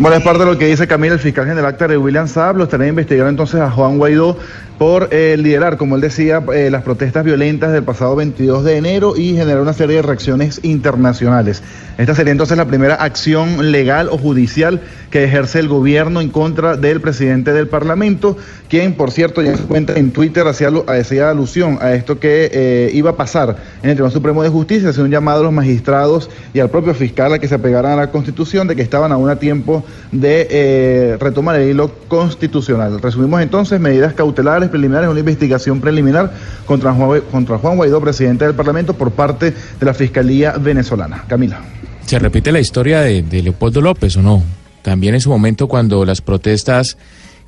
bueno, 0.00 0.16
es 0.16 0.22
parte 0.22 0.44
de 0.44 0.46
lo 0.46 0.56
que 0.56 0.66
dice 0.66 0.86
Camila, 0.86 1.14
el 1.14 1.20
fiscal 1.20 1.44
general 1.44 1.76
de 1.76 1.98
William 1.98 2.28
Saab, 2.28 2.56
lo 2.56 2.64
estará 2.64 2.86
investigando 2.86 3.30
entonces 3.30 3.60
a 3.60 3.68
Juan 3.68 3.98
Guaidó 3.98 4.38
por 4.78 5.08
eh, 5.10 5.36
liderar, 5.36 5.76
como 5.76 5.96
él 5.96 6.00
decía, 6.00 6.42
eh, 6.54 6.70
las 6.70 6.84
protestas 6.84 7.24
violentas 7.24 7.72
del 7.72 7.82
pasado 7.82 8.14
22 8.14 8.62
de 8.62 8.76
enero 8.76 9.14
y 9.16 9.34
generar 9.34 9.60
una 9.60 9.72
serie 9.72 9.96
de 9.96 10.02
reacciones 10.02 10.60
internacionales. 10.62 11.62
Esta 11.98 12.14
sería 12.14 12.30
entonces 12.30 12.56
la 12.56 12.66
primera 12.66 12.94
acción 12.94 13.72
legal 13.72 14.08
o 14.08 14.18
judicial 14.18 14.80
que 15.10 15.24
ejerce 15.24 15.58
el 15.58 15.66
gobierno 15.66 16.20
en 16.20 16.28
contra 16.28 16.76
del 16.76 17.00
presidente 17.00 17.52
del 17.52 17.66
Parlamento, 17.66 18.36
quien, 18.68 18.94
por 18.94 19.10
cierto, 19.10 19.42
ya 19.42 19.56
se 19.56 19.64
cuenta 19.64 19.94
en 19.94 20.12
Twitter 20.12 20.46
hacía, 20.46 20.70
hacía 20.86 21.30
alusión 21.30 21.78
a 21.80 21.94
esto 21.94 22.20
que 22.20 22.48
eh, 22.52 22.90
iba 22.94 23.10
a 23.10 23.16
pasar 23.16 23.56
en 23.82 23.90
el 23.90 23.96
Tribunal 23.96 24.12
Supremo 24.12 24.44
de 24.44 24.48
Justicia, 24.48 24.90
hace 24.90 25.02
un 25.02 25.10
llamado 25.10 25.40
a 25.40 25.44
los 25.44 25.52
magistrados 25.52 26.30
y 26.54 26.60
al 26.60 26.70
propio 26.70 26.94
fiscal 26.94 27.32
a 27.32 27.40
que 27.40 27.48
se 27.48 27.56
apegaran 27.56 27.92
a 27.92 27.96
la 27.96 28.10
Constitución 28.12 28.68
de 28.68 28.76
que 28.76 28.82
estaban 28.82 29.10
aún 29.10 29.28
a 29.28 29.36
tiempo 29.40 29.84
de 30.12 31.16
retomar 31.18 31.58
el 31.58 31.70
hilo 31.70 31.90
constitucional. 32.06 33.00
Resumimos 33.00 33.42
entonces 33.42 33.80
medidas 33.80 34.14
cautelares 34.14 34.67
preliminares, 34.68 35.08
una 35.08 35.20
investigación 35.20 35.80
preliminar 35.80 36.32
contra 36.66 36.92
Juan, 36.92 37.22
contra 37.30 37.58
Juan 37.58 37.76
Guaidó, 37.76 38.00
presidente 38.00 38.44
del 38.44 38.54
Parlamento, 38.54 38.94
por 38.94 39.10
parte 39.10 39.52
de 39.78 39.86
la 39.86 39.94
Fiscalía 39.94 40.52
venezolana. 40.52 41.24
Camila. 41.28 41.60
¿Se 42.08 42.18
repite 42.18 42.52
la 42.52 42.60
historia 42.60 43.00
de, 43.02 43.22
Leopoldo 43.42 43.82
López 43.82 44.16
o 44.16 44.22
no? 44.22 44.42
También 44.80 45.14
en 45.14 45.20
su 45.20 45.28
momento 45.28 45.68
cuando 45.68 46.06
las 46.06 46.22
protestas 46.22 46.96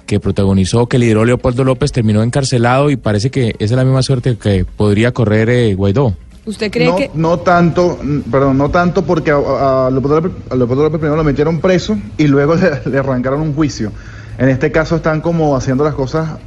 que 0.04 0.20
protagonizó, 0.20 0.86
que 0.86 0.98
lideró 0.98 1.24
Leopoldo 1.24 1.64
López, 1.64 1.92
terminó 1.92 2.22
encarcelado 2.22 2.90
y 2.90 2.96
parece 2.96 3.30
que 3.30 3.54
esa 3.58 3.64
es 3.64 3.70
la 3.70 3.84
misma 3.84 4.02
suerte 4.02 4.36
que 4.36 4.66
podría 4.66 5.12
correr 5.12 5.48
eh, 5.48 5.74
Guaidó. 5.74 6.14
¿Usted 6.44 6.70
cree 6.70 6.88
no, 6.88 6.96
que.? 6.96 7.10
No 7.14 7.38
tanto, 7.38 7.98
perdón, 8.30 8.58
no 8.58 8.70
tanto 8.70 9.02
porque 9.02 9.30
a, 9.30 9.88
Leopoldo, 9.90 10.20
López, 10.50 10.98
primero 10.98 11.16
lo 11.16 11.24
metieron 11.24 11.60
preso 11.60 11.96
y 12.18 12.26
luego 12.26 12.54
le, 12.84 12.98
arrancaron 12.98 13.40
un 13.40 13.54
juicio. 13.54 13.92
En 14.36 14.48
este 14.48 14.72
caso 14.72 14.96
están 14.96 15.20
como 15.20 15.56
haciendo 15.56 15.84
las 15.84 15.94
cosas 15.94 16.38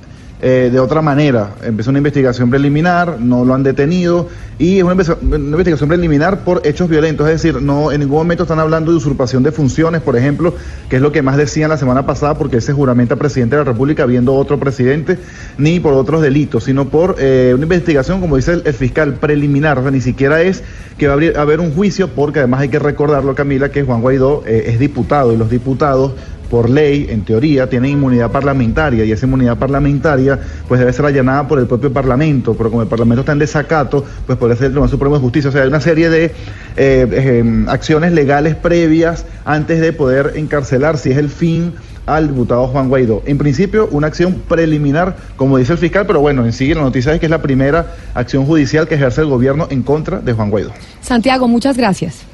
eh, 0.46 0.70
de 0.70 0.78
otra 0.78 1.02
manera. 1.02 1.52
Empezó 1.64 1.90
una 1.90 2.00
investigación 2.00 2.50
preliminar, 2.50 3.18
no 3.22 3.46
lo 3.46 3.54
han 3.54 3.64
detenido 3.64 4.28
y 4.60 4.80
es 4.80 4.84
una, 4.84 4.92
investigación 4.92 5.88
preliminar 5.88 6.44
por 6.44 6.62
hechos 6.66 6.90
violentos, 6.90 7.26
es 7.30 7.42
decir, 7.42 7.62
no 7.62 7.94
en 7.94 8.02
ningún 8.02 8.18
momento 8.18 8.44
están 8.44 8.60
hablando 8.60 8.92
de 8.92 8.98
usurpación 8.98 9.42
de 9.42 9.54
funciones, 9.54 10.02
por 10.02 10.18
ejemplo, 10.18 10.54
que 10.90 10.98
es 10.98 11.02
lo 11.02 11.14
que 11.14 11.22
más 11.22 11.38
decían 11.38 11.70
la 11.70 11.78
semana 11.78 12.06
pasada 12.06 12.38
porque 12.38 12.58
ese 12.58 12.74
juramento 12.74 13.16
presidente 13.16 13.56
de 13.56 13.64
la 13.64 13.72
República 13.72 14.06
viendo 14.06 14.34
otro 14.36 14.60
presidente, 14.60 15.18
ni 15.58 15.80
por 15.80 15.94
otros 15.94 16.22
delitos, 16.22 16.66
sino 16.66 16.90
por 16.90 17.16
eh, 17.20 17.54
una 17.54 17.64
investigación, 17.64 18.20
como 18.20 18.36
dice 18.36 18.62
el, 18.66 18.74
fiscal, 18.74 19.14
preliminar, 19.14 19.80
o 19.80 19.84
sea, 19.84 19.92
ni 19.92 20.02
siquiera 20.02 20.42
es 20.42 20.62
que 20.98 21.08
va 21.08 21.14
a 21.14 21.42
haber 21.42 21.62
un 21.62 21.72
juicio 21.72 22.10
porque 22.10 22.40
además 22.40 22.60
hay 22.60 22.70
que 22.70 22.80
recordarlo, 22.80 23.34
Camila, 23.34 23.72
que 23.72 23.84
Juan 23.84 24.02
Guaidó 24.02 24.44
eh, 24.46 24.66
es 24.68 24.78
diputado 24.78 25.32
y 25.32 25.38
los 25.38 25.50
diputados 25.50 26.16
por 26.54 26.70
ley, 26.70 27.08
en 27.10 27.26
teoría, 27.26 27.68
tienen 27.68 27.94
inmunidad 27.94 28.30
parlamentaria 28.30 29.04
y 29.04 29.12
esa 29.12 29.26
inmunidad 29.26 29.58
parlamentaria 29.58 30.40
pues 30.68 30.80
debe 30.80 30.94
ser 30.94 31.04
allanada 31.04 31.48
por 31.48 31.58
el 31.58 31.66
propio 31.66 31.92
Parlamento, 31.92 32.54
pero 32.54 32.70
como 32.70 32.84
el 32.84 32.88
Parlamento 32.88 33.22
está 33.22 33.32
en 33.32 33.40
desacato, 33.40 34.06
pues 34.28 34.38
puede 34.38 34.56
ser 34.56 34.66
el 34.66 34.74
Tribunal 34.74 34.92
Supremo 34.92 35.16
de 35.16 35.22
Justicia. 35.22 35.50
O 35.50 35.52
sea, 35.52 35.64
hay 35.64 35.68
una 35.68 35.82
serie 35.82 36.12
de 36.12 36.32
eh, 36.78 37.40
em, 37.40 37.68
acciones 37.68 38.12
legales 38.12 38.54
previas 38.54 39.26
antes 39.46 39.82
de 39.82 39.94
poder 39.94 40.34
encarcelar, 40.36 41.00
si 41.00 41.10
es 41.10 41.18
el 41.18 41.30
fin 41.30 41.74
al 42.06 42.28
diputado 42.28 42.68
Juan 42.68 42.88
Guaidó. 42.88 43.24
En 43.26 43.40
principio, 43.40 43.88
una 43.90 44.06
acción 44.06 44.44
preliminar, 44.48 45.16
como 45.38 45.58
dice 45.58 45.72
el 45.74 45.80
fiscal, 45.80 46.06
pero 46.06 46.20
bueno, 46.20 46.46
en 46.46 46.54
sí 46.54 46.72
la 46.72 46.84
noticia 46.84 47.16
es 47.16 47.20
que 47.20 47.26
es 47.26 47.32
la 47.32 47.42
primera 47.42 47.96
acción 48.14 48.46
judicial 48.46 48.88
que 48.88 48.94
ejerce 48.94 49.22
el 49.22 49.28
gobierno 49.28 49.66
en 49.72 49.82
contra 49.82 50.20
de 50.20 50.34
Juan 50.34 50.52
Guaidó. 50.52 50.72
Santiago, 51.02 51.48
muchas 51.48 51.78
gracias. 51.78 52.28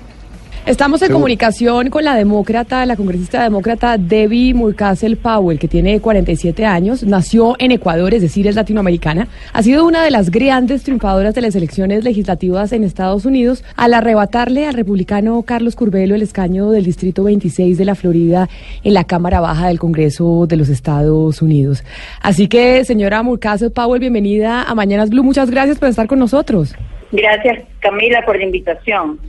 Estamos 0.69 1.01
en 1.01 1.11
comunicación 1.11 1.89
con 1.89 2.03
la 2.03 2.13
demócrata, 2.13 2.85
la 2.85 2.95
congresista 2.95 3.41
demócrata 3.41 3.97
Debbie 3.97 4.53
Murcastle 4.53 5.15
Powell, 5.15 5.57
que 5.57 5.67
tiene 5.67 5.99
47 5.99 6.63
años, 6.63 7.01
nació 7.03 7.55
en 7.57 7.71
Ecuador, 7.71 8.13
es 8.13 8.21
decir, 8.21 8.45
es 8.45 8.53
latinoamericana. 8.53 9.27
Ha 9.51 9.63
sido 9.63 9.83
una 9.87 10.03
de 10.03 10.11
las 10.11 10.29
grandes 10.29 10.83
triunfadoras 10.83 11.33
de 11.33 11.41
las 11.41 11.55
elecciones 11.55 12.03
legislativas 12.03 12.71
en 12.71 12.83
Estados 12.83 13.25
Unidos 13.25 13.63
al 13.77 13.95
arrebatarle 13.95 14.67
al 14.67 14.75
republicano 14.75 15.41
Carlos 15.41 15.75
Curbelo 15.75 16.13
el 16.13 16.21
escaño 16.21 16.69
del 16.69 16.85
Distrito 16.85 17.23
26 17.23 17.75
de 17.75 17.85
la 17.85 17.95
Florida 17.95 18.47
en 18.83 18.93
la 18.93 19.05
Cámara 19.05 19.39
Baja 19.39 19.69
del 19.69 19.79
Congreso 19.79 20.45
de 20.45 20.55
los 20.55 20.69
Estados 20.69 21.41
Unidos. 21.41 21.83
Así 22.21 22.47
que, 22.47 22.85
señora 22.85 23.23
Murcastle 23.23 23.71
Powell, 23.71 24.01
bienvenida 24.01 24.61
a 24.61 24.75
Mañanas 24.75 25.09
Blue. 25.09 25.23
Muchas 25.23 25.49
gracias 25.49 25.79
por 25.79 25.89
estar 25.89 26.05
con 26.05 26.19
nosotros. 26.19 26.75
Gracias, 27.11 27.63
Camila, 27.79 28.23
por 28.23 28.37
la 28.37 28.43
invitación. 28.43 29.19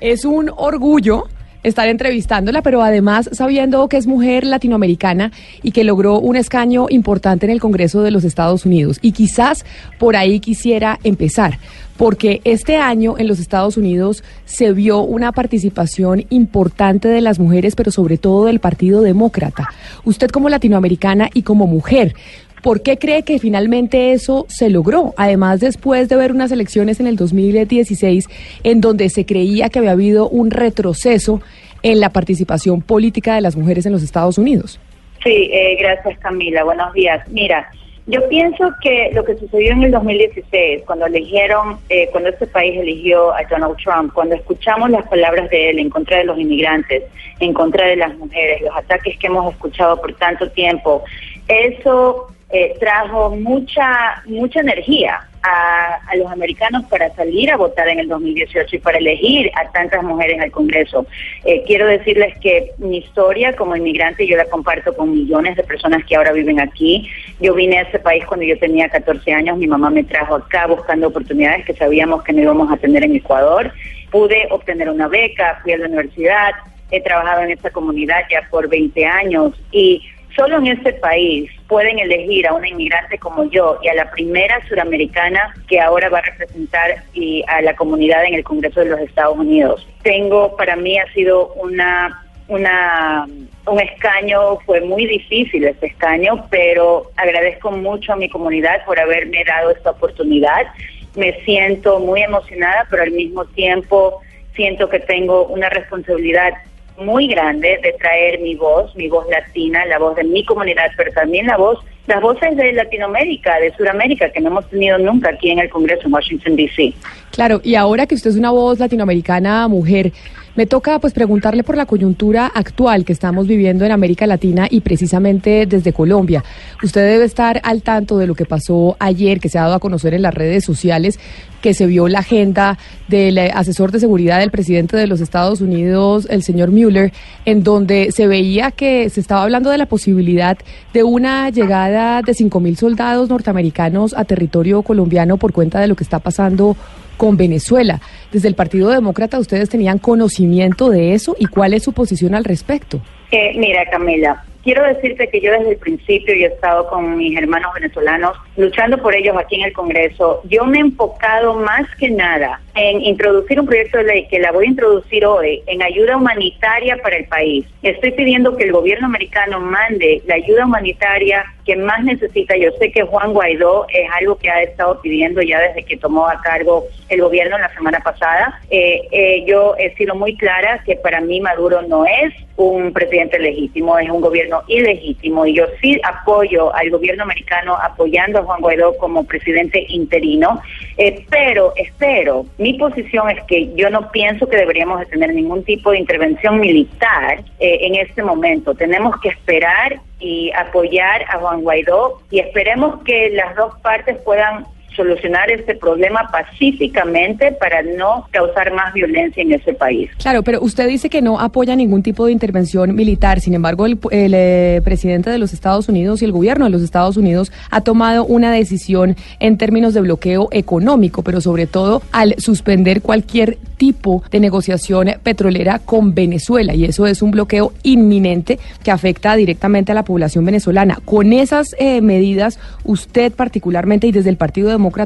Es 0.00 0.24
un 0.24 0.50
orgullo 0.56 1.24
estar 1.62 1.88
entrevistándola, 1.88 2.62
pero 2.62 2.82
además 2.82 3.28
sabiendo 3.32 3.88
que 3.88 3.96
es 3.96 4.06
mujer 4.06 4.44
latinoamericana 4.44 5.32
y 5.62 5.72
que 5.72 5.84
logró 5.84 6.20
un 6.20 6.36
escaño 6.36 6.86
importante 6.88 7.46
en 7.46 7.52
el 7.52 7.60
Congreso 7.60 8.02
de 8.02 8.10
los 8.10 8.24
Estados 8.24 8.64
Unidos. 8.64 8.98
Y 9.02 9.12
quizás 9.12 9.64
por 9.98 10.16
ahí 10.16 10.38
quisiera 10.40 10.98
empezar, 11.02 11.58
porque 11.96 12.40
este 12.44 12.76
año 12.76 13.16
en 13.18 13.26
los 13.26 13.40
Estados 13.40 13.76
Unidos 13.76 14.22
se 14.44 14.72
vio 14.72 15.00
una 15.00 15.32
participación 15.32 16.24
importante 16.30 17.08
de 17.08 17.20
las 17.20 17.40
mujeres, 17.40 17.74
pero 17.74 17.90
sobre 17.90 18.18
todo 18.18 18.44
del 18.44 18.60
Partido 18.60 19.02
Demócrata. 19.02 19.68
Usted 20.04 20.30
como 20.30 20.48
latinoamericana 20.48 21.28
y 21.34 21.42
como 21.42 21.66
mujer, 21.66 22.14
¿Por 22.62 22.82
qué 22.82 22.98
cree 22.98 23.22
que 23.22 23.38
finalmente 23.38 24.12
eso 24.12 24.46
se 24.48 24.70
logró? 24.70 25.14
Además, 25.16 25.60
después 25.60 26.08
de 26.08 26.16
ver 26.16 26.32
unas 26.32 26.50
elecciones 26.50 27.00
en 27.00 27.06
el 27.06 27.16
2016 27.16 28.28
en 28.64 28.80
donde 28.80 29.08
se 29.08 29.24
creía 29.24 29.68
que 29.68 29.78
había 29.78 29.92
habido 29.92 30.28
un 30.28 30.50
retroceso 30.50 31.40
en 31.82 32.00
la 32.00 32.10
participación 32.10 32.82
política 32.82 33.34
de 33.34 33.40
las 33.40 33.56
mujeres 33.56 33.86
en 33.86 33.92
los 33.92 34.02
Estados 34.02 34.38
Unidos. 34.38 34.80
Sí, 35.22 35.50
eh, 35.52 35.76
gracias 35.80 36.18
Camila. 36.18 36.64
Buenos 36.64 36.92
días. 36.92 37.26
Mira, 37.28 37.70
yo 38.06 38.26
pienso 38.28 38.70
que 38.82 39.10
lo 39.12 39.22
que 39.22 39.36
sucedió 39.36 39.72
en 39.72 39.82
el 39.82 39.90
2016, 39.90 40.82
cuando 40.86 41.06
eligieron, 41.06 41.78
eh, 41.90 42.08
cuando 42.10 42.30
este 42.30 42.46
país 42.46 42.78
eligió 42.78 43.34
a 43.34 43.42
Donald 43.50 43.76
Trump, 43.76 44.12
cuando 44.14 44.34
escuchamos 44.34 44.90
las 44.90 45.06
palabras 45.08 45.50
de 45.50 45.70
él 45.70 45.78
en 45.78 45.90
contra 45.90 46.18
de 46.18 46.24
los 46.24 46.38
inmigrantes, 46.38 47.02
en 47.40 47.52
contra 47.52 47.86
de 47.86 47.96
las 47.96 48.16
mujeres, 48.16 48.62
los 48.62 48.74
ataques 48.74 49.18
que 49.18 49.26
hemos 49.26 49.52
escuchado 49.52 50.00
por 50.00 50.14
tanto 50.14 50.50
tiempo, 50.50 51.04
eso 51.48 52.28
eh, 52.50 52.74
trajo 52.80 53.30
mucha 53.36 54.22
mucha 54.26 54.60
energía 54.60 55.20
a, 55.42 56.16
los 56.16 56.30
americanos 56.32 56.84
para 56.86 57.14
salir 57.14 57.50
a 57.50 57.56
votar 57.56 57.88
en 57.88 58.00
el 58.00 58.08
2018 58.08 58.76
y 58.76 58.78
para 58.78 58.98
elegir 58.98 59.50
a 59.54 59.70
tantas 59.70 60.02
mujeres 60.02 60.40
al 60.40 60.50
Congreso. 60.50 61.06
Eh, 61.44 61.62
quiero 61.66 61.86
decirles 61.86 62.36
que 62.38 62.72
mi 62.78 62.98
historia 62.98 63.54
como 63.54 63.76
inmigrante 63.76 64.26
yo 64.26 64.36
la 64.36 64.46
comparto 64.46 64.96
con 64.96 65.12
millones 65.12 65.56
de 65.56 65.62
personas 65.62 66.04
que 66.04 66.16
ahora 66.16 66.32
viven 66.32 66.58
aquí. 66.58 67.08
Yo 67.40 67.54
vine 67.54 67.78
a 67.78 67.82
este 67.82 67.98
país 67.98 68.24
cuando 68.26 68.46
yo 68.46 68.58
tenía 68.58 68.88
14 68.88 69.32
años, 69.32 69.58
mi 69.58 69.66
mamá 69.66 69.90
me 69.90 70.04
trajo 70.04 70.34
acá 70.34 70.66
buscando 70.66 71.08
oportunidades 71.08 71.66
que 71.66 71.74
sabíamos 71.74 72.22
que 72.24 72.32
no 72.32 72.42
íbamos 72.42 72.72
a 72.72 72.76
tener 72.78 73.04
en 73.04 73.14
Ecuador. 73.14 73.72
Pude 74.10 74.48
obtener 74.50 74.88
una 74.88 75.06
beca, 75.06 75.60
fui 75.62 75.72
a 75.72 75.78
la 75.78 75.86
universidad, 75.86 76.52
he 76.90 77.02
trabajado 77.02 77.42
en 77.42 77.50
esta 77.50 77.70
comunidad 77.70 78.22
ya 78.30 78.48
por 78.50 78.68
20 78.68 79.04
años 79.04 79.52
y 79.70 80.02
Solo 80.38 80.58
en 80.58 80.68
este 80.68 80.92
país 80.92 81.50
pueden 81.68 81.98
elegir 81.98 82.46
a 82.46 82.54
una 82.54 82.68
inmigrante 82.68 83.18
como 83.18 83.44
yo 83.50 83.78
y 83.82 83.88
a 83.88 83.94
la 83.94 84.10
primera 84.10 84.66
suramericana 84.68 85.54
que 85.68 85.80
ahora 85.80 86.08
va 86.08 86.18
a 86.18 86.22
representar 86.22 87.04
y 87.12 87.44
a 87.46 87.60
la 87.60 87.76
comunidad 87.76 88.24
en 88.24 88.34
el 88.34 88.42
Congreso 88.42 88.80
de 88.80 88.86
los 88.86 89.00
Estados 89.00 89.36
Unidos. 89.36 89.86
Tengo, 90.02 90.56
para 90.56 90.76
mí 90.76 90.98
ha 90.98 91.12
sido 91.12 91.52
una 91.54 92.24
una 92.48 93.26
un 93.66 93.80
escaño, 93.80 94.58
fue 94.64 94.80
muy 94.80 95.06
difícil 95.06 95.64
este 95.64 95.88
escaño, 95.88 96.46
pero 96.50 97.10
agradezco 97.16 97.70
mucho 97.70 98.14
a 98.14 98.16
mi 98.16 98.30
comunidad 98.30 98.82
por 98.86 98.98
haberme 98.98 99.44
dado 99.44 99.70
esta 99.70 99.90
oportunidad. 99.90 100.66
Me 101.14 101.34
siento 101.44 102.00
muy 102.00 102.22
emocionada, 102.22 102.86
pero 102.88 103.02
al 103.02 103.10
mismo 103.10 103.44
tiempo 103.44 104.22
siento 104.54 104.88
que 104.88 105.00
tengo 105.00 105.46
una 105.48 105.68
responsabilidad 105.68 106.54
muy 106.98 107.28
grande 107.28 107.78
de 107.82 107.92
traer 107.94 108.40
mi 108.40 108.54
voz, 108.54 108.94
mi 108.96 109.08
voz 109.08 109.26
latina, 109.28 109.84
la 109.86 109.98
voz 109.98 110.16
de 110.16 110.24
mi 110.24 110.44
comunidad, 110.44 110.90
pero 110.96 111.12
también 111.12 111.46
la 111.46 111.56
voz, 111.56 111.78
las 112.06 112.20
voces 112.20 112.56
de 112.56 112.72
Latinoamérica, 112.72 113.58
de 113.60 113.72
Sudamérica, 113.76 114.30
que 114.30 114.40
no 114.40 114.48
hemos 114.48 114.68
tenido 114.68 114.98
nunca 114.98 115.30
aquí 115.30 115.50
en 115.50 115.60
el 115.60 115.68
Congreso 115.68 116.06
en 116.06 116.14
Washington, 116.14 116.56
D.C. 116.56 116.94
Claro, 117.30 117.60
y 117.62 117.74
ahora 117.74 118.06
que 118.06 118.14
usted 118.14 118.30
es 118.30 118.36
una 118.36 118.50
voz 118.50 118.78
latinoamericana, 118.78 119.68
mujer, 119.68 120.12
me 120.58 120.66
toca 120.66 120.98
pues 120.98 121.12
preguntarle 121.12 121.62
por 121.62 121.76
la 121.76 121.86
coyuntura 121.86 122.48
actual 122.52 123.04
que 123.04 123.12
estamos 123.12 123.46
viviendo 123.46 123.84
en 123.84 123.92
América 123.92 124.26
Latina 124.26 124.66
y 124.68 124.80
precisamente 124.80 125.66
desde 125.66 125.92
Colombia. 125.92 126.42
Usted 126.82 127.08
debe 127.08 127.26
estar 127.26 127.60
al 127.62 127.82
tanto 127.82 128.18
de 128.18 128.26
lo 128.26 128.34
que 128.34 128.44
pasó 128.44 128.96
ayer, 128.98 129.38
que 129.38 129.48
se 129.48 129.56
ha 129.56 129.62
dado 129.62 129.74
a 129.74 129.78
conocer 129.78 130.14
en 130.14 130.22
las 130.22 130.34
redes 130.34 130.64
sociales, 130.64 131.20
que 131.60 131.74
se 131.74 131.86
vio 131.86 132.08
la 132.08 132.18
agenda 132.18 132.76
del 133.06 133.38
eh, 133.38 133.52
asesor 133.54 133.92
de 133.92 134.00
seguridad 134.00 134.40
del 134.40 134.50
presidente 134.50 134.96
de 134.96 135.06
los 135.06 135.20
Estados 135.20 135.60
Unidos, 135.60 136.26
el 136.28 136.42
señor 136.42 136.72
Mueller, 136.72 137.12
en 137.44 137.62
donde 137.62 138.10
se 138.10 138.26
veía 138.26 138.72
que 138.72 139.10
se 139.10 139.20
estaba 139.20 139.44
hablando 139.44 139.70
de 139.70 139.78
la 139.78 139.86
posibilidad 139.86 140.58
de 140.92 141.04
una 141.04 141.50
llegada 141.50 142.20
de 142.22 142.34
cinco 142.34 142.58
mil 142.58 142.76
soldados 142.76 143.28
norteamericanos 143.28 144.12
a 144.12 144.24
territorio 144.24 144.82
colombiano 144.82 145.36
por 145.36 145.52
cuenta 145.52 145.78
de 145.78 145.86
lo 145.86 145.94
que 145.94 146.02
está 146.02 146.18
pasando 146.18 146.76
con 147.18 147.36
Venezuela. 147.36 148.00
Desde 148.32 148.48
el 148.48 148.54
Partido 148.54 148.88
Demócrata, 148.88 149.38
¿ustedes 149.38 149.68
tenían 149.68 149.98
conocimiento 149.98 150.88
de 150.88 151.12
eso 151.12 151.36
y 151.38 151.44
cuál 151.44 151.74
es 151.74 151.82
su 151.82 151.92
posición 151.92 152.34
al 152.34 152.44
respecto? 152.44 153.02
Eh, 153.30 153.52
mira, 153.56 153.84
Camila, 153.90 154.42
quiero 154.62 154.84
decirte 154.84 155.28
que 155.28 155.40
yo 155.40 155.52
desde 155.52 155.72
el 155.72 155.76
principio 155.76 156.34
he 156.34 156.44
estado 156.44 156.88
con 156.88 157.18
mis 157.18 157.36
hermanos 157.36 157.72
venezolanos 157.74 158.36
luchando 158.56 158.96
por 159.02 159.14
ellos 159.14 159.36
aquí 159.38 159.56
en 159.56 159.66
el 159.66 159.72
Congreso. 159.74 160.40
Yo 160.44 160.64
me 160.64 160.78
he 160.78 160.80
enfocado 160.80 161.54
más 161.54 161.86
que 161.98 162.10
nada 162.10 162.60
en 162.78 163.02
introducir 163.02 163.58
un 163.58 163.66
proyecto 163.66 163.98
de 163.98 164.04
ley 164.04 164.28
que 164.28 164.38
la 164.38 164.52
voy 164.52 164.66
a 164.66 164.68
introducir 164.68 165.26
hoy 165.26 165.62
en 165.66 165.82
ayuda 165.82 166.16
humanitaria 166.16 166.96
para 167.02 167.16
el 167.16 167.24
país. 167.24 167.66
Estoy 167.82 168.12
pidiendo 168.12 168.56
que 168.56 168.64
el 168.64 168.72
gobierno 168.72 169.06
americano 169.06 169.58
mande 169.58 170.22
la 170.26 170.36
ayuda 170.36 170.64
humanitaria 170.64 171.44
que 171.68 171.74
más 171.74 172.02
necesita. 172.04 172.56
Yo 172.56 172.70
sé 172.78 172.92
que 172.92 173.02
Juan 173.02 173.32
Guaidó 173.32 173.86
es 173.92 174.08
algo 174.18 174.38
que 174.38 174.48
ha 174.48 174.62
estado 174.62 175.00
pidiendo 175.02 175.42
ya 175.42 175.60
desde 175.60 175.82
que 175.82 175.96
tomó 175.96 176.26
a 176.28 176.40
cargo 176.40 176.86
el 177.08 177.20
gobierno 177.20 177.58
la 177.58 177.74
semana 177.74 177.98
pasada. 178.00 178.60
Eh, 178.70 179.02
eh, 179.10 179.44
yo 179.46 179.74
he 179.76 179.94
sido 179.96 180.14
muy 180.14 180.36
clara 180.36 180.82
que 180.86 180.96
para 180.96 181.20
mí 181.20 181.40
Maduro 181.40 181.82
no 181.82 182.06
es 182.06 182.32
un 182.56 182.92
presidente 182.92 183.38
legítimo, 183.38 183.98
es 183.98 184.10
un 184.10 184.20
gobierno 184.20 184.62
ilegítimo 184.66 185.46
y 185.46 185.54
yo 185.54 185.66
sí 185.80 186.00
apoyo 186.02 186.74
al 186.74 186.90
gobierno 186.90 187.22
americano 187.22 187.76
apoyando 187.80 188.40
a 188.40 188.42
Juan 188.42 188.60
Guaidó 188.60 188.96
como 188.96 189.24
presidente 189.24 189.84
interino, 189.88 190.60
eh, 190.96 191.24
pero 191.30 191.72
espero, 191.76 192.46
posición 192.74 193.30
es 193.30 193.42
que 193.44 193.74
yo 193.74 193.88
no 193.90 194.10
pienso 194.10 194.48
que 194.48 194.56
deberíamos 194.56 195.00
de 195.00 195.06
tener 195.06 195.32
ningún 195.32 195.64
tipo 195.64 195.92
de 195.92 195.98
intervención 195.98 196.58
militar 196.60 197.42
en 197.58 197.94
este 197.94 198.22
momento. 198.22 198.74
Tenemos 198.74 199.18
que 199.20 199.28
esperar 199.28 200.00
y 200.20 200.50
apoyar 200.52 201.22
a 201.28 201.38
Juan 201.38 201.62
Guaidó 201.62 202.20
y 202.30 202.40
esperemos 202.40 203.02
que 203.04 203.30
las 203.30 203.54
dos 203.54 203.78
partes 203.80 204.16
puedan 204.18 204.66
solucionar 204.98 205.50
este 205.50 205.74
problema 205.76 206.28
pacíficamente 206.30 207.52
para 207.52 207.82
no 207.82 208.26
causar 208.30 208.72
más 208.74 208.92
violencia 208.92 209.42
en 209.42 209.52
ese 209.52 209.72
país. 209.72 210.10
Claro, 210.18 210.42
pero 210.42 210.60
usted 210.60 210.88
dice 210.88 211.08
que 211.08 211.22
no 211.22 211.40
apoya 211.40 211.74
ningún 211.76 212.02
tipo 212.02 212.26
de 212.26 212.32
intervención 212.32 212.94
militar. 212.94 213.40
Sin 213.40 213.54
embargo, 213.54 213.86
el, 213.86 213.98
el 214.10 214.34
eh, 214.34 214.80
presidente 214.84 215.30
de 215.30 215.38
los 215.38 215.52
Estados 215.52 215.88
Unidos 215.88 216.20
y 216.20 216.24
el 216.24 216.32
gobierno 216.32 216.66
de 216.66 216.70
los 216.70 216.82
Estados 216.82 217.16
Unidos 217.16 217.52
ha 217.70 217.80
tomado 217.80 218.24
una 218.24 218.52
decisión 218.52 219.16
en 219.38 219.56
términos 219.56 219.94
de 219.94 220.00
bloqueo 220.00 220.48
económico, 220.50 221.22
pero 221.22 221.40
sobre 221.40 221.66
todo 221.66 222.02
al 222.12 222.34
suspender 222.38 223.00
cualquier 223.00 223.56
tipo 223.78 224.22
de 224.30 224.40
negociación 224.40 225.08
petrolera 225.22 225.78
con 225.78 226.14
Venezuela. 226.14 226.74
Y 226.74 226.84
eso 226.84 227.06
es 227.06 227.22
un 227.22 227.30
bloqueo 227.30 227.72
inminente 227.82 228.58
que 228.84 228.90
afecta 228.90 229.34
directamente 229.36 229.92
a 229.92 229.94
la 229.94 230.04
población 230.04 230.44
venezolana. 230.44 230.98
Con 231.04 231.32
esas 231.32 231.74
eh, 231.78 232.02
medidas, 232.02 232.60
usted 232.84 233.32
particularmente 233.32 234.06
y 234.06 234.12
desde 234.12 234.28
el 234.28 234.36
Partido 234.36 234.68
Democrático, 234.68 234.98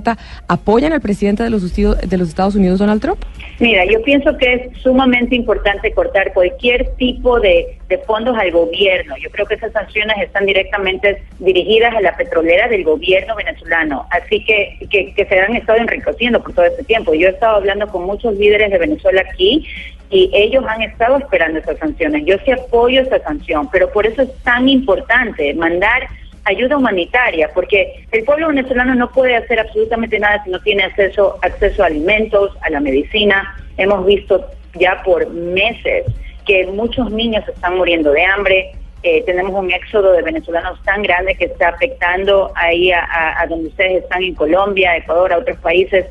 apoyan 0.49 0.93
al 0.93 1.01
presidente 1.01 1.43
de 1.43 1.51
los, 1.51 1.75
de 1.75 2.18
los 2.18 2.29
Estados 2.29 2.55
Unidos, 2.55 2.79
Donald 2.79 3.01
Trump? 3.01 3.18
Mira, 3.59 3.85
yo 3.85 4.03
pienso 4.03 4.37
que 4.39 4.55
es 4.55 4.79
sumamente 4.83 5.37
importante 5.37 5.93
cortar 5.93 6.33
cualquier 6.33 6.89
tipo 6.97 7.39
de, 7.41 7.79
fondos 8.07 8.37
al 8.39 8.51
gobierno. 8.51 9.14
Yo 9.23 9.29
creo 9.31 9.45
que 9.45 9.55
esas 9.55 9.73
sanciones 9.73 10.16
están 10.23 10.47
directamente 10.47 11.23
dirigidas 11.39 11.95
a 11.95 12.01
la 12.01 12.16
petrolera 12.16 12.66
del 12.68 12.85
gobierno 12.85 13.37
venezolano, 13.37 14.07
así 14.11 14.43
que, 14.45 14.79
que, 14.89 15.12
que 15.12 15.27
se 15.27 15.39
han 15.39 15.55
estado 15.57 15.79
enriqueciendo 15.79 16.43
por 16.43 16.55
todo 16.55 16.64
este 16.64 16.85
tiempo. 16.85 17.12
Yo 17.12 17.29
he 17.29 17.31
estado 17.33 17.57
hablando 17.57 17.87
con 17.89 18.05
muchos 18.05 18.35
líderes 18.37 18.62
de 18.71 18.79
Venezuela 18.79 19.23
aquí 19.31 19.67
y 20.11 20.31
ellos 20.35 20.65
han 20.69 20.83
estado 20.83 21.17
esperando 21.17 21.59
esas 21.59 21.79
sanciones. 21.79 22.25
Yo 22.27 22.37
sí 22.45 22.53
apoyo 22.53 23.01
esa 23.01 23.19
sanción, 23.21 23.69
pero 23.71 23.91
por 23.91 24.07
eso 24.07 24.23
es 24.23 24.43
tan 24.43 24.69
importante 24.69 25.55
mandar 25.55 26.07
ayuda 26.45 26.77
humanitaria, 26.77 27.51
porque 27.55 28.05
el 28.11 28.25
pueblo 28.25 28.49
venezolano 28.49 28.95
no 28.95 29.11
puede 29.11 29.37
hacer 29.37 29.61
absolutamente 29.61 30.19
nada 30.19 30.43
si 30.45 30.51
no 30.51 30.61
tiene 30.61 30.85
acceso, 30.85 31.39
acceso 31.43 31.83
a 31.83 31.87
alimentos, 31.87 32.51
a 32.63 32.71
la 32.71 32.81
medicina. 32.81 33.57
Hemos 33.79 34.05
visto 34.05 34.45
ya 34.75 35.03
por 35.03 35.29
meses 35.31 36.05
que 36.45 36.67
muchos 36.67 37.11
niños 37.11 37.49
están 37.49 37.77
muriendo 37.77 38.13
de 38.13 38.25
hambre. 38.25 38.73
Eh, 39.05 39.23
tenemos 39.25 39.53
un 39.53 39.71
éxodo 39.71 40.13
de 40.13 40.23
venezolanos 40.23 40.81
tan 40.83 41.03
grande 41.03 41.35
que 41.37 41.47
está 41.47 41.71
afectando 41.71 42.53
ahí 42.55 42.93
a, 42.93 43.41
a 43.41 43.47
donde 43.47 43.69
ustedes 43.69 44.03
están 44.03 44.23
en 44.23 44.35
Colombia, 44.35 44.97
Ecuador, 44.97 45.33
a 45.33 45.39
otros 45.39 45.59
países. 45.59 46.07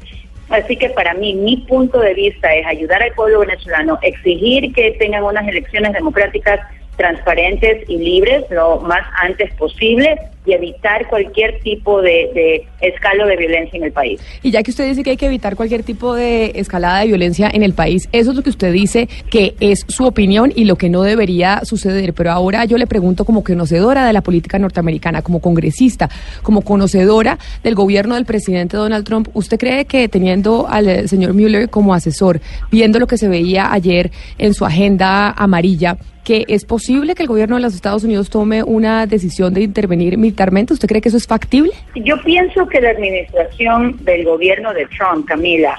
Así 0.51 0.75
que 0.75 0.89
para 0.89 1.13
mí, 1.13 1.33
mi 1.33 1.57
punto 1.57 1.99
de 1.99 2.13
vista 2.13 2.53
es 2.53 2.65
ayudar 2.65 3.01
al 3.01 3.13
pueblo 3.13 3.39
venezolano, 3.39 3.97
exigir 4.01 4.73
que 4.73 4.91
tengan 4.99 5.23
unas 5.23 5.47
elecciones 5.47 5.93
democráticas 5.93 6.59
transparentes 7.01 7.89
y 7.89 7.97
libres 7.97 8.45
lo 8.51 8.79
más 8.81 9.01
antes 9.23 9.51
posible 9.55 10.15
y 10.45 10.53
evitar 10.53 11.07
cualquier 11.07 11.59
tipo 11.59 12.01
de, 12.01 12.29
de, 12.33 12.67
escalo 12.81 13.27
de 13.27 13.37
violencia 13.37 13.77
en 13.77 13.83
el 13.83 13.91
país. 13.91 14.19
Y 14.43 14.51
ya 14.51 14.61
que 14.61 14.71
usted 14.71 14.87
dice 14.87 15.03
que 15.03 15.11
hay 15.11 15.17
que 15.17 15.25
evitar 15.25 15.55
cualquier 15.55 15.83
tipo 15.83 16.13
de 16.15 16.51
escalada 16.55 17.01
de 17.01 17.07
violencia 17.07 17.49
en 17.51 17.63
el 17.63 17.73
país, 17.73 18.07
eso 18.11 18.31
es 18.31 18.35
lo 18.35 18.43
que 18.43 18.51
usted 18.51 18.71
dice 18.71 19.07
que 19.29 19.55
es 19.59 19.83
su 19.87 20.05
opinión 20.05 20.51
y 20.55 20.65
lo 20.65 20.75
que 20.75 20.89
no 20.89 21.01
debería 21.01 21.61
suceder. 21.63 22.13
Pero 22.13 22.31
ahora 22.31 22.65
yo 22.65 22.77
le 22.77 22.85
pregunto 22.85 23.25
como 23.25 23.43
conocedora 23.43 24.05
de 24.05 24.13
la 24.13 24.21
política 24.21 24.59
norteamericana, 24.59 25.23
como 25.23 25.41
congresista, 25.41 26.09
como 26.43 26.61
conocedora 26.61 27.39
del 27.63 27.73
gobierno 27.73 28.15
del 28.15 28.25
presidente 28.25 28.77
Donald 28.77 29.05
Trump, 29.05 29.29
¿usted 29.33 29.59
cree 29.59 29.85
que 29.85 30.07
teniendo 30.07 30.67
al 30.69 31.07
señor 31.09 31.33
Mueller 31.33 31.69
como 31.69 31.93
asesor, 31.93 32.41
viendo 32.71 32.99
lo 32.99 33.07
que 33.07 33.17
se 33.17 33.27
veía 33.27 33.71
ayer 33.73 34.11
en 34.37 34.53
su 34.53 34.65
agenda 34.65 35.31
amarilla, 35.31 35.97
que 36.23 36.45
es 36.47 36.65
posible 36.65 37.15
que 37.15 37.23
el 37.23 37.27
gobierno 37.27 37.55
de 37.55 37.61
los 37.61 37.75
Estados 37.75 38.03
Unidos 38.03 38.29
tome 38.29 38.63
una 38.63 39.05
decisión 39.07 39.53
de 39.53 39.61
intervenir 39.61 40.17
militarmente? 40.17 40.73
¿Usted 40.73 40.87
cree 40.87 41.01
que 41.01 41.09
eso 41.09 41.17
es 41.17 41.27
factible? 41.27 41.71
Yo 41.95 42.21
pienso 42.23 42.67
que 42.67 42.81
la 42.81 42.91
administración 42.91 43.97
del 44.03 44.25
gobierno 44.25 44.73
de 44.73 44.87
Trump, 44.87 45.27
Camila, 45.27 45.77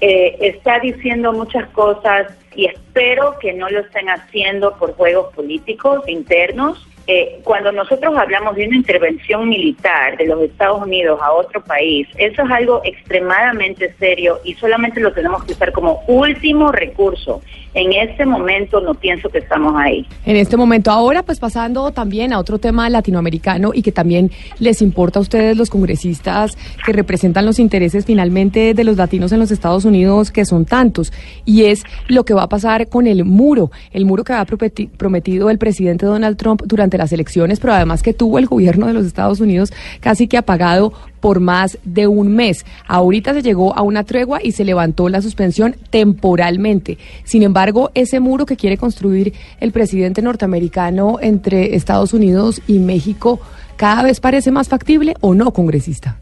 eh, 0.00 0.36
está 0.40 0.80
diciendo 0.80 1.32
muchas 1.32 1.68
cosas 1.70 2.26
y 2.54 2.66
espero 2.66 3.36
que 3.40 3.52
no 3.52 3.68
lo 3.68 3.80
estén 3.80 4.08
haciendo 4.08 4.76
por 4.76 4.94
juegos 4.94 5.32
políticos 5.34 6.02
internos. 6.08 6.86
Eh, 7.06 7.40
cuando 7.44 7.70
nosotros 7.70 8.16
hablamos 8.16 8.56
de 8.56 8.66
una 8.66 8.76
intervención 8.76 9.48
militar 9.48 10.16
de 10.16 10.26
los 10.26 10.40
Estados 10.42 10.82
Unidos 10.82 11.20
a 11.22 11.32
otro 11.32 11.62
país, 11.62 12.08
eso 12.16 12.42
es 12.42 12.50
algo 12.50 12.80
extremadamente 12.84 13.94
serio 13.98 14.38
y 14.44 14.54
solamente 14.54 15.00
lo 15.00 15.12
tenemos 15.12 15.44
que 15.44 15.52
usar 15.52 15.72
como 15.72 16.00
último 16.06 16.72
recurso. 16.72 17.42
En 17.74 17.92
este 17.92 18.24
momento 18.24 18.80
no 18.80 18.94
pienso 18.94 19.28
que 19.28 19.38
estamos 19.38 19.74
ahí. 19.76 20.06
En 20.24 20.36
este 20.36 20.56
momento, 20.56 20.92
ahora 20.92 21.24
pues 21.24 21.40
pasando 21.40 21.90
también 21.90 22.32
a 22.32 22.38
otro 22.38 22.58
tema 22.58 22.88
latinoamericano 22.88 23.72
y 23.74 23.82
que 23.82 23.90
también 23.90 24.30
les 24.60 24.80
importa 24.80 25.18
a 25.18 25.22
ustedes 25.22 25.56
los 25.56 25.70
congresistas 25.70 26.56
que 26.86 26.92
representan 26.92 27.44
los 27.44 27.58
intereses 27.58 28.06
finalmente 28.06 28.74
de 28.74 28.84
los 28.84 28.96
latinos 28.96 29.32
en 29.32 29.40
los 29.40 29.50
Estados 29.50 29.84
Unidos, 29.84 30.30
que 30.30 30.44
son 30.44 30.64
tantos, 30.66 31.12
y 31.44 31.64
es 31.64 31.82
lo 32.08 32.24
que 32.24 32.32
va 32.32 32.44
a 32.44 32.48
pasar 32.48 32.88
con 32.88 33.08
el 33.08 33.24
muro, 33.24 33.72
el 33.92 34.04
muro 34.06 34.22
que 34.22 34.32
prometi- 34.34 34.88
prometido 34.88 35.50
el 35.50 35.58
presidente 35.58 36.06
Donald 36.06 36.36
Trump 36.36 36.62
durante 36.64 36.93
las 36.98 37.12
elecciones, 37.12 37.60
pero 37.60 37.72
además 37.72 38.02
que 38.02 38.14
tuvo 38.14 38.38
el 38.38 38.46
gobierno 38.46 38.86
de 38.86 38.92
los 38.92 39.06
Estados 39.06 39.40
Unidos 39.40 39.72
casi 40.00 40.28
que 40.28 40.36
apagado 40.36 40.92
por 41.20 41.40
más 41.40 41.78
de 41.84 42.06
un 42.06 42.34
mes. 42.34 42.66
Ahorita 42.86 43.32
se 43.32 43.42
llegó 43.42 43.76
a 43.76 43.82
una 43.82 44.04
tregua 44.04 44.40
y 44.42 44.52
se 44.52 44.64
levantó 44.64 45.08
la 45.08 45.22
suspensión 45.22 45.76
temporalmente. 45.90 46.98
Sin 47.24 47.42
embargo, 47.42 47.90
ese 47.94 48.20
muro 48.20 48.44
que 48.44 48.56
quiere 48.56 48.76
construir 48.76 49.32
el 49.60 49.72
presidente 49.72 50.20
norteamericano 50.20 51.18
entre 51.20 51.76
Estados 51.76 52.12
Unidos 52.12 52.60
y 52.66 52.78
México 52.78 53.40
cada 53.76 54.02
vez 54.02 54.20
parece 54.20 54.50
más 54.50 54.68
factible 54.68 55.14
o 55.20 55.34
no, 55.34 55.52
congresista. 55.52 56.18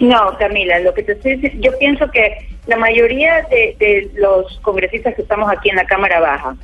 No, 0.00 0.36
Camila, 0.38 0.80
lo 0.80 0.94
que 0.94 1.02
te 1.02 1.12
estoy 1.12 1.36
diciendo, 1.36 1.68
yo 1.70 1.78
pienso 1.78 2.10
que 2.10 2.48
la 2.66 2.76
mayoría 2.76 3.42
de, 3.50 3.76
de 3.78 4.10
los 4.14 4.58
congresistas 4.60 5.14
que 5.14 5.22
estamos 5.22 5.50
aquí 5.50 5.68
en 5.70 5.76
la 5.76 5.84
Cámara 5.84 6.20
Baja 6.20 6.56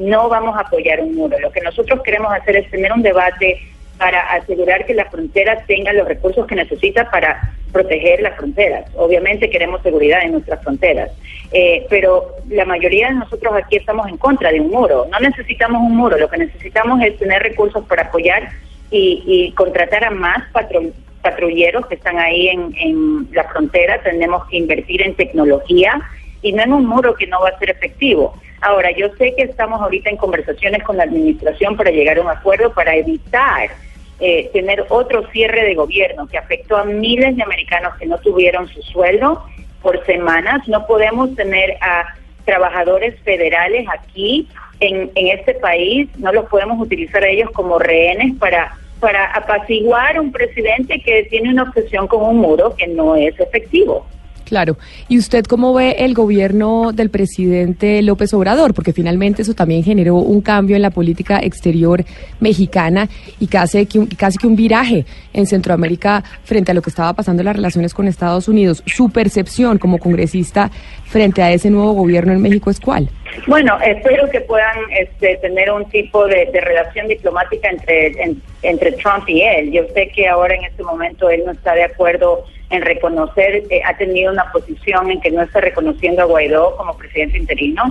no 0.00 0.28
vamos 0.28 0.56
a 0.56 0.62
apoyar 0.62 1.00
un 1.00 1.14
muro. 1.14 1.38
Lo 1.38 1.52
que 1.52 1.60
nosotros 1.60 2.00
queremos 2.02 2.32
hacer 2.32 2.56
es 2.56 2.70
tener 2.70 2.92
un 2.92 3.02
debate 3.02 3.60
para 3.98 4.20
asegurar 4.32 4.86
que 4.86 4.94
la 4.94 5.04
frontera 5.10 5.62
tenga 5.66 5.92
los 5.92 6.08
recursos 6.08 6.46
que 6.46 6.54
necesita 6.56 7.10
para 7.10 7.52
proteger 7.70 8.22
las 8.22 8.34
fronteras. 8.36 8.90
Obviamente 8.96 9.50
queremos 9.50 9.82
seguridad 9.82 10.22
en 10.22 10.32
nuestras 10.32 10.62
fronteras, 10.62 11.10
eh, 11.52 11.86
pero 11.90 12.34
la 12.48 12.64
mayoría 12.64 13.08
de 13.08 13.14
nosotros 13.14 13.52
aquí 13.54 13.76
estamos 13.76 14.08
en 14.08 14.16
contra 14.16 14.50
de 14.50 14.60
un 14.60 14.70
muro. 14.70 15.06
No 15.12 15.20
necesitamos 15.20 15.82
un 15.82 15.96
muro, 15.96 16.16
lo 16.16 16.28
que 16.30 16.38
necesitamos 16.38 17.02
es 17.02 17.18
tener 17.18 17.42
recursos 17.42 17.84
para 17.86 18.04
apoyar 18.04 18.48
y, 18.90 19.22
y 19.26 19.52
contratar 19.52 20.02
a 20.04 20.10
más 20.10 20.50
patru- 20.52 20.92
patrulleros 21.22 21.86
que 21.86 21.96
están 21.96 22.18
ahí 22.18 22.48
en, 22.48 22.74
en 22.78 23.28
la 23.32 23.44
frontera. 23.44 24.02
Tenemos 24.02 24.46
que 24.48 24.56
invertir 24.56 25.02
en 25.02 25.14
tecnología 25.14 26.00
y 26.42 26.52
no 26.52 26.62
en 26.62 26.72
un 26.72 26.86
muro 26.86 27.14
que 27.14 27.26
no 27.26 27.40
va 27.40 27.50
a 27.50 27.58
ser 27.58 27.70
efectivo. 27.70 28.34
Ahora, 28.60 28.90
yo 28.90 29.08
sé 29.16 29.34
que 29.36 29.42
estamos 29.42 29.80
ahorita 29.80 30.10
en 30.10 30.16
conversaciones 30.16 30.82
con 30.82 30.96
la 30.96 31.04
administración 31.04 31.76
para 31.76 31.90
llegar 31.90 32.18
a 32.18 32.22
un 32.22 32.28
acuerdo 32.28 32.72
para 32.72 32.94
evitar 32.94 33.70
eh, 34.20 34.50
tener 34.52 34.84
otro 34.90 35.26
cierre 35.30 35.64
de 35.64 35.74
gobierno 35.74 36.26
que 36.26 36.36
afectó 36.36 36.76
a 36.76 36.84
miles 36.84 37.36
de 37.36 37.42
americanos 37.42 37.94
que 37.98 38.06
no 38.06 38.18
tuvieron 38.18 38.68
su 38.68 38.82
sueldo 38.82 39.42
por 39.80 40.04
semanas. 40.04 40.66
No 40.68 40.86
podemos 40.86 41.34
tener 41.36 41.76
a 41.80 42.14
trabajadores 42.44 43.18
federales 43.20 43.86
aquí 43.90 44.46
en, 44.80 45.10
en 45.14 45.38
este 45.38 45.54
país, 45.54 46.08
no 46.18 46.32
los 46.32 46.46
podemos 46.46 46.80
utilizar 46.80 47.22
a 47.22 47.28
ellos 47.28 47.50
como 47.52 47.78
rehenes 47.78 48.34
para, 48.38 48.76
para 48.98 49.26
apaciguar 49.26 50.18
un 50.18 50.32
presidente 50.32 51.00
que 51.00 51.24
tiene 51.24 51.50
una 51.50 51.64
obsesión 51.64 52.06
con 52.06 52.22
un 52.22 52.38
muro 52.38 52.74
que 52.76 52.86
no 52.86 53.14
es 53.14 53.38
efectivo. 53.38 54.06
Claro. 54.50 54.76
¿Y 55.08 55.16
usted 55.16 55.44
cómo 55.44 55.72
ve 55.74 55.94
el 56.00 56.12
gobierno 56.12 56.90
del 56.92 57.08
presidente 57.08 58.02
López 58.02 58.34
Obrador? 58.34 58.74
Porque 58.74 58.92
finalmente 58.92 59.42
eso 59.42 59.54
también 59.54 59.84
generó 59.84 60.16
un 60.16 60.40
cambio 60.40 60.74
en 60.74 60.82
la 60.82 60.90
política 60.90 61.38
exterior 61.40 62.04
mexicana 62.40 63.08
y 63.38 63.46
casi 63.46 63.86
que 63.86 64.00
un, 64.00 64.06
casi 64.06 64.38
que 64.38 64.48
un 64.48 64.56
viraje 64.56 65.06
en 65.32 65.46
Centroamérica 65.46 66.24
frente 66.42 66.72
a 66.72 66.74
lo 66.74 66.82
que 66.82 66.90
estaba 66.90 67.12
pasando 67.12 67.42
en 67.42 67.46
las 67.46 67.54
relaciones 67.54 67.94
con 67.94 68.08
Estados 68.08 68.48
Unidos. 68.48 68.82
¿Su 68.86 69.10
percepción 69.10 69.78
como 69.78 69.98
congresista 69.98 70.68
frente 71.04 71.42
a 71.42 71.52
ese 71.52 71.70
nuevo 71.70 71.92
gobierno 71.92 72.32
en 72.32 72.42
México 72.42 72.70
es 72.70 72.80
cuál? 72.80 73.08
Bueno, 73.46 73.78
espero 73.80 74.28
que 74.30 74.40
puedan 74.40 74.76
este, 75.00 75.36
tener 75.36 75.70
un 75.70 75.84
tipo 75.90 76.26
de, 76.26 76.50
relación 76.60 77.06
diplomática 77.06 77.70
entre, 77.70 78.08
en- 78.20 78.42
entre 78.62 78.90
Trump 78.92 79.28
y 79.28 79.42
él. 79.42 79.70
Yo 79.70 79.82
sé 79.94 80.10
que 80.12 80.26
ahora 80.26 80.56
en 80.56 80.64
este 80.64 80.82
momento 80.82 81.30
él 81.30 81.42
no 81.46 81.52
está 81.52 81.74
de 81.74 81.84
acuerdo 81.84 82.42
en 82.70 82.82
reconocer, 82.82 83.64
eh, 83.68 83.82
ha 83.84 83.96
tenido 83.96 84.32
una 84.32 84.50
posición 84.52 85.10
en 85.10 85.20
que 85.20 85.30
no 85.30 85.42
está 85.42 85.60
reconociendo 85.60 86.22
a 86.22 86.24
Guaidó 86.26 86.76
como 86.76 86.96
presidente 86.96 87.36
interino. 87.36 87.82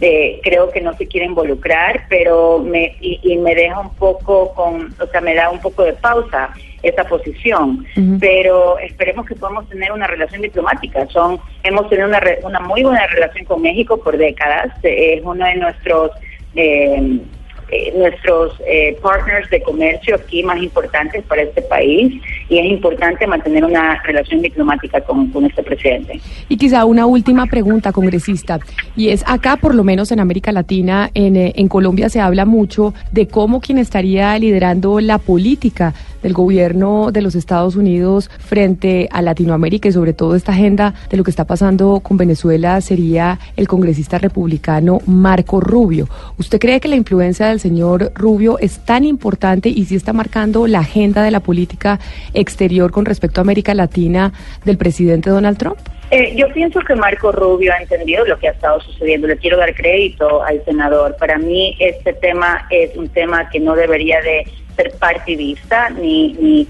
Eh, 0.00 0.40
creo 0.42 0.70
que 0.70 0.82
no 0.82 0.94
se 0.94 1.06
quiere 1.06 1.26
involucrar, 1.26 2.04
pero 2.10 2.58
me, 2.58 2.96
y, 3.00 3.18
y 3.22 3.36
me 3.38 3.54
deja 3.54 3.80
un 3.80 3.94
poco 3.94 4.52
con, 4.54 4.94
o 5.00 5.06
sea, 5.06 5.20
me 5.22 5.34
da 5.34 5.48
un 5.50 5.60
poco 5.60 5.84
de 5.84 5.94
pausa 5.94 6.50
esa 6.82 7.04
posición. 7.04 7.86
Pero 8.20 8.78
esperemos 8.78 9.26
que 9.26 9.34
podamos 9.34 9.66
tener 9.68 9.90
una 9.90 10.06
relación 10.06 10.42
diplomática. 10.42 11.06
Son, 11.08 11.40
hemos 11.64 11.88
tenido 11.88 12.06
una, 12.06 12.20
re- 12.20 12.40
una 12.44 12.60
muy 12.60 12.82
buena 12.82 13.06
relación 13.06 13.46
con 13.46 13.62
México 13.62 13.96
por 13.98 14.16
décadas. 14.18 14.68
Es 14.82 15.22
uno 15.24 15.46
de 15.46 15.54
nuestros 15.56 16.10
eh, 16.54 17.18
eh, 17.68 17.92
nuestros 17.96 18.54
eh, 18.64 18.96
partners 19.02 19.50
de 19.50 19.60
comercio 19.60 20.14
aquí 20.14 20.42
más 20.44 20.62
importantes 20.62 21.24
para 21.24 21.42
este 21.42 21.62
país 21.62 22.22
y 22.48 22.58
es 22.58 22.66
importante 22.66 23.26
mantener 23.26 23.64
una 23.64 24.00
relación 24.04 24.40
diplomática 24.40 25.00
con, 25.00 25.28
con 25.32 25.44
este 25.46 25.64
presidente. 25.64 26.20
Y 26.48 26.56
quizá 26.56 26.84
una 26.84 27.06
última 27.06 27.46
pregunta, 27.46 27.90
congresista, 27.90 28.60
y 28.94 29.08
es 29.08 29.24
acá, 29.26 29.56
por 29.56 29.74
lo 29.74 29.82
menos 29.82 30.12
en 30.12 30.20
América 30.20 30.52
Latina, 30.52 31.10
en, 31.14 31.34
eh, 31.34 31.54
en 31.56 31.66
Colombia 31.66 32.08
se 32.08 32.20
habla 32.20 32.44
mucho 32.44 32.94
de 33.10 33.26
cómo 33.26 33.60
quien 33.60 33.78
estaría 33.78 34.38
liderando 34.38 35.00
la 35.00 35.18
política 35.18 35.92
del 36.26 36.32
gobierno 36.32 37.12
de 37.12 37.22
los 37.22 37.36
Estados 37.36 37.76
Unidos 37.76 38.30
frente 38.40 39.08
a 39.12 39.22
Latinoamérica 39.22 39.88
y 39.88 39.92
sobre 39.92 40.12
todo 40.12 40.34
esta 40.34 40.50
agenda 40.50 40.92
de 41.08 41.16
lo 41.16 41.22
que 41.22 41.30
está 41.30 41.44
pasando 41.44 42.00
con 42.00 42.16
Venezuela 42.16 42.80
sería 42.80 43.38
el 43.56 43.68
congresista 43.68 44.18
republicano 44.18 44.98
Marco 45.06 45.60
Rubio. 45.60 46.08
¿Usted 46.36 46.58
cree 46.58 46.80
que 46.80 46.88
la 46.88 46.96
influencia 46.96 47.46
del 47.46 47.60
señor 47.60 48.10
Rubio 48.16 48.58
es 48.58 48.80
tan 48.80 49.04
importante 49.04 49.68
y 49.68 49.84
si 49.84 49.94
está 49.94 50.12
marcando 50.12 50.66
la 50.66 50.80
agenda 50.80 51.22
de 51.22 51.30
la 51.30 51.38
política 51.38 52.00
exterior 52.34 52.90
con 52.90 53.04
respecto 53.04 53.40
a 53.40 53.42
América 53.42 53.72
Latina 53.72 54.32
del 54.64 54.78
presidente 54.78 55.30
Donald 55.30 55.58
Trump? 55.58 55.78
Eh, 56.10 56.34
yo 56.36 56.48
pienso 56.52 56.80
que 56.80 56.94
Marco 56.94 57.32
Rubio 57.32 57.72
ha 57.72 57.82
entendido 57.82 58.24
lo 58.24 58.38
que 58.38 58.48
ha 58.48 58.52
estado 58.52 58.80
sucediendo. 58.80 59.26
Le 59.26 59.36
quiero 59.36 59.56
dar 59.56 59.74
crédito 59.74 60.42
al 60.42 60.64
senador. 60.64 61.16
Para 61.18 61.36
mí 61.36 61.76
este 61.80 62.12
tema 62.12 62.66
es 62.70 62.96
un 62.96 63.08
tema 63.08 63.48
que 63.50 63.58
no 63.58 63.74
debería 63.74 64.20
de 64.20 64.46
ser 64.76 64.92
partidista 65.00 65.90
ni, 65.90 66.32
ni, 66.34 66.68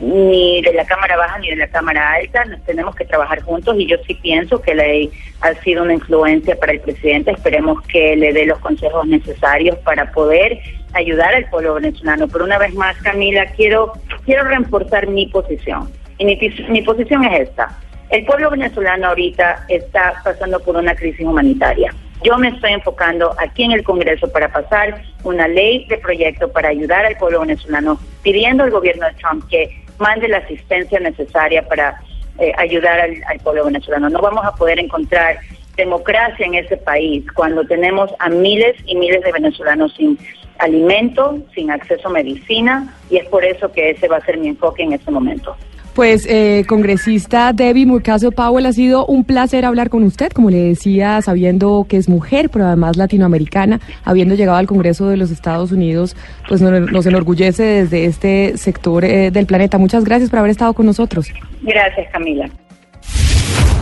ni 0.00 0.60
de 0.60 0.72
la 0.74 0.84
Cámara 0.86 1.16
Baja 1.16 1.38
ni 1.38 1.50
de 1.50 1.56
la 1.56 1.68
Cámara 1.68 2.14
Alta. 2.14 2.44
Nos 2.46 2.60
tenemos 2.64 2.96
que 2.96 3.04
trabajar 3.04 3.42
juntos 3.42 3.76
y 3.78 3.86
yo 3.86 3.96
sí 4.08 4.14
pienso 4.14 4.60
que 4.60 4.74
la 4.74 4.88
ley 4.88 5.12
ha 5.40 5.54
sido 5.62 5.84
una 5.84 5.94
influencia 5.94 6.56
para 6.56 6.72
el 6.72 6.80
presidente. 6.80 7.30
Esperemos 7.30 7.80
que 7.82 8.16
le 8.16 8.32
dé 8.32 8.46
los 8.46 8.58
consejos 8.58 9.06
necesarios 9.06 9.78
para 9.78 10.10
poder 10.10 10.58
ayudar 10.94 11.32
al 11.32 11.48
pueblo 11.48 11.74
venezolano. 11.74 12.26
Pero 12.26 12.44
una 12.44 12.58
vez 12.58 12.74
más, 12.74 12.96
Camila, 13.02 13.46
quiero, 13.56 13.92
quiero 14.24 14.42
reforzar 14.44 15.06
mi 15.06 15.28
posición. 15.28 15.88
Y 16.18 16.24
mi, 16.24 16.36
mi 16.70 16.82
posición 16.82 17.24
es 17.24 17.48
esta. 17.48 17.78
El 18.12 18.26
pueblo 18.26 18.50
venezolano 18.50 19.08
ahorita 19.08 19.64
está 19.68 20.20
pasando 20.22 20.60
por 20.60 20.76
una 20.76 20.94
crisis 20.94 21.24
humanitaria. 21.24 21.94
Yo 22.22 22.36
me 22.36 22.48
estoy 22.48 22.72
enfocando 22.72 23.34
aquí 23.38 23.62
en 23.62 23.72
el 23.72 23.82
Congreso 23.82 24.30
para 24.30 24.52
pasar 24.52 25.02
una 25.24 25.48
ley 25.48 25.86
de 25.86 25.96
proyecto 25.96 26.52
para 26.52 26.68
ayudar 26.68 27.06
al 27.06 27.16
pueblo 27.16 27.40
venezolano, 27.40 27.98
pidiendo 28.22 28.64
al 28.64 28.70
gobierno 28.70 29.06
de 29.06 29.14
Trump 29.14 29.48
que 29.48 29.82
mande 29.96 30.28
la 30.28 30.38
asistencia 30.38 31.00
necesaria 31.00 31.66
para 31.66 32.02
eh, 32.38 32.52
ayudar 32.58 33.00
al, 33.00 33.16
al 33.28 33.38
pueblo 33.38 33.64
venezolano. 33.64 34.10
No 34.10 34.20
vamos 34.20 34.44
a 34.44 34.54
poder 34.56 34.78
encontrar 34.78 35.38
democracia 35.78 36.44
en 36.44 36.56
ese 36.56 36.76
país 36.76 37.24
cuando 37.32 37.64
tenemos 37.64 38.10
a 38.18 38.28
miles 38.28 38.76
y 38.84 38.94
miles 38.94 39.22
de 39.22 39.32
venezolanos 39.32 39.94
sin 39.96 40.18
alimento, 40.58 41.38
sin 41.54 41.70
acceso 41.70 42.08
a 42.08 42.12
medicina, 42.12 42.94
y 43.08 43.16
es 43.16 43.24
por 43.28 43.42
eso 43.42 43.72
que 43.72 43.88
ese 43.88 44.06
va 44.06 44.18
a 44.18 44.24
ser 44.26 44.36
mi 44.36 44.48
enfoque 44.48 44.82
en 44.82 44.92
este 44.92 45.10
momento. 45.10 45.56
Pues, 45.94 46.26
eh, 46.26 46.64
congresista 46.66 47.52
Debbie 47.52 47.84
Murcaso 47.84 48.32
Powell, 48.32 48.64
ha 48.64 48.72
sido 48.72 49.04
un 49.04 49.24
placer 49.24 49.64
hablar 49.66 49.90
con 49.90 50.02
usted, 50.04 50.32
como 50.32 50.48
le 50.48 50.56
decía, 50.56 51.20
sabiendo 51.20 51.84
que 51.88 51.98
es 51.98 52.08
mujer, 52.08 52.48
pero 52.50 52.66
además 52.66 52.96
latinoamericana, 52.96 53.80
habiendo 54.04 54.34
llegado 54.34 54.56
al 54.56 54.66
Congreso 54.66 55.08
de 55.08 55.18
los 55.18 55.30
Estados 55.30 55.70
Unidos, 55.70 56.16
pues 56.48 56.62
nos, 56.62 56.90
nos 56.90 57.04
enorgullece 57.04 57.62
desde 57.62 58.06
este 58.06 58.56
sector 58.56 59.04
eh, 59.04 59.30
del 59.30 59.44
planeta. 59.44 59.76
Muchas 59.76 60.04
gracias 60.04 60.30
por 60.30 60.38
haber 60.38 60.52
estado 60.52 60.72
con 60.72 60.86
nosotros. 60.86 61.28
Gracias, 61.62 62.10
Camila. 62.10 62.48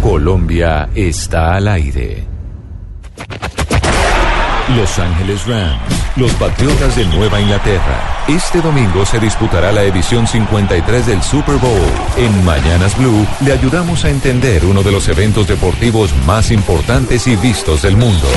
Colombia 0.02 0.88
está 0.94 1.56
al 1.56 1.68
aire. 1.68 2.24
Los 4.76 5.00
Ángeles 5.00 5.46
Rams, 5.46 5.80
los 6.14 6.32
Patriotas 6.34 6.94
de 6.94 7.04
Nueva 7.06 7.40
Inglaterra. 7.40 8.24
Este 8.28 8.60
domingo 8.60 9.04
se 9.04 9.18
disputará 9.18 9.72
la 9.72 9.82
edición 9.82 10.28
53 10.28 11.06
del 11.06 11.22
Super 11.22 11.56
Bowl. 11.56 11.90
En 12.16 12.44
Mañanas 12.44 12.96
Blue 12.96 13.26
le 13.44 13.52
ayudamos 13.52 14.04
a 14.04 14.10
entender 14.10 14.64
uno 14.64 14.84
de 14.84 14.92
los 14.92 15.08
eventos 15.08 15.48
deportivos 15.48 16.14
más 16.24 16.52
importantes 16.52 17.26
y 17.26 17.34
vistos 17.34 17.82
del 17.82 17.96
mundo. 17.96 18.28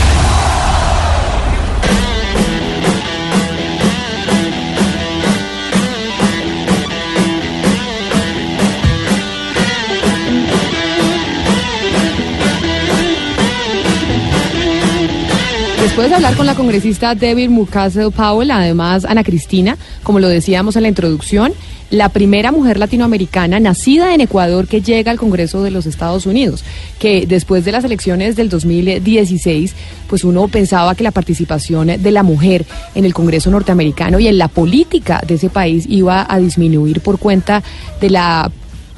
Después 15.93 16.09
de 16.09 16.15
hablar 16.15 16.35
con 16.35 16.47
la 16.47 16.55
congresista 16.55 17.13
Debbie 17.13 17.49
Mukasey 17.49 18.09
Powell, 18.09 18.49
además 18.49 19.05
Ana 19.05 19.23
Cristina, 19.23 19.77
como 20.01 20.19
lo 20.19 20.27
decíamos 20.27 20.75
en 20.75 20.81
la 20.81 20.87
introducción, 20.87 21.53
la 21.91 22.09
primera 22.09 22.51
mujer 22.51 22.79
latinoamericana 22.79 23.59
nacida 23.59 24.15
en 24.15 24.21
Ecuador 24.21 24.67
que 24.67 24.81
llega 24.81 25.11
al 25.11 25.19
Congreso 25.19 25.61
de 25.61 25.69
los 25.69 25.85
Estados 25.85 26.25
Unidos, 26.25 26.63
que 26.97 27.27
después 27.27 27.63
de 27.63 27.73
las 27.73 27.83
elecciones 27.83 28.35
del 28.35 28.49
2016, 28.49 29.75
pues 30.07 30.23
uno 30.23 30.47
pensaba 30.47 30.95
que 30.95 31.03
la 31.03 31.11
participación 31.11 31.85
de 32.01 32.11
la 32.11 32.23
mujer 32.23 32.65
en 32.95 33.05
el 33.05 33.13
Congreso 33.13 33.51
norteamericano 33.51 34.17
y 34.17 34.25
en 34.25 34.39
la 34.39 34.47
política 34.47 35.21
de 35.27 35.35
ese 35.35 35.51
país 35.51 35.85
iba 35.87 36.25
a 36.27 36.39
disminuir 36.39 37.01
por 37.01 37.19
cuenta 37.19 37.61
de 38.01 38.09
la 38.09 38.51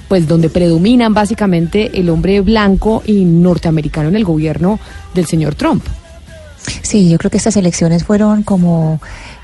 pues 0.07 0.29
donde 0.29 0.49
predominan 0.49 1.13
básicamente 1.13 1.99
el 1.99 2.09
hombre 2.09 2.39
blanco 2.39 3.03
y 3.05 3.25
norteamericano 3.25 4.07
en 4.07 4.15
el 4.15 4.23
gobierno 4.23 4.79
del 5.13 5.25
señor 5.25 5.55
Trump. 5.55 5.83
Sí, 6.81 7.09
yo 7.09 7.17
creo 7.17 7.31
que 7.31 7.37
estas 7.37 7.57
elecciones 7.57 8.03
fueron 8.03 8.43
como 8.43 8.99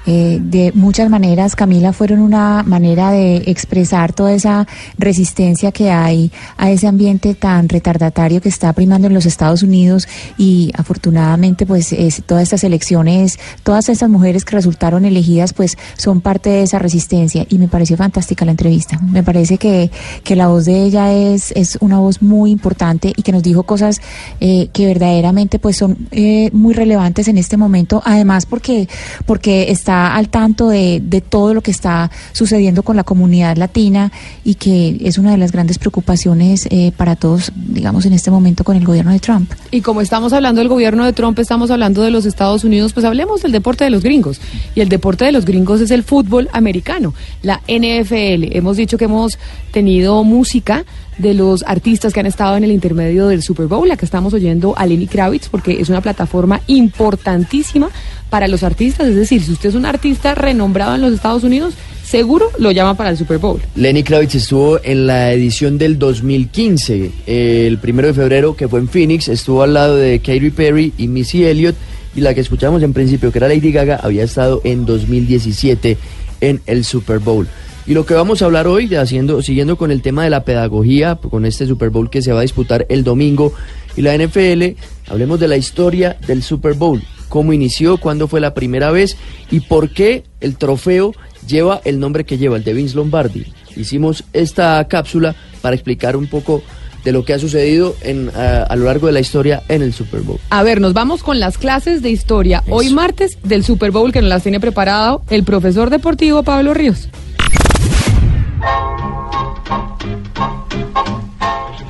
eh, 0.05 0.39
de 0.41 0.71
muchas 0.73 1.09
maneras, 1.09 1.55
Camila, 1.55 1.93
fueron 1.93 2.21
una 2.21 2.63
manera 2.63 3.11
de 3.11 3.37
expresar 3.45 4.13
toda 4.13 4.33
esa 4.33 4.67
resistencia 4.97 5.71
que 5.71 5.91
hay 5.91 6.31
a 6.57 6.71
ese 6.71 6.87
ambiente 6.87 7.35
tan 7.35 7.69
retardatario 7.69 8.41
que 8.41 8.49
está 8.49 8.73
primando 8.73 9.07
en 9.07 9.13
los 9.13 9.27
Estados 9.27 9.61
Unidos 9.61 10.07
y 10.37 10.71
afortunadamente 10.75 11.65
pues 11.65 11.93
es, 11.93 12.23
todas 12.25 12.43
estas 12.43 12.63
elecciones, 12.63 13.37
todas 13.63 13.89
estas 13.89 14.09
mujeres 14.09 14.43
que 14.43 14.55
resultaron 14.55 15.05
elegidas 15.05 15.53
pues 15.53 15.77
son 15.97 16.21
parte 16.21 16.49
de 16.49 16.63
esa 16.63 16.79
resistencia 16.79 17.45
y 17.47 17.59
me 17.59 17.67
pareció 17.67 17.95
fantástica 17.95 18.43
la 18.43 18.51
entrevista. 18.51 18.99
Me 19.01 19.21
parece 19.21 19.57
que, 19.57 19.91
que 20.23 20.35
la 20.35 20.47
voz 20.47 20.65
de 20.65 20.83
ella 20.83 21.13
es, 21.13 21.51
es 21.51 21.77
una 21.79 21.99
voz 21.99 22.21
muy 22.23 22.49
importante 22.49 23.13
y 23.15 23.21
que 23.21 23.31
nos 23.31 23.43
dijo 23.43 23.63
cosas 23.63 24.01
eh, 24.39 24.69
que 24.73 24.87
verdaderamente 24.87 25.59
pues 25.59 25.77
son 25.77 26.07
eh, 26.11 26.49
muy 26.53 26.73
relevantes 26.73 27.27
en 27.27 27.37
este 27.37 27.55
momento, 27.55 28.01
además 28.03 28.47
porque, 28.47 28.87
porque 29.25 29.71
está 29.71 29.90
al 29.91 30.29
tanto 30.29 30.69
de, 30.69 31.01
de, 31.03 31.21
todo 31.21 31.53
lo 31.53 31.61
que 31.61 31.71
está 31.71 32.11
sucediendo 32.33 32.83
con 32.83 32.95
la 32.95 33.03
comunidad 33.03 33.57
latina 33.57 34.11
y 34.43 34.55
que 34.55 34.97
es 35.01 35.17
una 35.17 35.31
de 35.31 35.37
las 35.37 35.51
grandes 35.51 35.77
preocupaciones 35.77 36.67
eh, 36.69 36.91
para 36.95 37.15
todos, 37.15 37.51
digamos, 37.55 38.05
en 38.05 38.13
este 38.13 38.31
momento 38.31 38.63
con 38.63 38.75
el 38.75 38.85
gobierno 38.85 39.11
de 39.11 39.19
Trump. 39.19 39.51
Y 39.71 39.81
como 39.81 40.01
estamos 40.01 40.33
hablando 40.33 40.59
del 40.59 40.67
gobierno 40.67 41.05
de 41.05 41.13
Trump, 41.13 41.37
estamos 41.39 41.71
hablando 41.71 42.01
de 42.01 42.11
los 42.11 42.25
Estados 42.25 42.63
Unidos, 42.63 42.93
pues 42.93 43.05
hablemos 43.05 43.41
del 43.41 43.51
deporte 43.51 43.83
de 43.83 43.89
los 43.89 44.03
gringos. 44.03 44.41
Y 44.75 44.81
el 44.81 44.89
deporte 44.89 45.25
de 45.25 45.31
los 45.31 45.45
gringos 45.45 45.81
es 45.81 45.91
el 45.91 46.03
fútbol 46.03 46.49
americano, 46.53 47.13
la 47.41 47.61
NFL. 47.67 48.55
Hemos 48.55 48.77
dicho 48.77 48.97
que 48.97 49.05
hemos 49.05 49.37
tenido 49.71 50.23
música 50.23 50.85
de 51.21 51.33
los 51.33 51.63
artistas 51.63 52.13
que 52.13 52.19
han 52.19 52.25
estado 52.25 52.57
en 52.57 52.63
el 52.63 52.71
intermedio 52.71 53.27
del 53.27 53.41
Super 53.41 53.67
Bowl. 53.67 53.87
La 53.87 53.97
que 53.97 54.05
estamos 54.05 54.33
oyendo 54.33 54.73
a 54.77 54.85
Lenny 54.85 55.07
Kravitz, 55.07 55.49
porque 55.49 55.79
es 55.79 55.89
una 55.89 56.01
plataforma 56.01 56.61
importantísima 56.67 57.89
para 58.29 58.47
los 58.47 58.63
artistas. 58.63 59.07
Es 59.07 59.15
decir, 59.15 59.41
si 59.43 59.51
usted 59.51 59.69
es 59.69 59.75
un 59.75 59.85
artista 59.85 60.35
renombrado 60.35 60.95
en 60.95 61.01
los 61.01 61.13
Estados 61.13 61.43
Unidos, 61.43 61.75
seguro 62.03 62.49
lo 62.57 62.71
llama 62.71 62.95
para 62.95 63.09
el 63.09 63.17
Super 63.17 63.37
Bowl. 63.37 63.61
Lenny 63.75 64.03
Kravitz 64.03 64.35
estuvo 64.35 64.79
en 64.83 65.07
la 65.07 65.31
edición 65.31 65.77
del 65.77 65.97
2015, 65.97 67.11
el 67.27 67.77
primero 67.77 68.09
de 68.09 68.13
febrero, 68.13 68.55
que 68.55 68.67
fue 68.67 68.79
en 68.79 68.89
Phoenix, 68.89 69.27
estuvo 69.27 69.63
al 69.63 69.73
lado 69.73 69.95
de 69.95 70.19
Katy 70.19 70.49
Perry 70.49 70.93
y 70.97 71.07
Missy 71.07 71.45
Elliott, 71.45 71.75
y 72.15 72.21
la 72.21 72.33
que 72.33 72.41
escuchamos 72.41 72.83
en 72.83 72.93
principio, 72.93 73.31
que 73.31 73.37
era 73.37 73.47
Lady 73.47 73.71
Gaga, 73.71 73.99
había 74.03 74.23
estado 74.23 74.61
en 74.63 74.85
2017 74.85 75.97
en 76.41 76.61
el 76.65 76.83
Super 76.83 77.19
Bowl. 77.19 77.47
Y 77.87 77.93
lo 77.93 78.05
que 78.05 78.13
vamos 78.13 78.41
a 78.41 78.45
hablar 78.45 78.67
hoy, 78.67 78.93
haciendo, 78.95 79.41
siguiendo 79.41 79.75
con 79.75 79.91
el 79.91 80.01
tema 80.01 80.23
de 80.23 80.29
la 80.29 80.43
pedagogía, 80.43 81.15
con 81.15 81.45
este 81.45 81.65
Super 81.65 81.89
Bowl 81.89 82.09
que 82.09 82.21
se 82.21 82.31
va 82.31 82.39
a 82.39 82.43
disputar 82.43 82.85
el 82.89 83.03
domingo, 83.03 83.53
y 83.95 84.01
la 84.01 84.15
NFL, 84.15 84.77
hablemos 85.09 85.39
de 85.39 85.47
la 85.47 85.57
historia 85.57 86.17
del 86.27 86.43
Super 86.43 86.73
Bowl, 86.73 87.01
cómo 87.27 87.53
inició, 87.53 87.97
cuándo 87.97 88.27
fue 88.27 88.39
la 88.39 88.53
primera 88.53 88.91
vez 88.91 89.17
y 89.49 89.61
por 89.61 89.89
qué 89.89 90.23
el 90.39 90.57
trofeo 90.57 91.13
lleva 91.47 91.81
el 91.83 91.99
nombre 91.99 92.23
que 92.23 92.37
lleva, 92.37 92.57
el 92.57 92.63
de 92.63 92.73
Vince 92.73 92.95
Lombardi. 92.95 93.45
Hicimos 93.75 94.23
esta 94.33 94.87
cápsula 94.87 95.35
para 95.61 95.75
explicar 95.75 96.15
un 96.15 96.27
poco 96.27 96.61
de 97.03 97.11
lo 97.11 97.25
que 97.25 97.33
ha 97.33 97.39
sucedido 97.39 97.95
en, 98.01 98.29
a, 98.35 98.63
a, 98.63 98.75
lo 98.75 98.85
largo 98.85 99.07
de 99.07 99.13
la 99.13 99.19
historia 99.19 99.63
en 99.69 99.81
el 99.81 99.91
Super 99.91 100.21
Bowl. 100.21 100.39
A 100.51 100.61
ver, 100.61 100.79
nos 100.79 100.93
vamos 100.93 101.23
con 101.23 101.39
las 101.39 101.57
clases 101.57 102.01
de 102.03 102.11
historia 102.11 102.61
Eso. 102.65 102.75
hoy 102.75 102.91
martes 102.91 103.39
del 103.43 103.63
Super 103.63 103.91
Bowl 103.91 104.11
que 104.11 104.21
nos 104.21 104.29
las 104.29 104.43
tiene 104.43 104.59
preparado 104.59 105.23
el 105.29 105.43
profesor 105.43 105.89
deportivo 105.89 106.43
Pablo 106.43 106.73
Ríos. 106.75 107.09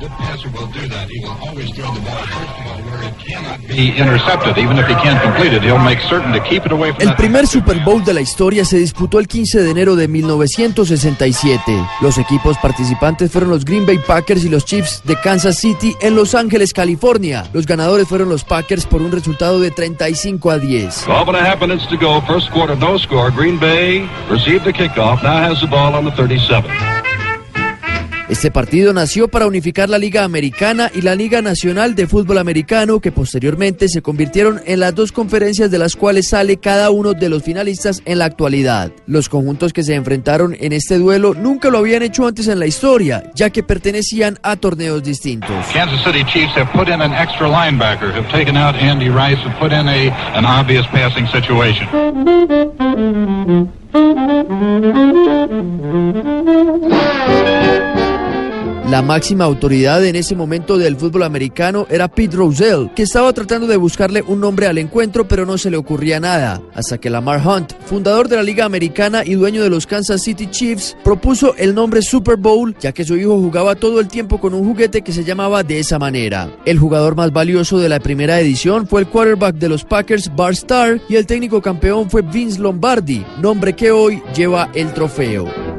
The 0.02 0.08
passer 0.18 0.50
will 0.50 0.66
do 0.66 0.91
el 6.98 7.14
primer 7.16 7.46
Super 7.46 7.80
Bowl 7.80 8.04
de 8.04 8.14
la 8.14 8.20
historia 8.20 8.64
se 8.64 8.78
disputó 8.78 9.18
el 9.18 9.28
15 9.28 9.62
de 9.62 9.70
enero 9.70 9.96
de 9.96 10.08
1967. 10.08 11.62
Los 12.00 12.18
equipos 12.18 12.56
participantes 12.58 13.30
fueron 13.30 13.50
los 13.50 13.64
Green 13.64 13.86
Bay 13.86 13.98
Packers 14.06 14.44
y 14.44 14.48
los 14.48 14.64
Chiefs 14.64 15.02
de 15.04 15.16
Kansas 15.20 15.58
City 15.58 15.94
en 16.00 16.16
Los 16.16 16.34
Ángeles, 16.34 16.72
California. 16.72 17.44
Los 17.52 17.66
ganadores 17.66 18.08
fueron 18.08 18.28
los 18.28 18.44
Packers 18.44 18.86
por 18.86 19.02
un 19.02 19.12
resultado 19.12 19.60
de 19.60 19.70
35 19.70 20.50
a 20.50 20.58
10. 20.58 21.04
12 21.04 21.28
and 21.28 21.36
a 21.36 21.50
half 21.50 21.60
minutes 21.60 21.86
to 21.88 21.96
go. 21.96 22.20
First 22.22 22.50
quarter, 22.50 22.76
no 22.76 22.98
score. 22.98 23.30
Green 23.30 23.58
Bay 23.58 24.08
received 24.30 24.64
the 24.64 24.72
kickoff. 24.72 25.22
Now 25.22 25.50
has 25.50 25.60
the 25.60 25.66
ball 25.66 25.94
on 25.94 26.04
the 26.04 26.12
37. 26.12 27.11
Este 28.32 28.50
partido 28.50 28.94
nació 28.94 29.28
para 29.28 29.46
unificar 29.46 29.90
la 29.90 29.98
Liga 29.98 30.24
Americana 30.24 30.90
y 30.94 31.02
la 31.02 31.14
Liga 31.14 31.42
Nacional 31.42 31.94
de 31.94 32.06
Fútbol 32.06 32.38
Americano, 32.38 32.98
que 32.98 33.12
posteriormente 33.12 33.90
se 33.90 34.00
convirtieron 34.00 34.62
en 34.64 34.80
las 34.80 34.94
dos 34.94 35.12
conferencias 35.12 35.70
de 35.70 35.78
las 35.78 35.96
cuales 35.96 36.30
sale 36.30 36.56
cada 36.56 36.88
uno 36.88 37.12
de 37.12 37.28
los 37.28 37.42
finalistas 37.42 38.00
en 38.06 38.18
la 38.18 38.24
actualidad. 38.24 38.90
Los 39.06 39.28
conjuntos 39.28 39.74
que 39.74 39.82
se 39.82 39.96
enfrentaron 39.96 40.56
en 40.58 40.72
este 40.72 40.96
duelo 40.96 41.34
nunca 41.34 41.68
lo 41.68 41.76
habían 41.76 42.02
hecho 42.02 42.26
antes 42.26 42.48
en 42.48 42.58
la 42.58 42.64
historia, 42.66 43.22
ya 43.34 43.50
que 43.50 43.62
pertenecían 43.62 44.38
a 44.42 44.56
torneos 44.56 45.02
distintos. 45.02 45.50
Kansas 45.70 46.02
City 46.02 46.24
Chiefs 46.24 46.56
have 46.56 46.72
put 46.72 46.88
in 46.88 47.02
an 47.02 47.12
extra 47.12 47.46
linebacker, 47.46 48.14
have 48.14 48.30
taken 48.30 48.56
out 48.56 48.74
Andy 48.76 49.10
Rice 49.10 49.44
and 49.44 49.54
put 49.58 49.72
in 49.72 49.86
a 49.86 50.08
an 50.34 50.46
obvious 50.46 50.86
passing 50.86 51.26
situation. 51.26 51.86
La 58.92 59.00
máxima 59.00 59.44
autoridad 59.44 60.04
en 60.04 60.16
ese 60.16 60.36
momento 60.36 60.76
del 60.76 60.96
fútbol 60.96 61.22
americano 61.22 61.86
era 61.88 62.08
Pete 62.08 62.36
Rozelle, 62.36 62.90
que 62.94 63.04
estaba 63.04 63.32
tratando 63.32 63.66
de 63.66 63.78
buscarle 63.78 64.20
un 64.20 64.38
nombre 64.38 64.66
al 64.66 64.76
encuentro, 64.76 65.26
pero 65.26 65.46
no 65.46 65.56
se 65.56 65.70
le 65.70 65.78
ocurría 65.78 66.20
nada. 66.20 66.60
Hasta 66.74 66.98
que 66.98 67.08
Lamar 67.08 67.40
Hunt, 67.40 67.72
fundador 67.86 68.28
de 68.28 68.36
la 68.36 68.42
Liga 68.42 68.66
Americana 68.66 69.24
y 69.24 69.32
dueño 69.32 69.62
de 69.62 69.70
los 69.70 69.86
Kansas 69.86 70.22
City 70.22 70.46
Chiefs, 70.48 70.94
propuso 71.02 71.54
el 71.56 71.74
nombre 71.74 72.02
Super 72.02 72.36
Bowl, 72.36 72.76
ya 72.80 72.92
que 72.92 73.06
su 73.06 73.16
hijo 73.16 73.40
jugaba 73.40 73.76
todo 73.76 73.98
el 73.98 74.08
tiempo 74.08 74.38
con 74.38 74.52
un 74.52 74.62
juguete 74.62 75.00
que 75.00 75.12
se 75.12 75.24
llamaba 75.24 75.62
de 75.62 75.78
esa 75.78 75.98
manera. 75.98 76.50
El 76.66 76.78
jugador 76.78 77.16
más 77.16 77.32
valioso 77.32 77.78
de 77.78 77.88
la 77.88 77.98
primera 77.98 78.40
edición 78.40 78.86
fue 78.86 79.00
el 79.00 79.06
quarterback 79.06 79.56
de 79.56 79.70
los 79.70 79.84
Packers, 79.86 80.30
Bart 80.36 80.52
Starr, 80.52 81.00
y 81.08 81.16
el 81.16 81.24
técnico 81.24 81.62
campeón 81.62 82.10
fue 82.10 82.20
Vince 82.20 82.60
Lombardi, 82.60 83.24
nombre 83.40 83.72
que 83.72 83.90
hoy 83.90 84.22
lleva 84.36 84.68
el 84.74 84.92
trofeo. 84.92 85.71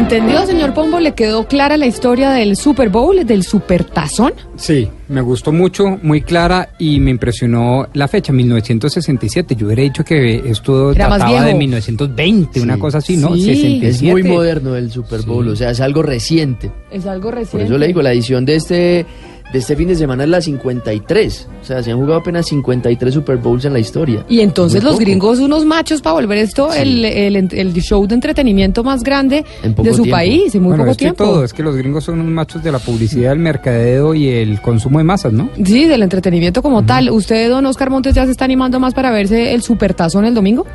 ¿Entendió, 0.00 0.46
señor 0.46 0.72
Pombo? 0.72 0.98
¿Le 0.98 1.12
quedó 1.12 1.46
clara 1.46 1.76
la 1.76 1.84
historia 1.84 2.30
del 2.30 2.56
Super 2.56 2.88
Bowl, 2.88 3.26
del 3.26 3.42
Super 3.42 3.84
Tazón? 3.84 4.32
Sí, 4.56 4.88
me 5.08 5.20
gustó 5.20 5.52
mucho, 5.52 5.98
muy 6.02 6.22
clara 6.22 6.70
y 6.78 6.98
me 7.00 7.10
impresionó 7.10 7.86
la 7.92 8.08
fecha, 8.08 8.32
1967. 8.32 9.54
Yo 9.56 9.66
hubiera 9.66 9.82
dicho 9.82 10.02
que 10.02 10.36
esto 10.50 10.92
Era 10.92 11.06
trataba 11.06 11.44
de 11.44 11.54
1920, 11.54 12.50
sí. 12.54 12.60
una 12.60 12.78
cosa 12.78 12.96
así, 12.96 13.18
¿no? 13.18 13.34
Sí. 13.34 13.42
67. 13.42 13.88
Es 13.88 14.02
muy 14.02 14.22
moderno 14.22 14.74
el 14.74 14.90
Super 14.90 15.20
Bowl, 15.20 15.44
sí. 15.44 15.50
o 15.50 15.56
sea, 15.56 15.70
es 15.70 15.82
algo 15.82 16.02
reciente. 16.02 16.72
Es 16.90 17.04
algo 17.04 17.30
reciente. 17.30 17.66
Por 17.66 17.66
eso 17.66 17.76
le 17.76 17.86
digo, 17.88 18.00
la 18.00 18.12
edición 18.14 18.46
de 18.46 18.56
este 18.56 19.06
de 19.52 19.58
este 19.58 19.74
fin 19.76 19.88
de 19.88 19.94
semana 19.96 20.24
es 20.24 20.30
la 20.30 20.40
53. 20.40 21.48
O 21.60 21.64
sea, 21.64 21.82
se 21.82 21.90
han 21.90 21.98
jugado 21.98 22.20
apenas 22.20 22.46
53 22.46 23.12
Super 23.12 23.36
Bowls 23.38 23.64
en 23.64 23.72
la 23.72 23.78
historia. 23.80 24.24
Y 24.28 24.40
entonces 24.40 24.80
Muy 24.82 24.84
los 24.86 24.92
poco. 24.94 25.04
gringos, 25.04 25.38
unos 25.40 25.64
machos 25.64 26.00
para 26.02 26.14
volver 26.14 26.38
esto 26.38 26.72
el, 26.72 27.04
el, 27.04 27.36
el 27.36 27.74
show 27.74 28.06
de 28.06 28.14
entretenimiento 28.14 28.84
más 28.84 29.02
grande 29.02 29.44
de 29.62 29.74
su 29.92 30.02
tiempo. 30.02 30.10
país, 30.10 30.54
en 30.54 30.62
muy 30.62 30.68
Bueno, 30.70 30.84
poco 30.84 30.92
es 30.92 30.96
que 30.96 31.04
tiempo. 31.06 31.24
todo, 31.24 31.44
es 31.44 31.52
que 31.52 31.62
los 31.62 31.76
gringos 31.76 32.04
son 32.04 32.20
unos 32.20 32.32
machos 32.32 32.62
de 32.62 32.70
la 32.72 32.78
publicidad, 32.78 33.32
el 33.32 33.38
mercadeo 33.40 34.14
y 34.14 34.28
el 34.28 34.60
consumo 34.60 34.98
de 34.98 35.04
masas, 35.04 35.32
¿no? 35.32 35.48
Sí, 35.64 35.86
del 35.86 36.02
entretenimiento 36.02 36.62
como 36.62 36.84
tal. 36.84 37.10
¿Usted, 37.10 37.48
don 37.50 37.66
Oscar 37.66 37.90
Montes, 37.90 38.14
ya 38.14 38.24
se 38.26 38.30
está 38.32 38.44
animando 38.44 38.78
más 38.80 38.94
para 38.94 39.10
verse 39.10 39.52
el 39.52 39.62
supertazón 39.62 40.24
el 40.24 40.34
domingo? 40.34 40.66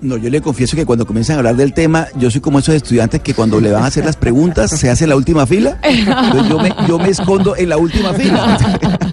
No, 0.00 0.16
yo 0.16 0.30
le 0.30 0.40
confieso 0.40 0.76
que 0.76 0.86
cuando 0.86 1.06
comienzan 1.06 1.36
a 1.36 1.38
hablar 1.38 1.56
del 1.56 1.72
tema, 1.72 2.06
yo 2.16 2.30
soy 2.30 2.40
como 2.40 2.60
esos 2.60 2.74
estudiantes 2.74 3.20
que 3.20 3.34
cuando 3.34 3.60
le 3.60 3.72
van 3.72 3.82
a 3.82 3.86
hacer 3.86 4.04
las 4.04 4.16
preguntas 4.16 4.70
se 4.70 4.90
hace 4.90 5.04
en 5.04 5.10
la 5.10 5.16
última 5.16 5.46
fila. 5.46 5.78
Entonces 5.82 6.48
yo 6.48 6.58
me, 6.58 6.72
yo 6.86 6.98
me 6.98 7.08
escondo 7.08 7.56
en 7.56 7.68
la 7.68 7.76
última 7.76 8.12
fila. 8.12 8.58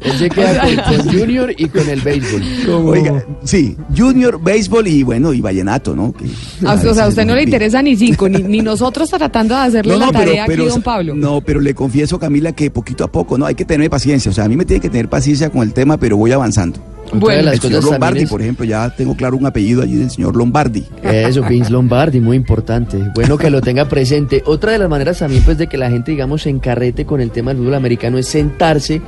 Él 0.01 0.11
se 0.17 0.29
queda 0.29 0.61
con, 0.61 0.97
con 0.97 1.11
Junior 1.19 1.51
y 1.57 1.67
con 1.67 1.87
el 1.89 2.01
béisbol. 2.01 2.41
Oiga, 2.85 3.25
sí, 3.43 3.75
Junior, 3.95 4.41
béisbol 4.41 4.87
y 4.87 5.03
bueno, 5.03 5.33
y 5.33 5.41
vallenato, 5.41 5.95
¿no? 5.95 6.13
Que- 6.13 6.25
Ah, 6.65 6.75
o 6.83 6.93
sea, 6.93 7.05
a 7.05 7.07
usted 7.09 7.25
no 7.25 7.35
le 7.35 7.43
interesa 7.43 7.81
ni 7.81 7.95
cinco, 7.95 8.27
ni, 8.29 8.41
ni 8.43 8.59
nosotros 8.61 9.09
tratando 9.09 9.55
de 9.55 9.61
hacerle 9.61 9.93
No, 9.93 9.99
la 9.99 10.05
no, 10.07 10.11
pero- 10.11 10.25
tarea 10.25 10.45
pero- 10.47 10.63
aquí, 10.63 10.71
don 10.71 10.81
Pablo. 10.81 11.15
No, 11.15 11.41
pero 11.41 11.59
le 11.59 11.73
confieso, 11.73 12.19
Camila, 12.19 12.51
que 12.53 12.69
poquito 12.71 13.03
a 13.03 13.11
poco, 13.11 13.37
¿no? 13.37 13.45
Hay 13.45 13.55
que 13.55 13.65
tener 13.65 13.89
paciencia. 13.89 14.31
O 14.31 14.33
sea, 14.33 14.45
a 14.45 14.47
mí 14.49 14.55
me 14.55 14.65
tiene 14.65 14.81
que 14.81 14.89
tener 14.89 15.09
paciencia 15.09 15.49
con 15.49 15.61
el 15.63 15.73
tema, 15.73 15.97
pero 15.97 16.17
voy 16.17 16.31
avanzando. 16.31 16.79
De 17.13 17.43
las 17.43 17.53
el 17.55 17.61
señor 17.61 17.77
cosas 17.81 17.91
Lombardi, 17.91 18.23
es- 18.23 18.29
por 18.29 18.41
ejemplo, 18.41 18.65
ya 18.65 18.89
tengo 18.95 19.15
claro 19.15 19.37
un 19.37 19.45
apellido 19.45 19.83
allí 19.83 19.95
del 19.95 20.09
señor 20.09 20.35
Lombardi. 20.35 20.83
Eso, 21.03 21.43
Vince 21.49 21.69
Lombardi, 21.71 22.19
muy 22.19 22.35
importante. 22.35 22.97
Bueno 23.13 23.37
que 23.37 23.49
lo 23.51 23.61
tenga 23.61 23.87
presente. 23.87 24.41
Otra 24.45 24.71
de 24.71 24.79
las 24.79 24.89
maneras 24.89 25.19
también, 25.19 25.43
pues, 25.43 25.57
de 25.59 25.67
que 25.67 25.77
la 25.77 25.89
gente, 25.91 26.11
digamos, 26.11 26.41
se 26.41 26.49
encarrete 26.49 27.05
con 27.05 27.21
el 27.21 27.29
tema 27.31 27.51
del 27.51 27.59
fútbol 27.59 27.75
americano 27.75 28.17
es 28.17 28.27
sentarse 28.27 29.01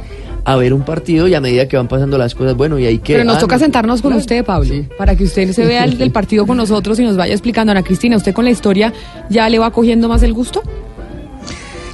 a 0.48 0.56
ver 0.56 0.74
un 0.74 0.84
partido 0.84 1.28
y 1.28 1.34
a 1.34 1.42
medida 1.42 1.68
que 1.68 1.76
van 1.76 1.90
pasando 1.90 2.18
las 2.18 2.34
cosas, 2.34 2.56
bueno, 2.56 2.80
y 2.80 2.86
hay 2.86 3.00
que... 3.00 3.14
Pero 3.14 3.26
nos 3.26 3.36
ah, 3.36 3.40
toca 3.40 3.58
no, 3.58 3.60
sentarnos 3.60 4.02
con 4.02 4.12
claro. 4.12 4.22
usted, 4.22 4.46
Pablo, 4.46 4.76
para 4.98 5.14
que 5.14 5.26
usted 5.26 5.52
se 5.52 5.66
vea 5.66 5.84
el, 5.84 6.02
el 6.02 6.12
partido 6.12 6.48
con 6.48 6.56
nosotros 6.56 6.98
y 7.02 7.04
nos 7.04 7.18
vaya 7.18 7.34
explicando. 7.34 7.72
Ana 7.72 7.84
Cristina, 7.84 8.16
¿usted 8.16 8.34
con 8.34 8.46
la 8.46 8.52
historia 8.52 8.94
ya 9.30 9.50
le 9.50 9.60
va 9.60 9.72
cogiendo 9.72 10.08
más 10.08 10.24
el 10.24 10.32
gusto? 10.32 10.64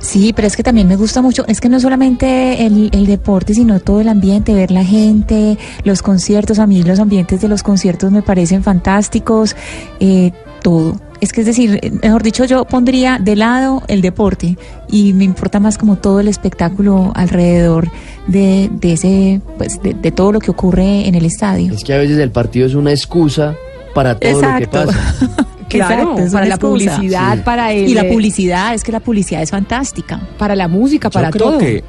Sí, 0.02 0.34
pero 0.36 0.48
es 0.48 0.56
que 0.56 0.62
también 0.62 0.88
me 0.88 0.98
gusta 0.98 1.24
mucho, 1.24 1.46
es 1.48 1.62
que 1.62 1.68
no 1.68 1.80
solamente 1.80 2.64
el, 2.68 2.92
el 2.94 3.08
deporte, 3.08 3.56
sino 3.56 3.80
todo 3.80 4.02
el 4.02 4.10
ambiente, 4.10 4.54
ver 4.54 4.70
la 4.70 4.84
gente, 4.84 5.58
los 5.84 6.04
conciertos, 6.04 6.60
a 6.60 6.68
mí 6.68 6.84
los 6.84 7.00
ambientes 7.00 7.42
de 7.42 7.48
los 7.48 7.64
conciertos 7.64 8.12
me 8.12 8.22
parecen 8.22 8.62
fantásticos, 8.62 9.56
eh, 10.00 10.32
todo. 10.62 10.98
Es 11.24 11.32
que 11.32 11.40
es 11.42 11.48
decir, 11.48 11.80
eh, 11.82 11.90
mejor 12.02 12.22
dicho, 12.22 12.44
yo 12.44 12.66
pondría 12.66 13.18
de 13.18 13.38
lado 13.38 13.82
el 13.88 14.02
deporte 14.02 14.58
y 14.90 15.14
me 15.14 15.24
importa 15.24 15.62
más 15.62 15.78
como 15.78 15.96
todo 15.96 16.20
el 16.20 16.28
espectáculo 16.28 17.14
alrededor 17.16 17.90
de, 18.28 18.70
de 18.74 18.94
ese, 18.94 19.42
pues 19.58 19.82
de, 19.82 19.94
de 19.94 20.12
todo 20.12 20.34
lo 20.34 20.40
que 20.40 20.52
ocurre 20.52 21.08
en 21.08 21.16
el 21.16 21.24
estadio. 21.26 21.74
Es 21.74 21.84
que 21.86 21.94
a 21.94 21.98
veces 21.98 22.18
el 22.18 22.32
partido 22.32 22.68
es 22.68 22.76
una 22.76 22.92
excusa 22.92 23.56
para 23.96 24.20
todo 24.20 24.32
Exacto. 24.32 24.84
lo 24.84 24.92
que 24.92 24.92
pasa. 24.92 25.16
Claro, 25.70 26.12
Exacto, 26.20 26.32
para 26.34 26.46
la 26.46 26.56
excusa. 26.56 26.60
publicidad, 26.98 27.36
Sí. 27.36 27.42
para 27.46 27.72
el... 27.72 27.90
Y 27.90 27.94
la 27.96 28.08
publicidad, 28.08 28.76
es 28.76 28.84
que 28.84 28.92
la 28.92 29.00
publicidad 29.00 29.42
es 29.42 29.50
fantástica. 29.50 30.20
Para 30.38 30.56
la 30.56 30.68
música, 30.68 31.10
Yo 31.10 31.30
creo 31.32 31.58
que 31.58 31.84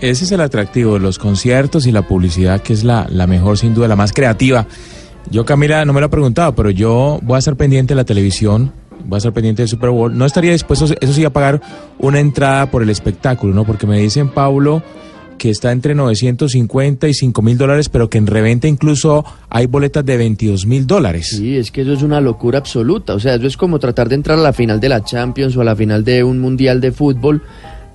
ese 0.00 0.24
es 0.24 0.32
el 0.32 0.40
atractivo 0.42 0.94
de 0.94 1.00
los 1.00 1.18
conciertos 1.18 1.86
y 1.86 1.92
la 1.92 2.02
publicidad, 2.02 2.60
que 2.60 2.72
es 2.74 2.84
la, 2.84 3.06
la 3.08 3.26
mejor, 3.26 3.56
sin 3.56 3.72
duda, 3.72 3.88
la 3.88 3.96
más 3.96 4.12
creativa. 4.12 4.66
Yo, 5.30 5.44
Camila, 5.44 5.84
no 5.84 5.92
me 5.92 6.00
lo 6.00 6.06
he 6.06 6.10
preguntado, 6.10 6.54
pero 6.54 6.70
yo 6.70 7.18
voy 7.22 7.36
a 7.36 7.38
estar 7.38 7.56
pendiente 7.56 7.92
de 7.92 7.96
la 7.96 8.04
televisión, 8.04 8.72
voy 9.04 9.16
a 9.16 9.18
estar 9.18 9.32
pendiente 9.32 9.62
del 9.62 9.68
Super 9.68 9.90
Bowl. 9.90 10.16
No 10.16 10.24
estaría 10.24 10.52
dispuesto, 10.52 10.86
eso 10.86 11.12
sí, 11.12 11.24
a 11.24 11.30
pagar 11.30 11.60
una 11.98 12.18
entrada 12.18 12.70
por 12.70 12.82
el 12.82 12.90
espectáculo, 12.90 13.54
¿no? 13.54 13.64
Porque 13.64 13.86
me 13.86 14.00
dicen, 14.00 14.30
Paulo, 14.30 14.82
que 15.36 15.50
está 15.50 15.70
entre 15.72 15.94
950 15.94 17.08
y 17.08 17.14
5 17.14 17.42
mil 17.42 17.58
dólares, 17.58 17.88
pero 17.88 18.08
que 18.08 18.18
en 18.18 18.26
reventa 18.26 18.68
incluso 18.68 19.24
hay 19.50 19.66
boletas 19.66 20.04
de 20.04 20.16
22 20.16 20.66
mil 20.66 20.86
dólares. 20.86 21.28
Sí, 21.36 21.56
es 21.56 21.70
que 21.70 21.82
eso 21.82 21.92
es 21.92 22.02
una 22.02 22.20
locura 22.20 22.58
absoluta. 22.58 23.14
O 23.14 23.20
sea, 23.20 23.34
eso 23.34 23.46
es 23.46 23.56
como 23.56 23.78
tratar 23.78 24.08
de 24.08 24.16
entrar 24.16 24.38
a 24.38 24.42
la 24.42 24.52
final 24.52 24.80
de 24.80 24.88
la 24.88 25.04
Champions 25.04 25.56
o 25.56 25.60
a 25.60 25.64
la 25.64 25.76
final 25.76 26.04
de 26.04 26.24
un 26.24 26.40
mundial 26.40 26.80
de 26.80 26.92
fútbol, 26.92 27.42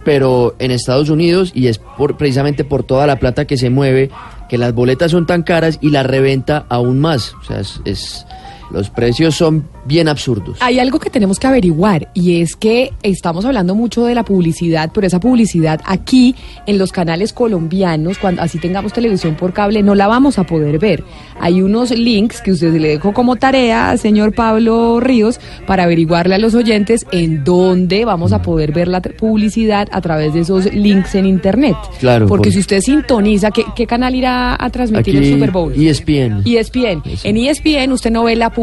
pero 0.06 0.56
en 0.60 0.72
Estados 0.72 1.10
Unidos 1.10 1.52
y 1.54 1.68
es 1.68 1.80
por, 1.80 2.18
precisamente 2.18 2.64
por 2.64 2.84
toda 2.84 3.06
la 3.08 3.20
plata 3.20 3.46
que 3.46 3.58
se 3.58 3.70
mueve 3.70 4.10
que 4.54 4.60
las 4.60 4.76
boletas 4.76 5.10
son 5.10 5.26
tan 5.26 5.42
caras 5.42 5.80
y 5.82 5.90
la 5.90 6.04
reventa 6.04 6.68
aún 6.70 7.00
más. 7.00 7.34
O 7.42 7.44
sea, 7.44 7.60
es, 7.60 7.82
es- 7.86 8.28
los 8.74 8.90
precios 8.90 9.36
son 9.36 9.66
bien 9.86 10.08
absurdos. 10.08 10.58
Hay 10.62 10.80
algo 10.80 11.00
que 11.00 11.10
tenemos 11.10 11.40
que 11.40 11.48
averiguar 11.48 12.10
y 12.14 12.42
es 12.42 12.56
que 12.56 12.92
estamos 13.04 13.46
hablando 13.46 13.76
mucho 13.76 14.06
de 14.06 14.16
la 14.16 14.24
publicidad, 14.24 14.90
pero 14.94 15.06
esa 15.08 15.20
publicidad 15.20 15.80
aquí 15.86 16.36
en 16.66 16.78
los 16.78 16.92
canales 16.92 17.34
colombianos, 17.34 18.18
cuando 18.18 18.42
así 18.42 18.58
tengamos 18.60 18.92
televisión 18.94 19.36
por 19.36 19.54
cable, 19.54 19.84
no 19.84 19.94
la 19.96 20.08
vamos 20.08 20.40
a 20.40 20.44
poder 20.44 20.80
ver. 20.80 21.04
Hay 21.40 21.62
unos 21.62 21.92
links 21.92 22.42
que 22.42 22.52
usted 22.52 22.74
le 22.74 22.88
dejó 22.90 23.14
como 23.14 23.36
tarea, 23.36 23.96
señor 23.98 24.34
Pablo 24.34 25.00
Ríos, 25.00 25.40
para 25.68 25.84
averiguarle 25.84 26.36
a 26.36 26.40
los 26.40 26.56
oyentes 26.56 27.06
en 27.12 27.44
dónde 27.44 28.06
vamos 28.06 28.34
a 28.34 28.42
poder 28.42 28.72
ver 28.72 28.88
la 28.88 29.02
publicidad 29.02 29.88
a 29.92 30.02
través 30.02 30.34
de 30.34 30.40
esos 30.42 30.74
links 30.74 31.14
en 31.16 31.26
internet. 31.28 31.76
Claro, 32.00 32.28
Porque 32.28 32.48
por- 32.50 32.54
si 32.54 32.60
usted 32.60 32.82
sintoniza, 32.82 33.52
¿qué, 33.52 33.66
qué 33.76 33.86
canal 33.86 34.16
irá 34.16 34.56
a 34.60 34.70
transmitir 34.70 35.16
Aquí 35.18 35.26
el 35.28 35.34
Super 35.34 35.52
Bowl? 35.52 35.74
ESPN. 35.76 36.42
ESPN. 36.46 37.04
En 37.24 37.38
E 37.38 37.50
ESPN 37.50 37.92
usted 37.92 38.10
no 38.12 38.24
ve 38.24 38.36
la 38.36 38.50
publicidad 38.50 38.63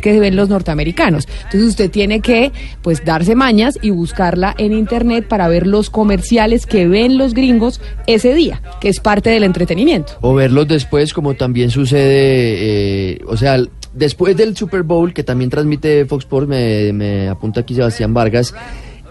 que 0.00 0.18
ven 0.20 0.36
los 0.36 0.48
norteamericanos. 0.48 1.28
Entonces 1.44 1.70
usted 1.70 1.90
tiene 1.90 2.20
que 2.20 2.52
pues 2.82 3.04
darse 3.04 3.34
mañas 3.34 3.78
y 3.82 3.90
buscarla 3.90 4.54
en 4.58 4.72
internet 4.72 5.26
para 5.28 5.48
ver 5.48 5.66
los 5.66 5.90
comerciales 5.90 6.66
que 6.66 6.86
ven 6.88 7.18
los 7.18 7.34
gringos 7.34 7.80
ese 8.06 8.34
día, 8.34 8.62
que 8.80 8.88
es 8.88 9.00
parte 9.00 9.30
del 9.30 9.44
entretenimiento. 9.44 10.14
O 10.20 10.34
verlos 10.34 10.68
después, 10.68 11.12
como 11.12 11.34
también 11.34 11.70
sucede, 11.70 13.12
eh, 13.12 13.20
o 13.26 13.36
sea, 13.36 13.58
después 13.92 14.36
del 14.36 14.56
Super 14.56 14.82
Bowl, 14.82 15.12
que 15.12 15.22
también 15.22 15.50
transmite 15.50 16.04
Fox 16.06 16.24
Sports, 16.24 16.48
me, 16.48 16.92
me 16.92 17.28
apunta 17.28 17.60
aquí 17.60 17.74
Sebastián 17.74 18.14
Vargas, 18.14 18.54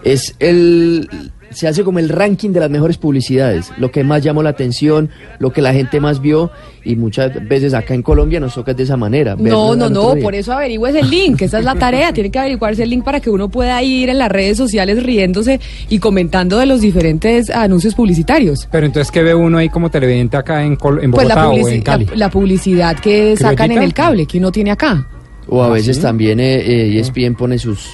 es 0.04 0.34
el 0.38 1.08
se 1.54 1.66
hace 1.68 1.82
como 1.84 1.98
el 1.98 2.08
ranking 2.08 2.50
de 2.50 2.60
las 2.60 2.68
mejores 2.70 2.98
publicidades, 2.98 3.72
lo 3.78 3.90
que 3.90 4.04
más 4.04 4.22
llamó 4.22 4.42
la 4.42 4.50
atención, 4.50 5.10
lo 5.38 5.52
que 5.52 5.62
la 5.62 5.72
gente 5.72 6.00
más 6.00 6.20
vio, 6.20 6.50
y 6.84 6.96
muchas 6.96 7.32
veces 7.48 7.72
acá 7.72 7.94
en 7.94 8.02
Colombia 8.02 8.40
nos 8.40 8.54
toca 8.54 8.74
de 8.74 8.82
esa 8.82 8.96
manera. 8.96 9.36
No, 9.38 9.74
no, 9.74 9.88
no, 9.88 10.14
día. 10.14 10.22
por 10.22 10.34
eso 10.34 10.52
averigües 10.52 10.94
el 10.94 11.08
link, 11.08 11.40
esa 11.42 11.58
es 11.60 11.64
la 11.64 11.74
tarea, 11.76 12.12
tiene 12.12 12.30
que 12.30 12.38
averiguarse 12.38 12.82
el 12.82 12.90
link 12.90 13.04
para 13.04 13.20
que 13.20 13.30
uno 13.30 13.48
pueda 13.48 13.82
ir 13.82 14.08
en 14.10 14.18
las 14.18 14.30
redes 14.30 14.56
sociales 14.58 15.02
riéndose 15.02 15.60
y 15.88 15.98
comentando 15.98 16.58
de 16.58 16.66
los 16.66 16.80
diferentes 16.80 17.48
anuncios 17.50 17.94
publicitarios. 17.94 18.68
Pero 18.70 18.86
entonces, 18.86 19.10
¿qué 19.10 19.22
ve 19.22 19.34
uno 19.34 19.58
ahí 19.58 19.68
como 19.68 19.90
televidente 19.90 20.36
acá 20.36 20.62
en, 20.64 20.76
Col- 20.76 21.02
en 21.02 21.10
Pues 21.12 21.26
la, 21.28 21.46
Bogotá 21.46 21.64
o 21.64 21.68
en 21.68 21.82
Cali? 21.82 22.06
la- 22.06 22.16
la 22.16 22.30
publicidad 22.30 22.98
que 22.98 23.36
sacan 23.36 23.70
en 23.72 23.82
el 23.82 23.94
cable, 23.94 24.26
que 24.26 24.38
uno 24.38 24.50
tiene 24.52 24.70
acá. 24.72 25.06
O 25.46 25.62
a 25.62 25.66
¿Ah, 25.66 25.70
veces 25.70 25.96
sí? 25.96 26.02
también 26.02 26.40
eh, 26.40 26.56
eh, 26.56 26.98
ESPN 27.00 27.34
pone 27.34 27.58
sus 27.58 27.86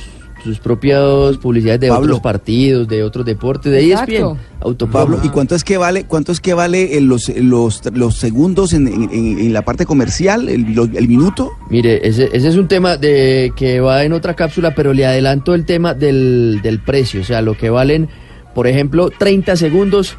sus 0.43 0.59
propias 0.59 1.37
publicidades 1.39 1.81
de 1.81 1.89
Pablo. 1.89 2.05
otros 2.07 2.21
partidos, 2.21 2.89
de 2.89 3.03
otros 3.03 3.25
deportes, 3.27 3.71
de 3.73 3.85
Exacto. 3.91 4.13
ESPN. 4.13 4.39
Autopromo. 4.61 4.93
Pablo, 4.93 5.21
¿y 5.23 5.29
cuánto 5.31 5.55
es 5.55 5.65
que 5.65 5.77
vale, 5.79 6.05
cuánto 6.05 6.33
es 6.33 6.41
que 6.41 6.53
vale 6.55 6.97
eh, 6.97 7.01
los, 7.01 7.29
los, 7.37 7.81
los 7.95 8.17
segundos 8.17 8.73
en, 8.73 8.89
en- 8.89 9.11
en- 9.13 9.39
en 9.39 9.53
la 9.53 9.63
parte 9.63 9.87
comercial, 9.87 10.49
el, 10.49 10.67
el 10.95 11.09
minuto? 11.09 11.51
Mire, 11.71 12.07
ese, 12.07 12.29
ese 12.33 12.49
es 12.49 12.57
un 12.57 12.69
tema 12.69 12.97
de 12.97 13.53
que 13.57 13.81
va 13.81 14.05
en 14.05 14.13
otra 14.13 14.35
cápsula, 14.35 14.75
pero 14.75 14.93
le 14.93 15.07
adelanto 15.07 15.55
el 15.55 15.65
tema 15.65 15.95
del, 15.95 16.61
del 16.63 16.81
precio, 16.81 17.21
o 17.21 17.25
sea, 17.25 17.41
lo 17.43 17.57
que 17.57 17.71
valen, 17.71 18.09
por 18.55 18.67
ejemplo, 18.67 19.11
30 19.11 19.57
segundos, 19.57 20.17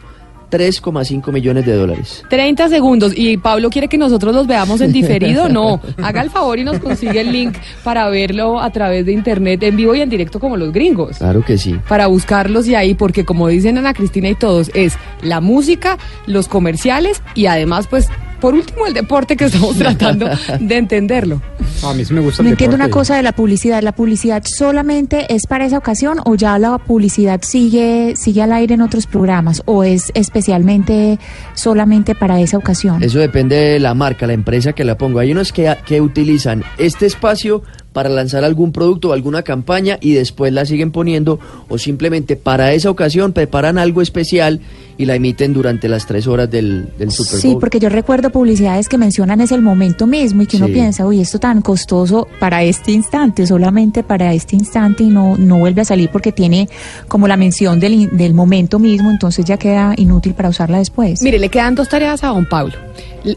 3,5 0.52 1.32
millones 1.32 1.66
de 1.66 1.74
dólares. 1.74 2.24
30 2.30 2.70
segundos. 2.70 3.14
¿Y 3.16 3.38
Pablo 3.38 3.70
quiere 3.70 3.88
que 3.88 3.97
nosotros 3.97 4.36
los 4.36 4.45
veamos 4.45 4.82
en 4.82 4.91
diferido? 4.91 5.49
No. 5.49 5.80
Haga 6.04 6.22
el 6.22 6.30
favor 6.30 6.60
y 6.60 6.64
nos 6.64 6.80
consigue 6.80 7.22
el 7.22 7.32
link 7.32 7.56
para 7.84 8.10
verlo 8.10 8.60
a 8.60 8.70
través 8.72 9.06
de 9.06 9.14
internet 9.14 9.64
en 9.64 9.76
vivo 9.76 9.95
y 9.95 10.02
en 10.02 10.10
directo 10.10 10.39
como 10.39 10.58
los 10.58 10.72
gringos. 10.72 11.18
Claro 11.18 11.43
que 11.43 11.58
sí. 11.58 11.80
Para 11.88 12.08
buscarlos 12.08 12.68
y 12.68 12.76
ahí, 12.76 12.93
porque 12.93 13.26
como 13.26 13.47
dicen 13.47 13.78
Ana 13.78 13.93
Cristina 13.93 14.30
y 14.30 14.36
todos, 14.36 14.70
es 14.74 14.97
la 15.22 15.41
música, 15.41 15.97
los 16.28 16.47
comerciales 16.47 17.24
y 17.34 17.45
además, 17.45 17.88
pues, 17.88 18.10
por 18.42 18.54
último, 18.54 18.86
el 18.88 18.94
deporte 18.94 19.38
que 19.38 19.46
estamos 19.46 19.78
tratando 19.78 20.28
de 20.60 20.78
entenderlo. 20.78 21.42
a 21.84 21.94
mí 21.94 22.04
sí 22.04 22.14
me 22.14 22.20
gusta 22.20 22.44
No 22.44 22.50
el 22.50 22.54
entiendo 22.54 22.76
una 22.76 22.89
cosa 22.89 23.16
de 23.16 23.24
la 23.24 23.32
publicidad. 23.32 23.82
¿La 23.82 23.94
publicidad 23.94 24.44
solamente 24.46 25.34
es 25.34 25.48
para 25.48 25.66
esa 25.66 25.78
ocasión 25.78 26.20
o 26.26 26.36
ya 26.36 26.58
la 26.60 26.78
publicidad 26.80 27.42
sigue 27.44 28.16
sigue 28.16 28.42
al 28.42 28.52
aire 28.52 28.74
en 28.74 28.82
otros 28.82 29.08
programas 29.08 29.62
o 29.66 29.84
es 29.84 30.12
especialmente 30.16 31.20
solamente 31.54 32.16
para 32.16 32.42
esa 32.42 32.58
ocasión? 32.58 33.02
Eso 33.02 33.20
depende 33.20 33.56
de 33.56 33.80
la 33.80 33.94
marca, 33.94 34.28
la 34.28 34.34
empresa 34.34 34.74
que 34.74 34.84
la 34.84 34.98
ponga. 34.98 35.22
Hay 35.22 35.32
unos 35.32 35.54
que, 35.54 35.74
que 35.86 36.02
utilizan 36.02 36.64
este 36.78 37.06
espacio 37.06 37.64
para 37.94 38.10
lanzar 38.10 38.44
algún 38.44 38.72
producto 38.72 39.10
o 39.10 39.14
alguna 39.14 39.42
campaña 39.44 39.98
y 40.02 40.14
después 40.14 40.54
la 40.54 40.66
siguen 40.66 40.92
poniendo 40.92 41.39
o 41.68 41.78
simplemente 41.78 42.36
para 42.38 42.72
esa 42.74 42.89
ocasión 42.89 43.34
preparan 43.34 43.78
algo 43.78 44.02
especial 44.02 44.62
y 44.98 45.06
la 45.06 45.16
emiten 45.16 45.52
durante 45.54 45.89
las 45.89 46.06
tres 46.06 46.28
horas 46.28 46.50
del, 46.50 46.88
del 46.98 47.12
Super 47.12 47.32
Bowl. 47.34 47.42
Sí, 47.42 47.58
porque 47.60 47.80
yo 47.80 47.89
recuerdo 47.89 48.30
publicidades 48.30 48.88
que 48.88 48.98
mencionan 48.98 49.42
es 49.42 49.52
el 49.52 49.62
momento 49.62 50.06
mismo 50.08 50.44
y 50.44 50.46
que 50.46 50.58
uno 50.58 50.68
Sí. 50.68 50.74
piensa, 50.74 51.06
uy, 51.06 51.20
esto 51.22 51.39
tan 51.39 51.62
costoso 51.62 52.28
para 52.39 52.64
este 52.64 52.92
instante, 52.92 53.46
solamente 53.48 54.04
para 54.04 54.34
este 54.34 54.56
instante 54.56 55.04
y 55.04 55.08
no, 55.08 55.36
no 55.38 55.58
vuelve 55.58 55.82
a 55.82 55.86
salir 55.86 56.10
porque 56.10 56.32
tiene 56.32 56.70
como 57.08 57.28
la 57.28 57.36
mención 57.36 57.80
del, 57.80 57.94
in- 57.94 58.16
del 58.18 58.34
momento 58.34 58.80
mismo, 58.80 59.10
entonces 59.12 59.44
ya 59.44 59.58
queda 59.58 59.94
inútil 59.98 60.34
para 60.34 60.50
usarla 60.50 60.78
después. 60.78 61.22
Mire, 61.24 61.39
le 61.39 61.50
quedan 61.50 61.76
dos 61.76 61.89
tareas 61.89 62.24
a 62.24 62.28
don 62.28 62.46
Pablo. 62.48 62.76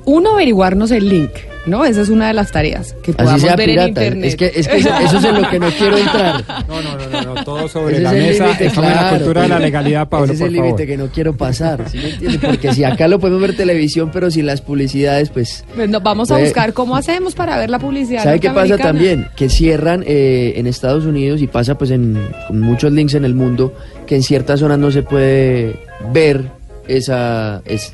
Uno, 0.06 0.32
averiguarnos 0.34 0.90
el 0.90 1.08
link, 1.08 1.30
¿no? 1.66 1.84
Esa 1.84 2.00
es 2.00 2.08
una 2.08 2.28
de 2.28 2.34
las 2.34 2.50
tareas 2.50 2.94
que 3.02 3.12
podamos 3.12 3.34
Así 3.34 3.46
sea 3.46 3.56
ver 3.56 3.70
en 3.70 3.88
internet. 3.88 4.24
Es 4.24 4.36
que, 4.36 4.46
es 4.54 4.66
que 4.66 4.76
eso, 4.78 4.88
eso 4.98 5.18
es 5.18 5.24
en 5.24 5.42
lo 5.42 5.50
que 5.50 5.58
no 5.58 5.68
quiero 5.70 5.98
entrar. 5.98 6.44
No, 6.68 6.80
no, 6.82 6.96
no, 6.96 7.08
no, 7.22 7.34
no, 7.34 7.44
todo 7.44 7.68
sobre 7.68 7.94
Ese 7.96 8.02
la 8.02 8.14
es 8.14 8.16
el 8.16 8.42
mesa. 8.46 8.50
Estamos 8.64 8.90
en 8.90 8.96
la 8.96 9.00
claro, 9.02 9.16
cultura 9.16 9.42
de 9.42 9.48
la 9.48 9.54
pues, 9.56 9.64
legalidad, 9.64 10.08
Pablo, 10.08 10.24
Ese 10.26 10.32
es 10.34 10.38
por 10.40 10.48
el 10.48 10.54
límite 10.54 10.86
que 10.86 10.96
no 10.96 11.08
quiero 11.08 11.36
pasar, 11.36 11.88
¿sí 11.90 11.98
me 11.98 12.08
entiende? 12.10 12.38
Porque 12.38 12.72
si 12.72 12.84
acá 12.84 13.08
lo 13.08 13.18
podemos 13.18 13.42
ver 13.42 13.56
televisión, 13.56 14.10
pero 14.12 14.30
sin 14.30 14.46
las 14.46 14.60
publicidades, 14.62 15.28
pues... 15.30 15.64
Pues 15.74 15.88
no, 15.90 16.00
vamos 16.00 16.30
a 16.30 16.34
Pues- 16.36 16.44
buscar 16.46 16.72
cómo 16.72 16.96
hacemos 16.96 17.34
para 17.34 17.58
ver 17.58 17.68
la 17.70 17.78
publicidad. 17.78 18.22
¿Sabe 18.24 18.40
qué 18.40 18.50
pasa 18.50 18.78
también? 18.78 19.26
Que 19.36 19.48
cierran 19.50 20.02
eh, 20.06 20.54
en 20.56 20.66
Estados 20.66 21.04
Unidos 21.04 21.42
y 21.42 21.46
pasa 21.46 21.76
pues 21.76 21.90
en 21.90 22.18
con 22.48 22.60
muchos 22.60 22.90
links 22.92 23.14
en 23.14 23.24
el 23.24 23.34
mundo 23.34 23.74
que 24.06 24.16
en 24.16 24.22
ciertas 24.22 24.60
zonas 24.60 24.78
no 24.78 24.90
se 24.90 25.02
puede 25.02 25.76
ver 26.12 26.42
esa, 26.88 27.62
es- 27.64 27.92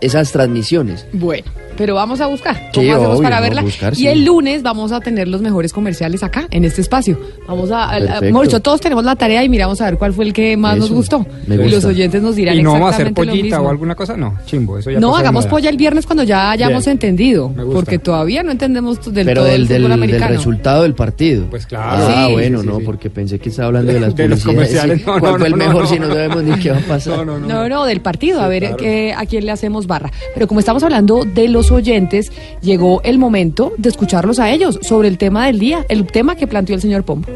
esas 0.00 0.32
transmisiones. 0.32 1.06
Bueno, 1.12 1.44
pero 1.76 1.94
vamos 1.94 2.20
a 2.20 2.26
buscar 2.26 2.70
cómo 2.74 2.84
Sí, 2.84 2.90
hacemos 2.90 3.08
obvio, 3.18 3.22
para 3.22 3.36
no, 3.36 3.42
verla. 3.42 3.62
buscar, 3.62 3.92
y 3.94 3.96
sí. 3.96 4.06
el 4.06 4.24
lunes 4.24 4.62
vamos 4.62 4.92
a 4.92 5.00
tener 5.00 5.28
los 5.28 5.40
mejores 5.40 5.72
comerciales 5.72 6.22
acá, 6.22 6.46
en 6.50 6.64
este 6.64 6.80
espacio. 6.82 7.18
Vamos 7.48 7.70
a, 7.72 8.20
dicho, 8.20 8.60
todos 8.60 8.80
tenemos 8.80 9.04
la 9.04 9.16
tarea 9.16 9.42
y 9.44 9.48
miramos 9.48 9.80
a 9.80 9.86
ver 9.86 9.96
cuál 9.96 10.12
fue 10.12 10.26
el 10.26 10.32
que 10.32 10.56
más 10.56 10.76
nos 10.76 10.86
Eso, 10.86 10.94
gustó. 10.94 11.26
me 11.46 11.54
Y 11.54 11.70
los 11.70 11.84
oyentes 11.84 12.22
nos 12.22 12.36
dirán 12.36 12.56
¿Y 12.58 12.62
no 12.62 12.72
vamos 12.72 12.92
a 12.92 12.94
hacer 12.96 13.14
pollita 13.14 13.60
o 13.62 13.70
alguna 13.70 13.94
cosa? 13.94 14.16
No, 14.16 14.36
chimbo, 14.44 14.78
eso 14.78 14.90
ya 14.90 15.00
No, 15.00 15.16
hagamos 15.16 15.46
polla 15.46 15.70
el 15.70 15.76
viernes 15.76 16.04
cuando 16.06 16.22
ya 16.24 16.50
hayamos 16.50 16.84
Bien. 16.84 16.92
entendido, 16.92 17.50
porque 17.72 17.98
todavía 17.98 18.42
no 18.42 18.50
entendemos 18.52 19.00
del 19.12 19.24
pero 19.26 19.42
todo 19.42 19.50
del, 19.52 19.62
el 19.62 19.68
del, 19.68 19.82
fútbol 19.84 20.00
del 20.06 20.22
resultado 20.22 20.82
del 20.82 20.94
partido. 20.94 21.46
Pues 21.48 21.66
claro. 21.66 22.04
Ah, 22.06 22.26
Sí, 22.26 22.32
bueno, 22.34 22.60
sí, 22.60 22.66
no, 22.66 22.78
sí. 22.78 22.82
porque 22.84 23.08
pensé 23.10 23.38
que 23.38 23.48
estaba 23.48 23.68
hablando 23.68 23.92
de 23.92 24.00
las 24.00 24.14
De 24.20 24.28
los 24.28 24.40
publicidades. 24.42 25.02
comerciales, 25.02 25.06
no, 25.06 25.18
¿Cuál 25.20 25.32
no, 25.32 25.38
fue 25.38 25.46
el 25.46 25.52
no, 25.52 25.56
mejor 25.58 25.82
no. 25.84 25.88
si 25.88 25.98
no 25.98 26.08
sabemos 26.08 26.42
ni 26.44 26.58
qué 26.58 26.70
va 26.72 26.76
a 26.78 26.80
pasar? 26.88 27.26
No, 27.26 27.68
no, 27.68 27.84
del 27.86 28.00
partido, 28.02 28.40
a 28.42 28.48
ver 28.48 28.74
qué- 28.76 29.14
a 29.16 29.24
quién 29.26 29.46
le 29.46 29.52
hacemos 29.52 29.69
barra. 29.86 30.10
Pero 30.34 30.46
como 30.46 30.60
estamos 30.60 30.82
hablando 30.82 31.24
de 31.24 31.48
los 31.48 31.70
oyentes, 31.70 32.32
llegó 32.60 33.00
el 33.02 33.18
momento 33.18 33.72
de 33.78 33.88
escucharlos 33.88 34.38
a 34.38 34.50
ellos 34.50 34.78
sobre 34.82 35.08
el 35.08 35.18
tema 35.18 35.46
del 35.46 35.58
día, 35.58 35.84
el 35.88 36.06
tema 36.06 36.36
que 36.36 36.46
planteó 36.46 36.74
el 36.74 36.80
señor 36.80 37.04
Pombo. 37.04 37.28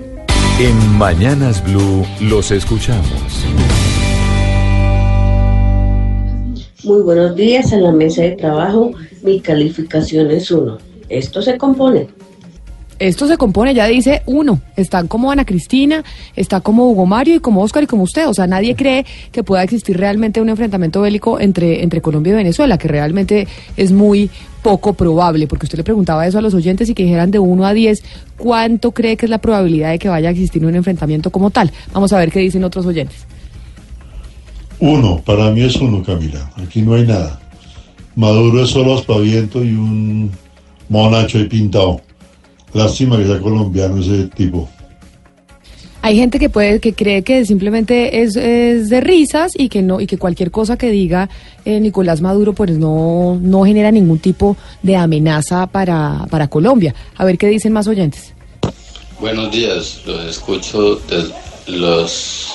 En 0.61 0.99
Mañanas 0.99 1.65
Blue 1.65 2.05
los 2.21 2.51
escuchamos. 2.51 3.45
Muy 6.85 7.03
buenos 7.03 7.35
días 7.35 7.73
en 7.73 7.83
la 7.83 7.93
mesa 7.93 8.23
de 8.23 8.33
trabajo. 8.33 8.93
Mi 9.23 9.41
calificación 9.41 10.31
es 10.31 10.51
uno. 10.51 10.79
Esto 11.09 11.41
se 11.41 11.57
compone. 11.57 12.09
Esto 12.99 13.27
se 13.27 13.37
compone, 13.37 13.75
ya 13.75 13.87
dice 13.87 14.23
uno. 14.27 14.61
Están 14.77 15.09
como 15.09 15.31
Ana 15.31 15.45
Cristina, 15.45 16.05
está 16.37 16.61
como 16.61 16.89
Hugo 16.89 17.07
Mario 17.07 17.37
y 17.37 17.41
como 17.41 17.63
Oscar 17.63 17.83
y 17.83 17.87
como 17.87 18.05
usted. 18.05 18.29
O 18.29 18.35
sea, 18.35 18.47
nadie 18.47 18.77
cree 18.77 19.05
que 19.33 19.43
pueda 19.43 19.63
existir 19.63 19.97
realmente 19.97 20.41
un 20.41 20.49
enfrentamiento 20.49 21.01
bélico 21.01 21.41
entre, 21.41 21.83
entre 21.83 22.01
Colombia 22.01 22.33
y 22.33 22.37
Venezuela, 22.37 22.79
que 22.79 22.89
realmente 22.89 23.49
es 23.77 23.93
muy 23.93 24.31
poco 24.63 24.95
probable, 24.95 25.47
porque 25.47 25.67
usted 25.67 25.77
le 25.77 25.85
preguntaba 25.85 26.27
eso 26.27 26.39
a 26.39 26.41
los 26.41 26.55
oyentes 26.55 26.89
y 26.89 26.95
que 26.95 27.03
dijeran 27.03 27.31
de 27.31 27.39
1 27.39 27.67
a 27.67 27.75
10, 27.75 28.03
¿cuánto 28.39 28.93
cree 28.93 29.17
que 29.17 29.27
es 29.27 29.31
la 29.31 29.39
probabilidad 29.39 29.91
de 29.91 29.99
que 29.99 30.09
vaya 30.09 30.31
a 30.31 30.33
existir 30.33 30.65
un 30.65 30.75
enfrentamiento 30.75 31.31
como 31.31 31.51
tal? 31.51 31.71
Vamos 31.93 32.13
a 32.13 32.19
ver 32.19 32.33
qué 32.33 32.41
dicen 32.41 32.65
otros 32.65 32.87
oyentes. 32.87 33.27
Uno, 34.81 35.21
para 35.25 35.51
mí 35.51 35.63
es 35.63 35.77
uno, 35.77 36.03
Camila. 36.03 36.51
Aquí 36.57 36.81
no 36.81 36.95
hay 36.95 37.07
nada. 37.07 37.41
Maduro 38.17 38.63
es 38.63 38.71
solo 38.71 38.95
aspaviento 38.95 39.63
y 39.63 39.73
un 39.73 40.31
monacho 40.89 41.39
ahí 41.39 41.45
pintado. 41.45 42.01
Lástima 42.75 43.17
que 43.17 43.27
sea 43.27 43.39
colombiano 43.41 44.01
ese 44.01 44.25
tipo. 44.35 44.69
Hay 46.03 46.17
gente 46.17 46.39
que 46.39 46.51
puede 46.51 46.81
que 46.81 46.93
cree 46.93 47.23
que 47.23 47.47
simplemente 47.47 48.21
es, 48.23 48.37
es 48.37 48.91
de 48.91 49.01
risas 49.01 49.53
y 49.57 49.71
que 49.71 49.81
no 49.81 50.03
y 50.03 50.07
que 50.07 50.19
cualquier 50.19 50.51
cosa 50.51 50.77
que 50.77 50.91
diga 50.91 51.31
eh, 51.65 51.81
Nicolás 51.81 52.21
Maduro 52.21 52.53
pues 52.53 52.73
no 52.73 53.39
no 53.41 53.65
genera 53.65 53.91
ningún 53.91 54.19
tipo 54.19 54.55
de 54.83 54.97
amenaza 54.97 55.67
para, 55.67 56.27
para 56.29 56.49
Colombia. 56.49 56.95
A 57.17 57.25
ver 57.25 57.39
qué 57.39 57.47
dicen 57.49 57.73
más 57.73 57.87
oyentes. 57.87 58.35
Buenos 59.19 59.51
días, 59.51 60.03
los 60.05 60.27
escucho, 60.27 60.97
des- 61.09 61.33
los 61.69 62.51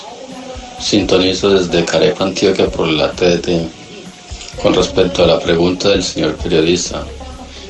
sintonizo 0.79 1.49
desde 1.49 1.83
Carepa, 1.85 2.25
Antioquia 2.25 2.67
por 2.67 2.87
la 2.87 3.11
TDT. 3.13 3.49
Con 4.61 4.75
respecto 4.75 5.23
a 5.23 5.27
la 5.27 5.39
pregunta 5.39 5.89
del 5.89 6.03
señor 6.03 6.35
periodista, 6.35 7.03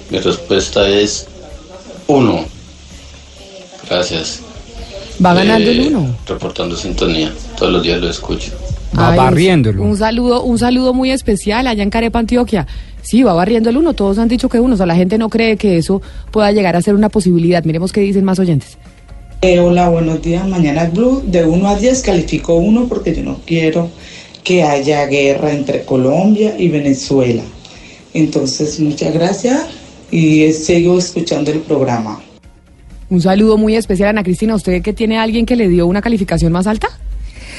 mi 0.09 0.19
respuesta 0.19 0.89
es 0.89 1.27
uno. 2.09 2.45
Gracias. 3.89 4.41
Va 5.23 5.33
ganando 5.33 5.69
Eh, 5.69 5.73
el 5.73 5.87
uno. 5.87 6.15
Reportando 6.27 6.75
sintonía, 6.75 7.31
todos 7.57 7.71
los 7.71 7.83
días 7.83 8.01
lo 8.01 8.09
escucho. 8.09 8.51
Va 8.97 9.11
Ay, 9.11 9.17
barriéndolo. 9.17 9.83
Un, 9.83 9.95
saludo, 9.97 10.43
un 10.43 10.57
saludo 10.57 10.93
muy 10.93 11.11
especial 11.11 11.67
allá 11.67 11.83
en 11.83 11.89
Carepa, 11.89 12.19
Antioquia. 12.19 12.65
Sí, 13.01 13.23
va 13.23 13.33
barriendo 13.33 13.69
el 13.69 13.77
uno. 13.77 13.93
Todos 13.93 14.17
han 14.17 14.27
dicho 14.27 14.49
que 14.49 14.59
uno. 14.59 14.73
O 14.73 14.77
sea, 14.77 14.85
la 14.85 14.95
gente 14.95 15.17
no 15.17 15.29
cree 15.29 15.55
que 15.57 15.77
eso 15.77 16.01
pueda 16.31 16.51
llegar 16.51 16.75
a 16.75 16.81
ser 16.81 16.95
una 16.95 17.09
posibilidad. 17.09 17.63
Miremos 17.63 17.91
qué 17.91 18.01
dicen 18.01 18.25
más 18.25 18.39
oyentes. 18.39 18.77
Eh, 19.41 19.59
hola, 19.59 19.89
buenos 19.89 20.21
días. 20.21 20.47
Mañana 20.47 20.85
Blue, 20.85 21.23
de 21.25 21.45
1 21.45 21.69
a 21.69 21.75
10 21.75 22.01
califico 22.01 22.55
1 22.55 22.87
porque 22.87 23.15
yo 23.15 23.23
no 23.23 23.39
quiero 23.45 23.89
que 24.43 24.63
haya 24.63 25.05
guerra 25.05 25.51
entre 25.51 25.85
Colombia 25.85 26.55
y 26.57 26.69
Venezuela. 26.69 27.43
Entonces, 28.13 28.79
muchas 28.79 29.13
gracias 29.13 29.61
y 30.11 30.51
sigo 30.53 30.97
escuchando 30.97 31.51
el 31.51 31.59
programa. 31.59 32.21
Un 33.09 33.21
saludo 33.21 33.57
muy 33.57 33.75
especial, 33.75 34.09
Ana 34.09 34.23
Cristina. 34.23 34.55
¿Usted 34.55 34.81
que 34.81 34.93
tiene 34.93 35.17
alguien 35.17 35.45
que 35.45 35.55
le 35.55 35.67
dio 35.67 35.87
una 35.87 36.01
calificación 36.01 36.51
más 36.51 36.67
alta? 36.67 36.89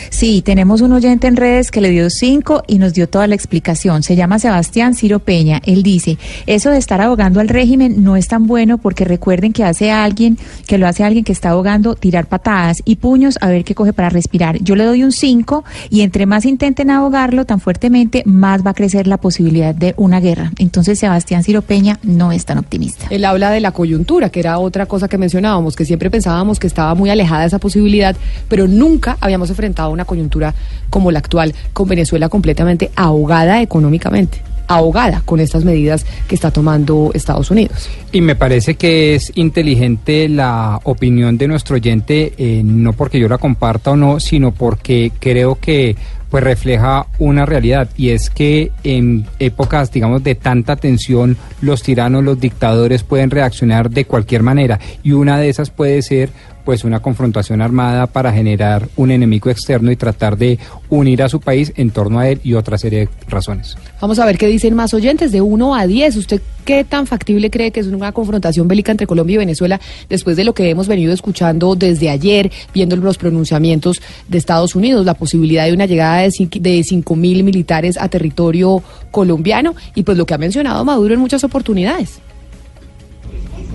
Sí, 0.09 0.43
tenemos 0.43 0.81
un 0.81 0.93
oyente 0.93 1.27
en 1.27 1.37
redes 1.37 1.71
que 1.71 1.81
le 1.81 1.91
dio 1.91 2.09
cinco 2.11 2.63
y 2.67 2.79
nos 2.79 2.95
dio 2.95 3.09
toda 3.09 3.27
la 3.27 3.35
explicación. 3.35 4.03
Se 4.03 4.17
llama 4.17 4.39
Sebastián 4.39 4.95
Ciro 4.95 5.19
Peña. 5.19 5.61
Él 5.65 5.83
dice, 5.83 6.19
eso 6.47 6.71
de 6.71 6.79
estar 6.79 7.01
abogando 7.01 7.41
al 7.41 7.49
régimen 7.49 8.03
no 8.03 8.17
es 8.17 8.29
tan 8.29 8.47
bueno 8.47 8.79
porque 8.79 9.05
recuerden 9.05 9.53
que 9.53 9.65
hace 9.65 9.91
alguien, 9.91 10.39
que 10.67 10.79
lo 10.79 10.87
hace 10.87 11.05
alguien 11.05 11.25
que 11.25 11.33
está 11.33 11.51
abogando, 11.51 11.95
tirar 11.95 12.27
patadas 12.27 12.79
y 12.85 12.97
puños 12.97 13.37
a 13.41 13.49
ver 13.49 13.65
qué 13.65 13.75
coge 13.75 13.93
para 13.93 14.09
respirar. 14.09 14.59
Yo 14.63 14.77
le 14.77 14.85
doy 14.85 15.05
un 15.05 15.13
cinco 15.13 15.65
y 15.91 16.01
entre 16.03 16.27
más 16.27 16.45
intenten 16.45 16.91
abogarlo 16.91 17.45
tan 17.45 17.61
fuertemente, 17.61 18.23
más 18.27 18.65
va 18.65 18.71
a 18.71 18.75
crecer 18.75 19.07
la 19.07 19.19
posibilidad 19.19 19.75
de 19.75 19.95
una 19.97 20.21
guerra. 20.21 20.53
Entonces 20.59 20.99
Sebastián 20.99 21.45
Ciro 21.45 21.63
Peña 21.63 21.99
no 22.03 22.33
es 22.33 22.45
tan 22.45 22.59
optimista. 22.59 23.07
Él 23.11 23.25
habla 23.25 23.51
de 23.51 23.61
la 23.61 23.73
coyuntura, 23.73 24.31
que 24.31 24.41
era 24.41 24.59
otra 24.59 24.87
cosa 24.87 25.09
que 25.09 25.19
mencionábamos, 25.19 25.77
que 25.77 25.85
siempre 25.85 26.11
pensábamos 26.11 26.59
que 26.59 26.67
estaba 26.67 26.95
muy 26.95 27.11
alejada 27.11 27.45
esa 27.45 27.59
posibilidad, 27.59 28.17
pero 28.49 28.67
nunca 28.67 29.17
habíamos 29.21 29.51
enfrentado 29.51 29.90
una 29.91 30.05
coyuntura 30.05 30.55
como 30.89 31.11
la 31.11 31.19
actual, 31.19 31.55
con 31.73 31.89
Venezuela 31.89 32.29
completamente 32.29 32.91
ahogada 32.97 33.63
económicamente, 33.63 34.43
ahogada 34.67 35.23
con 35.25 35.41
estas 35.41 35.65
medidas 35.65 36.07
que 36.29 36.35
está 36.35 36.51
tomando 36.51 37.11
Estados 37.15 37.51
Unidos. 37.51 37.89
Y 38.13 38.21
me 38.21 38.37
parece 38.37 38.75
que 38.75 39.15
es 39.15 39.33
inteligente 39.35 40.29
la 40.29 40.81
opinión 40.85 41.37
de 41.39 41.49
nuestro 41.49 41.77
oyente, 41.77 42.33
eh, 42.39 42.63
no 42.65 42.93
porque 42.93 43.19
yo 43.19 43.29
la 43.29 43.39
comparta 43.39 43.93
o 43.93 43.97
no, 43.97 44.21
sino 44.21 44.53
porque 44.53 45.13
creo 45.19 45.57
que 45.61 45.97
pues 46.31 46.45
refleja 46.45 47.07
una 47.19 47.45
realidad 47.45 47.91
y 47.97 48.11
es 48.11 48.31
que 48.31 48.71
en 48.85 49.27
épocas 49.41 49.91
digamos 49.91 50.23
de 50.23 50.37
tanta 50.37 50.77
tensión 50.77 51.37
los 51.61 51.83
tiranos 51.83 52.23
los 52.23 52.41
dictadores 52.41 53.03
pueden 53.03 53.31
reaccionar 53.31 53.91
de 53.91 54.05
cualquier 54.05 54.45
manera 54.45 54.79
y 55.03 55.13
una 55.13 55.39
de 55.39 55.49
esas 55.49 55.71
puede 55.71 56.03
ser 56.03 56.31
pues 56.65 56.85
una 56.85 57.01
confrontación 57.01 57.61
armada 57.63 58.07
para 58.07 58.33
generar 58.33 58.89
un 58.97 59.11
enemigo 59.11 59.51
externo 59.51 59.91
y 59.91 59.97
tratar 59.97 60.37
de 60.37 60.59
unir 60.89 61.23
a 61.23 61.29
su 61.29 61.41
país 61.41 61.73
en 61.77 61.91
torno 61.91 62.19
a 62.19 62.29
él 62.29 62.41
y 62.45 62.55
otra 62.55 62.79
serie 62.79 63.01
de 63.01 63.09
razones. 63.29 63.77
Vamos 64.01 64.19
a 64.19 64.27
ver 64.27 64.39
qué 64.39 64.47
dicen 64.47 64.75
más 64.75 64.93
oyentes, 64.95 65.33
de 65.33 65.41
1 65.41 65.75
a 65.75 65.87
10. 65.87 66.17
¿Usted 66.17 66.41
qué 66.65 66.85
tan 66.85 67.07
factible 67.07 67.51
cree 67.51 67.71
que 67.71 67.81
es 67.81 67.87
una 67.87 68.13
confrontación 68.13 68.69
bélica 68.69 68.93
entre 68.93 69.07
Colombia 69.07 69.35
y 69.35 69.39
Venezuela 69.39 69.81
después 70.09 70.37
de 70.37 70.45
lo 70.45 70.55
que 70.55 70.69
hemos 70.71 70.87
venido 70.89 71.13
escuchando 71.13 71.75
desde 71.75 72.11
ayer, 72.11 72.51
viendo 72.75 72.97
los 72.97 73.19
pronunciamientos 73.19 74.01
de 74.29 74.39
Estados 74.39 74.75
Unidos, 74.75 75.07
la 75.07 75.15
posibilidad 75.15 75.67
de 75.67 75.73
una 75.73 75.87
llegada 75.87 76.19
de 76.19 76.31
cinco- 76.31 76.59
de 76.61 76.83
5 76.83 77.17
mil 77.17 77.43
militares 77.45 77.97
a 77.99 78.09
territorio 78.09 78.83
colombiano 79.11 79.75
y 79.95 80.03
pues 80.03 80.17
lo 80.19 80.27
que 80.27 80.35
ha 80.35 80.39
mencionado 80.39 80.85
Maduro 80.85 81.15
en 81.15 81.21
muchas 81.21 81.43
oportunidades? 81.45 82.21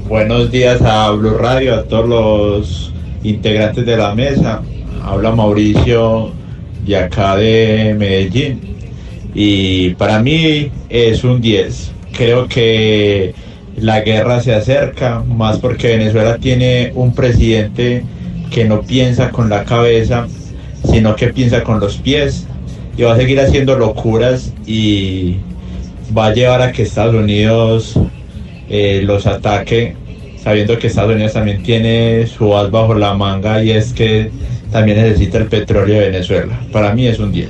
Buenos 0.07 0.51
días 0.51 0.83
a 0.83 1.09
Blue 1.09 1.35
Radio, 1.35 1.73
a 1.73 1.83
todos 1.85 2.07
los 2.07 2.93
integrantes 3.23 3.87
de 3.87 3.97
la 3.97 4.13
mesa. 4.13 4.61
Habla 5.03 5.31
Mauricio 5.31 6.29
de 6.85 6.95
acá 6.95 7.35
de 7.35 7.95
Medellín. 7.97 8.61
Y 9.33 9.95
para 9.95 10.21
mí 10.21 10.69
es 10.89 11.23
un 11.23 11.41
10. 11.41 11.91
Creo 12.11 12.47
que 12.47 13.33
la 13.77 14.01
guerra 14.01 14.41
se 14.41 14.53
acerca, 14.53 15.23
más 15.27 15.57
porque 15.57 15.97
Venezuela 15.97 16.37
tiene 16.37 16.91
un 16.93 17.15
presidente 17.15 18.03
que 18.51 18.65
no 18.65 18.83
piensa 18.83 19.31
con 19.31 19.49
la 19.49 19.63
cabeza, 19.63 20.27
sino 20.83 21.15
que 21.15 21.33
piensa 21.33 21.63
con 21.63 21.79
los 21.79 21.97
pies 21.97 22.45
y 22.95 23.01
va 23.01 23.13
a 23.13 23.17
seguir 23.17 23.39
haciendo 23.39 23.75
locuras 23.75 24.53
y 24.67 25.37
va 26.15 26.27
a 26.27 26.33
llevar 26.33 26.61
a 26.61 26.71
que 26.71 26.83
Estados 26.83 27.15
Unidos 27.15 27.99
eh, 28.69 29.01
los 29.03 29.27
ataque, 29.27 29.95
sabiendo 30.41 30.77
que 30.77 30.87
Estados 30.87 31.13
Unidos 31.13 31.33
también 31.33 31.63
tiene 31.63 32.27
su 32.27 32.55
as 32.55 32.69
bajo 32.71 32.93
la 32.93 33.13
manga 33.13 33.63
y 33.63 33.71
es 33.71 33.93
que 33.93 34.31
también 34.71 34.97
necesita 34.97 35.37
el 35.37 35.47
petróleo 35.47 35.99
de 35.99 36.09
Venezuela. 36.09 36.59
Para 36.71 36.93
mí 36.93 37.07
es 37.07 37.19
un 37.19 37.31
10. 37.31 37.49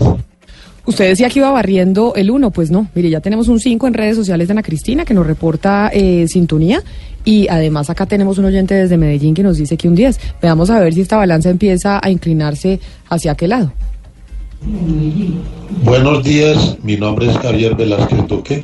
Usted 0.88 1.10
decía 1.10 1.30
que 1.30 1.40
iba 1.40 1.50
barriendo 1.50 2.14
el 2.16 2.30
1, 2.30 2.52
pues 2.52 2.70
no. 2.70 2.88
Mire, 2.94 3.10
ya 3.10 3.20
tenemos 3.20 3.48
un 3.48 3.60
5 3.60 3.88
en 3.88 3.94
redes 3.96 4.16
sociales 4.16 4.48
de 4.48 4.52
Ana 4.52 4.62
Cristina 4.62 5.04
que 5.04 5.16
nos 5.16 5.26
reporta 5.26 5.90
eh, 5.92 6.28
sintonía 6.28 6.84
y 7.24 7.48
además 7.48 7.90
acá 7.90 8.06
tenemos 8.06 8.38
un 8.38 8.46
oyente 8.46 8.76
desde 8.76 8.98
Medellín 8.98 9.34
que 9.34 9.42
nos 9.42 9.58
dice 9.58 9.78
que 9.78 9.88
un 9.88 9.96
10. 9.96 10.20
Veamos 10.42 10.70
a 10.70 10.80
ver 10.80 10.94
si 10.94 11.02
esta 11.02 11.18
balanza 11.18 11.50
empieza 11.50 12.00
a 12.02 12.12
inclinarse 12.12 12.80
hacia 13.10 13.32
aquel 13.32 13.50
lado. 13.50 13.74
Buenos 15.84 16.24
días, 16.24 16.78
mi 16.84 16.98
nombre 16.98 17.30
es 17.30 17.38
Javier 17.38 17.76
Velázquez 17.76 18.28
Duque. 18.28 18.64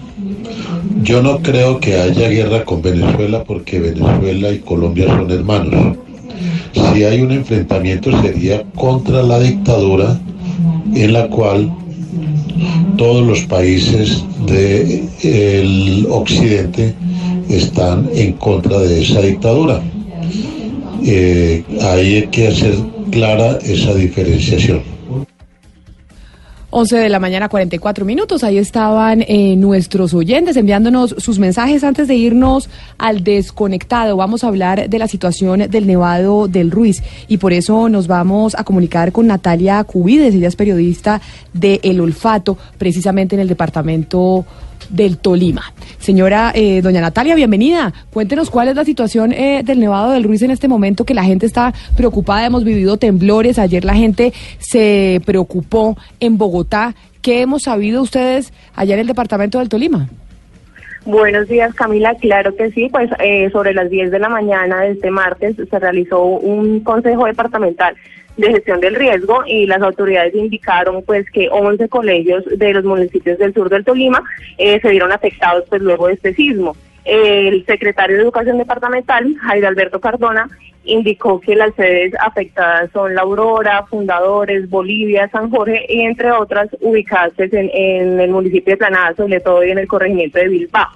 Yo 1.04 1.24
no 1.24 1.40
creo 1.40 1.80
que 1.80 1.96
haya 1.96 2.30
guerra 2.30 2.64
con 2.64 2.82
Venezuela 2.82 3.44
porque 3.44 3.80
Venezuela 3.80 4.52
y 4.52 4.60
Colombia 4.60 5.08
son 5.08 5.32
hermanos. 5.32 5.98
Si 6.74 7.04
hay 7.04 7.22
un 7.22 7.32
enfrentamiento 7.32 8.12
sería 8.22 8.64
contra 8.76 9.24
la 9.24 9.40
dictadura 9.40 10.20
en 10.94 11.14
la 11.14 11.28
cual 11.28 11.72
todos 12.98 13.26
los 13.26 13.42
países 13.46 14.24
del 14.46 16.06
occidente 16.10 16.94
están 17.50 18.08
en 18.14 18.34
contra 18.34 18.78
de 18.80 19.02
esa 19.02 19.22
dictadura. 19.22 19.82
Eh, 21.04 21.64
ahí 21.82 22.16
hay 22.16 22.28
que 22.28 22.48
hacer 22.48 22.76
clara 23.10 23.58
esa 23.64 23.96
diferenciación. 23.96 24.82
11 26.74 26.98
de 26.98 27.10
la 27.10 27.20
mañana, 27.20 27.50
44 27.50 28.06
minutos. 28.06 28.46
Ahí 28.46 28.58
estaban 28.58 29.24
eh, 29.28 29.58
nuestros 29.58 30.14
oyentes 30.14 30.56
enviándonos 30.56 31.16
sus 31.18 31.38
mensajes 31.38 31.84
antes 31.84 32.08
de 32.08 32.16
irnos 32.16 32.70
al 32.98 33.26
desconectado. 33.26 34.16
Vamos 34.16 34.44
a 34.44 34.48
hablar 34.48 34.90
de 34.90 34.98
la 34.98 35.10
situación 35.10 35.70
del 35.70 35.86
Nevado 35.86 36.48
del 36.48 36.72
Ruiz 36.72 37.04
y 37.28 37.38
por 37.38 37.52
eso 37.52 37.90
nos 37.90 38.08
vamos 38.08 38.56
a 38.58 38.64
comunicar 38.64 39.12
con 39.12 39.28
Natalia 39.28 39.84
Cubides. 39.84 40.34
Ella 40.34 40.48
es 40.48 40.56
periodista 40.56 41.22
de 41.52 41.82
El 41.84 42.00
Olfato, 42.00 42.58
precisamente 42.78 43.36
en 43.36 43.42
el 43.42 43.50
departamento 43.50 44.46
del 44.92 45.18
Tolima. 45.18 45.74
Señora 46.00 46.52
eh, 46.54 46.82
doña 46.82 47.02
Natalia, 47.02 47.36
bienvenida. 47.36 47.94
Cuéntenos 48.12 48.50
cuál 48.50 48.68
es 48.68 48.76
la 48.76 48.86
situación 48.86 49.32
eh, 49.32 49.62
del 49.64 49.80
Nevado 49.80 50.12
del 50.12 50.24
Ruiz 50.24 50.42
en 50.42 50.52
este 50.52 50.68
momento, 50.68 51.06
que 51.06 51.14
la 51.14 51.24
gente 51.24 51.46
está 51.46 51.74
preocupada. 51.96 52.46
Hemos 52.46 52.64
vivido 52.64 52.98
temblores. 52.98 53.60
Ayer 53.60 53.86
la 53.86 53.96
gente 53.96 54.34
se 54.60 55.22
preocupó 55.26 55.98
en 56.20 56.38
Bogotá. 56.38 56.94
¿Qué 57.22 57.42
hemos 57.42 57.64
sabido 57.64 58.02
ustedes 58.02 58.52
allá 58.76 58.96
en 58.96 59.02
el 59.02 59.08
departamento 59.08 59.60
del 59.60 59.70
Tolima? 59.70 60.10
Buenos 61.06 61.48
días, 61.48 61.74
Camila. 61.74 62.14
Claro 62.16 62.56
que 62.56 62.72
sí, 62.72 62.88
pues 62.92 63.10
eh, 63.20 63.50
sobre 63.52 63.74
las 63.74 63.90
10 63.90 64.12
de 64.12 64.20
la 64.20 64.30
mañana 64.30 64.82
de 64.82 64.92
este 64.92 65.10
martes 65.10 65.56
se 65.56 65.80
realizó 65.80 66.24
un 66.24 66.82
consejo 66.82 67.26
departamental 67.26 67.96
de 68.38 68.52
gestión 68.52 68.80
del 68.80 68.96
riesgo 68.96 69.44
y 69.46 69.66
las 69.66 69.82
autoridades 69.82 70.34
indicaron 70.34 71.04
pues 71.04 71.30
que 71.32 71.50
11 71.50 71.90
colegios 71.90 72.44
de 72.46 72.74
los 72.74 72.84
municipios 72.84 73.38
del 73.38 73.54
sur 73.54 73.70
del 73.70 73.86
Tolima 73.86 74.24
eh, 74.58 74.80
se 74.82 74.90
vieron 74.90 75.12
afectados 75.12 75.66
pues 75.70 75.82
luego 75.82 76.08
de 76.08 76.14
este 76.14 76.34
sismo. 76.34 76.76
El 77.04 77.66
secretario 77.66 78.16
de 78.16 78.24
Educación 78.24 78.58
Departamental, 78.58 79.36
Jairo 79.42 79.68
Alberto 79.68 80.00
Cardona, 80.00 80.50
indicó 80.84 81.40
que 81.40 81.56
las 81.56 81.74
sedes 81.76 82.14
afectadas 82.20 82.90
son 82.92 83.14
La 83.14 83.22
Aurora, 83.22 83.86
Fundadores, 83.86 84.70
Bolivia, 84.70 85.30
San 85.30 85.50
Jorge 85.50 85.86
y 85.88 86.02
entre 86.02 86.32
otras 86.32 86.70
ubicadas 86.80 87.34
en, 87.38 88.20
el 88.20 88.32
municipio 88.32 88.74
de 88.74 88.78
Planada, 88.78 89.16
sobre 89.16 89.40
todo 89.40 89.64
y 89.64 89.72
en 89.72 89.80
el 89.80 89.88
corregimiento 89.88 90.40
de 90.40 90.48
Bilbao. 90.48 90.88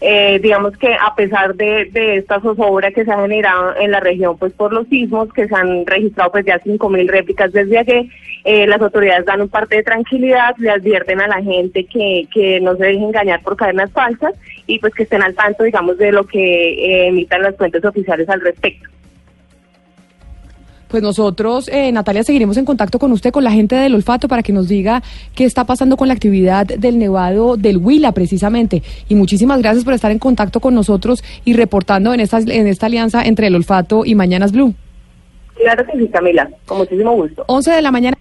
Eh, 0.00 0.38
digamos 0.42 0.76
que 0.76 0.92
a 0.92 1.14
pesar 1.14 1.54
de, 1.54 1.86
de 1.86 2.18
esta 2.18 2.38
zozobra 2.40 2.90
que 2.90 3.04
se 3.04 3.10
ha 3.10 3.22
generado 3.22 3.76
en 3.76 3.90
la 3.90 4.00
región 4.00 4.36
pues 4.36 4.52
por 4.52 4.72
los 4.72 4.86
sismos, 4.88 5.32
que 5.32 5.48
se 5.48 5.54
han 5.54 5.86
registrado 5.86 6.32
pues 6.32 6.44
ya 6.44 6.60
5.000 6.60 7.08
réplicas 7.08 7.50
desde 7.52 7.78
ayer, 7.78 8.06
eh, 8.44 8.66
las 8.66 8.80
autoridades 8.80 9.24
dan 9.24 9.40
un 9.40 9.48
parte 9.48 9.76
de 9.76 9.82
tranquilidad, 9.82 10.54
le 10.58 10.70
advierten 10.70 11.20
a 11.20 11.28
la 11.28 11.42
gente 11.42 11.84
que, 11.84 12.28
que 12.32 12.60
no 12.60 12.76
se 12.76 12.84
deje 12.84 13.04
engañar 13.04 13.42
por 13.42 13.56
cadenas 13.56 13.90
falsas 13.90 14.34
y 14.66 14.78
pues 14.78 14.94
que 14.94 15.04
estén 15.04 15.22
al 15.22 15.34
tanto 15.34 15.64
digamos 15.64 15.96
de 15.96 16.12
lo 16.12 16.26
que 16.26 16.38
eh, 16.38 17.08
emitan 17.08 17.42
las 17.42 17.56
fuentes 17.56 17.84
oficiales 17.84 18.28
al 18.28 18.42
respecto. 18.42 18.88
Pues 20.88 21.02
nosotros, 21.02 21.68
eh, 21.72 21.90
Natalia, 21.90 22.22
seguiremos 22.22 22.56
en 22.56 22.64
contacto 22.64 22.98
con 22.98 23.12
usted, 23.12 23.32
con 23.32 23.44
la 23.44 23.50
gente 23.50 23.74
del 23.76 23.94
olfato, 23.94 24.28
para 24.28 24.42
que 24.42 24.52
nos 24.52 24.68
diga 24.68 25.02
qué 25.34 25.44
está 25.44 25.64
pasando 25.64 25.96
con 25.96 26.08
la 26.08 26.14
actividad 26.14 26.66
del 26.66 26.98
Nevado 26.98 27.56
del 27.56 27.78
Huila, 27.78 28.12
precisamente. 28.12 28.82
Y 29.08 29.14
muchísimas 29.14 29.60
gracias 29.60 29.84
por 29.84 29.94
estar 29.94 30.10
en 30.10 30.18
contacto 30.18 30.60
con 30.60 30.74
nosotros 30.74 31.24
y 31.44 31.54
reportando 31.54 32.14
en 32.14 32.20
esta, 32.20 32.38
en 32.38 32.66
esta 32.66 32.86
alianza 32.86 33.22
entre 33.24 33.48
el 33.48 33.54
olfato 33.54 34.04
y 34.04 34.14
Mañanas 34.14 34.52
Blue. 34.52 34.74
Claro 35.56 35.86
que 35.86 35.98
sí, 35.98 36.08
Camila, 36.08 36.48
con 36.66 36.78
muchísimo 36.78 37.12
gusto. 37.12 37.44
11 37.48 37.70
de 37.72 37.82
la 37.82 37.90
mañana. 37.90 38.16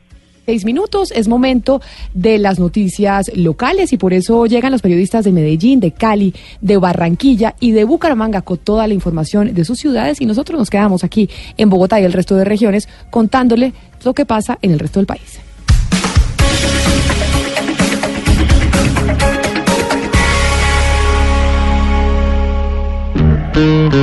Seis 0.45 0.63
minutos, 0.63 1.11
es 1.11 1.27
momento 1.27 1.81
de 2.13 2.37
las 2.37 2.59
noticias 2.59 3.31
locales 3.35 3.91
y 3.93 3.97
por 3.97 4.13
eso 4.13 4.45
llegan 4.45 4.71
los 4.71 4.83
periodistas 4.83 5.25
de 5.25 5.31
Medellín, 5.31 5.79
de 5.79 5.89
Cali, 5.89 6.35
de 6.61 6.77
Barranquilla 6.77 7.55
y 7.59 7.71
de 7.71 7.83
Bucaramanga 7.83 8.43
con 8.43 8.59
toda 8.59 8.85
la 8.85 8.93
información 8.93 9.55
de 9.55 9.65
sus 9.65 9.79
ciudades 9.79 10.21
y 10.21 10.27
nosotros 10.27 10.59
nos 10.59 10.69
quedamos 10.69 11.03
aquí 11.03 11.31
en 11.57 11.71
Bogotá 11.71 11.99
y 11.99 12.03
el 12.03 12.13
resto 12.13 12.35
de 12.35 12.45
regiones 12.45 12.87
contándole 13.09 13.73
lo 14.03 14.13
que 14.13 14.27
pasa 14.27 14.59
en 14.61 14.69
el 14.69 14.77
resto 14.77 14.99
del 14.99 15.07
país. 15.07 15.39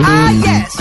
Ah, 0.05 0.33
yes. 0.43 0.73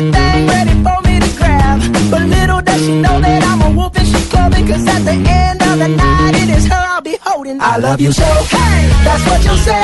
Another 0.00 0.12
pretty 0.12 0.32
thing 0.32 0.46
ready 0.48 0.74
for 0.82 0.98
me 1.06 1.20
to 1.20 1.30
grab. 1.36 1.78
But 2.10 2.22
little 2.22 2.60
does 2.62 2.80
she 2.80 3.00
know 3.00 3.20
that 3.20 3.42
I'm 3.44 3.60
a 3.60 3.76
wolf 3.76 3.96
and 3.96 4.06
she's 4.06 4.28
clothing. 4.28 4.66
Cause 4.66 4.86
at 4.88 5.04
the 5.04 5.12
end 5.12 5.60
of 5.60 5.78
the 5.78 5.88
night, 5.88 6.34
it 6.36 6.48
is 6.56 6.66
her 6.68 6.84
I'll 6.92 7.02
be 7.02 7.18
holding. 7.20 7.60
I 7.60 7.76
love 7.76 8.00
you 8.00 8.12
so, 8.12 8.24
hey, 8.24 8.88
that's 9.04 9.24
what 9.28 9.44
you'll 9.44 9.56
say. 9.60 9.82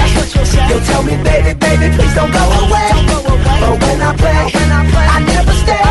You'll 0.69 0.81
tell 0.89 1.03
me, 1.03 1.17
baby, 1.23 1.53
baby, 1.59 1.95
please 1.97 2.15
don't 2.15 2.33
go 2.33 2.45
away. 2.65 2.89
But 3.61 3.77
when 3.83 4.01
I 4.01 4.17
play, 4.17 4.53
I 4.57 5.21
never 5.21 5.53
stay. 5.53 5.85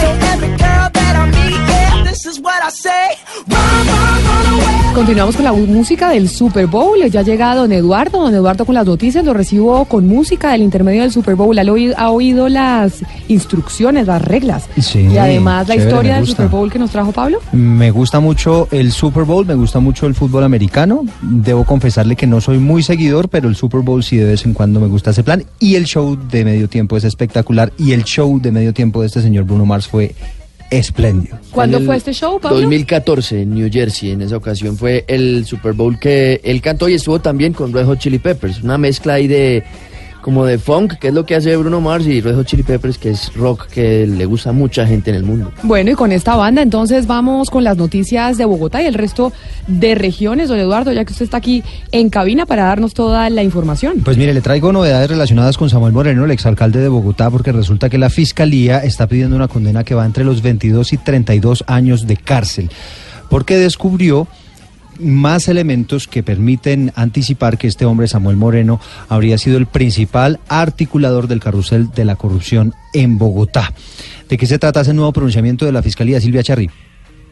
So 0.00 0.08
every 0.32 0.48
girl 0.60 0.86
that 0.92 1.14
I 1.16 1.24
meet, 1.32 1.73
Continuamos 4.94 5.34
con 5.34 5.44
la 5.44 5.52
música 5.52 6.10
del 6.10 6.28
Super 6.28 6.68
Bowl. 6.68 7.10
Ya 7.10 7.20
ha 7.20 7.22
llegado 7.24 7.62
don 7.62 7.72
Eduardo. 7.72 8.20
Don 8.20 8.32
Eduardo 8.32 8.64
con 8.64 8.76
las 8.76 8.86
noticias. 8.86 9.24
Lo 9.24 9.34
recibo 9.34 9.84
con 9.86 10.06
música 10.06 10.52
del 10.52 10.62
intermedio 10.62 11.02
del 11.02 11.10
Super 11.10 11.34
Bowl. 11.34 11.58
¿Ha 11.58 11.62
oído, 11.62 11.94
ha 11.98 12.10
oído 12.10 12.48
las 12.48 13.02
instrucciones, 13.26 14.06
las 14.06 14.22
reglas? 14.22 14.68
Sí, 14.78 15.08
y 15.10 15.18
además 15.18 15.66
la 15.66 15.74
chévere, 15.74 15.90
historia 15.90 16.16
del. 16.16 16.26
Super 16.28 16.46
Bowl 16.46 16.70
que 16.70 16.78
nos 16.78 16.92
trajo 16.92 17.10
Pablo. 17.10 17.40
Me 17.50 17.90
gusta 17.90 18.20
mucho 18.20 18.68
el 18.70 18.92
Super 18.92 19.24
Bowl, 19.24 19.44
me 19.44 19.54
gusta 19.54 19.80
mucho 19.80 20.06
el 20.06 20.14
fútbol 20.14 20.44
americano. 20.44 21.04
Debo 21.20 21.64
confesarle 21.64 22.14
que 22.14 22.28
no 22.28 22.40
soy 22.40 22.58
muy 22.58 22.84
seguidor, 22.84 23.28
pero 23.28 23.48
el 23.48 23.56
Super 23.56 23.80
Bowl 23.80 24.04
sí 24.04 24.18
de 24.18 24.26
vez 24.26 24.46
en 24.46 24.54
cuando 24.54 24.78
me 24.78 24.86
gusta 24.86 25.10
ese 25.10 25.24
plan. 25.24 25.44
Y 25.58 25.74
el 25.74 25.84
show 25.86 26.16
de 26.30 26.44
medio 26.44 26.68
tiempo 26.68 26.96
es 26.96 27.02
espectacular. 27.02 27.72
Y 27.76 27.90
el 27.92 28.04
show 28.04 28.40
de 28.40 28.52
medio 28.52 28.72
tiempo 28.72 29.00
de 29.00 29.08
este 29.08 29.20
señor 29.20 29.44
Bruno 29.44 29.66
Mars 29.66 29.88
fue 29.88 30.14
espléndido. 30.78 31.38
¿Cuándo 31.50 31.80
fue 31.80 31.96
este 31.96 32.12
show, 32.12 32.38
Pablo? 32.40 32.60
2014 32.60 33.42
en 33.42 33.54
New 33.54 33.68
Jersey, 33.72 34.10
en 34.10 34.22
esa 34.22 34.36
ocasión 34.36 34.76
fue 34.76 35.04
el 35.06 35.44
Super 35.46 35.72
Bowl 35.72 35.98
que 35.98 36.40
él 36.44 36.60
cantó 36.60 36.88
y 36.88 36.94
estuvo 36.94 37.20
también 37.20 37.52
con 37.52 37.72
Red 37.72 37.86
Hot 37.86 37.98
Chili 37.98 38.18
Peppers, 38.18 38.62
una 38.62 38.78
mezcla 38.78 39.14
ahí 39.14 39.26
de 39.26 39.62
como 40.24 40.46
de 40.46 40.58
funk, 40.58 40.94
que 40.94 41.08
es 41.08 41.14
lo 41.14 41.26
que 41.26 41.34
hace 41.34 41.54
Bruno 41.54 41.82
Mars 41.82 42.06
y 42.06 42.22
Red 42.22 42.36
Hot 42.36 42.46
Chili 42.46 42.62
Peppers, 42.62 42.96
que 42.96 43.10
es 43.10 43.34
rock 43.34 43.66
que 43.66 44.06
le 44.06 44.24
gusta 44.24 44.48
a 44.48 44.52
mucha 44.54 44.86
gente 44.86 45.10
en 45.10 45.16
el 45.16 45.22
mundo. 45.22 45.52
Bueno, 45.62 45.90
y 45.90 45.94
con 45.94 46.12
esta 46.12 46.34
banda 46.34 46.62
entonces 46.62 47.06
vamos 47.06 47.50
con 47.50 47.62
las 47.62 47.76
noticias 47.76 48.38
de 48.38 48.46
Bogotá 48.46 48.80
y 48.80 48.86
el 48.86 48.94
resto 48.94 49.34
de 49.66 49.94
regiones. 49.94 50.48
Don 50.48 50.58
Eduardo, 50.58 50.92
ya 50.92 51.04
que 51.04 51.12
usted 51.12 51.26
está 51.26 51.36
aquí 51.36 51.62
en 51.92 52.08
cabina 52.08 52.46
para 52.46 52.64
darnos 52.64 52.94
toda 52.94 53.28
la 53.28 53.42
información. 53.42 54.00
Pues 54.02 54.16
mire, 54.16 54.32
le 54.32 54.40
traigo 54.40 54.72
novedades 54.72 55.10
relacionadas 55.10 55.58
con 55.58 55.68
Samuel 55.68 55.92
Moreno, 55.92 56.24
el 56.24 56.30
exalcalde 56.30 56.80
de 56.80 56.88
Bogotá, 56.88 57.30
porque 57.30 57.52
resulta 57.52 57.90
que 57.90 57.98
la 57.98 58.08
fiscalía 58.08 58.78
está 58.78 59.06
pidiendo 59.06 59.36
una 59.36 59.48
condena 59.48 59.84
que 59.84 59.94
va 59.94 60.06
entre 60.06 60.24
los 60.24 60.40
22 60.40 60.94
y 60.94 60.96
32 60.96 61.64
años 61.66 62.06
de 62.06 62.16
cárcel, 62.16 62.70
porque 63.28 63.58
descubrió 63.58 64.26
más 64.98 65.48
elementos 65.48 66.06
que 66.06 66.22
permiten 66.22 66.92
anticipar 66.94 67.58
que 67.58 67.66
este 67.66 67.84
hombre, 67.84 68.08
Samuel 68.08 68.36
Moreno, 68.36 68.80
habría 69.08 69.38
sido 69.38 69.56
el 69.56 69.66
principal 69.66 70.40
articulador 70.48 71.28
del 71.28 71.40
carrusel 71.40 71.90
de 71.90 72.04
la 72.04 72.16
corrupción 72.16 72.74
en 72.92 73.18
Bogotá. 73.18 73.72
¿De 74.28 74.36
qué 74.36 74.46
se 74.46 74.58
trata 74.58 74.80
ese 74.80 74.94
nuevo 74.94 75.12
pronunciamiento 75.12 75.64
de 75.66 75.72
la 75.72 75.82
Fiscalía, 75.82 76.20
Silvia 76.20 76.42
Charri? 76.42 76.70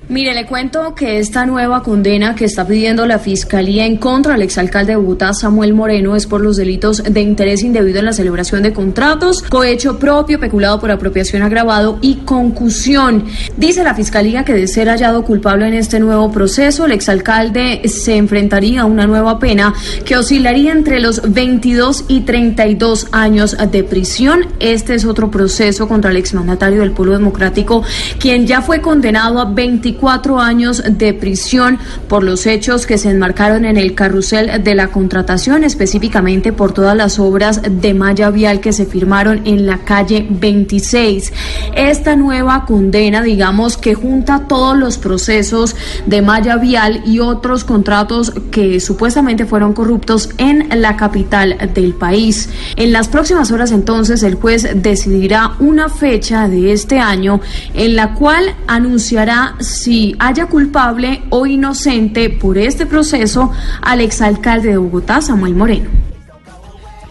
Mire, 0.08 0.34
le 0.34 0.46
cuento 0.46 0.96
que 0.96 1.18
esta 1.18 1.46
nueva 1.46 1.84
condena 1.84 2.34
que 2.34 2.44
está 2.44 2.66
pidiendo 2.66 3.06
la 3.06 3.20
Fiscalía 3.20 3.86
en 3.86 3.98
contra 3.98 4.32
del 4.32 4.42
exalcalde 4.42 4.92
de 4.92 4.96
Bogotá, 4.96 5.32
Samuel 5.32 5.74
Moreno, 5.74 6.16
es 6.16 6.26
por 6.26 6.40
los 6.40 6.56
delitos 6.56 7.04
de 7.04 7.20
interés 7.20 7.62
indebido 7.62 8.00
en 8.00 8.06
la 8.06 8.12
celebración 8.12 8.64
de 8.64 8.72
contratos, 8.72 9.42
cohecho 9.42 10.00
propio, 10.00 10.40
peculado 10.40 10.80
por 10.80 10.90
apropiación 10.90 11.42
agravado 11.42 11.98
y 12.02 12.16
concusión. 12.16 13.24
Dice 13.56 13.84
la 13.84 13.94
Fiscalía 13.94 14.44
que 14.44 14.54
de 14.54 14.66
ser 14.66 14.88
hallado 14.88 15.24
culpable 15.24 15.68
en 15.68 15.74
este 15.74 16.00
nuevo 16.00 16.32
proceso, 16.32 16.84
el 16.84 16.92
exalcalde 16.92 17.82
se 17.88 18.16
enfrentaría 18.16 18.82
a 18.82 18.86
una 18.86 19.06
nueva 19.06 19.38
pena 19.38 19.72
que 20.04 20.16
oscilaría 20.16 20.72
entre 20.72 20.98
los 20.98 21.32
22 21.32 22.06
y 22.08 22.22
32 22.22 23.06
años 23.12 23.56
de 23.70 23.84
prisión. 23.84 24.46
Este 24.58 24.96
es 24.96 25.04
otro 25.04 25.30
proceso 25.30 25.86
contra 25.86 26.10
el 26.10 26.16
exmandatario 26.16 26.80
del 26.80 26.90
Pueblo 26.90 27.14
Democrático, 27.14 27.84
quien 28.18 28.48
ya 28.48 28.62
fue 28.62 28.80
condenado 28.80 29.40
a 29.40 29.44
24 29.93 30.40
años 30.40 30.82
de 30.89 31.12
prisión 31.12 31.78
por 32.09 32.23
los 32.24 32.47
hechos 32.47 32.86
que 32.86 32.98
se 32.98 33.10
enmarcaron 33.10 33.64
en 33.64 33.77
el 33.77 33.94
carrusel 33.94 34.62
de 34.62 34.74
la 34.74 34.89
contratación, 34.89 35.64
específicamente 35.64 36.52
por 36.52 36.73
todas 36.73 36.97
las 36.97 37.19
obras 37.19 37.60
de 37.62 37.94
malla 37.94 38.31
vial 38.31 38.60
que 38.60 38.73
se 38.73 38.86
firmaron 38.86 39.43
en 39.44 39.66
la 39.66 39.78
calle 39.78 40.27
26. 40.28 41.32
Esta 41.74 42.16
nueva 42.16 42.64
condena, 42.64 43.23
digamos, 43.23 43.77
que 43.77 43.94
junta 43.94 44.47
todos 44.48 44.77
los 44.77 44.98
procesos 44.98 45.77
de 46.06 46.23
malla 46.23 46.56
vial 46.56 47.02
y 47.05 47.19
otros 47.19 47.64
contratos 47.64 48.32
que 48.51 48.81
supuestamente 48.81 49.44
fueron 49.44 49.74
corruptos 49.74 50.31
en 50.39 50.69
la 50.81 50.97
capital 50.97 51.70
del 51.74 51.94
país. 51.94 52.48
En 52.77 52.93
las 52.93 53.09
próximas 53.09 53.51
horas 53.51 53.73
entonces 53.73 54.23
el 54.23 54.36
juez 54.36 54.69
decidirá 54.74 55.52
una 55.59 55.89
fecha 55.89 56.48
de 56.48 56.73
este 56.73 56.98
año 56.98 57.40
en 57.74 57.97
la 57.97 58.14
cual 58.14 58.55
anunciará 58.66 59.56
si 59.82 60.14
haya 60.18 60.46
culpable 60.46 61.22
o 61.30 61.46
inocente 61.46 62.30
por 62.30 62.56
este 62.59 62.86
proceso 62.86 63.50
al 63.80 64.00
exalcalde 64.00 64.70
de 64.70 64.76
Bogotá, 64.76 65.20
Samuel 65.20 65.54
Moreno. 65.54 65.90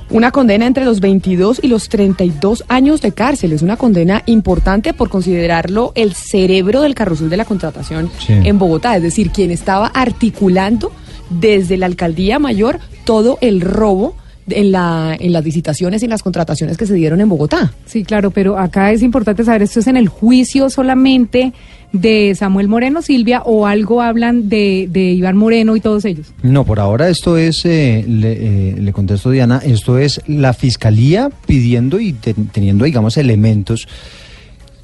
Una 0.10 0.31
condena 0.31 0.65
entre 0.68 0.84
los 0.84 0.99
22 0.99 1.60
y 1.64 1.68
los 1.69 1.88
32 1.88 2.65
años 2.68 3.02
de 3.02 3.14
cárcel. 3.14 3.53
Es 3.53 3.61
una 3.61 3.77
condena 3.77 4.23
importante 4.26 4.93
por 4.93 5.10
considerarlo 5.10 5.93
el 5.95 6.14
cerebro 6.14 6.81
del 6.81 6.95
carrusel 6.95 7.30
de 7.30 7.38
la 7.38 7.45
contratación 7.45 8.10
Sí. 8.19 8.34
en 8.34 8.60
Bogotá. 8.60 8.95
Es 8.98 9.03
decir, 9.03 9.31
quien 9.31 9.52
estaba 9.52 9.88
articulando 9.88 10.91
desde 11.30 11.77
la 11.77 11.85
alcaldía 11.85 12.39
mayor 12.39 12.80
todo 13.06 13.38
el 13.39 13.61
robo 13.61 14.15
en, 14.49 14.73
la, 14.73 15.15
en 15.18 15.31
las 15.31 15.45
licitaciones 15.45 16.02
y 16.02 16.06
en 16.07 16.11
las 16.11 16.23
contrataciones 16.23 16.76
que 16.77 16.85
se 16.85 16.93
dieron 16.95 17.22
en 17.22 17.30
Bogotá. 17.30 17.72
Sí, 17.85 18.03
claro, 18.03 18.31
pero 18.31 18.57
acá 18.57 18.91
es 18.91 19.02
importante 19.03 19.45
saber, 19.45 19.61
¿esto 19.61 19.80
es 19.80 19.88
en 19.88 19.95
el 19.95 20.10
juicio 20.10 20.69
solamente 20.69 21.53
de 21.93 22.34
Samuel 22.35 22.68
Moreno, 22.68 23.01
Silvia, 23.01 23.41
o 23.43 23.68
algo 23.68 24.01
hablan 24.01 24.47
de, 24.49 24.88
de 24.91 25.11
Iván 25.11 25.35
Moreno 25.38 25.76
y 25.76 25.81
todos 25.81 26.05
ellos? 26.05 26.34
No, 26.41 26.63
por 26.65 26.80
ahora 26.80 27.09
esto 27.09 27.38
es, 27.38 27.65
eh, 27.65 28.05
le, 28.07 28.31
eh, 28.72 28.76
le 28.80 28.93
contesto 28.93 29.30
Diana, 29.30 29.61
esto 29.65 29.97
es 29.99 30.22
la 30.27 30.53
fiscalía 30.53 31.30
pidiendo 31.45 31.99
y 31.99 32.13
te- 32.13 32.34
teniendo, 32.34 32.85
digamos, 32.85 33.18
elementos 33.18 33.88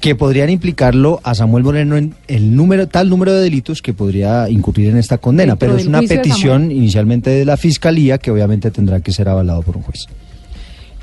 que 0.00 0.14
podrían 0.14 0.48
implicarlo 0.48 1.18
a 1.24 1.34
Samuel 1.34 1.64
Moreno 1.64 1.96
en 1.96 2.14
el 2.28 2.54
número, 2.54 2.86
tal 2.86 3.08
número 3.08 3.32
de 3.32 3.42
delitos 3.42 3.82
que 3.82 3.92
podría 3.92 4.48
incurrir 4.48 4.90
en 4.90 4.96
esta 4.96 5.18
condena. 5.18 5.56
Pero 5.56 5.76
es 5.76 5.86
una 5.86 6.00
de 6.00 6.06
petición 6.06 6.70
inicialmente 6.70 7.30
de 7.30 7.44
la 7.44 7.56
fiscalía 7.56 8.18
que 8.18 8.30
obviamente 8.30 8.70
tendrá 8.70 9.00
que 9.00 9.10
ser 9.12 9.28
avalado 9.28 9.62
por 9.62 9.76
un 9.76 9.82
juez. 9.82 10.06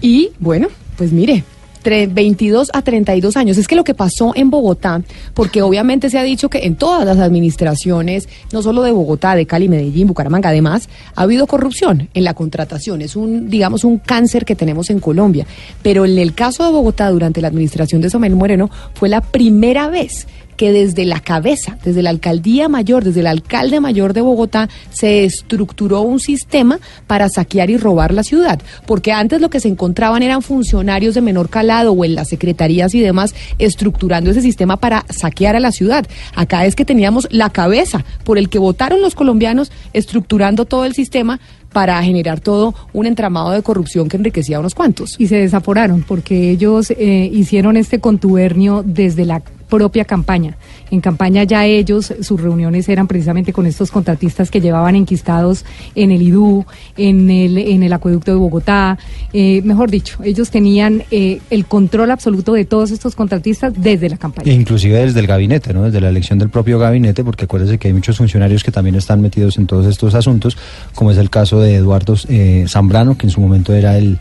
Y 0.01 0.29
bueno, 0.39 0.67
pues 0.97 1.11
mire, 1.11 1.43
22 1.85 2.69
a 2.73 2.81
32 2.81 3.37
años. 3.37 3.57
Es 3.57 3.67
que 3.67 3.75
lo 3.75 3.83
que 3.83 3.93
pasó 3.93 4.33
en 4.35 4.49
Bogotá, 4.49 5.01
porque 5.33 5.61
obviamente 5.61 6.09
se 6.09 6.17
ha 6.17 6.23
dicho 6.23 6.49
que 6.49 6.65
en 6.65 6.75
todas 6.75 7.05
las 7.05 7.19
administraciones, 7.19 8.27
no 8.51 8.61
solo 8.61 8.81
de 8.83 8.91
Bogotá, 8.91 9.35
de 9.35 9.45
Cali, 9.45 9.69
Medellín, 9.69 10.07
Bucaramanga, 10.07 10.49
además, 10.49 10.89
ha 11.15 11.21
habido 11.23 11.47
corrupción 11.47 12.09
en 12.13 12.23
la 12.23 12.33
contratación. 12.33 13.01
Es 13.01 13.15
un, 13.15 13.49
digamos, 13.49 13.83
un 13.83 13.99
cáncer 13.99 14.45
que 14.45 14.55
tenemos 14.55 14.89
en 14.89 14.99
Colombia. 14.99 15.45
Pero 15.81 16.05
en 16.05 16.17
el 16.17 16.33
caso 16.33 16.65
de 16.65 16.71
Bogotá, 16.71 17.09
durante 17.09 17.41
la 17.41 17.47
administración 17.47 18.01
de 18.01 18.09
Samuel 18.09 18.35
Moreno, 18.35 18.69
fue 18.93 19.09
la 19.09 19.21
primera 19.21 19.87
vez 19.89 20.27
que 20.55 20.71
desde 20.71 21.05
la 21.05 21.19
cabeza, 21.19 21.77
desde 21.83 22.01
la 22.01 22.09
alcaldía 22.09 22.69
mayor, 22.69 23.03
desde 23.03 23.21
el 23.21 23.27
alcalde 23.27 23.79
mayor 23.79 24.13
de 24.13 24.21
Bogotá, 24.21 24.69
se 24.91 25.25
estructuró 25.25 26.01
un 26.01 26.19
sistema 26.19 26.79
para 27.07 27.29
saquear 27.29 27.69
y 27.69 27.77
robar 27.77 28.13
la 28.13 28.23
ciudad. 28.23 28.59
Porque 28.85 29.11
antes 29.11 29.41
lo 29.41 29.49
que 29.49 29.59
se 29.59 29.67
encontraban 29.67 30.23
eran 30.23 30.41
funcionarios 30.41 31.15
de 31.15 31.21
menor 31.21 31.49
calado 31.49 31.91
o 31.91 32.05
en 32.05 32.15
las 32.15 32.29
secretarías 32.29 32.93
y 32.95 33.01
demás 33.01 33.35
estructurando 33.57 34.31
ese 34.31 34.41
sistema 34.41 34.77
para 34.77 35.05
saquear 35.09 35.55
a 35.55 35.59
la 35.59 35.71
ciudad. 35.71 36.05
Acá 36.35 36.65
es 36.65 36.75
que 36.75 36.85
teníamos 36.85 37.27
la 37.31 37.49
cabeza 37.49 38.05
por 38.23 38.37
el 38.37 38.49
que 38.49 38.59
votaron 38.59 39.01
los 39.01 39.15
colombianos 39.15 39.71
estructurando 39.93 40.65
todo 40.65 40.85
el 40.85 40.93
sistema 40.93 41.39
para 41.75 42.01
generar 42.03 42.39
todo 42.39 42.73
un 42.93 43.05
entramado 43.05 43.51
de 43.51 43.61
corrupción 43.61 44.07
que 44.07 44.15
enriquecía 44.15 44.55
a 44.55 44.59
unos 44.61 44.73
cuantos. 44.73 45.15
Y 45.19 45.27
se 45.27 45.35
desaforaron 45.35 46.05
porque 46.07 46.49
ellos 46.51 46.89
eh, 46.91 47.29
hicieron 47.33 47.75
este 47.75 47.99
contubernio 47.99 48.81
desde 48.85 49.25
la 49.25 49.41
propia 49.69 50.05
campaña. 50.05 50.57
En 50.91 51.01
campaña 51.01 51.43
ya 51.43 51.65
ellos, 51.65 52.13
sus 52.21 52.39
reuniones 52.39 52.87
eran 52.89 53.07
precisamente 53.07 53.53
con 53.53 53.65
estos 53.65 53.91
contratistas 53.91 54.51
que 54.51 54.61
llevaban 54.61 54.95
enquistados 54.95 55.65
en 55.95 56.11
el 56.11 56.21
IDU, 56.21 56.65
en 56.97 57.29
el, 57.29 57.57
en 57.57 57.83
el 57.83 57.93
acueducto 57.93 58.31
de 58.31 58.37
Bogotá. 58.37 58.97
Eh, 59.33 59.61
mejor 59.63 59.89
dicho, 59.89 60.19
ellos 60.23 60.49
tenían 60.49 61.03
eh, 61.11 61.39
el 61.49 61.65
control 61.65 62.11
absoluto 62.11 62.53
de 62.53 62.65
todos 62.65 62.91
estos 62.91 63.15
contratistas 63.15 63.73
desde 63.75 64.09
la 64.09 64.17
campaña. 64.17 64.51
Inclusive 64.51 64.97
desde 65.05 65.19
el 65.19 65.27
gabinete, 65.27 65.73
¿no? 65.73 65.83
Desde 65.83 66.01
la 66.01 66.09
elección 66.09 66.39
del 66.39 66.49
propio 66.49 66.79
gabinete, 66.79 67.23
porque 67.23 67.45
acuérdese 67.45 67.77
que 67.77 67.87
hay 67.87 67.93
muchos 67.93 68.17
funcionarios 68.17 68.63
que 68.63 68.71
también 68.71 68.95
están 68.95 69.21
metidos 69.21 69.57
en 69.57 69.67
todos 69.67 69.85
estos 69.87 70.15
asuntos, 70.15 70.57
como 70.93 71.11
es 71.11 71.17
el 71.17 71.29
caso 71.29 71.59
de 71.59 71.75
Eduardo 71.75 72.15
eh, 72.29 72.65
Zambrano, 72.67 73.17
que 73.17 73.27
en 73.27 73.31
su 73.31 73.41
momento 73.41 73.73
era 73.73 73.97
el 73.97 74.19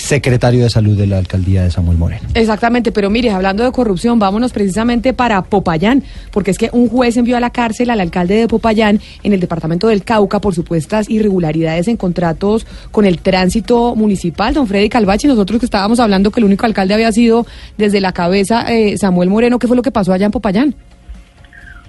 secretario 0.00 0.64
de 0.64 0.70
salud 0.70 0.96
de 0.96 1.06
la 1.06 1.18
alcaldía 1.18 1.62
de 1.62 1.70
Samuel 1.70 1.98
Moreno. 1.98 2.28
Exactamente, 2.34 2.92
pero 2.92 3.10
mire, 3.10 3.30
hablando 3.30 3.64
de 3.64 3.72
corrupción, 3.72 4.18
vámonos 4.18 4.52
precisamente 4.52 5.12
para 5.12 5.42
Popayán, 5.42 6.02
porque 6.32 6.50
es 6.50 6.58
que 6.58 6.70
un 6.72 6.88
juez 6.88 7.16
envió 7.16 7.36
a 7.36 7.40
la 7.40 7.50
cárcel 7.50 7.90
al 7.90 8.00
alcalde 8.00 8.34
de 8.34 8.48
Popayán 8.48 9.00
en 9.22 9.32
el 9.32 9.40
departamento 9.40 9.88
del 9.88 10.02
Cauca 10.02 10.40
por 10.40 10.54
supuestas 10.54 11.08
irregularidades 11.08 11.88
en 11.88 11.96
contratos 11.96 12.66
con 12.90 13.04
el 13.04 13.18
tránsito 13.18 13.94
municipal. 13.94 14.54
Don 14.54 14.66
Freddy 14.66 14.88
Calvache, 14.88 15.28
nosotros 15.28 15.60
que 15.60 15.66
estábamos 15.66 16.00
hablando 16.00 16.30
que 16.30 16.40
el 16.40 16.44
único 16.44 16.66
alcalde 16.66 16.94
había 16.94 17.12
sido 17.12 17.46
desde 17.76 18.00
la 18.00 18.12
cabeza 18.12 18.64
eh, 18.72 18.96
Samuel 18.98 19.28
Moreno, 19.28 19.58
¿qué 19.58 19.66
fue 19.66 19.76
lo 19.76 19.82
que 19.82 19.92
pasó 19.92 20.12
allá 20.12 20.26
en 20.26 20.32
Popayán? 20.32 20.74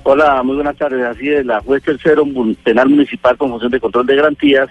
Hola, 0.03 0.41
muy 0.43 0.55
buenas 0.55 0.75
tardes. 0.77 1.05
Así 1.05 1.29
es, 1.29 1.45
la 1.45 1.59
juez 1.61 1.83
tercero 1.83 2.25
penal 2.63 2.89
municipal 2.89 3.37
con 3.37 3.49
función 3.49 3.71
de 3.71 3.79
control 3.79 4.07
de 4.07 4.15
garantías 4.15 4.69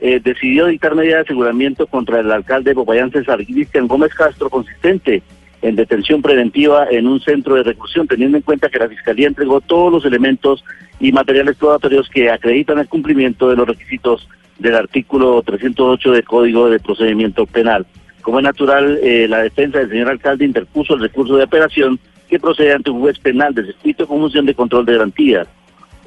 eh, 0.00 0.20
decidió 0.22 0.66
dictar 0.66 0.94
medida 0.94 1.16
de 1.16 1.22
aseguramiento 1.22 1.86
contra 1.86 2.20
el 2.20 2.30
alcalde 2.30 2.70
de 2.70 2.74
Popayán, 2.74 3.10
César 3.10 3.40
Gómez 3.86 4.14
Castro, 4.14 4.48
consistente 4.48 5.22
en 5.60 5.74
detención 5.74 6.22
preventiva 6.22 6.86
en 6.90 7.06
un 7.06 7.20
centro 7.20 7.56
de 7.56 7.64
reclusión, 7.64 8.06
teniendo 8.06 8.36
en 8.36 8.42
cuenta 8.42 8.68
que 8.68 8.78
la 8.78 8.88
Fiscalía 8.88 9.26
entregó 9.26 9.60
todos 9.60 9.92
los 9.92 10.04
elementos 10.04 10.64
y 11.00 11.10
materiales 11.10 11.56
probatorios 11.56 12.08
que 12.08 12.30
acreditan 12.30 12.78
el 12.78 12.88
cumplimiento 12.88 13.48
de 13.48 13.56
los 13.56 13.66
requisitos 13.66 14.28
del 14.58 14.76
artículo 14.76 15.42
308 15.42 16.12
del 16.12 16.24
Código 16.24 16.70
de 16.70 16.80
Procedimiento 16.80 17.46
Penal. 17.46 17.86
Como 18.22 18.38
es 18.38 18.44
natural, 18.44 18.98
eh, 19.02 19.26
la 19.28 19.42
defensa 19.42 19.78
del 19.78 19.90
señor 19.90 20.10
alcalde 20.10 20.44
interpuso 20.44 20.94
el 20.94 21.00
recurso 21.00 21.36
de 21.36 21.44
apelación 21.44 21.98
que 22.28 22.38
procede 22.38 22.74
ante 22.74 22.90
un 22.90 23.00
juez 23.00 23.18
penal 23.18 23.54
de 23.54 23.66
circuito 23.66 24.06
con 24.06 24.18
función 24.20 24.46
de 24.46 24.54
control 24.54 24.84
de 24.84 24.92
garantías. 24.92 25.48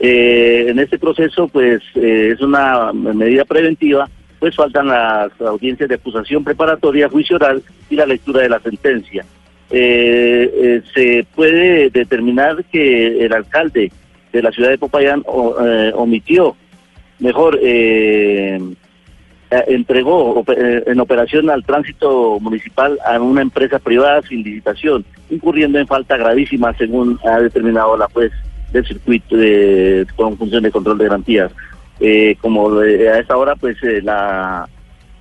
Eh, 0.04 0.66
en 0.68 0.80
este 0.80 0.98
proceso, 0.98 1.48
pues, 1.48 1.80
eh, 1.94 2.32
es 2.34 2.42
una 2.42 2.92
medida 2.92 3.46
preventiva, 3.46 4.10
pues 4.40 4.56
faltan 4.56 4.88
las 4.88 5.30
audiencias 5.40 5.88
de 5.88 5.94
acusación 5.96 6.44
preparatoria, 6.44 7.08
juicio 7.08 7.36
oral 7.36 7.62
y 7.88 7.96
la 7.96 8.08
lectura 8.08 8.42
de 8.42 8.50
la 8.50 8.60
sentencia. 8.60 9.24
Eh, 9.70 10.52
eh, 10.54 10.82
se 10.96 11.24
puede 11.36 11.92
determinar 11.92 12.64
que 12.66 13.24
el 13.24 13.32
alcalde 13.32 13.92
de 14.34 14.42
la 14.42 14.52
ciudad 14.52 14.70
de 14.72 14.80
Popayán 14.80 15.22
o- 15.28 15.56
eh, 15.64 15.92
omitió, 15.96 16.56
mejor, 17.20 17.60
entregó 19.68 20.44
en 20.48 21.00
operación 21.00 21.50
al 21.52 21.64
tránsito 21.64 22.40
municipal 22.40 22.98
a 23.06 23.20
una 23.22 23.42
empresa 23.44 23.78
privada 23.78 24.22
sin 24.24 24.42
licitación, 24.44 25.06
incurriendo 25.30 25.78
en 25.78 25.86
falta 25.86 26.18
gravísima 26.18 26.74
según 26.78 27.20
ha 27.24 27.40
determinado 27.40 27.96
la 27.98 28.08
juez 28.08 28.32
del 28.72 28.86
circuito 28.86 29.36
de, 29.36 30.06
con 30.16 30.38
función 30.38 30.64
de 30.64 30.72
control 30.72 30.98
de 30.98 31.06
garantías. 31.06 31.52
Eh, 32.00 32.36
como 32.42 32.80
a 32.80 33.20
esta 33.20 33.38
hora, 33.38 33.56
pues 33.56 33.78
eh, 33.84 34.02
la 34.02 34.68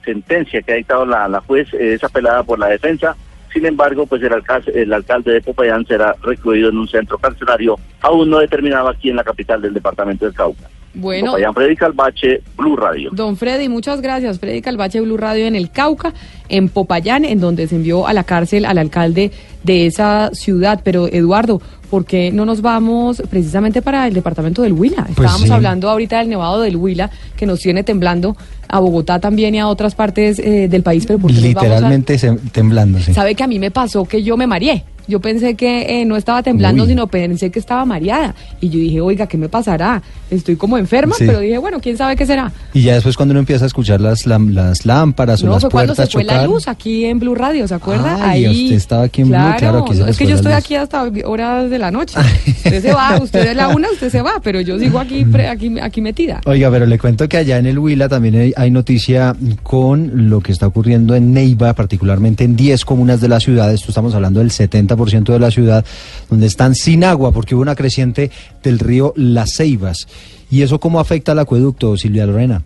sentencia 0.04 0.62
que 0.62 0.72
ha 0.72 0.76
dictado 0.76 1.04
la, 1.04 1.28
la 1.28 1.40
juez 1.40 1.72
es 1.74 2.02
apelada 2.02 2.42
por 2.42 2.58
la 2.58 2.68
defensa. 2.68 3.16
Sin 3.52 3.66
embargo, 3.66 4.06
pues 4.06 4.22
el 4.22 4.32
alcalde, 4.32 4.82
el 4.82 4.92
alcalde 4.92 5.32
de 5.32 5.40
Popayán 5.40 5.84
será 5.84 6.14
recluido 6.22 6.70
en 6.70 6.78
un 6.78 6.88
centro 6.88 7.18
carcelario 7.18 7.76
aún 8.00 8.30
no 8.30 8.38
determinado 8.38 8.88
aquí 8.88 9.10
en 9.10 9.16
la 9.16 9.24
capital 9.24 9.60
del 9.60 9.74
departamento 9.74 10.24
del 10.24 10.34
Cauca. 10.34 10.68
Bueno. 10.94 11.26
Popayán 11.32 11.54
Freddy 11.54 11.76
Calvache, 11.76 12.42
Blue 12.56 12.76
Radio. 12.76 13.10
Don 13.12 13.36
Freddy, 13.36 13.68
muchas 13.68 14.00
gracias. 14.00 14.38
Freddy 14.40 14.60
Calvache 14.60 15.00
Blue 15.00 15.16
Radio 15.16 15.46
en 15.46 15.54
el 15.54 15.70
Cauca, 15.70 16.12
en 16.48 16.68
Popayán, 16.68 17.24
en 17.24 17.38
donde 17.40 17.68
se 17.68 17.76
envió 17.76 18.06
a 18.06 18.12
la 18.12 18.24
cárcel 18.24 18.64
al 18.64 18.76
alcalde 18.78 19.30
de 19.62 19.86
esa 19.86 20.30
ciudad. 20.32 20.80
Pero 20.82 21.06
Eduardo, 21.06 21.62
¿por 21.90 22.04
qué 22.04 22.32
no 22.32 22.44
nos 22.44 22.60
vamos 22.60 23.22
precisamente 23.30 23.82
para 23.82 24.08
el 24.08 24.14
departamento 24.14 24.62
del 24.62 24.72
Huila? 24.72 25.06
Estábamos 25.08 25.38
Pues 25.40 25.48
sí. 25.48 25.52
hablando 25.52 25.88
ahorita 25.88 26.18
del 26.18 26.28
nevado 26.28 26.60
del 26.60 26.76
Huila, 26.76 27.08
que 27.36 27.46
nos 27.46 27.60
tiene 27.60 27.84
temblando 27.84 28.36
a 28.66 28.80
Bogotá 28.80 29.20
también 29.20 29.54
y 29.54 29.60
a 29.60 29.68
otras 29.68 29.94
partes 29.94 30.38
eh, 30.40 30.66
del 30.68 30.82
país, 30.82 31.04
pero 31.06 31.18
¿por 31.20 31.30
qué 31.30 31.36
nos 31.40 31.54
vamos 31.54 31.62
a- 31.62 31.66
Literalmente 31.74 32.18
temblando, 32.52 32.98
sí. 32.98 33.14
¿Sabe 33.14 33.34
que 33.36 33.44
a 33.44 33.46
mí 33.46 33.58
me 33.60 33.70
pasó 33.70 34.04
que 34.04 34.22
yo 34.24 34.36
me 34.36 34.46
mareé? 34.46 34.84
Yo 35.10 35.20
pensé 35.20 35.54
que 35.56 36.00
eh, 36.00 36.04
no 36.06 36.16
estaba 36.16 36.42
temblando, 36.42 36.84
Uy. 36.84 36.88
sino 36.88 37.06
pensé 37.08 37.50
que 37.50 37.58
estaba 37.58 37.84
mareada. 37.84 38.34
Y 38.60 38.68
yo 38.70 38.78
dije, 38.78 39.00
oiga, 39.00 39.26
¿qué 39.26 39.36
me 39.36 39.48
pasará? 39.48 40.00
Estoy 40.30 40.56
como 40.56 40.78
enferma, 40.78 41.14
Sí. 41.18 41.24
pero 41.26 41.40
dije, 41.40 41.58
bueno, 41.58 41.80
¿quién 41.80 41.96
sabe 41.96 42.14
qué 42.16 42.24
será? 42.24 42.52
Y 42.72 42.82
ya 42.82 42.94
después 42.94 43.16
cuando 43.16 43.32
uno 43.32 43.40
empieza 43.40 43.64
a 43.64 43.66
escuchar 43.66 44.00
las, 44.00 44.26
las 44.26 44.86
lámparas 44.86 45.42
o 45.42 45.48
las 45.48 45.60
fue 45.62 45.70
cuando 45.70 45.94
se 45.94 46.02
puertas 46.06 46.12
fue 46.12 46.24
la 46.24 46.46
luz 46.46 46.68
aquí 46.68 47.04
en 47.04 47.18
Blue 47.18 47.34
Radio, 47.34 47.66
¿se 47.66 47.74
acuerda? 47.74 48.16
Ay, 48.22 48.46
usted 48.46 48.76
estaba 48.76 49.02
aquí 49.04 49.22
en 49.22 49.28
Blue, 49.28 49.36
claro, 49.58 49.78
aquí 49.80 49.98
no, 49.98 50.06
les 50.06 50.10
es 50.10 50.18
que 50.18 50.26
yo 50.26 50.36
estoy 50.36 50.52
aquí 50.52 50.76
hasta 50.76 51.02
horas 51.24 51.68
de 51.68 51.78
la 51.78 51.90
noche. 51.90 52.16
Usted 52.46 52.80
se 52.82 52.92
va, 52.94 53.18
usted 53.20 53.48
es 53.50 53.56
la 53.56 53.68
una, 53.68 53.88
usted 53.90 54.08
se 54.10 54.22
va, 54.22 54.34
pero 54.42 54.60
yo 54.60 54.78
sigo 54.78 54.98
aquí, 55.00 55.24
pre- 55.24 55.48
aquí, 55.48 55.78
aquí 55.80 56.00
metida. 56.00 56.40
Oiga, 56.46 56.70
pero 56.70 56.86
le 56.86 56.98
cuento 56.98 57.28
que 57.28 57.36
allá 57.38 57.58
en 57.58 57.66
el 57.66 57.78
Huila 57.78 58.08
también 58.08 58.36
hay, 58.36 58.52
hay 58.56 58.70
noticia 58.70 59.34
con 59.64 60.28
lo 60.30 60.40
que 60.40 60.52
está 60.52 60.66
ocurriendo 60.68 61.14
en 61.16 61.32
Neiva, 61.32 61.72
particularmente 61.74 62.44
en 62.44 62.54
10 62.54 62.84
comunas 62.84 63.20
de 63.20 63.28
la 63.28 63.40
ciudad. 63.40 63.72
Esto 63.72 63.88
estamos 63.90 64.14
hablando 64.14 64.38
del 64.40 64.50
70% 64.50 64.99
de 65.32 65.38
la 65.38 65.50
ciudad, 65.50 65.84
donde 66.28 66.46
están 66.46 66.74
sin 66.74 67.04
agua 67.04 67.32
porque 67.32 67.54
hubo 67.54 67.62
una 67.62 67.76
creciente 67.76 68.30
del 68.62 68.78
río 68.78 69.12
Las 69.16 69.54
Ceibas. 69.56 70.06
¿Y 70.50 70.62
eso 70.62 70.80
cómo 70.80 71.00
afecta 71.00 71.32
al 71.32 71.38
acueducto, 71.38 71.96
Silvia 71.96 72.26
Lorena? 72.26 72.62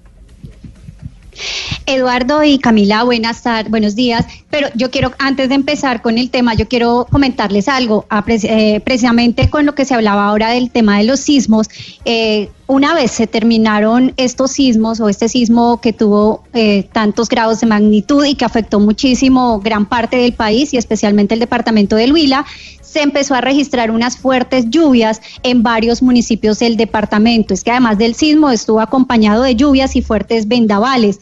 Eduardo 1.87 2.43
y 2.45 2.59
Camila, 2.59 3.05
buenas 3.05 3.43
tardes, 3.43 3.71
buenos 3.71 3.95
días. 3.95 4.27
Pero 4.51 4.69
yo 4.75 4.91
quiero, 4.91 5.13
antes 5.19 5.49
de 5.49 5.55
empezar 5.55 6.03
con 6.03 6.19
el 6.19 6.31
tema, 6.31 6.55
yo 6.55 6.69
quiero 6.69 7.07
comentarles 7.11 7.69
algo, 7.69 8.07
a 8.09 8.25
pre- 8.25 8.39
eh, 8.43 8.81
precisamente 8.81 9.51
con 9.51 9.67
lo 9.67 9.75
que 9.75 9.85
se 9.85 9.95
hablaba 9.95 10.27
ahora 10.27 10.51
del 10.51 10.71
tema 10.71 10.99
de 10.99 11.05
los 11.05 11.21
sismos. 11.21 11.69
eh, 12.05 12.51
una 12.67 12.95
vez 12.95 13.11
se 13.11 13.27
terminaron 13.27 14.15
estos 14.17 14.53
sismos 14.53 14.99
o 14.99 15.11
este 15.11 15.29
sismo 15.29 15.83
que 15.83 15.93
tuvo 15.93 16.45
eh, 16.55 16.89
tantos 16.93 17.29
grados 17.29 17.61
de 17.61 17.67
magnitud 17.67 18.25
y 18.25 18.37
que 18.37 18.47
afectó 18.47 18.81
muchísimo 18.81 19.61
gran 19.61 19.85
parte 19.85 20.17
del 20.17 20.33
país 20.33 20.73
y 20.73 20.79
especialmente 20.79 21.35
el 21.35 21.41
departamento 21.41 21.95
del 21.97 22.15
Huila, 22.15 22.47
se 22.95 23.03
empezó 23.03 23.35
a 23.35 23.41
registrar 23.41 23.91
unas 23.91 24.17
fuertes 24.17 24.71
lluvias 24.71 25.21
en 25.43 25.65
varios 25.65 26.01
municipios 26.01 26.61
del 26.61 26.77
departamento. 26.77 27.53
Es 27.53 27.65
que 27.65 27.73
además 27.73 27.99
del 27.99 28.15
sismo 28.15 28.51
estuvo 28.51 28.81
acompañado 28.81 29.43
de 29.43 29.57
lluvias 29.57 29.97
y 29.97 30.03
fuertes 30.03 30.47
vendavales. 30.47 31.19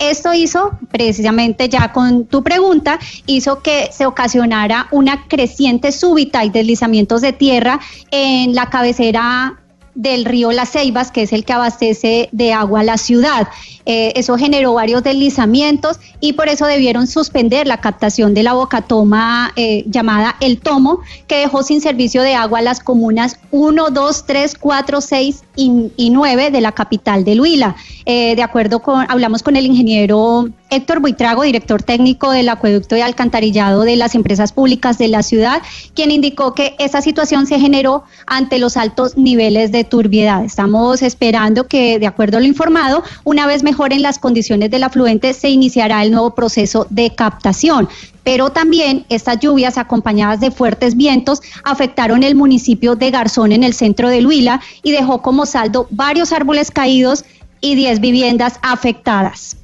Esto 0.00 0.34
hizo, 0.34 0.76
precisamente 0.90 1.68
ya 1.68 1.92
con 1.92 2.26
tu 2.26 2.42
pregunta, 2.42 2.98
hizo 3.26 3.62
que 3.62 3.90
se 3.92 4.04
ocasionara 4.04 4.88
una 4.90 5.28
creciente 5.28 5.92
súbita 5.92 6.44
y 6.44 6.50
deslizamientos 6.50 7.20
de 7.20 7.32
tierra 7.32 7.78
en 8.10 8.56
la 8.56 8.68
cabecera 8.68 9.61
del 9.94 10.24
río 10.24 10.52
Las 10.52 10.72
Ceibas, 10.72 11.10
que 11.10 11.22
es 11.22 11.32
el 11.32 11.44
que 11.44 11.52
abastece 11.52 12.28
de 12.32 12.52
agua 12.52 12.80
a 12.80 12.84
la 12.84 12.98
ciudad. 12.98 13.48
Eh, 13.84 14.12
eso 14.14 14.36
generó 14.36 14.74
varios 14.74 15.02
deslizamientos 15.02 15.98
y 16.20 16.34
por 16.34 16.48
eso 16.48 16.66
debieron 16.66 17.06
suspender 17.06 17.66
la 17.66 17.80
captación 17.80 18.32
de 18.32 18.44
la 18.44 18.52
bocatoma 18.52 19.52
eh, 19.56 19.84
llamada 19.86 20.36
El 20.40 20.60
Tomo, 20.60 21.00
que 21.26 21.38
dejó 21.38 21.62
sin 21.62 21.80
servicio 21.80 22.22
de 22.22 22.34
agua 22.34 22.60
a 22.60 22.62
las 22.62 22.80
comunas 22.80 23.38
1, 23.50 23.90
2, 23.90 24.26
3, 24.26 24.54
4, 24.58 25.00
6 25.00 25.44
y, 25.56 25.92
y 25.96 26.10
9 26.10 26.50
de 26.50 26.60
la 26.60 26.72
capital 26.72 27.24
del 27.24 27.40
Huila. 27.40 27.74
Eh, 28.06 28.36
de 28.36 28.42
acuerdo 28.42 28.80
con, 28.80 29.04
hablamos 29.10 29.42
con 29.42 29.56
el 29.56 29.66
ingeniero 29.66 30.48
Héctor 30.72 31.00
Buitrago, 31.00 31.42
director 31.42 31.82
técnico 31.82 32.30
del 32.30 32.48
acueducto 32.48 32.94
de 32.94 33.02
alcantarillado 33.02 33.82
de 33.82 33.94
las 33.96 34.14
empresas 34.14 34.52
públicas 34.52 34.96
de 34.96 35.08
la 35.08 35.22
ciudad, 35.22 35.60
quien 35.94 36.10
indicó 36.10 36.54
que 36.54 36.74
esa 36.78 37.02
situación 37.02 37.46
se 37.46 37.60
generó 37.60 38.04
ante 38.26 38.58
los 38.58 38.78
altos 38.78 39.18
niveles 39.18 39.70
de 39.70 39.84
turbiedad. 39.84 40.42
Estamos 40.42 41.02
esperando 41.02 41.68
que, 41.68 41.98
de 41.98 42.06
acuerdo 42.06 42.38
a 42.38 42.40
lo 42.40 42.46
informado, 42.46 43.02
una 43.22 43.46
vez 43.46 43.62
mejoren 43.62 44.00
las 44.00 44.18
condiciones 44.18 44.70
del 44.70 44.84
afluente, 44.84 45.34
se 45.34 45.50
iniciará 45.50 46.02
el 46.02 46.10
nuevo 46.10 46.34
proceso 46.34 46.86
de 46.88 47.14
captación. 47.14 47.86
Pero 48.24 48.48
también 48.48 49.04
estas 49.10 49.40
lluvias 49.40 49.76
acompañadas 49.76 50.40
de 50.40 50.50
fuertes 50.50 50.96
vientos 50.96 51.42
afectaron 51.64 52.22
el 52.22 52.34
municipio 52.34 52.96
de 52.96 53.10
Garzón 53.10 53.52
en 53.52 53.62
el 53.62 53.74
centro 53.74 54.08
de 54.08 54.24
Huila 54.24 54.62
y 54.82 54.92
dejó 54.92 55.20
como 55.20 55.44
saldo 55.44 55.86
varios 55.90 56.32
árboles 56.32 56.70
caídos 56.70 57.26
y 57.60 57.74
10 57.74 58.00
viviendas 58.00 58.58
afectadas. 58.62 59.58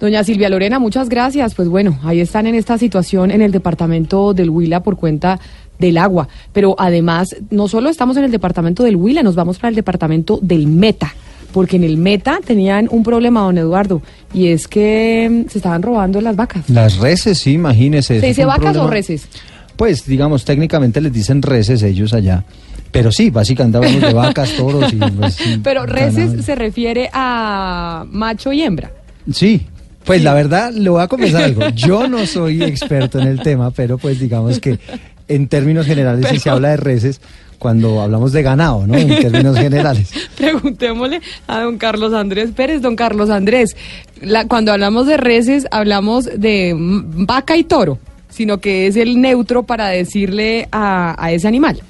Doña 0.00 0.22
Silvia 0.22 0.48
Lorena, 0.48 0.78
muchas 0.78 1.08
gracias. 1.08 1.54
Pues 1.54 1.68
bueno, 1.68 1.98
ahí 2.04 2.20
están 2.20 2.46
en 2.46 2.54
esta 2.54 2.78
situación 2.78 3.30
en 3.30 3.42
el 3.42 3.50
departamento 3.50 4.32
del 4.32 4.48
Huila 4.50 4.82
por 4.82 4.96
cuenta 4.96 5.40
del 5.78 5.98
agua. 5.98 6.28
Pero 6.52 6.76
además, 6.78 7.34
no 7.50 7.66
solo 7.68 7.88
estamos 7.90 8.16
en 8.16 8.24
el 8.24 8.30
departamento 8.30 8.84
del 8.84 8.96
Huila, 8.96 9.22
nos 9.22 9.34
vamos 9.34 9.58
para 9.58 9.70
el 9.70 9.74
departamento 9.74 10.38
del 10.40 10.66
Meta. 10.68 11.14
Porque 11.52 11.76
en 11.76 11.84
el 11.84 11.96
Meta 11.96 12.38
tenían 12.44 12.88
un 12.90 13.02
problema, 13.02 13.40
don 13.40 13.58
Eduardo, 13.58 14.02
y 14.34 14.48
es 14.48 14.68
que 14.68 15.28
mm, 15.46 15.50
se 15.50 15.58
estaban 15.58 15.82
robando 15.82 16.20
las 16.20 16.36
vacas. 16.36 16.68
Las 16.68 16.98
reses, 16.98 17.38
sí, 17.38 17.52
imagínese. 17.52 18.20
¿Se 18.20 18.26
dice 18.26 18.44
vacas 18.44 18.76
o 18.76 18.86
reses? 18.86 19.26
Pues, 19.76 20.04
digamos, 20.06 20.44
técnicamente 20.44 21.00
les 21.00 21.12
dicen 21.12 21.40
reses 21.40 21.82
ellos 21.82 22.12
allá. 22.12 22.44
Pero 22.90 23.10
sí, 23.10 23.30
básicamente 23.30 23.78
hablamos 23.78 24.00
de 24.00 24.12
vacas, 24.12 24.52
toros 24.52 24.92
y 24.92 24.96
pues, 24.96 25.38
Pero 25.62 25.82
ganado. 25.82 25.98
reses 25.98 26.44
se 26.44 26.54
refiere 26.54 27.08
a 27.12 28.04
macho 28.10 28.52
y 28.52 28.62
hembra. 28.62 28.92
Sí, 29.32 29.66
pues 30.08 30.24
la 30.24 30.34
verdad, 30.34 30.72
le 30.72 30.90
voy 30.90 31.00
a 31.02 31.06
confesar 31.06 31.44
algo. 31.44 31.68
Yo 31.70 32.08
no 32.08 32.26
soy 32.26 32.64
experto 32.64 33.20
en 33.20 33.28
el 33.28 33.40
tema, 33.42 33.70
pero 33.70 33.96
pues 33.98 34.18
digamos 34.18 34.58
que 34.58 34.78
en 35.28 35.46
términos 35.46 35.86
generales 35.86 36.26
sí 36.28 36.38
se 36.38 36.44
Pero- 36.44 36.56
habla 36.56 36.70
de 36.70 36.76
reses 36.78 37.20
cuando 37.60 38.00
hablamos 38.00 38.32
de 38.32 38.42
ganado, 38.42 38.86
¿no? 38.86 38.94
En 38.96 39.08
términos 39.20 39.56
generales. 39.58 40.10
Preguntémosle 40.36 41.20
a 41.46 41.60
don 41.62 41.76
Carlos 41.78 42.12
Andrés 42.14 42.50
Pérez. 42.54 42.80
Don 42.82 42.96
Carlos 42.96 43.30
Andrés, 43.30 43.76
la- 44.22 44.46
cuando 44.46 44.72
hablamos 44.72 45.06
de 45.06 45.16
reses, 45.16 45.66
hablamos 45.70 46.24
de 46.26 46.72
vaca 46.76 47.56
y 47.56 47.64
toro, 47.64 47.98
sino 48.28 48.58
que 48.58 48.86
es 48.86 48.96
el 48.96 49.20
neutro 49.20 49.64
para 49.64 49.88
decirle 49.88 50.68
a, 50.72 51.16
a 51.22 51.32
ese 51.32 51.48
animal. 51.48 51.80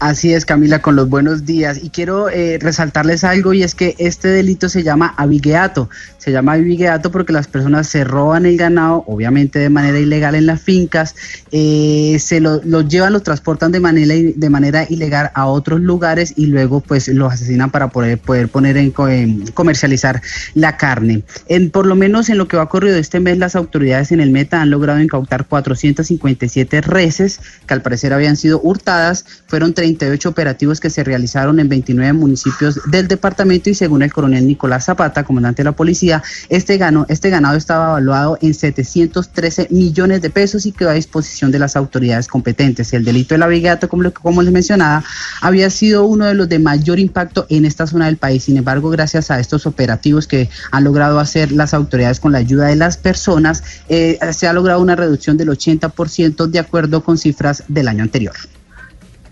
Así 0.00 0.32
es, 0.32 0.44
Camila, 0.44 0.80
con 0.80 0.94
los 0.94 1.08
buenos 1.08 1.44
días. 1.44 1.80
Y 1.82 1.90
quiero 1.90 2.28
eh, 2.28 2.58
resaltarles 2.60 3.24
algo 3.24 3.52
y 3.52 3.64
es 3.64 3.74
que 3.74 3.96
este 3.98 4.28
delito 4.28 4.68
se 4.68 4.84
llama 4.84 5.12
abigueato. 5.16 5.90
Se 6.18 6.30
llama 6.30 6.52
abigueato 6.52 7.10
porque 7.10 7.32
las 7.32 7.48
personas 7.48 7.88
se 7.88 8.04
roban 8.04 8.46
el 8.46 8.56
ganado, 8.56 9.02
obviamente 9.08 9.58
de 9.58 9.70
manera 9.70 9.98
ilegal 9.98 10.36
en 10.36 10.46
las 10.46 10.60
fincas, 10.60 11.16
eh, 11.50 12.16
se 12.20 12.40
lo, 12.40 12.60
lo 12.64 12.82
llevan, 12.82 13.12
lo 13.12 13.20
transportan 13.20 13.72
de 13.72 13.80
manera, 13.80 14.14
de 14.14 14.50
manera 14.50 14.86
ilegal 14.88 15.30
a 15.34 15.46
otros 15.46 15.80
lugares 15.80 16.34
y 16.36 16.46
luego 16.46 16.80
pues 16.80 17.08
los 17.08 17.32
asesinan 17.32 17.70
para 17.70 17.88
poder, 17.88 18.18
poder 18.18 18.48
poner 18.48 18.76
en, 18.76 18.92
en 19.08 19.46
comercializar 19.48 20.22
la 20.54 20.76
carne. 20.76 21.22
En, 21.48 21.70
por 21.70 21.86
lo 21.86 21.96
menos 21.96 22.28
en 22.28 22.38
lo 22.38 22.46
que 22.46 22.56
va 22.56 22.64
ocurrido 22.64 22.96
este 22.98 23.18
mes, 23.18 23.38
las 23.38 23.56
autoridades 23.56 24.12
en 24.12 24.20
el 24.20 24.30
Meta 24.30 24.60
han 24.60 24.70
logrado 24.70 25.00
incautar 25.00 25.46
457 25.46 26.82
reses 26.82 27.40
que 27.66 27.74
al 27.74 27.82
parecer 27.82 28.12
habían 28.12 28.36
sido 28.36 28.60
hurtadas. 28.62 29.24
Fueron 29.46 29.72
38 29.88 30.28
operativos 30.28 30.80
que 30.80 30.90
se 30.90 31.02
realizaron 31.02 31.60
en 31.60 31.68
29 31.68 32.12
municipios 32.12 32.80
del 32.90 33.08
departamento 33.08 33.70
y 33.70 33.74
según 33.74 34.02
el 34.02 34.12
coronel 34.12 34.46
Nicolás 34.46 34.84
Zapata, 34.84 35.24
comandante 35.24 35.62
de 35.62 35.64
la 35.64 35.72
policía, 35.72 36.22
este, 36.48 36.76
gano, 36.76 37.06
este 37.08 37.30
ganado 37.30 37.56
estaba 37.56 37.90
evaluado 37.90 38.38
en 38.42 38.52
713 38.52 39.68
millones 39.70 40.20
de 40.20 40.30
pesos 40.30 40.66
y 40.66 40.72
quedó 40.72 40.90
a 40.90 40.94
disposición 40.94 41.50
de 41.50 41.58
las 41.58 41.76
autoridades 41.76 42.28
competentes. 42.28 42.92
El 42.92 43.04
delito 43.04 43.34
del 43.34 43.42
abigato, 43.42 43.88
como, 43.88 44.12
como 44.12 44.42
les 44.42 44.52
mencionaba, 44.52 45.04
había 45.40 45.70
sido 45.70 46.04
uno 46.04 46.26
de 46.26 46.34
los 46.34 46.48
de 46.48 46.58
mayor 46.58 46.98
impacto 46.98 47.46
en 47.48 47.64
esta 47.64 47.86
zona 47.86 48.06
del 48.06 48.18
país. 48.18 48.44
Sin 48.44 48.56
embargo, 48.56 48.90
gracias 48.90 49.30
a 49.30 49.40
estos 49.40 49.66
operativos 49.66 50.26
que 50.26 50.50
han 50.70 50.84
logrado 50.84 51.18
hacer 51.18 51.52
las 51.52 51.72
autoridades 51.72 52.20
con 52.20 52.32
la 52.32 52.38
ayuda 52.38 52.66
de 52.66 52.76
las 52.76 52.96
personas, 52.96 53.62
eh, 53.88 54.18
se 54.32 54.46
ha 54.46 54.52
logrado 54.52 54.80
una 54.80 54.96
reducción 54.96 55.36
del 55.36 55.48
80% 55.48 56.46
de 56.46 56.58
acuerdo 56.58 57.02
con 57.02 57.16
cifras 57.16 57.64
del 57.68 57.88
año 57.88 58.02
anterior. 58.02 58.34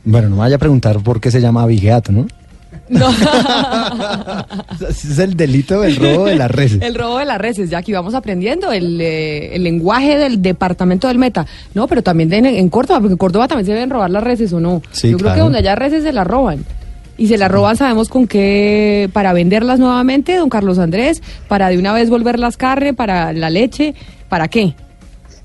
Bueno, 0.07 0.31
no 0.31 0.37
vaya 0.37 0.57
a 0.57 0.59
preguntar 0.59 1.01
por 1.01 1.20
qué 1.20 1.31
se 1.31 1.41
llama 1.43 1.62
abigeato, 1.62 2.12
¿no? 2.12 2.27
No. 2.89 3.09
Es 4.89 5.19
el 5.19 5.35
delito 5.37 5.81
del 5.81 5.97
robo 5.97 6.27
de 6.27 6.37
las 6.37 6.51
reses. 6.51 6.81
El 6.83 6.95
robo 6.95 7.19
de 7.19 7.24
las 7.24 7.39
reses, 7.39 7.69
ya 7.70 7.78
aquí 7.78 7.93
vamos 7.93 8.15
aprendiendo 8.15 8.73
el, 8.73 9.01
eh, 9.01 9.55
el 9.57 9.65
lenguaje 9.65 10.16
del 10.16 10.41
departamento 10.43 11.09
del 11.09 11.19
Meta. 11.19 11.47
No, 11.74 11.87
pero 11.89 12.03
también 12.03 12.28
de- 12.28 12.39
en, 12.39 12.69
Córdoba, 12.69 13.01
porque 13.01 13.12
en 13.15 13.19
Córdoba 13.19 13.49
también 13.49 13.66
se 13.66 13.73
deben 13.73 13.91
robar 13.91 14.11
las 14.11 14.23
reses 14.23 14.53
o 14.53 14.61
no. 14.61 14.83
Sí, 14.93 15.11
Yo 15.11 15.19
creo 15.19 15.35
que 15.35 15.41
donde 15.41 15.59
haya 15.59 15.74
reses 15.74 16.03
se 16.05 16.12
las 16.12 16.27
roban. 16.27 16.65
Y 17.19 17.28
se 17.28 17.39
las 17.39 17.51
roban, 17.51 17.77
sabemos 17.77 18.09
con 18.09 18.27
qué, 18.27 19.09
para 19.12 19.33
venderlas 19.33 19.78
nuevamente, 19.78 20.37
don 20.37 20.51
Carlos 20.51 20.78
Andrés, 20.78 21.23
para 21.49 21.69
de 21.70 21.78
una 21.78 21.93
vez 21.95 22.11
volverlas 22.11 22.57
carne, 22.59 22.93
para 22.95 23.33
la 23.33 23.49
leche, 23.51 23.95
¿para 24.28 24.49
qué? 24.49 24.74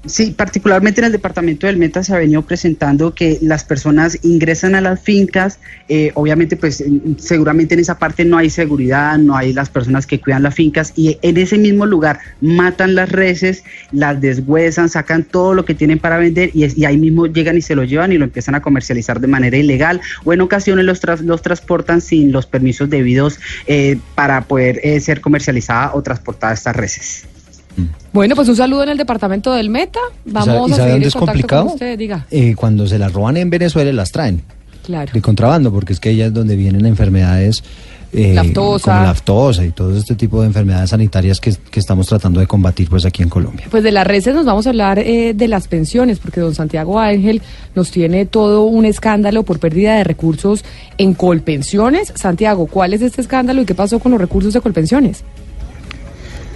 Sí, 0.04 0.32
particularmente 0.32 1.00
en 1.00 1.06
el 1.06 1.12
departamento 1.12 1.68
del 1.68 1.78
Meta 1.78 2.04
se 2.04 2.12
ha 2.12 2.18
venido 2.18 2.42
presentando 2.42 3.14
que 3.14 3.38
las 3.44 3.64
personas 3.64 4.18
ingresan 4.24 4.74
a 4.74 4.82
las 4.82 5.00
fincas, 5.00 5.60
eh, 5.90 6.12
obviamente 6.16 6.58
pues 6.58 6.82
en- 6.82 7.18
seguramente 7.20 7.76
en 7.76 7.82
esa 7.82 8.00
parte 8.00 8.26
no 8.26 8.38
hay 8.38 8.50
seguridad, 8.50 9.20
no 9.20 9.38
hay 9.38 9.54
las 9.54 9.70
personas 9.70 10.08
que 10.08 10.20
cuidan 10.20 10.42
las 10.42 10.56
fincas 10.56 10.92
y 10.96 11.20
en 11.22 11.38
ese 11.38 11.60
mismo 11.60 11.86
lugar 11.86 12.20
matan 12.42 12.96
las 12.96 13.12
reses, 13.12 13.64
las 13.92 14.20
deshuesan, 14.20 14.90
sacan 14.90 15.24
todo 15.24 15.54
lo 15.54 15.66
que 15.66 15.76
tienen 15.76 16.00
para 16.00 16.18
vender 16.18 16.50
y, 16.56 16.64
es- 16.64 16.76
y 16.76 16.86
ahí 16.86 16.98
mismo 16.98 17.28
llegan 17.28 17.56
y 17.58 17.62
se 17.62 17.76
lo 17.76 17.84
llevan 17.84 18.12
y 18.12 18.18
lo 18.18 18.24
empiezan 18.26 18.56
a 18.56 18.62
comercializar 18.64 19.20
de 19.20 19.28
manera 19.28 19.56
ilegal 19.58 20.02
o 20.24 20.34
en 20.34 20.42
ocasiones 20.42 20.84
los, 20.84 21.00
tras- 21.00 21.22
los 21.22 21.44
transportan 21.44 22.02
sin 22.02 22.32
los 22.32 22.48
permisos 22.48 22.90
debidos 22.90 23.40
eh, 23.68 24.00
para 24.16 24.42
poder 24.46 24.80
eh, 24.84 25.00
ser 25.00 25.22
comercializada 25.22 25.92
o 25.94 26.02
transportada 26.02 26.54
estas 26.56 26.76
reses. 26.76 27.26
Bueno, 28.14 28.36
pues 28.36 28.50
un 28.50 28.56
saludo 28.56 28.84
en 28.84 28.90
el 28.90 28.98
departamento 28.98 29.54
del 29.54 29.70
Meta. 29.70 30.00
Vamos 30.26 30.70
¿Y 30.70 30.74
a 30.74 30.76
seguir 30.76 30.92
dónde 30.92 31.08
es 31.08 31.14
complicado? 31.16 31.64
con 31.66 31.74
usted, 31.74 31.98
diga. 31.98 32.26
Eh, 32.32 32.56
cuando 32.56 32.86
se 32.88 32.98
las 33.00 33.12
roban 33.14 33.38
en 33.38 33.50
Venezuela 33.50 33.92
las 33.94 34.12
traen 34.12 34.42
Claro. 34.86 35.12
de 35.14 35.22
contrabando, 35.22 35.72
porque 35.72 35.94
es 35.94 36.00
que 36.00 36.10
ellas 36.10 36.28
es 36.30 36.34
donde 36.34 36.56
vienen 36.56 36.86
enfermedades 36.86 37.64
eh, 38.14 38.34
Laftosa. 38.34 38.92
como 38.92 39.06
laftosa 39.06 39.64
y 39.64 39.72
todo 39.72 39.96
este 39.96 40.16
tipo 40.16 40.42
de 40.42 40.48
enfermedades 40.48 40.90
sanitarias 40.90 41.40
que, 41.40 41.54
que 41.70 41.80
estamos 41.80 42.08
tratando 42.08 42.42
de 42.42 42.48
combatir 42.48 42.90
pues 42.90 43.06
aquí 43.06 43.24
en 43.24 43.30
Colombia. 43.30 43.68
Pues 43.72 43.84
de 43.84 43.92
las 43.94 44.06
redes 44.06 44.36
nos 44.36 44.46
vamos 44.46 44.66
a 44.68 44.72
hablar 44.72 45.00
eh, 45.00 45.34
de 45.34 45.48
las 45.48 45.70
pensiones, 45.70 46.20
porque 46.20 46.42
don 46.42 46.54
Santiago 46.54 47.00
Ángel 47.00 47.42
nos 47.74 47.90
tiene 47.92 48.26
todo 48.26 48.64
un 48.64 48.84
escándalo 48.84 49.44
por 49.44 49.60
pérdida 49.60 49.96
de 49.96 50.04
recursos 50.04 50.66
en 50.98 51.14
Colpensiones. 51.14 52.12
Santiago, 52.16 52.66
¿cuál 52.68 52.94
es 52.94 53.02
este 53.02 53.22
escándalo 53.22 53.62
y 53.62 53.66
qué 53.66 53.76
pasó 53.76 54.00
con 54.00 54.12
los 54.12 54.20
recursos 54.20 54.52
de 54.54 54.60
Colpensiones? 54.60 55.24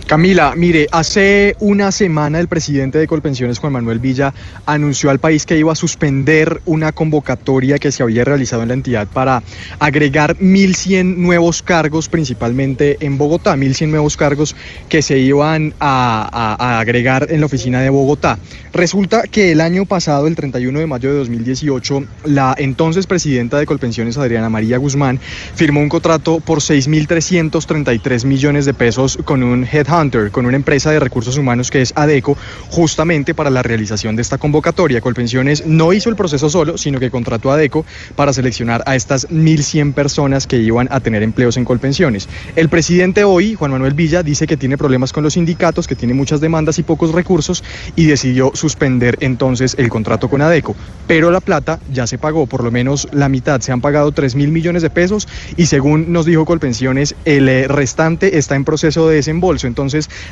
Camila, 0.07 0.53
mire, 0.55 0.85
hace 0.91 1.55
una 1.59 1.91
semana 1.91 2.39
el 2.39 2.47
presidente 2.47 2.99
de 2.99 3.07
Colpensiones, 3.07 3.57
Juan 3.57 3.73
Manuel 3.73 3.97
Villa, 3.97 4.35
anunció 4.67 5.09
al 5.09 5.17
país 5.17 5.47
que 5.47 5.57
iba 5.57 5.71
a 5.71 5.75
suspender 5.75 6.61
una 6.65 6.91
convocatoria 6.91 7.79
que 7.79 7.91
se 7.91 8.03
había 8.03 8.23
realizado 8.23 8.61
en 8.61 8.67
la 8.67 8.75
entidad 8.75 9.07
para 9.07 9.41
agregar 9.79 10.37
1.100 10.37 11.15
nuevos 11.15 11.63
cargos, 11.63 12.07
principalmente 12.07 12.97
en 12.99 13.17
Bogotá, 13.17 13.55
1.100 13.55 13.87
nuevos 13.87 14.15
cargos 14.15 14.55
que 14.89 15.01
se 15.01 15.17
iban 15.17 15.73
a, 15.79 16.77
agregar 16.79 17.31
en 17.31 17.39
la 17.39 17.47
oficina 17.47 17.81
de 17.81 17.89
Bogotá. 17.89 18.37
Resulta 18.73 19.23
que 19.23 19.53
el 19.53 19.61
año 19.61 19.85
pasado, 19.85 20.27
el 20.27 20.35
31 20.35 20.81
de 20.81 20.85
mayo 20.85 21.11
de 21.11 21.17
2018, 21.17 22.03
la 22.25 22.53
entonces 22.59 23.07
presidenta 23.07 23.57
de 23.57 23.65
Colpensiones, 23.65 24.19
Adriana 24.19 24.49
María 24.49 24.77
Guzmán, 24.77 25.19
firmó 25.55 25.79
un 25.79 25.89
contrato 25.89 26.41
por 26.41 26.59
6.333 26.59 28.25
millones 28.25 28.65
de 28.65 28.75
pesos 28.75 29.17
con 29.25 29.41
un 29.41 29.63
headhunter, 29.63 29.94
con 30.29 30.45
una 30.45 30.57
empresa 30.57 30.91
de 30.91 30.99
recursos 30.99 31.37
humanos 31.37 31.71
que 31.71 31.81
es 31.81 31.93
ADECO, 31.95 32.37
justamente 32.69 33.33
para 33.33 33.49
la 33.49 33.63
realización 33.63 34.17
de 34.17 34.23
esta 34.23 34.37
convocatoria. 34.37 34.99
Colpensiones 34.99 35.65
no 35.65 35.93
hizo 35.93 36.09
el 36.09 36.17
proceso 36.17 36.49
solo, 36.49 36.77
sino 36.77 36.99
que 36.99 37.09
contrató 37.09 37.49
a 37.49 37.53
ADECO 37.53 37.85
para 38.17 38.33
seleccionar 38.33 38.83
a 38.87 38.97
estas 38.97 39.29
1.100 39.29 39.93
personas 39.93 40.47
que 40.47 40.57
iban 40.57 40.89
a 40.91 40.99
tener 40.99 41.23
empleos 41.23 41.55
en 41.55 41.63
Colpensiones. 41.63 42.27
El 42.57 42.67
presidente 42.67 43.23
hoy, 43.23 43.55
Juan 43.55 43.71
Manuel 43.71 43.93
Villa, 43.93 44.21
dice 44.21 44.47
que 44.47 44.57
tiene 44.57 44.77
problemas 44.77 45.13
con 45.13 45.23
los 45.23 45.35
sindicatos, 45.35 45.87
que 45.87 45.95
tiene 45.95 46.13
muchas 46.13 46.41
demandas 46.41 46.77
y 46.77 46.83
pocos 46.83 47.13
recursos 47.13 47.63
y 47.95 48.05
decidió 48.07 48.51
suspender 48.53 49.17
entonces 49.21 49.75
el 49.79 49.87
contrato 49.87 50.29
con 50.29 50.41
ADECO. 50.41 50.75
Pero 51.07 51.31
la 51.31 51.39
plata 51.39 51.79
ya 51.89 52.05
se 52.05 52.17
pagó, 52.17 52.47
por 52.47 52.65
lo 52.65 52.71
menos 52.71 53.07
la 53.13 53.29
mitad, 53.29 53.61
se 53.61 53.71
han 53.71 53.79
pagado 53.79 54.11
3 54.11 54.35
mil 54.35 54.51
millones 54.51 54.81
de 54.81 54.89
pesos 54.89 55.29
y 55.55 55.67
según 55.67 56.11
nos 56.11 56.25
dijo 56.25 56.43
Colpensiones, 56.43 57.15
el 57.23 57.47
eh, 57.47 57.69
restante 57.69 58.37
está 58.37 58.57
en 58.57 58.65
proceso 58.65 59.07
de 59.07 59.15
desembolso. 59.15 59.67
Entonces 59.67 59.84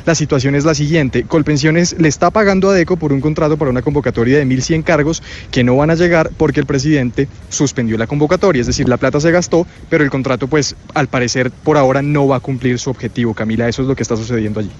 la 0.06 0.14
situación 0.14 0.54
es 0.54 0.64
la 0.64 0.74
siguiente, 0.74 1.24
Colpensiones 1.24 1.96
le 1.98 2.08
está 2.08 2.30
pagando 2.30 2.70
a 2.70 2.72
ADECO 2.72 2.96
por 2.96 3.12
un 3.12 3.20
contrato 3.20 3.56
para 3.56 3.70
una 3.70 3.82
convocatoria 3.82 4.38
de 4.38 4.46
1.100 4.46 4.84
cargos 4.84 5.22
que 5.50 5.64
no 5.64 5.76
van 5.76 5.90
a 5.90 5.94
llegar 5.94 6.30
porque 6.36 6.60
el 6.60 6.66
presidente 6.66 7.28
suspendió 7.48 7.98
la 7.98 8.06
convocatoria, 8.06 8.60
es 8.60 8.66
decir, 8.66 8.88
la 8.88 8.96
plata 8.96 9.20
se 9.20 9.30
gastó, 9.30 9.66
pero 9.88 10.04
el 10.04 10.10
contrato 10.10 10.48
pues 10.48 10.76
al 10.94 11.08
parecer 11.08 11.50
por 11.50 11.76
ahora 11.76 12.02
no 12.02 12.26
va 12.26 12.36
a 12.36 12.40
cumplir 12.40 12.78
su 12.78 12.90
objetivo. 12.90 13.34
Camila, 13.34 13.68
eso 13.68 13.82
es 13.82 13.88
lo 13.88 13.96
que 13.96 14.02
está 14.02 14.16
sucediendo 14.16 14.60
allí. 14.60 14.70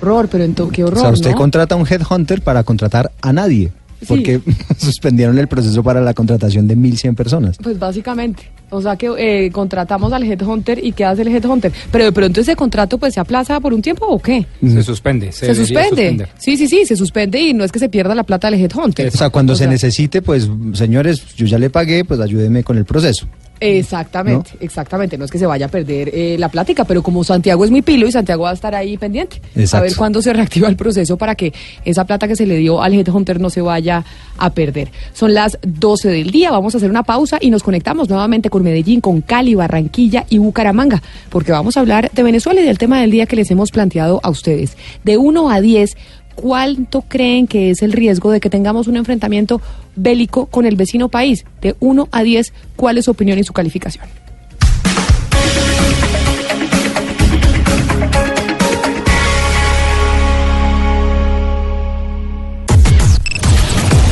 Horror, 0.00 0.28
pero 0.30 0.44
entonces, 0.44 0.74
qué 0.74 0.84
horror, 0.84 0.98
o 0.98 1.00
sea, 1.00 1.10
usted 1.10 1.30
¿no? 1.32 1.36
contrata 1.36 1.74
a 1.74 1.78
un 1.78 1.86
headhunter 1.86 2.40
para 2.40 2.62
contratar 2.62 3.10
a 3.20 3.32
nadie, 3.32 3.72
porque 4.06 4.40
suspendieron 4.78 5.38
el 5.38 5.48
proceso 5.48 5.82
para 5.82 6.00
la 6.00 6.14
contratación 6.14 6.66
de 6.68 6.76
1.100 6.76 7.14
personas. 7.14 7.56
Pues 7.62 7.78
básicamente, 7.78 8.50
o 8.70 8.80
sea 8.80 8.96
que 8.96 9.10
eh, 9.18 9.50
contratamos 9.50 10.12
al 10.12 10.24
headhunter 10.24 10.84
y 10.84 10.92
¿qué 10.92 11.04
hace 11.04 11.22
el 11.22 11.28
headhunter? 11.28 11.72
Pero 11.90 12.04
de 12.04 12.12
pronto 12.12 12.40
ese 12.40 12.56
contrato 12.56 12.98
pues 12.98 13.14
se 13.14 13.20
aplaza 13.20 13.60
por 13.60 13.74
un 13.74 13.82
tiempo 13.82 14.06
o 14.06 14.18
qué? 14.18 14.46
Se 14.62 14.82
suspende. 14.82 15.32
Se, 15.32 15.54
suspende. 15.54 15.88
suspender. 15.88 16.28
Sí, 16.38 16.56
sí, 16.56 16.68
sí, 16.68 16.84
se 16.86 16.96
suspende 16.96 17.40
y 17.40 17.54
no 17.54 17.64
es 17.64 17.72
que 17.72 17.78
se 17.78 17.88
pierda 17.88 18.14
la 18.14 18.24
plata 18.24 18.50
del 18.50 18.60
headhunter. 18.60 19.08
O 19.08 19.10
sea, 19.10 19.30
cuando 19.30 19.54
O 19.54 19.56
se 19.56 19.64
sea, 19.64 19.70
necesite, 19.70 20.22
pues, 20.22 20.48
señores, 20.74 21.34
yo 21.36 21.46
ya 21.46 21.58
le 21.58 21.70
pagué, 21.70 22.04
pues 22.04 22.20
ayúdenme 22.20 22.62
con 22.62 22.78
el 22.78 22.84
proceso. 22.84 23.26
Exactamente, 23.60 24.50
exactamente. 24.60 25.18
No 25.18 25.24
es 25.24 25.30
que 25.30 25.38
se 25.38 25.46
vaya 25.46 25.66
a 25.66 25.68
perder 25.68 26.10
eh, 26.12 26.36
la 26.38 26.48
plática, 26.48 26.84
pero 26.84 27.02
como 27.02 27.24
Santiago 27.24 27.64
es 27.64 27.70
muy 27.70 27.82
pilo 27.82 28.06
y 28.06 28.12
Santiago 28.12 28.44
va 28.44 28.50
a 28.50 28.54
estar 28.54 28.74
ahí 28.74 28.96
pendiente. 28.96 29.40
Exacto. 29.54 29.76
A 29.76 29.80
ver 29.80 29.96
cuándo 29.96 30.22
se 30.22 30.32
reactiva 30.38 30.68
el 30.68 30.76
proceso 30.76 31.16
para 31.16 31.34
que 31.34 31.52
esa 31.84 32.04
plata 32.04 32.28
que 32.28 32.36
se 32.36 32.46
le 32.46 32.56
dio 32.56 32.82
al 32.82 32.94
Headhunter 32.94 33.40
no 33.40 33.50
se 33.50 33.60
vaya 33.60 34.04
a 34.38 34.50
perder. 34.50 34.90
Son 35.12 35.34
las 35.34 35.58
12 35.62 36.08
del 36.08 36.30
día, 36.30 36.50
vamos 36.50 36.74
a 36.74 36.78
hacer 36.78 36.90
una 36.90 37.02
pausa 37.02 37.38
y 37.40 37.50
nos 37.50 37.62
conectamos 37.62 38.08
nuevamente 38.08 38.50
con 38.50 38.62
Medellín, 38.62 39.00
con 39.00 39.20
Cali, 39.20 39.54
Barranquilla 39.54 40.26
y 40.28 40.38
Bucaramanga, 40.38 41.02
porque 41.28 41.52
vamos 41.52 41.76
a 41.76 41.80
hablar 41.80 42.10
de 42.12 42.22
Venezuela 42.22 42.60
y 42.60 42.64
del 42.64 42.78
tema 42.78 43.00
del 43.00 43.10
día 43.10 43.26
que 43.26 43.36
les 43.36 43.50
hemos 43.50 43.70
planteado 43.70 44.20
a 44.22 44.30
ustedes. 44.30 44.76
De 45.04 45.16
1 45.16 45.50
a 45.50 45.60
10, 45.60 45.96
¿cuánto 46.40 47.02
creen 47.02 47.48
que 47.48 47.70
es 47.70 47.82
el 47.82 47.90
riesgo 47.90 48.30
de 48.30 48.38
que 48.38 48.48
tengamos 48.48 48.86
un 48.86 48.96
enfrentamiento 48.96 49.60
bélico 49.96 50.46
con 50.46 50.66
el 50.66 50.76
vecino 50.76 51.08
país? 51.08 51.44
De 51.60 51.74
1 51.80 52.08
a 52.12 52.22
10, 52.22 52.52
¿cuál 52.76 52.96
es 52.96 53.06
su 53.06 53.10
opinión 53.10 53.40
y 53.40 53.44
su 53.44 53.52
calificación? 53.52 54.04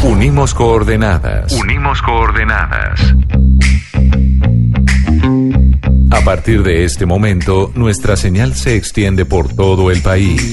Unimos 0.02 0.52
coordenadas. 0.52 1.52
Unimos 1.52 2.02
coordenadas. 2.02 3.14
A 6.10 6.20
partir 6.24 6.64
de 6.64 6.84
este 6.84 7.06
momento, 7.06 7.70
nuestra 7.76 8.16
señal 8.16 8.54
se 8.54 8.74
extiende 8.74 9.24
por 9.24 9.54
todo 9.54 9.92
el 9.92 10.02
país. 10.02 10.52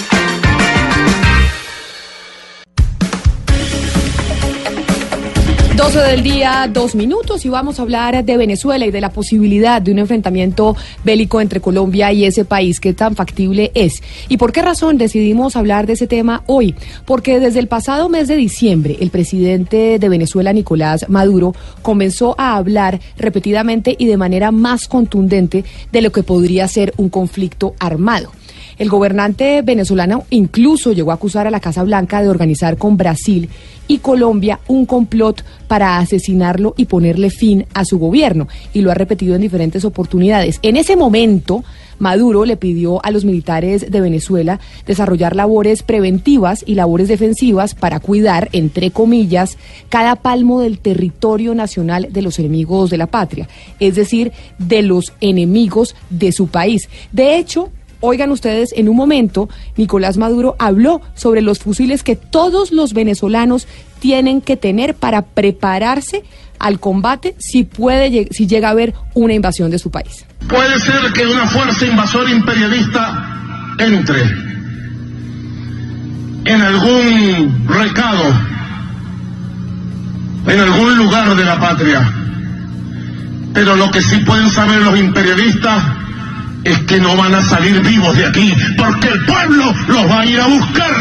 12 5.81 5.99
del 5.99 6.21
día, 6.21 6.69
dos 6.71 6.93
minutos, 6.93 7.43
y 7.43 7.49
vamos 7.49 7.79
a 7.79 7.81
hablar 7.81 8.23
de 8.23 8.37
Venezuela 8.37 8.85
y 8.85 8.91
de 8.91 9.01
la 9.01 9.09
posibilidad 9.09 9.81
de 9.81 9.91
un 9.91 9.97
enfrentamiento 9.97 10.75
bélico 11.03 11.41
entre 11.41 11.59
Colombia 11.59 12.13
y 12.13 12.23
ese 12.23 12.45
país, 12.45 12.79
qué 12.79 12.93
tan 12.93 13.15
factible 13.15 13.71
es. 13.73 14.03
¿Y 14.29 14.37
por 14.37 14.51
qué 14.51 14.61
razón 14.61 14.99
decidimos 14.99 15.55
hablar 15.55 15.87
de 15.87 15.93
ese 15.93 16.05
tema 16.05 16.43
hoy? 16.45 16.75
Porque 17.03 17.39
desde 17.39 17.59
el 17.59 17.67
pasado 17.67 18.09
mes 18.09 18.27
de 18.27 18.35
diciembre, 18.35 18.95
el 18.99 19.09
presidente 19.09 19.97
de 19.97 20.07
Venezuela, 20.09 20.53
Nicolás 20.53 21.09
Maduro, 21.09 21.55
comenzó 21.81 22.35
a 22.37 22.57
hablar 22.57 22.99
repetidamente 23.17 23.95
y 23.97 24.05
de 24.05 24.17
manera 24.17 24.51
más 24.51 24.87
contundente 24.87 25.65
de 25.91 26.01
lo 26.03 26.11
que 26.11 26.21
podría 26.21 26.67
ser 26.67 26.93
un 26.97 27.09
conflicto 27.09 27.73
armado. 27.79 28.31
El 28.81 28.89
gobernante 28.89 29.61
venezolano 29.61 30.23
incluso 30.31 30.91
llegó 30.91 31.11
a 31.11 31.13
acusar 31.13 31.45
a 31.45 31.51
la 31.51 31.59
Casa 31.59 31.83
Blanca 31.83 32.23
de 32.23 32.29
organizar 32.29 32.77
con 32.77 32.97
Brasil 32.97 33.47
y 33.87 33.99
Colombia 33.99 34.59
un 34.67 34.87
complot 34.87 35.43
para 35.67 35.99
asesinarlo 35.99 36.73
y 36.75 36.85
ponerle 36.85 37.29
fin 37.29 37.67
a 37.75 37.85
su 37.85 37.99
gobierno, 37.99 38.47
y 38.73 38.81
lo 38.81 38.89
ha 38.89 38.95
repetido 38.95 39.35
en 39.35 39.41
diferentes 39.41 39.85
oportunidades. 39.85 40.57
En 40.63 40.77
ese 40.77 40.95
momento, 40.95 41.63
Maduro 41.99 42.43
le 42.43 42.57
pidió 42.57 43.05
a 43.05 43.11
los 43.11 43.23
militares 43.23 43.91
de 43.91 44.01
Venezuela 44.01 44.59
desarrollar 44.87 45.35
labores 45.35 45.83
preventivas 45.83 46.63
y 46.65 46.73
labores 46.73 47.07
defensivas 47.07 47.75
para 47.75 47.99
cuidar, 47.99 48.49
entre 48.51 48.89
comillas, 48.89 49.59
cada 49.89 50.15
palmo 50.15 50.59
del 50.59 50.79
territorio 50.79 51.53
nacional 51.53 52.07
de 52.09 52.23
los 52.23 52.39
enemigos 52.39 52.89
de 52.89 52.97
la 52.97 53.05
patria, 53.05 53.47
es 53.79 53.93
decir, 53.93 54.31
de 54.57 54.81
los 54.81 55.13
enemigos 55.21 55.95
de 56.09 56.31
su 56.31 56.47
país. 56.47 56.89
De 57.11 57.37
hecho, 57.37 57.69
Oigan 58.01 58.31
ustedes, 58.31 58.73
en 58.75 58.89
un 58.89 58.97
momento, 58.97 59.47
Nicolás 59.77 60.17
Maduro 60.17 60.55
habló 60.59 61.01
sobre 61.13 61.41
los 61.41 61.59
fusiles 61.59 62.03
que 62.03 62.15
todos 62.15 62.71
los 62.71 62.93
venezolanos 62.93 63.67
tienen 63.99 64.41
que 64.41 64.57
tener 64.57 64.95
para 64.95 65.21
prepararse 65.21 66.23
al 66.57 66.79
combate 66.79 67.35
si 67.37 67.63
puede 67.63 68.27
si 68.31 68.47
llega 68.47 68.69
a 68.69 68.71
haber 68.71 68.93
una 69.13 69.33
invasión 69.33 69.69
de 69.69 69.79
su 69.79 69.91
país. 69.91 70.25
Puede 70.47 70.79
ser 70.79 71.13
que 71.13 71.25
una 71.27 71.47
fuerza 71.47 71.85
invasora 71.85 72.31
imperialista 72.31 73.75
entre 73.77 74.21
en 76.45 76.61
algún 76.61 77.67
recado, 77.67 78.23
en 80.47 80.59
algún 80.59 80.97
lugar 80.97 81.35
de 81.35 81.45
la 81.45 81.59
patria. 81.59 82.13
Pero 83.53 83.75
lo 83.75 83.91
que 83.91 84.01
sí 84.01 84.17
pueden 84.17 84.49
saber 84.49 84.81
los 84.81 84.97
imperialistas 84.97 85.83
es 86.63 86.79
que 86.79 86.99
no 86.99 87.15
van 87.15 87.33
a 87.33 87.41
salir 87.41 87.79
vivos 87.81 88.15
de 88.15 88.25
aquí, 88.25 88.53
porque 88.77 89.07
el 89.07 89.25
pueblo 89.25 89.73
los 89.87 90.09
va 90.09 90.19
a 90.21 90.25
ir 90.25 90.39
a 90.39 90.45
buscar. 90.45 90.95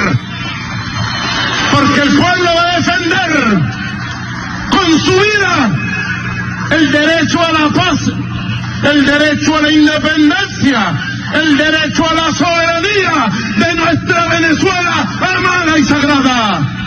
Porque 1.73 2.01
el 2.01 2.09
pueblo 2.09 2.51
va 2.57 2.63
a 2.63 2.77
defender 2.77 3.59
con 4.71 4.99
su 5.01 5.13
vida 5.13 5.71
el 6.71 6.93
derecho 6.93 7.41
a 7.45 7.53
la 7.53 7.69
paz, 7.69 8.01
el 8.93 9.07
derecho 9.07 9.57
a 9.57 9.63
la 9.63 9.71
independencia, 9.71 10.95
el 11.35 11.57
derecho 11.57 12.09
a 12.09 12.15
la 12.15 12.33
soberanía 12.33 13.29
de 13.57 13.75
nuestra 13.75 14.27
Venezuela 14.29 15.09
hermana 15.21 15.79
y 15.79 15.85
sagrada. 15.85 16.80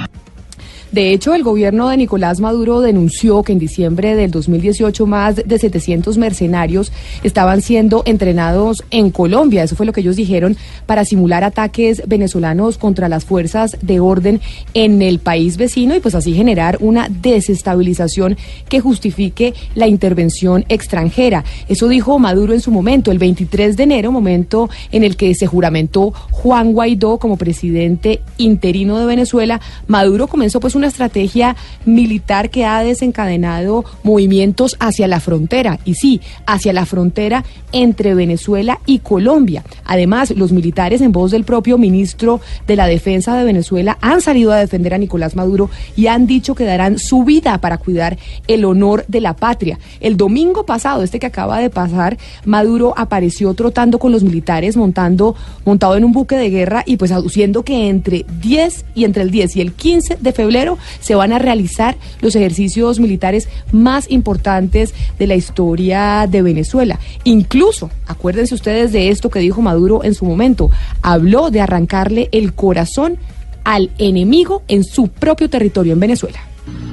De 0.93 1.11
hecho, 1.11 1.33
el 1.33 1.41
gobierno 1.41 1.89
de 1.89 1.97
Nicolás 1.97 2.39
Maduro 2.39 2.79
denunció 2.79 3.41
que 3.41 3.51
en 3.51 3.57
diciembre 3.57 4.15
del 4.15 4.29
2018 4.29 5.07
más 5.07 5.37
de 5.37 5.57
700 5.57 6.19
mercenarios 6.19 6.91
estaban 7.23 7.63
siendo 7.63 8.03
entrenados 8.05 8.83
en 8.91 9.09
Colombia. 9.09 9.63
Eso 9.63 9.75
fue 9.75 9.87
lo 9.87 9.91
que 9.91 10.01
ellos 10.01 10.17
dijeron 10.17 10.55
para 10.85 11.03
simular 11.03 11.43
ataques 11.43 12.03
venezolanos 12.07 12.77
contra 12.77 13.09
las 13.09 13.25
fuerzas 13.25 13.75
de 13.81 13.99
orden 13.99 14.39
en 14.75 15.01
el 15.01 15.17
país 15.17 15.57
vecino 15.57 15.95
y 15.95 15.99
pues 15.99 16.13
así 16.13 16.35
generar 16.35 16.77
una 16.79 17.09
desestabilización 17.09 18.37
que 18.69 18.79
justifique 18.79 19.55
la 19.73 19.87
intervención 19.87 20.63
extranjera. 20.69 21.43
Eso 21.69 21.87
dijo 21.87 22.19
Maduro 22.19 22.53
en 22.53 22.61
su 22.61 22.69
momento, 22.69 23.09
el 23.09 23.17
23 23.17 23.77
de 23.77 23.81
enero, 23.81 24.11
momento 24.11 24.69
en 24.91 25.03
el 25.03 25.15
que 25.15 25.33
se 25.33 25.47
juramentó 25.47 26.13
Juan 26.29 26.71
Guaidó 26.71 27.17
como 27.17 27.37
presidente 27.37 28.21
interino 28.37 28.99
de 28.99 29.07
Venezuela. 29.07 29.59
Maduro 29.87 30.27
comenzó 30.27 30.59
pues 30.59 30.75
una 30.75 30.82
estrategia 30.87 31.55
militar 31.85 32.49
que 32.49 32.65
ha 32.65 32.83
desencadenado 32.83 33.85
movimientos 34.03 34.75
hacia 34.79 35.07
la 35.07 35.19
frontera, 35.19 35.79
y 35.85 35.95
sí, 35.95 36.21
hacia 36.45 36.73
la 36.73 36.85
frontera 36.85 37.43
entre 37.71 38.13
Venezuela 38.13 38.79
y 38.85 38.99
Colombia. 38.99 39.63
Además, 39.85 40.31
los 40.31 40.51
militares, 40.51 41.01
en 41.01 41.11
voz 41.11 41.31
del 41.31 41.43
propio 41.43 41.77
ministro 41.77 42.41
de 42.67 42.75
la 42.75 42.87
Defensa 42.87 43.35
de 43.35 43.43
Venezuela, 43.43 43.97
han 44.01 44.21
salido 44.21 44.51
a 44.51 44.57
defender 44.57 44.93
a 44.93 44.97
Nicolás 44.97 45.35
Maduro 45.35 45.69
y 45.95 46.07
han 46.07 46.27
dicho 46.27 46.55
que 46.55 46.65
darán 46.65 46.99
su 46.99 47.23
vida 47.23 47.57
para 47.59 47.77
cuidar 47.77 48.17
el 48.47 48.65
honor 48.65 49.05
de 49.07 49.21
la 49.21 49.35
patria. 49.35 49.79
El 49.99 50.17
domingo 50.17 50.65
pasado, 50.65 51.03
este 51.03 51.19
que 51.19 51.27
acaba 51.27 51.59
de 51.59 51.69
pasar, 51.69 52.17
Maduro 52.45 52.93
apareció 52.97 53.53
trotando 53.53 53.99
con 53.99 54.11
los 54.11 54.23
militares, 54.23 54.77
montando, 54.77 55.35
montado 55.65 55.95
en 55.95 56.03
un 56.03 56.11
buque 56.11 56.35
de 56.35 56.49
guerra 56.49 56.83
y 56.85 56.97
pues 56.97 57.11
aduciendo 57.11 57.63
que 57.63 57.89
entre 57.89 58.25
10 58.41 58.85
y 58.95 59.05
entre 59.05 59.23
el 59.23 59.31
10 59.31 59.55
y 59.57 59.61
el 59.61 59.73
15 59.73 60.17
de 60.19 60.31
febrero 60.31 60.72
se 60.99 61.15
van 61.15 61.33
a 61.33 61.39
realizar 61.39 61.95
los 62.21 62.35
ejercicios 62.35 62.99
militares 62.99 63.49
más 63.71 64.09
importantes 64.09 64.93
de 65.19 65.27
la 65.27 65.35
historia 65.35 66.27
de 66.29 66.41
Venezuela. 66.41 66.99
Incluso, 67.23 67.89
acuérdense 68.07 68.55
ustedes 68.55 68.91
de 68.91 69.09
esto 69.09 69.29
que 69.29 69.39
dijo 69.39 69.61
Maduro 69.61 70.03
en 70.03 70.13
su 70.13 70.25
momento, 70.25 70.69
habló 71.01 71.51
de 71.51 71.61
arrancarle 71.61 72.29
el 72.31 72.53
corazón 72.53 73.17
al 73.63 73.91
enemigo 73.97 74.63
en 74.67 74.83
su 74.83 75.07
propio 75.07 75.49
territorio 75.49 75.93
en 75.93 75.99
Venezuela. 75.99 76.39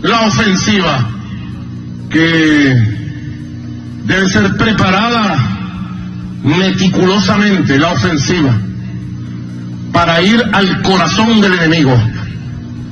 La 0.02 0.26
ofensiva 0.26 1.08
que 2.10 2.74
debe 4.04 4.28
ser 4.28 4.56
preparada 4.56 5.36
meticulosamente, 6.42 7.78
la 7.78 7.92
ofensiva, 7.92 8.58
para 9.92 10.22
ir 10.22 10.42
al 10.52 10.82
corazón 10.82 11.40
del 11.40 11.54
enemigo 11.54 11.96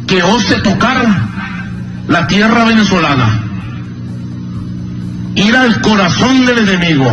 que 0.09 0.23
ose 0.23 0.57
tocar 0.63 1.07
la 2.09 2.27
tierra 2.27 2.65
venezolana, 2.65 3.43
ir 5.35 5.55
al 5.55 5.81
corazón 5.83 6.47
del 6.47 6.59
enemigo, 6.59 7.13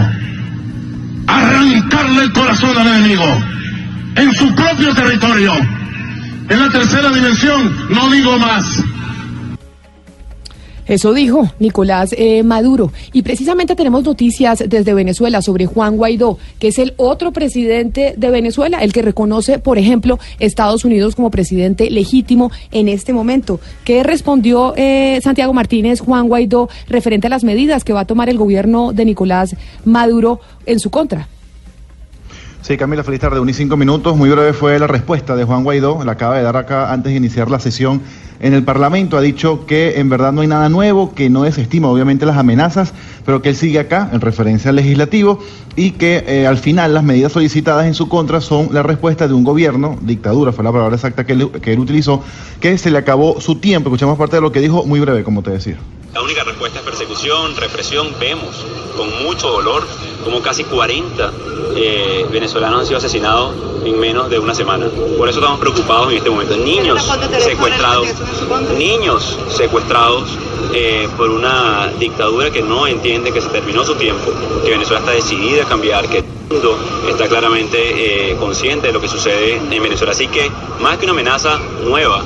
arrancarle 1.28 2.24
el 2.24 2.32
corazón 2.32 2.78
al 2.78 2.88
enemigo 2.88 3.26
en 4.16 4.34
su 4.34 4.56
propio 4.56 4.96
territorio. 4.96 5.54
En 6.48 6.60
la 6.60 6.70
tercera 6.70 7.10
dimensión, 7.10 7.76
no 7.90 8.10
digo 8.10 8.38
más. 8.40 8.84
Eso 10.88 11.14
dijo 11.14 11.50
Nicolás 11.60 12.14
eh, 12.18 12.44
Maduro. 12.44 12.92
Y 13.12 13.24
precisamente 13.24 13.76
tenemos 13.76 14.04
noticias 14.04 14.64
desde 14.68 14.94
Venezuela 14.94 15.42
sobre 15.42 15.66
Juan 15.66 15.98
Guaidó, 15.98 16.38
que 16.60 16.68
es 16.68 16.80
el 16.80 16.94
otro 16.98 17.32
presidente 17.32 18.14
de 18.16 18.30
Venezuela, 18.30 18.80
el 18.80 18.94
que 18.94 19.02
reconoce, 19.02 19.60
por 19.60 19.78
ejemplo, 19.78 20.20
Estados 20.40 20.86
Unidos 20.86 21.16
como 21.16 21.32
presidente 21.32 21.90
legítimo 21.90 22.52
en 22.72 22.88
este 22.88 23.14
momento. 23.14 23.60
¿Qué 23.84 24.04
respondió 24.04 24.74
eh, 24.78 25.20
Santiago 25.24 25.54
Martínez, 25.54 26.00
Juan 26.00 26.28
Guaidó, 26.28 26.70
referente 26.88 27.28
a 27.28 27.30
las 27.32 27.44
medidas 27.44 27.84
que 27.84 27.94
va 27.94 28.02
a 28.02 28.06
tomar 28.06 28.30
el 28.30 28.38
gobierno 28.38 28.94
de 28.94 29.06
Nicolás 29.06 29.56
Maduro 29.86 30.40
en 30.66 30.80
su 30.80 30.90
contra? 30.90 31.28
Sí, 32.66 32.78
Camila, 32.78 33.04
feliz 33.04 33.20
tarde. 33.20 33.40
Un 33.40 33.48
y 33.48 33.54
cinco 33.54 33.78
minutos. 33.78 34.18
Muy 34.18 34.28
breve 34.28 34.52
fue 34.52 34.80
la 34.80 34.88
respuesta 34.88 35.36
de 35.36 35.44
Juan 35.44 35.64
Guaidó. 35.64 36.04
La 36.04 36.14
acaba 36.14 36.36
de 36.36 36.42
dar 36.42 36.58
acá 36.58 36.92
antes 36.92 37.12
de 37.12 37.18
iniciar 37.18 37.52
la 37.52 37.60
sesión 37.60 38.02
en 38.40 38.56
el 38.56 38.64
Parlamento. 38.64 39.18
Ha 39.18 39.22
dicho 39.22 39.68
que 39.68 40.00
en 40.00 40.10
verdad 40.10 40.34
no 40.34 40.42
hay 40.42 40.48
nada 40.48 40.68
nuevo, 40.68 41.14
que 41.14 41.30
no 41.30 41.44
desestima 41.44 41.90
obviamente 41.90 42.26
las 42.26 42.38
amenazas, 42.38 42.96
pero 43.24 43.44
que 43.44 43.50
él 43.50 43.56
sigue 43.56 43.78
acá 43.78 44.10
en 44.12 44.20
referencia 44.20 44.70
al 44.70 44.78
legislativo 44.78 45.38
y 45.76 45.92
que 45.92 46.24
eh, 46.26 46.48
al 46.48 46.58
final 46.58 46.96
las 46.96 47.04
medidas 47.04 47.34
solicitadas 47.34 47.86
en 47.86 47.94
su 47.94 48.10
contra 48.10 48.42
son 48.42 48.70
la 48.72 48.82
respuesta 48.82 49.28
de 49.28 49.36
un 49.36 49.44
gobierno, 49.44 50.00
dictadura 50.02 50.52
fue 50.52 50.64
la 50.64 50.72
palabra 50.72 50.96
exacta 50.96 51.24
que 51.24 51.34
él, 51.34 51.52
que 51.62 51.72
él 51.72 51.78
utilizó, 51.78 52.24
que 52.60 52.80
se 52.80 52.90
le 52.90 52.98
acabó 52.98 53.40
su 53.42 53.60
tiempo. 53.60 53.90
Escuchamos 53.90 54.18
parte 54.18 54.38
de 54.38 54.42
lo 54.42 54.52
que 54.52 54.60
dijo 54.60 54.84
muy 54.88 55.00
breve, 55.00 55.24
como 55.24 55.44
te 55.44 55.52
decía. 55.52 55.78
La 56.16 56.22
única 56.22 56.46
respuesta 56.46 56.80
es 56.80 56.86
persecución, 56.86 57.58
represión. 57.58 58.08
Vemos 58.18 58.66
con 58.96 59.22
mucho 59.22 59.50
dolor 59.50 59.86
como 60.24 60.42
casi 60.42 60.64
40 60.64 61.34
eh, 61.76 62.26
venezolanos 62.32 62.80
han 62.80 62.86
sido 62.86 63.00
asesinados 63.00 63.54
en 63.84 64.00
menos 64.00 64.30
de 64.30 64.40
una 64.40 64.56
semana. 64.56 64.88
Por 65.18 65.28
eso 65.28 65.40
estamos 65.40 65.60
preocupados 65.60 66.12
en 66.12 66.20
este 66.20 66.30
momento. 66.30 66.56
Niños 66.56 67.06
secuestrados, 67.40 68.08
niños 68.78 69.38
secuestrados 69.50 70.30
eh, 70.74 71.10
por 71.18 71.32
una 71.32 71.92
dictadura 72.00 72.50
que 72.50 72.62
no 72.62 72.88
entiende 72.88 73.34
que 73.34 73.42
se 73.42 73.50
terminó 73.50 73.84
su 73.84 73.96
tiempo, 73.96 74.32
que 74.64 74.72
Venezuela 74.72 75.02
está 75.02 75.12
decidida 75.12 75.64
a 75.64 75.68
cambiar, 75.68 76.08
que 76.08 76.20
el 76.20 76.26
mundo 76.50 76.80
está 77.10 77.28
claramente 77.28 78.32
eh, 78.32 78.38
consciente 78.38 78.88
de 78.88 78.94
lo 78.94 79.02
que 79.02 79.10
sucede 79.10 79.58
en 79.58 79.84
Venezuela. 79.84 80.14
Así 80.14 80.30
que 80.30 80.50
más 80.80 80.98
que 80.98 81.04
una 81.04 81.12
amenaza 81.12 81.60
nueva, 81.84 82.24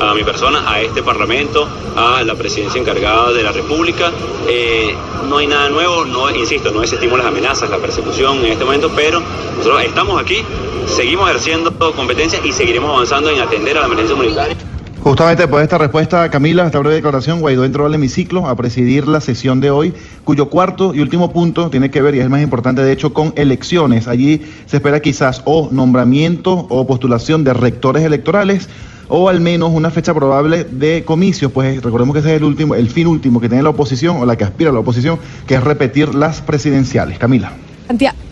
a 0.00 0.14
mi 0.14 0.22
persona, 0.24 0.70
a 0.70 0.80
este 0.80 1.02
Parlamento, 1.02 1.66
a 1.96 2.22
la 2.22 2.34
presidencia 2.34 2.80
encargada 2.80 3.32
de 3.32 3.42
la 3.42 3.52
República. 3.52 4.10
Eh, 4.48 4.94
no 5.28 5.38
hay 5.38 5.46
nada 5.46 5.68
nuevo, 5.68 6.04
no, 6.04 6.30
insisto, 6.30 6.70
no 6.70 6.80
desestimos 6.80 7.18
las 7.18 7.26
amenazas, 7.26 7.70
la 7.70 7.78
persecución 7.78 8.38
en 8.38 8.52
este 8.52 8.64
momento, 8.64 8.90
pero 8.94 9.20
nosotros 9.56 9.82
estamos 9.82 10.20
aquí, 10.20 10.44
seguimos 10.86 11.28
ejerciendo 11.28 11.72
competencias 11.94 12.44
y 12.44 12.52
seguiremos 12.52 12.90
avanzando 12.90 13.30
en 13.30 13.40
atender 13.40 13.76
a 13.76 13.80
la 13.80 13.86
emergencia 13.86 14.14
humanitaria. 14.14 14.67
Justamente 15.08 15.44
después 15.44 15.62
de 15.62 15.64
esta 15.64 15.78
respuesta, 15.78 16.30
Camila, 16.30 16.66
esta 16.66 16.80
breve 16.80 16.96
declaración, 16.96 17.40
Guaidó 17.40 17.64
entró 17.64 17.86
al 17.86 17.94
hemiciclo 17.94 18.46
a 18.46 18.54
presidir 18.56 19.08
la 19.08 19.22
sesión 19.22 19.58
de 19.58 19.70
hoy, 19.70 19.94
cuyo 20.22 20.50
cuarto 20.50 20.94
y 20.94 21.00
último 21.00 21.32
punto 21.32 21.70
tiene 21.70 21.90
que 21.90 22.02
ver, 22.02 22.14
y 22.14 22.20
es 22.20 22.28
más 22.28 22.42
importante 22.42 22.82
de 22.82 22.92
hecho, 22.92 23.14
con 23.14 23.32
elecciones. 23.34 24.06
Allí 24.06 24.42
se 24.66 24.76
espera 24.76 25.00
quizás 25.00 25.40
o 25.46 25.70
nombramiento 25.72 26.52
o 26.52 26.86
postulación 26.86 27.42
de 27.42 27.54
rectores 27.54 28.04
electorales 28.04 28.68
o 29.08 29.30
al 29.30 29.40
menos 29.40 29.70
una 29.72 29.90
fecha 29.90 30.12
probable 30.12 30.64
de 30.64 31.02
comicios, 31.06 31.52
pues 31.52 31.82
recordemos 31.82 32.12
que 32.12 32.20
ese 32.20 32.32
es 32.32 32.36
el 32.36 32.44
último, 32.44 32.74
el 32.74 32.90
fin 32.90 33.06
último 33.06 33.40
que 33.40 33.48
tiene 33.48 33.62
la 33.62 33.70
oposición 33.70 34.18
o 34.18 34.26
la 34.26 34.36
que 34.36 34.44
aspira 34.44 34.72
la 34.72 34.80
oposición, 34.80 35.18
que 35.46 35.54
es 35.54 35.64
repetir 35.64 36.14
las 36.14 36.42
presidenciales. 36.42 37.18
Camila. 37.18 37.54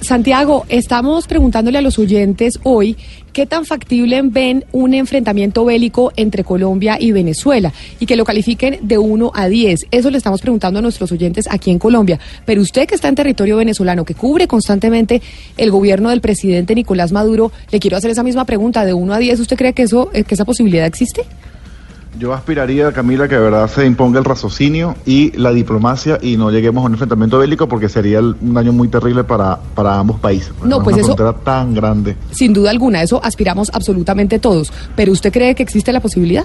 Santiago, 0.00 0.66
estamos 0.68 1.26
preguntándole 1.26 1.78
a 1.78 1.80
los 1.80 1.98
oyentes 1.98 2.60
hoy 2.62 2.96
qué 3.32 3.46
tan 3.46 3.64
factible 3.64 4.20
ven 4.22 4.64
un 4.72 4.92
enfrentamiento 4.92 5.64
bélico 5.64 6.12
entre 6.16 6.44
Colombia 6.44 6.98
y 7.00 7.12
Venezuela 7.12 7.72
y 7.98 8.04
que 8.04 8.16
lo 8.16 8.24
califiquen 8.24 8.78
de 8.82 8.98
1 8.98 9.32
a 9.34 9.48
10. 9.48 9.86
Eso 9.90 10.10
le 10.10 10.18
estamos 10.18 10.42
preguntando 10.42 10.78
a 10.78 10.82
nuestros 10.82 11.10
oyentes 11.10 11.48
aquí 11.50 11.70
en 11.70 11.78
Colombia. 11.78 12.20
Pero 12.44 12.60
usted 12.60 12.86
que 12.86 12.94
está 12.94 13.08
en 13.08 13.14
territorio 13.14 13.56
venezolano, 13.56 14.04
que 14.04 14.14
cubre 14.14 14.46
constantemente 14.46 15.22
el 15.56 15.70
gobierno 15.70 16.10
del 16.10 16.20
presidente 16.20 16.74
Nicolás 16.74 17.12
Maduro, 17.12 17.50
le 17.70 17.80
quiero 17.80 17.96
hacer 17.96 18.10
esa 18.10 18.22
misma 18.22 18.44
pregunta 18.44 18.84
de 18.84 18.92
1 18.92 19.14
a 19.14 19.18
10. 19.18 19.40
¿Usted 19.40 19.56
cree 19.56 19.72
que, 19.72 19.82
eso, 19.82 20.10
que 20.10 20.34
esa 20.34 20.44
posibilidad 20.44 20.86
existe? 20.86 21.24
Yo 22.18 22.32
aspiraría, 22.32 22.92
Camila, 22.92 23.28
que 23.28 23.34
de 23.34 23.42
verdad 23.42 23.68
se 23.68 23.84
imponga 23.84 24.18
el 24.18 24.24
raciocinio 24.24 24.94
y 25.04 25.32
la 25.36 25.50
diplomacia 25.52 26.18
y 26.22 26.38
no 26.38 26.50
lleguemos 26.50 26.82
a 26.82 26.86
un 26.86 26.92
enfrentamiento 26.92 27.38
bélico 27.38 27.68
porque 27.68 27.90
sería 27.90 28.20
un 28.20 28.54
daño 28.54 28.72
muy 28.72 28.88
terrible 28.88 29.22
para, 29.24 29.58
para 29.74 29.98
ambos 29.98 30.18
países. 30.18 30.50
No, 30.64 30.82
pues 30.82 30.94
una 30.94 31.02
eso- 31.04 31.14
frontera 31.14 31.34
tan 31.44 31.74
grande. 31.74 32.16
Sin 32.30 32.54
duda 32.54 32.70
alguna, 32.70 33.02
eso 33.02 33.20
aspiramos 33.22 33.70
absolutamente 33.74 34.38
todos. 34.38 34.72
¿Pero 34.94 35.12
usted 35.12 35.30
cree 35.30 35.54
que 35.54 35.62
existe 35.62 35.92
la 35.92 36.00
posibilidad? 36.00 36.44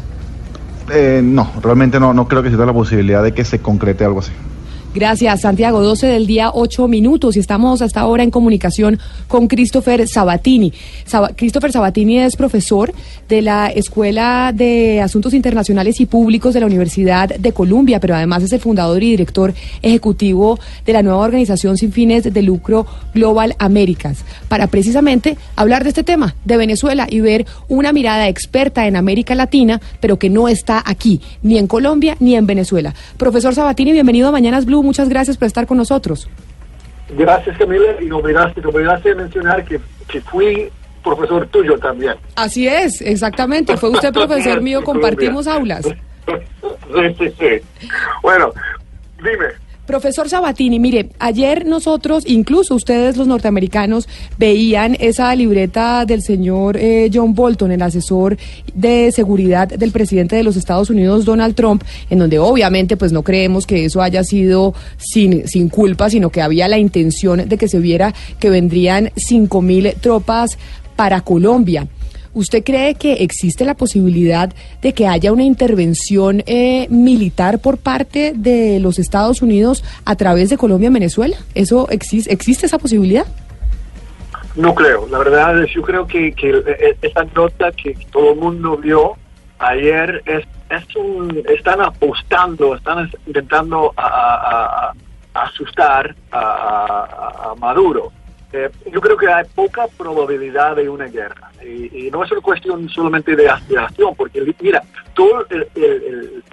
Eh, 0.91 1.21
no, 1.23 1.49
realmente 1.63 2.01
no, 2.01 2.13
no 2.13 2.27
creo 2.27 2.41
que 2.41 2.49
exista 2.49 2.65
la 2.65 2.73
posibilidad 2.73 3.23
de 3.23 3.33
que 3.33 3.45
se 3.45 3.59
concrete 3.59 4.03
algo 4.03 4.19
así. 4.19 4.31
Gracias, 4.93 5.39
Santiago. 5.41 5.81
12 5.81 6.05
del 6.05 6.27
día, 6.27 6.51
8 6.53 6.89
minutos. 6.89 7.37
Y 7.37 7.39
estamos 7.39 7.81
hasta 7.81 8.01
ahora 8.01 8.23
en 8.23 8.29
comunicación 8.29 8.99
con 9.29 9.47
Christopher 9.47 10.05
Sabatini. 10.05 10.73
Saba- 11.05 11.29
Christopher 11.33 11.71
Sabatini 11.71 12.19
es 12.19 12.35
profesor 12.35 12.91
de 13.29 13.41
la 13.41 13.67
Escuela 13.69 14.51
de 14.53 14.99
Asuntos 14.99 15.33
Internacionales 15.33 16.01
y 16.01 16.05
Públicos 16.07 16.53
de 16.53 16.59
la 16.59 16.65
Universidad 16.65 17.29
de 17.29 17.53
Columbia, 17.53 18.01
pero 18.01 18.15
además 18.15 18.43
es 18.43 18.51
el 18.51 18.59
fundador 18.59 19.01
y 19.01 19.11
director 19.11 19.53
ejecutivo 19.81 20.59
de 20.85 20.91
la 20.91 21.01
nueva 21.03 21.19
organización 21.19 21.77
sin 21.77 21.93
fines 21.93 22.25
de 22.33 22.41
lucro 22.41 22.85
Global 23.13 23.55
Américas, 23.59 24.25
para 24.49 24.67
precisamente 24.67 25.37
hablar 25.55 25.83
de 25.83 25.89
este 25.89 26.03
tema, 26.03 26.35
de 26.43 26.57
Venezuela, 26.57 27.07
y 27.09 27.21
ver 27.21 27.45
una 27.69 27.93
mirada 27.93 28.27
experta 28.27 28.85
en 28.87 28.97
América 28.97 29.35
Latina, 29.35 29.79
pero 30.01 30.19
que 30.19 30.29
no 30.29 30.49
está 30.49 30.83
aquí, 30.85 31.21
ni 31.43 31.57
en 31.57 31.67
Colombia 31.67 32.17
ni 32.19 32.35
en 32.35 32.45
Venezuela. 32.45 32.93
Profesor 33.15 33.55
Sabatini, 33.55 33.93
bienvenido 33.93 34.27
a 34.27 34.31
Mañanas 34.33 34.65
Blue. 34.65 34.80
Muchas 34.83 35.09
gracias 35.09 35.37
por 35.37 35.47
estar 35.47 35.67
con 35.67 35.77
nosotros. 35.77 36.27
Gracias, 37.09 37.57
Camila, 37.57 38.01
y 38.01 38.05
no 38.05 38.17
olvidaste, 38.17 38.61
no 38.61 38.69
olvidaste 38.69 39.15
mencionar 39.15 39.65
que, 39.65 39.79
que 40.07 40.21
fui 40.21 40.71
profesor 41.03 41.47
tuyo 41.47 41.77
también. 41.77 42.15
Así 42.35 42.67
es, 42.67 43.01
exactamente. 43.01 43.75
Fue 43.77 43.89
usted 43.89 44.13
profesor 44.13 44.61
mío, 44.61 44.83
compartimos 44.83 45.47
aulas. 45.47 45.85
Sí, 46.93 47.15
sí, 47.17 47.35
sí. 47.39 47.87
Bueno, 48.21 48.51
dime. 49.17 49.60
Profesor 49.91 50.29
Sabatini, 50.29 50.79
mire, 50.79 51.09
ayer 51.19 51.65
nosotros, 51.65 52.23
incluso 52.25 52.75
ustedes 52.75 53.17
los 53.17 53.27
norteamericanos, 53.27 54.07
veían 54.37 54.95
esa 55.01 55.35
libreta 55.35 56.05
del 56.05 56.21
señor 56.21 56.77
eh, 56.77 57.11
John 57.13 57.35
Bolton, 57.35 57.73
el 57.73 57.81
asesor 57.81 58.37
de 58.73 59.11
seguridad 59.11 59.67
del 59.67 59.91
presidente 59.91 60.37
de 60.37 60.43
los 60.43 60.55
Estados 60.55 60.89
Unidos, 60.89 61.25
Donald 61.25 61.55
Trump, 61.55 61.83
en 62.09 62.19
donde 62.19 62.39
obviamente 62.39 62.95
pues 62.95 63.11
no 63.11 63.21
creemos 63.21 63.67
que 63.67 63.83
eso 63.83 64.01
haya 64.01 64.23
sido 64.23 64.73
sin, 64.95 65.45
sin 65.45 65.67
culpa, 65.67 66.09
sino 66.09 66.29
que 66.29 66.41
había 66.41 66.69
la 66.69 66.77
intención 66.77 67.49
de 67.49 67.57
que 67.57 67.67
se 67.67 67.79
viera 67.79 68.13
que 68.39 68.49
vendrían 68.49 69.11
cinco 69.17 69.61
mil 69.61 69.93
tropas 69.99 70.57
para 70.95 71.19
Colombia. 71.19 71.85
¿Usted 72.33 72.63
cree 72.63 72.95
que 72.95 73.23
existe 73.23 73.65
la 73.65 73.73
posibilidad 73.73 74.53
de 74.81 74.93
que 74.93 75.07
haya 75.07 75.33
una 75.33 75.43
intervención 75.43 76.43
eh, 76.45 76.87
militar 76.89 77.59
por 77.59 77.77
parte 77.77 78.33
de 78.35 78.79
los 78.79 78.99
Estados 78.99 79.41
Unidos 79.41 79.83
a 80.05 80.15
través 80.15 80.49
de 80.49 80.57
Colombia 80.57 80.87
en 80.87 80.93
Venezuela? 80.93 81.35
¿Eso 81.55 81.89
existe, 81.89 82.31
existe 82.31 82.67
esa 82.67 82.77
posibilidad? 82.77 83.25
No 84.55 84.73
creo, 84.73 85.07
la 85.09 85.17
verdad 85.17 85.61
es 85.63 85.73
yo 85.73 85.81
creo 85.81 86.07
que, 86.07 86.27
eh, 86.27 86.97
esa 87.01 87.23
nota 87.35 87.71
que 87.71 87.97
todo 88.11 88.31
el 88.31 88.39
mundo 88.39 88.77
vio 88.77 89.17
ayer 89.59 90.23
es, 90.25 90.45
un, 90.95 91.43
están 91.49 91.81
apostando, 91.81 92.75
están 92.75 93.09
intentando 93.27 93.93
asustar 95.33 96.15
a 96.31 97.53
Maduro. 97.59 98.11
Eh, 98.53 98.69
yo 98.91 98.99
creo 98.99 99.15
que 99.15 99.27
hay 99.31 99.45
poca 99.55 99.87
probabilidad 99.97 100.75
de 100.75 100.89
una 100.89 101.05
guerra 101.05 101.49
y, 101.63 102.09
no 102.11 102.21
es 102.23 102.31
una 102.31 102.41
cuestión 102.41 102.89
solamente 102.89 103.33
de 103.35 103.47
aspiración, 103.49 104.13
porque 104.15 104.41
mira, 104.59 104.83
el- 105.49 106.43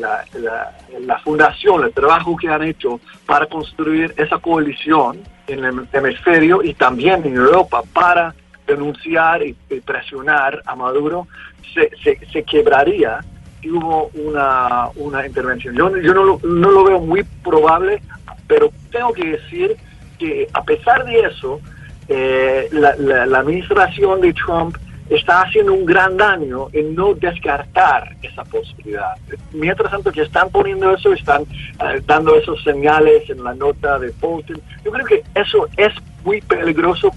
la, 0.00 0.24
la- 0.34 0.72
la 1.00 1.18
fundación, 1.18 1.84
el 1.84 1.92
trabajo 1.92 2.36
que 2.36 2.48
han 2.48 2.62
hecho 2.62 3.00
para 3.26 3.46
construir 3.46 4.14
esa 4.16 4.38
coalición 4.38 5.18
en 5.46 5.64
el 5.64 5.86
hemisferio 5.92 6.62
y 6.62 6.74
también 6.74 7.24
en 7.26 7.36
Europa 7.36 7.82
para 7.92 8.34
denunciar 8.66 9.42
y, 9.42 9.54
y 9.68 9.80
presionar 9.80 10.62
a 10.64 10.74
Maduro 10.76 11.26
se, 11.74 11.90
se, 12.02 12.18
se 12.32 12.42
quebraría 12.44 13.18
si 13.60 13.70
hubo 13.70 14.10
una, 14.14 14.88
una 14.96 15.26
intervención. 15.26 15.74
Yo, 15.74 15.94
yo 15.98 16.14
no, 16.14 16.24
lo, 16.24 16.40
no 16.44 16.70
lo 16.70 16.84
veo 16.84 17.00
muy 17.00 17.24
probable, 17.44 18.00
pero 18.46 18.70
tengo 18.90 19.12
que 19.12 19.32
decir 19.32 19.76
que 20.20 20.48
a 20.52 20.62
pesar 20.62 21.04
de 21.04 21.20
eso, 21.20 21.60
eh, 22.08 22.68
la, 22.72 22.94
la- 22.98 23.26
la 23.26 23.38
administración 23.38 24.20
de 24.20 24.32
Trump 24.34 24.76
está 25.08 25.42
haciendo 25.42 25.72
un 25.72 25.84
gran 25.84 26.16
daño 26.16 26.68
en 26.72 26.94
no 26.94 27.14
descartar 27.14 28.14
esa 28.22 28.44
posibilidad. 28.44 29.14
Mientras 29.52 29.90
tanto 29.90 30.12
que 30.12 30.22
están 30.22 30.50
poniendo 30.50 30.94
eso, 30.94 31.12
están 31.12 31.42
eh, 31.42 32.00
dando 32.06 32.36
esos 32.36 32.62
señales 32.62 33.28
en 33.28 33.42
la 33.42 33.54
nota 33.54 33.98
de 33.98 34.10
Putin. 34.12 34.60
Yo 34.84 34.92
creo 34.92 35.04
que 35.06 35.24
eso 35.34 35.66
es 35.76 35.92
muy 36.24 36.40
peligroso 36.42 37.10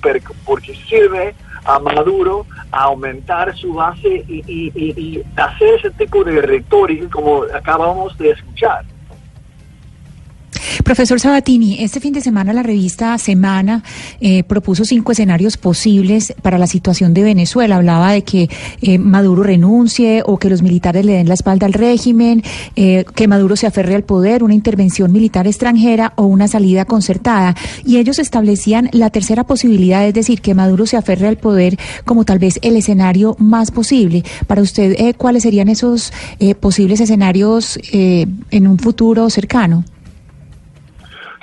porque 0.46 0.74
sirve 0.90 1.36
a 1.66 1.78
Maduro 1.80 2.46
a 2.72 2.84
aumentar 2.86 3.56
su 3.56 3.74
base 3.76 4.26
y, 4.28 4.44
y- 4.48 4.72
y- 4.76 4.94
y 5.18 5.24
hacer 5.36 5.76
ese 5.76 5.92
tipo 5.92 6.24
de 6.24 6.42
retórica 6.42 7.08
como 7.10 7.44
acabamos 7.54 8.18
de 8.18 8.32
escuchar. 8.32 8.84
Profesor 10.84 11.20
Sabatini, 11.20 11.78
este 11.80 12.00
fin 12.00 12.14
de 12.14 12.22
semana 12.22 12.54
la 12.54 12.64
revista 12.64 13.18
Semana 13.18 13.84
eh, 14.20 14.44
propuso 14.44 14.86
cinco 14.86 15.12
escenarios 15.12 15.58
posibles 15.58 16.34
para 16.42 16.58
la 16.58 16.68
situación 16.68 17.14
de 17.14 17.24
Venezuela. 17.24 17.78
Hablaba 17.78 18.12
de 18.12 18.24
que 18.24 18.50
eh, 18.82 18.98
Maduro 18.98 19.44
renuncie 19.44 20.24
o 20.26 20.38
que 20.38 20.50
los 20.50 20.62
militares 20.62 21.06
le 21.06 21.14
den 21.14 21.28
la 21.28 21.34
espalda 21.34 21.66
al 21.66 21.74
régimen, 21.74 22.44
eh, 22.76 23.06
que 23.16 23.28
Maduro 23.28 23.56
se 23.56 23.68
aferre 23.68 23.96
al 23.96 24.04
poder, 24.04 24.44
una 24.44 24.54
intervención 24.54 25.12
militar 25.12 25.48
extranjera 25.48 26.14
o 26.16 26.26
una 26.26 26.48
salida 26.48 26.86
concertada. 26.86 27.56
Y 27.86 27.98
ellos 27.98 28.20
establecían 28.20 28.90
la 28.92 29.10
tercera 29.10 29.44
posibilidad, 29.44 30.06
es 30.08 30.14
decir, 30.14 30.42
que 30.42 30.54
Maduro 30.54 30.86
se 30.86 30.98
aferre 30.98 31.28
al 31.28 31.38
poder 31.38 31.78
como 32.06 32.26
tal 32.26 32.40
vez 32.40 32.60
el 32.62 32.76
escenario 32.76 33.36
más 33.40 33.72
posible. 33.72 34.24
Para 34.48 34.62
usted, 34.62 34.96
eh, 34.98 35.14
¿cuáles 35.14 35.44
serían 35.44 35.70
esos 35.70 36.14
eh, 36.40 36.56
posibles 36.56 37.00
escenarios 37.00 37.80
en 37.92 38.68
un 38.68 38.78
futuro 38.78 39.30
cercano? 39.30 39.84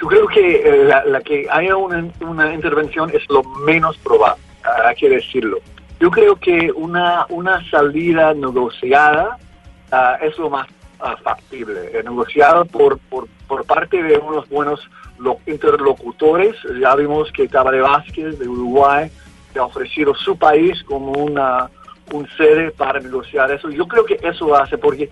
Yo 0.00 0.06
creo 0.08 0.26
que 0.28 0.56
eh, 0.56 0.84
la, 0.84 1.20
que 1.20 1.46
haya 1.50 1.76
una, 1.76 2.08
una 2.20 2.54
intervención 2.54 3.10
es 3.12 3.22
lo 3.28 3.42
menos 3.42 3.96
probable, 3.98 4.42
hay 4.86 4.94
que 4.94 5.08
decirlo. 5.10 5.58
Yo 6.00 6.10
creo 6.10 6.36
que 6.36 6.72
una, 6.74 7.26
una 7.28 7.62
salida 7.70 8.32
negociada 8.32 9.36
ah, 9.92 10.16
es 10.22 10.38
lo 10.38 10.48
más 10.48 10.66
ah, 11.00 11.16
factible, 11.22 11.90
eh, 11.92 12.02
negociada 12.02 12.64
por, 12.64 12.98
por, 12.98 13.28
por 13.46 13.64
parte 13.66 14.02
de 14.02 14.16
unos 14.16 14.48
buenos 14.48 14.80
lo- 15.18 15.38
interlocutores. 15.46 16.56
Ya 16.80 16.94
vimos 16.96 17.30
que 17.32 17.46
Tabaré 17.48 17.82
Vázquez 17.82 18.38
de 18.38 18.48
Uruguay 18.48 19.10
ha 19.58 19.62
ofrecido 19.64 20.14
su 20.14 20.38
país 20.38 20.82
como 20.84 21.12
una 21.12 21.68
un 22.12 22.26
sede 22.36 22.70
para 22.72 22.98
negociar 22.98 23.50
eso. 23.52 23.70
Yo 23.70 23.86
creo 23.86 24.04
que 24.04 24.18
eso 24.22 24.56
hace 24.56 24.76
porque 24.78 25.08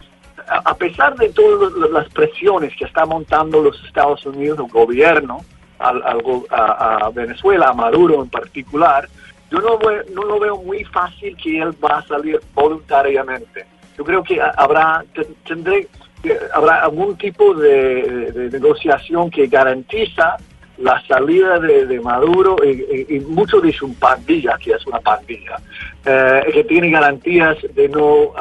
a 0.51 0.75
pesar 0.77 1.15
de 1.17 1.29
todas 1.31 1.73
las- 1.91 2.09
presiones 2.11 2.75
que 2.77 2.85
está 2.85 3.05
montando 3.07 3.63
los 3.63 3.83
Estados 3.85 4.25
Unidos, 4.27 4.59
el 4.61 4.69
gobierno, 4.73 5.45
al, 5.79 6.03
a, 6.51 7.11
Venezuela, 7.15 7.69
a 7.69 7.73
Maduro 7.73 8.23
en 8.23 8.29
particular, 8.29 9.09
yo 9.51 9.59
no, 9.61 9.79
lo 10.25 10.39
veo 10.41 10.57
muy 10.59 10.85
fácil 10.85 11.37
que 11.37 11.61
él 11.61 11.71
va 11.85 11.99
a 11.99 12.07
salir 12.07 12.41
voluntariamente. 12.55 13.65
Yo 13.97 14.05
creo 14.05 14.23
que 14.23 14.41
ha- 14.41 14.53
habrá, 14.57 15.05
te- 15.15 15.25
tendré, 15.47 15.87
que- 16.23 16.39
habrá 16.53 16.83
algún 16.85 17.17
tipo 17.17 17.55
de, 17.55 18.33
de 18.33 18.51
negociación 18.51 19.31
que 19.31 19.47
garantiza 19.47 20.37
la 20.81 21.03
salida 21.07 21.59
de, 21.59 21.87
Maduro 22.01 22.57
y, 22.65 22.69
y- 23.13 23.17
y 23.17 23.21
mucho 23.21 23.61
pandilla, 23.95 24.57
que 24.63 24.73
es 24.73 24.87
una 24.87 25.01
pandilla, 25.01 25.57
eh, 26.05 26.41
que 26.53 26.65
tiene 26.65 26.91
garantías 26.91 27.57
de 27.75 27.89
no 27.89 28.33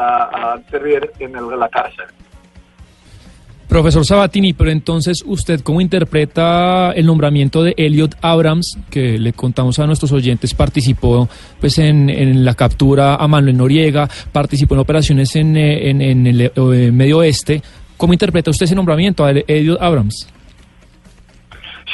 servir 0.69 1.09
en 1.19 1.35
el- 1.35 1.59
la 1.59 1.67
cárcel. 1.69 2.05
Profesor 3.67 4.05
Sabatini, 4.05 4.53
pero 4.53 4.71
entonces 4.71 5.21
usted 5.25 5.59
cómo 5.59 5.81
interpreta 5.81 6.93
el 6.93 7.05
nombramiento 7.05 7.63
de 7.63 7.73
Elliot 7.75 8.15
Abrams, 8.21 8.77
que 8.89 9.19
le 9.19 9.33
contamos 9.33 9.77
a 9.79 9.85
nuestros 9.85 10.13
oyentes, 10.13 10.53
participó 10.53 11.27
pues 11.59 11.77
en, 11.79 12.09
en 12.09 12.45
la 12.45 12.53
captura 12.53 13.15
a 13.15 13.27
Manuel 13.27 13.57
Noriega, 13.57 14.07
participó 14.31 14.75
en 14.75 14.79
operaciones 14.79 15.35
en, 15.35 15.57
eh, 15.57 15.89
en- 15.89 16.01
en 16.01 16.27
el 16.27 16.41
eh, 16.55 16.91
Medio 16.93 17.17
Oeste. 17.17 17.61
¿Cómo 17.97 18.13
interpreta 18.13 18.51
usted 18.51 18.65
ese 18.65 18.75
nombramiento 18.75 19.25
a 19.25 19.31
Elliot 19.31 19.81
Abrams? 19.81 20.29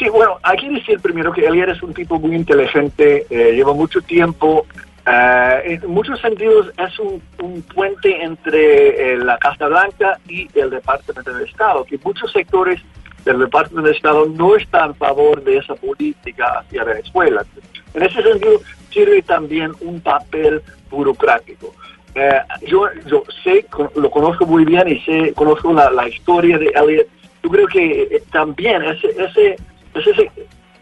Sí, 0.04 0.10
bueno, 0.10 0.38
hay 0.44 0.58
que 0.58 0.70
decir 0.70 1.00
primero 1.00 1.32
que 1.32 1.46
Elliot 1.46 1.70
es 1.70 1.82
un 1.82 1.94
tipo 1.94 2.20
muy 2.20 2.36
inteligente, 2.36 3.26
eh, 3.30 3.54
lleva 3.54 3.74
mucho 3.74 4.02
tiempo, 4.02 4.66
eh, 5.06 5.80
en 5.82 5.90
muchos 5.90 6.20
sentidos 6.20 6.74
es 6.78 7.00
un, 7.00 7.22
un 7.42 7.62
puente 7.62 8.22
entre 8.22 9.14
eh, 9.14 9.18
la 9.18 9.38
Casa 9.38 9.68
Blanca 9.68 10.20
y 10.28 10.50
el 10.60 10.72
Departamento 10.72 11.34
de 11.34 11.46
Estado, 11.46 11.86
que 11.86 11.98
muchos 12.04 12.34
sectores 12.34 12.82
del 13.24 13.40
Departamento 13.40 13.88
de 13.88 13.96
Estado 13.96 14.26
no 14.26 14.58
están 14.58 14.92
a 14.92 14.94
favor 14.96 15.42
de 15.42 15.60
esa 15.60 15.76
política 15.76 16.60
hacia 16.60 16.84
Venezuela. 16.84 17.46
En 17.94 18.04
ese 18.04 18.22
sentido, 18.22 18.60
sirve 18.90 19.22
también 19.22 19.72
un 19.80 20.02
papel 20.02 20.62
burocrático. 20.90 21.74
Eh, 22.16 22.42
yo, 22.68 22.90
yo 23.06 23.24
sé, 23.42 23.66
lo 23.96 24.12
conozco 24.12 24.46
muy 24.46 24.66
bien 24.66 24.86
y 24.86 25.00
sé, 25.00 25.32
conozco 25.34 25.72
la, 25.72 25.90
la 25.92 26.10
historia 26.10 26.58
de 26.58 26.74
Elliot. 26.76 27.08
Yo 27.42 27.50
creo 27.50 27.68
que 27.68 28.02
eh, 28.04 28.24
también 28.34 28.84
ese, 28.84 29.08
ese, 29.18 29.56
ese, 29.96 30.12
ese- 30.12 30.32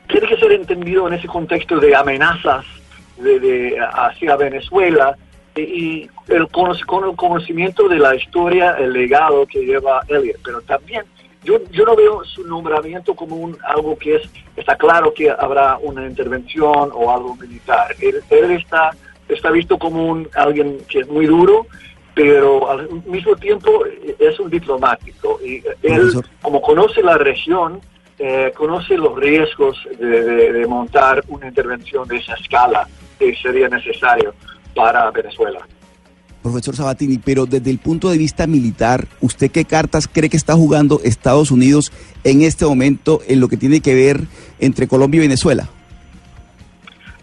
tiene 0.07 0.27
que 0.27 0.37
ser 0.37 0.51
entendido 0.51 1.07
en 1.07 1.13
ese 1.13 1.27
contexto 1.27 1.79
de 1.79 1.95
amenazas 1.95 2.65
de, 3.17 3.39
de- 3.39 3.77
hacia 3.79 4.35
Venezuela 4.35 5.15
y, 5.55 5.61
y 5.61 6.09
el, 6.27 6.47
cono- 6.49 6.75
con 6.85 7.09
el 7.09 7.15
conocimiento 7.15 7.87
de 7.87 7.97
la 7.99 8.15
historia, 8.15 8.71
el 8.79 8.93
legado 8.93 9.45
que 9.45 9.65
lleva 9.65 10.01
Elliot. 10.07 10.37
Pero 10.43 10.61
también 10.61 11.03
yo, 11.43 11.57
yo 11.71 11.85
no 11.85 11.95
veo 11.95 12.23
su 12.25 12.45
nombramiento 12.45 13.13
como 13.15 13.35
un, 13.35 13.57
algo 13.65 13.97
que 13.97 14.15
es, 14.15 14.21
está 14.55 14.75
claro 14.75 15.13
que 15.13 15.29
habrá 15.29 15.77
una 15.77 16.05
intervención 16.05 16.91
o 16.93 17.11
algo 17.11 17.35
militar. 17.35 17.95
Él, 17.99 18.21
él 18.29 18.51
está, 18.51 18.91
está 19.27 19.49
visto 19.51 19.77
como 19.77 20.05
un, 20.05 20.29
alguien 20.35 20.77
que 20.89 20.99
es 20.99 21.07
muy 21.07 21.25
duro, 21.25 21.67
pero 22.13 22.69
al 22.69 22.89
mismo 23.05 23.35
tiempo 23.37 23.85
eh, 23.85 24.15
es 24.19 24.39
un 24.39 24.49
diplomático. 24.49 25.39
Y 25.43 25.55
eh, 25.55 25.63
él, 25.83 25.99
Profesor. 25.99 26.25
como 26.41 26.61
conoce 26.61 27.01
la 27.01 27.17
región, 27.17 27.79
eh, 28.23 28.51
conoce 28.55 28.95
los 28.97 29.17
riesgos 29.17 29.77
de, 29.99 30.21
de- 30.23 30.53
de 30.53 30.67
montar 30.67 31.23
una 31.27 31.47
intervención 31.47 32.07
de 32.07 32.17
esa 32.17 32.35
escala 32.35 32.87
que 33.17 33.35
sería 33.35 33.67
necesario 33.67 34.33
para 34.75 35.09
Venezuela. 35.11 35.59
Profesor 36.43 36.75
Sabatini, 36.75 37.19
pero 37.19 37.45
desde 37.45 37.69
el 37.69 37.77
punto 37.79 38.09
de 38.09 38.17
vista 38.17 38.47
militar, 38.47 39.07
¿usted 39.21 39.51
qué 39.51 39.65
cartas 39.65 40.07
cree 40.07 40.29
que 40.29 40.37
está 40.37 40.53
jugando 40.55 40.99
Estados 41.03 41.51
Unidos 41.51 41.91
en 42.23 42.41
este 42.41 42.65
momento 42.65 43.21
en 43.27 43.39
lo 43.39 43.47
que 43.47 43.57
tiene 43.57 43.79
que 43.81 43.93
ver 43.95 44.21
entre 44.59 44.87
Colombia 44.87 45.19
y 45.19 45.21
Venezuela? 45.21 45.69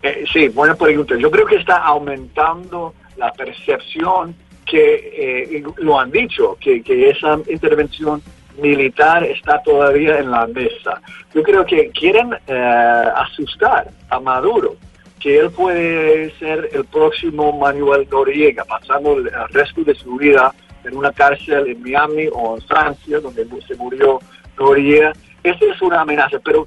Eh, 0.03 0.25
sí, 0.33 0.49
buena 0.49 0.75
pregunta. 0.77 1.17
Yo 1.19 1.31
creo 1.31 1.47
que 1.47 1.57
está 1.57 1.79
aumentando 1.79 2.95
la 3.17 3.33
percepción 3.33 4.35
que 4.65 5.13
eh, 5.57 5.65
lo 5.79 5.99
han 5.99 6.11
dicho, 6.13 6.57
que, 6.61 6.83
que 6.83 7.11
esa 7.11 7.39
intervención 7.51 8.23
militar 8.59 9.25
está 9.25 9.63
todavía 9.63 10.19
en 10.19 10.31
la 10.31 10.47
mesa. 10.47 11.01
Yo 11.35 11.43
creo 11.43 11.65
que 11.65 11.91
quieren 11.91 12.35
eh, 12.47 13.05
asustar 13.17 13.89
a 14.11 14.21
Maduro, 14.21 14.77
que 15.21 15.39
él 15.39 15.51
puede 15.51 16.31
ser 16.39 16.69
el 16.73 16.85
próximo 16.85 17.53
Manuel 17.59 18.07
Noriega, 18.11 18.65
pasando 18.65 19.19
el, 19.19 19.31
resto 19.51 19.83
de 19.83 19.95
su 19.95 20.17
vida 20.17 20.53
en 20.85 20.97
una 20.97 21.13
cárcel 21.13 21.69
en 21.69 21.83
Miami 21.83 22.29
o 22.33 22.57
en 22.57 22.63
Francia, 22.63 23.21
donde 23.21 23.47
se 23.67 23.75
murió 23.77 24.21
Noriega. 24.59 25.13
Esa 25.43 25.65
es 25.65 25.83
una 25.83 26.03
amenaza, 26.03 26.39
pero 26.45 26.67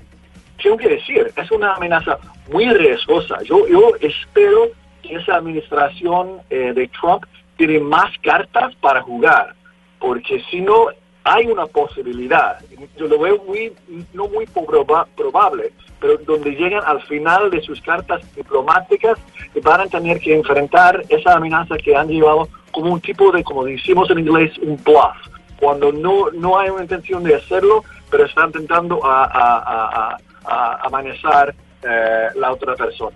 tengo 0.61 0.77
que 0.77 0.89
decir, 0.89 1.31
es 1.35 1.51
una 1.51 1.73
amenaza 1.75 2.17
muy 2.51 2.69
riesgosa. 2.69 3.41
Yo, 3.43 3.67
yo 3.67 3.93
espero 3.99 4.69
que 5.01 5.15
esa 5.15 5.35
administración 5.35 6.41
eh, 6.49 6.73
de 6.73 6.87
Trump 6.89 7.25
tiene 7.57 7.79
más 7.79 8.11
cartas 8.23 8.75
para 8.75 9.01
jugar, 9.01 9.55
porque 9.99 10.41
si 10.49 10.61
no 10.61 10.87
hay 11.23 11.45
una 11.47 11.65
posibilidad, 11.67 12.57
yo 12.97 13.05
lo 13.07 13.19
veo 13.19 13.43
muy, 13.43 13.71
no 14.13 14.27
muy 14.27 14.45
proba- 14.47 15.05
probable, 15.15 15.71
pero 15.99 16.17
donde 16.17 16.51
llegan 16.51 16.81
al 16.85 17.01
final 17.03 17.51
de 17.51 17.61
sus 17.61 17.79
cartas 17.81 18.21
diplomáticas 18.35 19.19
y 19.53 19.59
van 19.59 19.81
a 19.81 19.85
tener 19.87 20.19
que 20.19 20.33
enfrentar 20.33 21.03
esa 21.09 21.35
amenaza 21.35 21.77
que 21.77 21.95
han 21.95 22.07
llevado 22.07 22.49
como 22.71 22.93
un 22.93 23.01
tipo 23.01 23.31
de, 23.31 23.43
como 23.43 23.65
decimos 23.65 24.09
en 24.09 24.19
inglés, 24.19 24.57
un 24.59 24.77
bluff, 24.83 25.15
cuando 25.59 25.91
no, 25.91 26.31
no 26.31 26.57
hay 26.59 26.69
una 26.71 26.81
intención 26.83 27.23
de 27.23 27.35
hacerlo, 27.35 27.83
pero 28.09 28.25
están 28.25 28.47
intentando 28.47 29.05
a, 29.05 29.25
a, 29.25 29.57
a, 29.57 30.09
a- 30.13 30.17
a 30.43 30.87
amenazar 30.87 31.53
eh, 31.83 32.27
la 32.35 32.51
otra 32.51 32.73
persona. 32.75 33.15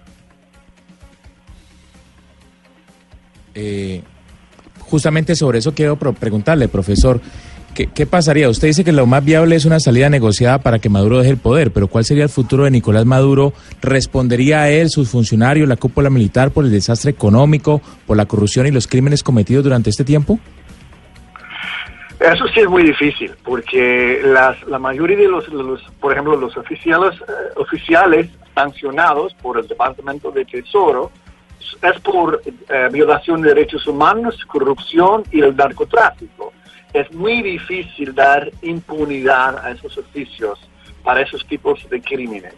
Eh, 3.55 4.01
justamente 4.79 5.35
sobre 5.35 5.59
eso 5.59 5.73
quiero 5.73 5.95
preguntarle, 5.95 6.67
profesor. 6.67 7.19
¿Qué, 7.75 7.87
¿Qué 7.87 8.07
pasaría? 8.07 8.49
Usted 8.49 8.69
dice 8.69 8.83
que 8.83 8.91
lo 8.91 9.05
más 9.05 9.23
viable 9.23 9.55
es 9.55 9.65
una 9.65 9.79
salida 9.79 10.09
negociada 10.09 10.57
para 10.57 10.79
que 10.79 10.89
Maduro 10.89 11.19
deje 11.19 11.29
el 11.29 11.37
poder, 11.37 11.71
pero 11.71 11.87
¿cuál 11.87 12.05
sería 12.05 12.23
el 12.23 12.29
futuro 12.29 12.63
de 12.63 12.71
Nicolás 12.71 13.05
Maduro? 13.05 13.53
¿Respondería 13.81 14.61
a 14.61 14.69
él, 14.71 14.89
sus 14.89 15.09
funcionarios, 15.09 15.67
la 15.67 15.75
cúpula 15.75 16.09
militar 16.09 16.49
por 16.49 16.65
el 16.65 16.71
desastre 16.71 17.11
económico, 17.11 17.81
por 18.07 18.17
la 18.17 18.25
corrupción 18.25 18.65
y 18.65 18.71
los 18.71 18.87
crímenes 18.87 19.21
cometidos 19.21 19.63
durante 19.63 19.91
este 19.91 20.03
tiempo? 20.03 20.39
Eso 22.19 22.47
sí 22.47 22.61
es 22.61 22.67
muy 22.67 22.83
difícil, 22.83 23.31
porque 23.43 24.21
las, 24.23 24.63
la 24.67 24.79
mayoría 24.79 25.17
de 25.17 25.27
los, 25.27 25.47
los, 25.49 25.81
por 25.99 26.13
ejemplo, 26.13 26.35
los 26.37 26.55
oficiales, 26.57 27.13
eh, 27.19 27.31
oficiales 27.57 28.29
sancionados 28.55 29.35
por 29.35 29.59
el 29.59 29.67
Departamento 29.67 30.31
de 30.31 30.45
Tesoro 30.45 31.11
es 31.81 31.99
por 31.99 32.41
eh, 32.45 32.89
violación 32.91 33.41
de 33.41 33.49
derechos 33.49 33.85
humanos, 33.85 34.39
corrupción 34.47 35.23
y 35.31 35.41
el 35.41 35.55
narcotráfico. 35.55 36.53
Es 36.95 37.11
muy 37.11 37.41
difícil 37.41 38.15
dar 38.15 38.49
impunidad 38.61 39.57
a 39.57 39.71
esos 39.71 39.97
oficios 39.97 40.57
para 41.03 41.21
esos 41.21 41.45
tipos 41.45 41.77
de 41.89 42.01
crímenes. 42.01 42.53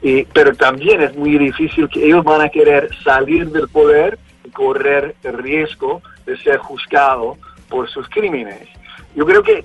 Y, 0.00 0.22
pero 0.26 0.54
también 0.54 1.02
es 1.02 1.16
muy 1.16 1.36
difícil 1.36 1.88
que 1.88 2.06
ellos 2.06 2.22
van 2.22 2.42
a 2.42 2.48
querer 2.48 2.88
salir 3.02 3.50
del 3.50 3.66
poder 3.66 4.20
y 4.44 4.50
correr 4.50 5.16
el 5.24 5.36
riesgo 5.38 6.00
de 6.24 6.36
ser 6.38 6.58
juzgado 6.58 7.36
por 7.68 7.90
sus 7.90 8.08
crímenes. 8.08 8.68
Yo 9.16 9.26
creo 9.26 9.42
que 9.42 9.64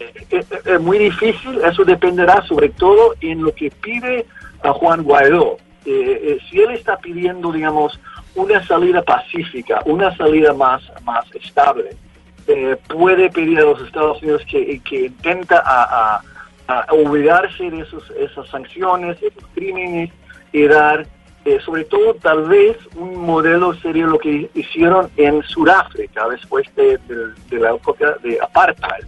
eh, 0.00 0.12
eh, 0.30 0.44
es 0.64 0.80
muy 0.80 0.98
difícil, 0.98 1.60
eso 1.64 1.84
dependerá 1.84 2.44
sobre 2.46 2.70
todo 2.70 3.14
en 3.20 3.44
lo 3.44 3.54
que 3.54 3.70
pide 3.70 4.26
a 4.64 4.72
Juan 4.72 5.04
Guaidó. 5.04 5.58
Eh, 5.84 6.20
eh, 6.24 6.38
si 6.50 6.60
él 6.60 6.72
está 6.72 6.96
pidiendo, 6.96 7.52
digamos, 7.52 7.98
una 8.34 8.66
salida 8.66 9.02
pacífica, 9.02 9.82
una 9.84 10.16
salida 10.16 10.52
más, 10.52 10.82
más 11.04 11.24
estable, 11.36 11.90
eh, 12.46 12.76
puede 12.88 13.30
pedir 13.30 13.58
a 13.58 13.62
los 13.64 13.80
Estados 13.82 14.20
Unidos 14.22 14.42
que, 14.50 14.80
que 14.80 15.06
intenta 15.06 15.62
a, 15.64 16.16
a- 16.16 16.22
a 16.68 16.86
olvidarse 16.92 17.70
de 17.70 17.80
esos, 17.80 18.08
esas 18.12 18.46
sanciones, 18.48 19.16
esos 19.22 19.42
crímenes 19.54 20.10
y 20.52 20.66
dar, 20.66 21.06
eh, 21.44 21.58
sobre 21.64 21.84
todo 21.84 22.14
tal 22.14 22.44
vez 22.48 22.76
un 22.94 23.16
modelo 23.16 23.74
sería 23.74 24.06
lo 24.06 24.18
que 24.18 24.48
hicieron 24.54 25.10
en 25.16 25.42
Sudáfrica 25.42 26.28
después 26.28 26.66
de, 26.76 26.98
de- 27.08 27.32
de 27.50 27.58
la 27.58 27.74
época 27.74 28.14
de 28.22 28.38
apartheid, 28.40 29.04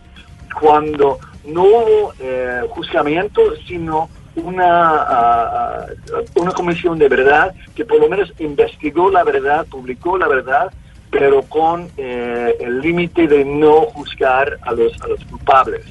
cuando 0.60 1.18
no 1.44 1.62
hubo 1.62 2.12
eh, 2.20 2.62
juzgamiento, 2.70 3.40
sino 3.66 4.08
una, 4.36 4.66
ah, 4.96 5.86
una 6.34 6.50
comisión 6.52 6.98
de 6.98 7.08
verdad 7.08 7.54
que 7.76 7.84
por 7.84 8.00
lo 8.00 8.08
menos 8.08 8.32
investigó 8.40 9.10
la 9.10 9.22
verdad, 9.22 9.64
publicó 9.70 10.18
la 10.18 10.26
verdad, 10.26 10.72
pero 11.18 11.42
con 11.42 11.88
eh, 11.96 12.56
el 12.60 12.80
límite 12.80 13.26
de 13.28 13.44
no 13.44 13.82
juzgar 13.82 14.58
a 14.62 14.72
los, 14.72 15.00
a 15.02 15.06
los 15.08 15.24
culpables. 15.26 15.84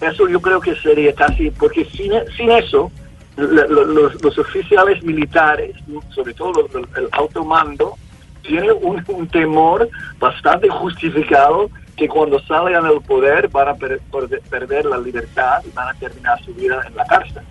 Eso 0.00 0.26
yo 0.28 0.40
creo 0.40 0.60
que 0.60 0.74
sería 0.76 1.14
casi, 1.14 1.50
porque 1.50 1.84
sin, 1.84 2.12
sin 2.36 2.50
eso, 2.50 2.90
la- 3.36 3.66
los, 3.66 4.20
los 4.22 4.38
oficiales 4.38 5.02
militares, 5.04 5.76
sobre 6.10 6.34
todo 6.34 6.52
los 6.72 6.88
el 6.96 7.08
alto 7.12 7.44
mando, 7.44 7.94
tienen 8.42 8.72
un, 8.82 9.04
un 9.06 9.28
temor 9.28 9.88
bastante 10.18 10.68
justificado 10.68 11.70
que 11.96 12.08
cuando 12.08 12.40
salgan 12.40 12.84
del 12.88 13.00
poder 13.02 13.48
van 13.48 13.68
a 13.68 13.74
per- 13.74 14.00
per- 14.10 14.40
perder 14.50 14.86
la 14.86 14.98
libertad 14.98 15.62
y 15.64 15.70
van 15.74 15.88
a 15.94 15.94
terminar 15.98 16.42
su 16.44 16.52
vida 16.54 16.80
en 16.88 16.96
la 16.96 17.04
cárcel. 17.04 17.42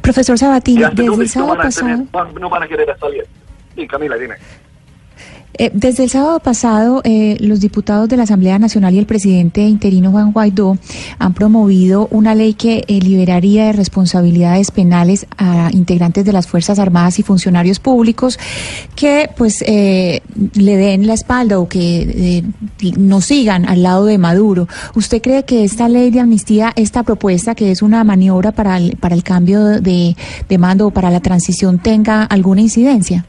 Profesor 0.00 0.38
Sabatini, 0.38 0.82
desde 0.94 1.22
el 1.22 1.28
sábado 1.28 1.56
tener- 1.56 1.66
pasado... 1.66 2.04
van- 2.12 2.34
no 2.40 2.48
van 2.48 2.62
a 2.62 2.68
querer 2.68 2.96
salir. 2.98 3.26
Sí, 3.74 3.86
Camila, 3.86 4.16
dime. 4.16 4.36
Eh, 5.58 5.70
desde 5.74 6.04
el 6.04 6.10
sábado 6.10 6.38
pasado, 6.38 7.00
eh, 7.04 7.36
los 7.40 7.60
diputados 7.60 8.08
de 8.08 8.16
la 8.16 8.22
Asamblea 8.22 8.58
Nacional 8.60 8.94
y 8.94 8.98
el 8.98 9.06
presidente 9.06 9.62
interino 9.62 10.12
Juan 10.12 10.32
Guaidó 10.32 10.78
han 11.18 11.34
promovido 11.34 12.06
una 12.12 12.34
ley 12.36 12.54
que 12.54 12.84
eh, 12.86 13.00
liberaría 13.00 13.66
de 13.66 13.72
responsabilidades 13.72 14.70
penales 14.70 15.26
a 15.36 15.70
integrantes 15.72 16.24
de 16.24 16.32
las 16.32 16.46
Fuerzas 16.46 16.78
Armadas 16.78 17.18
y 17.18 17.22
funcionarios 17.22 17.80
públicos 17.80 18.38
que 18.94 19.30
pues 19.36 19.62
eh, 19.66 20.22
le 20.54 20.76
den 20.76 21.06
la 21.06 21.14
espalda 21.14 21.58
o 21.58 21.68
que 21.68 22.42
eh, 22.80 22.92
no 22.96 23.20
sigan 23.20 23.68
al 23.68 23.82
lado 23.82 24.04
de 24.04 24.18
Maduro. 24.18 24.68
¿Usted 24.94 25.20
cree 25.20 25.44
que 25.44 25.64
esta 25.64 25.88
ley 25.88 26.10
de 26.10 26.20
amnistía, 26.20 26.72
esta 26.76 27.02
propuesta 27.02 27.54
que 27.54 27.70
es 27.70 27.82
una 27.82 28.04
maniobra 28.04 28.52
para 28.52 28.76
el, 28.76 28.96
para 28.96 29.14
el 29.14 29.22
cambio 29.22 29.64
de, 29.64 30.16
de 30.48 30.58
mando 30.58 30.86
o 30.86 30.90
para 30.90 31.10
la 31.10 31.20
transición 31.20 31.78
tenga 31.78 32.22
alguna 32.22 32.60
incidencia? 32.60 33.24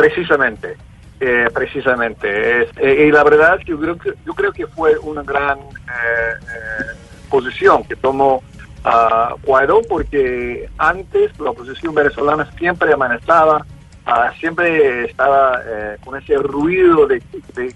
Precisamente, 0.00 0.76
eh, 1.20 1.48
precisamente. 1.52 2.62
Eh, 2.62 3.06
y 3.06 3.12
la 3.12 3.22
verdad 3.22 3.58
que 3.58 3.72
yo 3.72 3.78
creo 3.78 3.98
que, 3.98 4.14
yo 4.24 4.32
creo 4.32 4.50
que 4.50 4.66
fue 4.66 4.96
una 4.98 5.22
gran 5.22 5.58
eh, 5.58 6.94
posición 7.28 7.84
que 7.84 7.96
tomó 7.96 8.42
ah, 8.82 9.34
Guaidó 9.42 9.82
porque 9.82 10.70
antes 10.78 11.38
la 11.38 11.50
oposición 11.50 11.94
venezolana 11.94 12.50
siempre 12.56 12.94
amenazaba, 12.94 13.66
ah, 14.06 14.32
siempre 14.40 15.04
estaba 15.04 15.60
con 16.02 16.16
ese 16.16 16.38
ruido 16.38 17.06
de, 17.06 17.22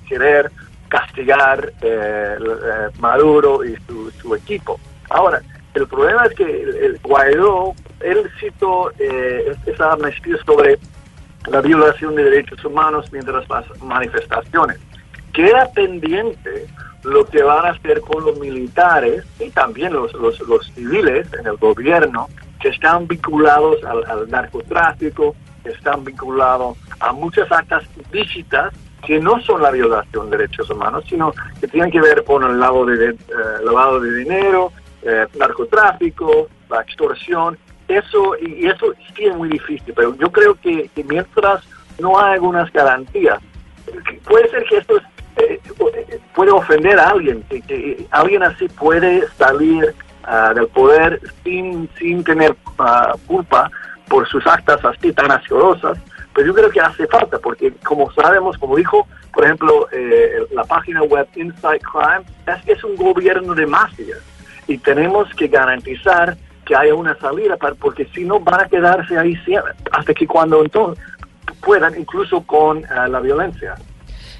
querer 0.08 0.50
castigar 0.88 1.74
Maduro 3.00 3.62
y 3.66 3.76
su, 3.86 4.10
su 4.12 4.34
equipo. 4.34 4.80
Ahora, 5.10 5.42
el 5.74 5.86
problema 5.88 6.24
es 6.24 6.34
que 6.34 6.44
el, 6.44 6.76
el 6.76 7.00
Guaidó, 7.02 7.74
él 8.00 8.30
citó 8.38 8.90
eh, 8.98 9.56
esa 9.66 9.92
amnistía 9.92 10.36
sobre 10.46 10.78
la 11.46 11.60
violación 11.60 12.14
de 12.14 12.24
derechos 12.24 12.64
humanos 12.64 13.12
mientras 13.12 13.48
las 13.48 13.82
manifestaciones. 13.82 14.78
Queda 15.32 15.70
pendiente 15.72 16.66
lo 17.02 17.26
que 17.26 17.42
van 17.42 17.66
a 17.66 17.70
hacer 17.70 18.00
con 18.00 18.24
los 18.24 18.38
militares 18.38 19.24
y 19.38 19.50
también 19.50 19.92
los, 19.92 20.12
los, 20.14 20.38
civiles 20.74 21.26
en 21.38 21.46
el 21.46 21.56
gobierno 21.56 22.28
que 22.60 22.68
están 22.68 23.06
vinculados 23.06 23.84
al, 23.84 24.04
al 24.04 24.30
narcotráfico, 24.30 25.34
que 25.62 25.70
están 25.70 26.04
vinculados 26.04 26.78
a 27.00 27.12
muchas 27.12 27.50
actas 27.52 27.84
ilícitas 28.10 28.72
que 29.04 29.20
no 29.20 29.40
son 29.40 29.62
la 29.62 29.70
violación 29.70 30.30
de 30.30 30.38
derechos 30.38 30.70
humanos, 30.70 31.04
sino 31.08 31.32
que 31.60 31.68
tienen 31.68 31.90
que 31.90 32.00
ver 32.00 32.24
con 32.24 32.42
el 32.42 32.58
lavado 32.58 32.86
de, 32.86 33.10
eh, 33.10 33.16
lavado 33.62 34.00
de 34.00 34.14
dinero, 34.14 34.72
eh, 35.02 35.26
narcotráfico, 35.38 36.48
la 36.70 36.80
extorsión. 36.80 37.58
Eso, 37.88 38.36
y, 38.40 38.66
eso 38.66 38.92
sí 39.14 39.26
es 39.26 39.36
muy 39.36 39.48
difícil, 39.48 39.92
pero 39.94 40.14
yo 40.16 40.30
creo 40.30 40.54
que, 40.54 40.90
mientras 41.04 41.62
no 41.98 42.18
hay 42.18 42.34
algunas 42.34 42.72
garantías, 42.72 43.38
puede 44.24 44.48
ser 44.48 44.64
que 44.64 44.78
esto 44.78 44.94
eh, 45.36 45.60
puede 46.34 46.50
ofender 46.50 46.98
a 46.98 47.10
alguien, 47.10 47.42
que, 47.42 48.06
alguien 48.10 48.42
así 48.42 48.68
puede 48.68 49.26
salir 49.36 49.94
ah, 50.24 50.52
del 50.54 50.66
poder 50.68 51.20
sin, 51.42 51.88
sin 51.98 52.24
tener 52.24 52.56
ah, 52.78 53.14
culpa 53.26 53.70
por 54.08 54.26
sus 54.28 54.46
actas 54.46 54.82
así 54.84 55.12
tan 55.12 55.30
asquerosas, 55.30 55.98
pero 56.34 56.48
yo 56.48 56.54
creo 56.54 56.70
que 56.70 56.80
hace 56.80 57.06
falta, 57.06 57.38
porque 57.38 57.72
como 57.84 58.10
sabemos, 58.12 58.56
como 58.58 58.76
dijo, 58.76 59.06
por 59.32 59.44
ejemplo, 59.44 59.88
eh, 59.92 60.46
la 60.52 60.64
página 60.64 61.02
web 61.02 61.28
Inside 61.34 61.80
Crime, 61.80 62.24
es, 62.46 62.78
es 62.78 62.84
un 62.84 62.96
gobierno 62.96 63.54
de 63.54 63.66
mafias 63.66 64.20
y 64.66 64.78
tenemos 64.78 65.28
que 65.34 65.48
garantizar 65.48 66.36
que 66.64 66.74
haya 66.74 66.94
una 66.94 67.16
salida, 67.18 67.56
para, 67.56 67.74
porque 67.74 68.06
si 68.14 68.24
no 68.24 68.40
van 68.40 68.62
a 68.62 68.68
quedarse 68.68 69.18
ahí 69.18 69.36
hasta 69.92 70.14
que 70.14 70.26
cuando 70.26 70.62
entonces 70.62 71.02
puedan, 71.60 71.98
incluso 71.98 72.42
con 72.42 72.78
eh, 72.78 72.84
la 73.08 73.20
violencia. 73.20 73.74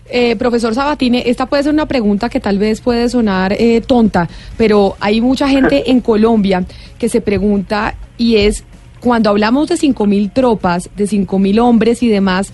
Eh, 0.07 0.37
profesor 0.37 0.75
Sabatini, 0.75 1.23
esta 1.25 1.47
puede 1.47 1.63
ser 1.63 1.73
una 1.73 1.87
pregunta 1.87 2.29
que 2.29 2.39
tal 2.39 2.59
vez 2.59 2.81
puede 2.81 3.09
sonar 3.09 3.55
eh, 3.55 3.81
tonta, 3.81 4.29
pero 4.57 4.97
hay 5.01 5.21
mucha 5.21 5.49
gente 5.49 5.91
en 5.91 6.01
Colombia 6.01 6.65
que 6.99 7.09
se 7.09 7.21
pregunta 7.21 7.95
y 8.19 8.37
es, 8.37 8.65
cuando 9.01 9.31
hablamos 9.31 9.69
de 9.69 9.77
5.000 9.77 10.33
tropas, 10.33 10.91
de 10.97 11.05
5.000 11.05 11.61
hombres 11.61 12.03
y 12.03 12.09
demás, 12.09 12.53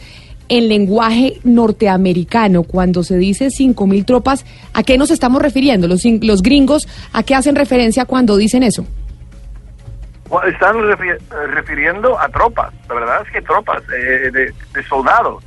en 0.48 0.68
lenguaje 0.68 1.38
norteamericano, 1.44 2.64
cuando 2.64 3.04
se 3.04 3.16
dice 3.18 3.48
5.000 3.48 4.04
tropas, 4.04 4.44
¿a 4.72 4.82
qué 4.82 4.98
nos 4.98 5.12
estamos 5.12 5.40
refiriendo? 5.40 5.86
Los 5.86 6.42
gringos, 6.42 6.88
¿a 7.12 7.22
qué 7.22 7.36
hacen 7.36 7.54
referencia 7.54 8.04
cuando 8.04 8.36
dicen 8.36 8.64
eso? 8.64 8.84
Están 10.46 10.76
refi- 10.76 11.18
refiriendo 11.48 12.18
a 12.18 12.28
tropas, 12.28 12.72
la 12.88 12.94
verdad 12.94 13.22
es 13.26 13.32
que 13.32 13.42
tropas, 13.42 13.82
eh, 13.92 14.30
de, 14.32 14.82
soldados. 14.84 15.42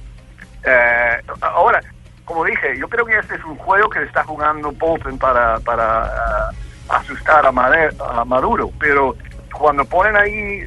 Eh, 0.65 1.21
ahora, 1.41 1.79
como 2.25 2.43
dije, 2.45 2.77
yo 2.77 2.87
creo 2.89 3.05
que 3.05 3.17
este 3.17 3.35
es 3.35 3.43
un 3.45 3.55
juego 3.57 3.89
que 3.89 4.03
está 4.03 4.23
jugando 4.23 4.71
Bolton 4.73 5.17
para, 5.17 5.59
para 5.61 6.03
ah, 6.05 6.49
asustar 6.89 7.45
a, 7.45 7.51
Made- 7.51 7.95
a 8.01 8.25
Maduro, 8.25 8.71
pero 8.79 9.15
cuando 9.53 9.85
ponen 9.85 10.15
ahí 10.17 10.65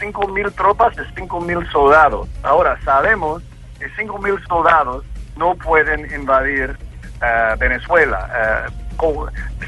5.000 0.00 0.52
tropas 0.54 0.96
es 0.98 1.06
5.000 1.14 1.70
soldados. 1.70 2.28
Ahora, 2.42 2.78
sabemos 2.84 3.42
que 3.78 3.86
5.000 3.96 4.46
soldados 4.46 5.04
no 5.36 5.54
pueden 5.56 6.00
invadir 6.14 6.76
eh, 7.22 7.54
Venezuela. 7.58 8.28
Eh, 8.34 8.70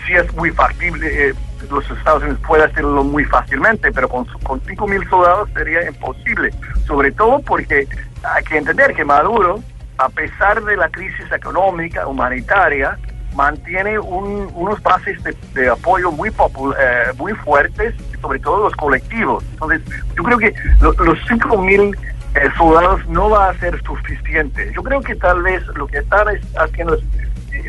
si 0.07 0.15
es 0.15 0.33
muy 0.35 0.51
factible, 0.51 1.29
eh, 1.31 1.35
los 1.71 1.89
Estados 1.91 2.23
Unidos 2.23 2.41
pueden 2.47 2.71
hacerlo 2.71 3.03
muy 3.05 3.25
fácilmente, 3.25 3.91
pero 3.93 4.09
con, 4.09 4.25
con 4.45 4.61
5.000 4.63 5.09
soldados 5.09 5.49
sería 5.55 5.87
imposible. 5.89 6.51
Sobre 6.87 7.11
todo 7.13 7.41
porque 7.41 7.89
hay 8.23 8.45
que 8.45 8.57
entender 8.59 8.95
que 8.95 9.05
Maduro, 9.05 9.61
a 9.99 10.09
pesar 10.09 10.63
de 10.63 10.77
la 10.77 10.89
crisis 10.89 11.31
económica, 11.33 12.07
humanitaria, 12.07 12.97
mantiene 13.35 13.99
un- 13.99 14.51
unos 14.55 14.83
bases 14.83 15.19
de, 15.55 15.69
apoyo 15.69 16.11
muy 16.13 16.29
eh, 16.31 17.13
muy 17.19 17.33
fuertes, 17.35 17.95
sobre 18.21 18.39
todo 18.39 18.65
los 18.65 18.75
colectivos. 18.77 19.45
Entonces, 19.53 19.83
yo 20.17 20.23
creo 20.23 20.39
que 20.39 20.55
lo- 20.81 20.93
los 20.93 21.19
5.000 21.29 21.95
eh, 22.35 22.49
soldados 22.57 23.07
no 23.09 23.31
va 23.31 23.51
a 23.51 23.55
ser 23.59 23.83
suficiente. 23.83 24.71
Yo 24.75 24.83
creo 24.83 25.01
que 25.01 25.15
tal 25.17 25.43
vez 25.43 25.67
lo 25.75 25.87
que 25.87 25.99
están 25.99 26.29
es- 26.29 26.57
haciendo 26.57 26.95
es 26.95 27.03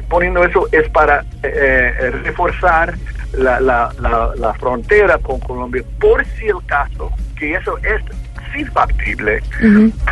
poniendo 0.03 0.43
eso 0.43 0.67
es 0.71 0.89
para 0.89 1.21
eh, 1.43 1.93
eh, 1.99 2.11
reforzar 2.23 2.95
la, 3.33 3.59
la, 3.59 3.91
la, 3.99 4.31
la 4.35 4.53
frontera 4.53 5.17
con 5.17 5.39
Colombia, 5.39 5.83
por 5.99 6.25
si 6.25 6.47
el 6.47 6.65
caso 6.65 7.11
que 7.37 7.53
eso 7.53 7.77
es 7.79 8.01
sí 8.53 8.65
factible, 8.65 9.41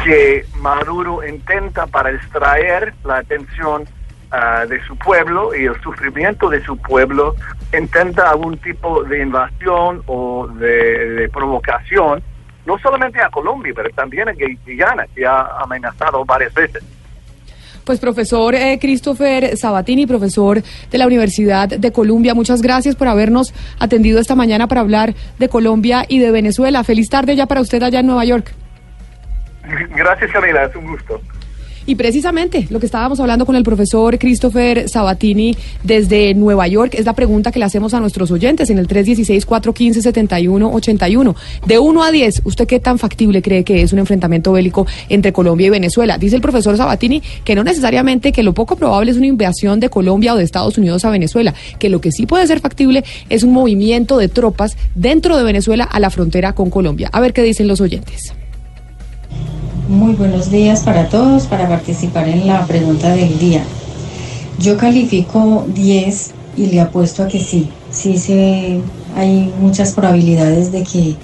que 0.04 0.46
Maduro 0.58 1.26
intenta 1.28 1.88
para 1.88 2.12
extraer 2.12 2.94
la 3.04 3.18
atención 3.18 3.86
ah, 4.32 4.66
de 4.68 4.84
su 4.86 4.96
pueblo 4.98 5.56
y 5.56 5.66
el 5.66 5.80
sufrimiento 5.82 6.50
de 6.50 6.64
su 6.64 6.78
pueblo, 6.78 7.36
intenta 7.78 8.30
algún 8.30 8.58
tipo 8.58 9.04
de 9.04 9.22
invasión 9.22 10.02
o 10.08 10.48
de, 10.48 11.10
de 11.12 11.30
provocación, 11.30 12.22
no 12.66 12.78
solamente 12.80 13.22
a 13.22 13.30
Colombia, 13.30 13.74
pero 13.76 13.90
también 13.92 14.30
a 14.30 14.34
Guyana, 14.34 15.06
que 15.14 15.26
ha 15.26 15.58
amenazado 15.60 16.26
varias 16.26 16.54
veces. 16.54 16.84
Pues 17.86 18.00
profesor 18.00 18.56
eh, 18.56 18.80
Christopher 18.82 19.56
Sabatini, 19.58 20.08
profesor 20.08 20.62
de 20.92 20.98
la 20.98 21.06
Universidad 21.06 21.70
de 21.70 21.92
Columbia, 21.92 22.34
muchas 22.34 22.64
gracias 22.64 22.96
por 22.96 23.08
habernos 23.08 23.54
atendido 23.80 24.20
esta 24.20 24.34
mañana 24.34 24.68
para 24.68 24.82
hablar 24.82 25.14
de 25.38 25.50
Colombia 25.50 26.04
y 26.08 26.18
de 26.18 26.32
Venezuela. 26.32 26.84
Feliz 26.84 27.10
tarde 27.10 27.36
ya 27.36 27.46
para 27.46 27.62
usted 27.62 27.84
allá 27.84 28.00
en 28.00 28.08
Nueva 28.08 28.26
York. 28.26 28.52
Gracias 29.96 30.32
Camila, 30.32 30.66
es 30.66 30.76
un 30.76 30.88
gusto. 30.88 31.22
Y 31.88 31.96
precisamente 31.96 32.68
lo 32.70 32.80
que 32.80 32.86
estábamos 32.88 33.20
hablando 33.20 33.46
con 33.46 33.56
el 33.56 33.62
profesor 33.64 34.18
Christopher 34.18 34.90
Sabatini 34.90 35.56
desde 35.84 36.34
Nueva 36.34 36.68
York 36.68 36.96
es 36.96 37.06
la 37.06 37.14
pregunta 37.14 37.52
que 37.52 37.60
le 37.60 37.66
hacemos 37.66 37.94
a 37.94 38.00
nuestros 38.00 38.32
oyentes 38.32 38.72
en 38.72 38.80
el 38.80 38.88
316-415-7181. 38.88 41.36
De 41.66 41.78
1 41.78 42.04
a 42.04 42.12
10, 42.12 42.42
¿usted 42.46 42.66
qué 42.66 42.80
tan 42.80 42.98
factible 42.98 43.44
cree 43.44 43.64
que 43.64 43.84
es 43.84 43.94
un 43.94 44.00
enfrentamiento 44.00 44.52
bélico 44.52 44.88
entre 45.10 45.32
Colombia 45.32 45.68
y 45.68 45.70
Venezuela? 45.70 46.18
Dice 46.18 46.36
el 46.36 46.42
profesor 46.42 46.76
Sabatini 46.76 47.22
que 47.44 47.54
no 47.54 47.64
necesariamente 47.64 48.32
que 48.32 48.42
lo 48.42 48.54
poco 48.54 48.76
probable 48.76 49.12
es 49.12 49.18
una 49.18 49.28
invasión 49.28 49.80
de 49.80 49.90
Colombia 49.90 50.34
o 50.34 50.38
de 50.38 50.44
Estados 50.44 50.80
Unidos 50.80 51.06
a 51.06 51.12
Venezuela, 51.12 51.54
que 51.78 51.90
lo 51.90 52.02
que 52.02 52.12
sí 52.12 52.26
puede 52.26 52.48
ser 52.48 52.62
factible 52.62 53.04
es 53.30 53.44
un 53.44 53.54
movimiento 53.54 54.18
de 54.18 54.28
tropas 54.28 54.76
dentro 54.96 55.38
de 55.38 55.44
Venezuela 55.44 55.84
a 55.84 56.00
la 56.00 56.10
frontera 56.10 56.54
con 56.54 56.72
Colombia. 56.72 57.12
A 57.12 57.20
ver 57.20 57.34
qué 57.34 57.44
dicen 57.44 57.68
los 57.68 57.80
oyentes. 57.80 58.34
Muy 59.88 60.14
buenos 60.14 60.50
días 60.50 60.82
para 60.82 61.10
todos 61.10 61.46
para 61.46 61.70
participar 61.70 62.28
en 62.28 62.48
la 62.48 62.66
pregunta 62.66 63.14
del 63.14 63.38
día. 63.38 63.64
Yo 64.58 64.78
califico 64.78 65.64
10 65.76 66.32
y 66.58 66.66
le 66.68 66.82
apuesto 66.82 67.22
a 67.22 67.28
que 67.28 67.40
sí. 67.40 67.70
Sí, 67.92 68.18
se, 68.18 68.82
hay 69.16 69.54
muchas 69.60 69.94
probabilidades 69.94 70.72
de 70.72 70.84
que 70.84 71.16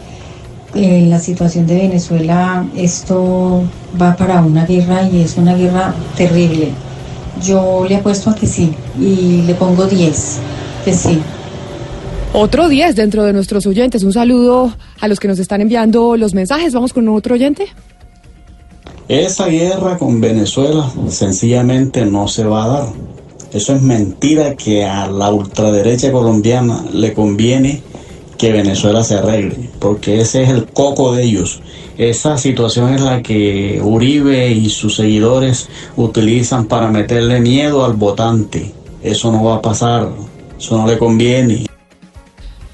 en 0.76 1.10
la 1.10 1.20
situación 1.20 1.66
de 1.66 1.74
Venezuela 1.74 2.68
esto 2.76 3.64
va 4.00 4.16
para 4.16 4.42
una 4.42 4.68
guerra 4.68 5.10
y 5.10 5.22
es 5.22 5.38
una 5.38 5.56
guerra 5.56 5.96
terrible. 6.16 6.70
Yo 7.44 7.88
le 7.90 7.96
apuesto 7.96 8.30
a 8.30 8.36
que 8.36 8.46
sí 8.46 8.76
y 9.00 9.42
le 9.42 9.56
pongo 9.56 9.88
10, 9.88 10.38
que 10.86 10.94
sí. 10.94 11.20
Otro 12.34 12.70
10 12.70 12.96
dentro 12.96 13.24
de 13.24 13.34
nuestros 13.34 13.66
oyentes. 13.66 14.04
Un 14.04 14.14
saludo 14.14 14.72
a 15.00 15.08
los 15.08 15.20
que 15.20 15.28
nos 15.28 15.40
están 15.40 15.62
enviando 15.62 16.16
los 16.16 16.36
mensajes. 16.36 16.74
Vamos 16.76 16.94
con 16.94 17.10
otro 17.10 17.34
oyente. 17.34 17.68
Esa 19.08 19.48
guerra 19.48 19.98
con 19.98 20.22
Venezuela 20.22 20.90
sencillamente 21.10 22.06
no 22.06 22.28
se 22.28 22.46
va 22.46 22.64
a 22.64 22.68
dar. 22.68 22.88
Eso 23.52 23.76
es 23.76 23.82
mentira 23.82 24.56
que 24.56 24.86
a 24.86 25.08
la 25.08 25.32
ultraderecha 25.32 26.12
colombiana 26.12 26.86
le 26.94 27.14
conviene 27.14 27.82
que 28.38 28.52
Venezuela 28.52 29.04
se 29.04 29.16
arregle, 29.16 29.70
porque 29.80 30.22
ese 30.22 30.44
es 30.44 30.50
el 30.50 30.66
coco 30.66 31.14
de 31.14 31.24
ellos. 31.24 31.62
Esa 31.98 32.38
situación 32.38 32.94
es 32.94 33.02
la 33.02 33.22
que 33.22 33.82
Uribe 33.84 34.50
y 34.52 34.70
sus 34.70 34.96
seguidores 34.96 35.68
utilizan 35.98 36.66
para 36.66 36.90
meterle 36.90 37.40
miedo 37.42 37.84
al 37.86 37.94
votante. 37.94 38.72
Eso 39.04 39.32
no 39.32 39.44
va 39.44 39.56
a 39.56 39.62
pasar, 39.62 40.10
eso 40.58 40.78
no 40.78 40.88
le 40.88 40.98
conviene. 40.98 41.66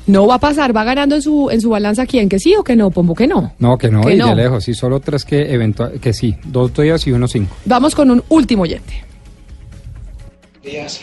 No 0.07 0.25
va 0.25 0.35
a 0.35 0.39
pasar, 0.39 0.75
va 0.75 0.83
ganando 0.83 1.15
en 1.15 1.21
su 1.21 1.49
en 1.49 1.59
su 1.59 1.69
balanza 1.69 2.05
quién, 2.05 2.29
que 2.29 2.39
sí 2.39 2.55
o 2.55 2.63
que 2.63 2.75
no, 2.75 2.89
Pombo, 2.91 3.13
que 3.13 3.27
no. 3.27 3.53
No, 3.59 3.77
que 3.77 3.89
no, 3.89 4.01
Que 4.01 4.13
y 4.13 4.17
no. 4.17 4.29
de 4.29 4.35
lejos, 4.35 4.63
sí, 4.63 4.73
solo 4.73 4.99
tres 5.01 5.25
que 5.25 5.53
eventual, 5.53 5.99
que 5.99 6.13
sí, 6.13 6.35
dos 6.45 6.73
días 6.73 7.05
y 7.07 7.11
uno 7.11 7.27
cinco. 7.27 7.55
Vamos 7.65 7.93
con 7.93 8.09
un 8.09 8.23
último 8.29 8.63
oyente. 8.63 9.03
días. 10.63 11.01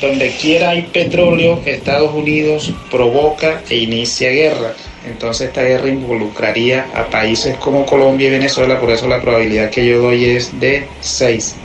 Donde 0.00 0.30
quiera 0.40 0.70
hay 0.70 0.82
petróleo, 0.82 1.60
Estados 1.66 2.14
Unidos 2.14 2.72
provoca 2.90 3.60
e 3.68 3.76
inicia 3.76 4.30
guerra. 4.30 4.72
Entonces 5.06 5.48
esta 5.48 5.62
guerra 5.62 5.88
involucraría 5.88 6.86
a 6.94 7.08
países 7.10 7.56
como 7.58 7.84
Colombia 7.84 8.28
y 8.28 8.30
Venezuela, 8.30 8.80
por 8.80 8.90
eso 8.90 9.06
la 9.08 9.20
probabilidad 9.20 9.70
que 9.70 9.86
yo 9.86 10.00
doy 10.00 10.24
es 10.24 10.58
de 10.58 10.86
6. 11.00 11.56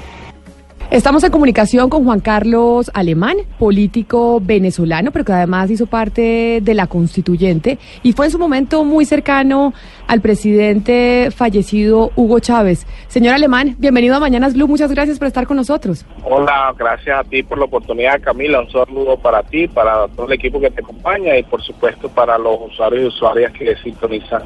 Estamos 0.95 1.25
en 1.25 1.31
comunicación 1.31 1.89
con 1.89 2.05
Juan 2.05 2.21
Carlos 2.21 2.89
Alemán, 2.93 3.35
político 3.59 4.39
venezolano, 4.41 5.11
pero 5.11 5.25
que 5.25 5.33
además 5.33 5.69
hizo 5.69 5.87
parte 5.87 6.61
de 6.61 6.73
la 6.73 6.87
constituyente 6.87 7.79
y 8.01 8.13
fue 8.13 8.27
en 8.27 8.31
su 8.31 8.39
momento 8.39 8.85
muy 8.85 9.03
cercano 9.03 9.73
al 10.07 10.21
presidente 10.21 11.31
fallecido 11.35 12.11
Hugo 12.15 12.39
Chávez. 12.39 12.87
Señor 13.09 13.33
Alemán, 13.33 13.75
bienvenido 13.77 14.15
a 14.15 14.21
Mañanas 14.21 14.53
Blue, 14.53 14.69
muchas 14.69 14.89
gracias 14.89 15.19
por 15.19 15.27
estar 15.27 15.45
con 15.45 15.57
nosotros. 15.57 16.05
Hola, 16.23 16.73
gracias 16.77 17.19
a 17.19 17.25
ti 17.25 17.43
por 17.43 17.57
la 17.57 17.65
oportunidad, 17.65 18.21
Camila. 18.21 18.61
Un 18.61 18.71
saludo 18.71 19.17
para 19.17 19.43
ti, 19.43 19.67
para 19.67 20.07
todo 20.07 20.27
el 20.27 20.31
equipo 20.31 20.61
que 20.61 20.71
te 20.71 20.81
acompaña 20.81 21.37
y 21.37 21.43
por 21.43 21.61
supuesto 21.61 22.07
para 22.07 22.37
los 22.37 22.57
usuarios 22.71 23.03
y 23.03 23.07
usuarias 23.07 23.51
que 23.51 23.75
sintonizan 23.83 24.43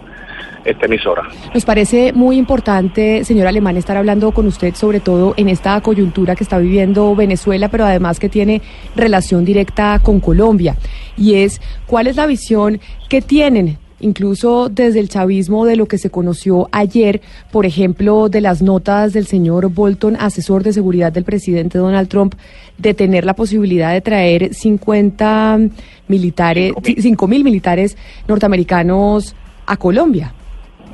esta 0.65 0.85
emisora. 0.85 1.23
Nos 1.53 1.65
parece 1.65 2.13
muy 2.13 2.37
importante, 2.37 3.23
señor 3.23 3.47
Alemán, 3.47 3.77
estar 3.77 3.97
hablando 3.97 4.31
con 4.31 4.47
usted 4.47 4.75
sobre 4.75 4.99
todo 4.99 5.33
en 5.37 5.49
esta 5.49 5.79
coyuntura 5.81 6.35
que 6.35 6.43
está 6.43 6.57
viviendo 6.57 7.15
Venezuela, 7.15 7.69
pero 7.69 7.85
además 7.85 8.19
que 8.19 8.29
tiene 8.29 8.61
relación 8.95 9.45
directa 9.45 9.99
con 10.03 10.19
Colombia. 10.19 10.75
Y 11.17 11.35
es, 11.35 11.61
¿cuál 11.87 12.07
es 12.07 12.15
la 12.15 12.25
visión 12.25 12.79
que 13.07 13.21
tienen 13.21 13.77
incluso 13.99 14.69
desde 14.69 14.99
el 14.99 15.09
chavismo 15.09 15.65
de 15.65 15.75
lo 15.75 15.85
que 15.85 15.97
se 15.97 16.09
conoció 16.09 16.69
ayer, 16.71 17.21
por 17.51 17.65
ejemplo, 17.65 18.29
de 18.29 18.41
las 18.41 18.61
notas 18.61 19.13
del 19.13 19.27
señor 19.27 19.69
Bolton, 19.69 20.15
asesor 20.19 20.63
de 20.63 20.73
seguridad 20.73 21.11
del 21.11 21.23
presidente 21.23 21.77
Donald 21.77 22.07
Trump, 22.07 22.35
de 22.77 22.93
tener 22.93 23.25
la 23.25 23.33
posibilidad 23.35 23.93
de 23.93 24.01
traer 24.01 24.53
50 24.53 25.59
militares, 26.07 26.73
5 26.83 27.27
mil 27.27 27.43
militares 27.43 27.97
norteamericanos 28.27 29.35
a 29.69 29.77
Colombia. 29.77 30.33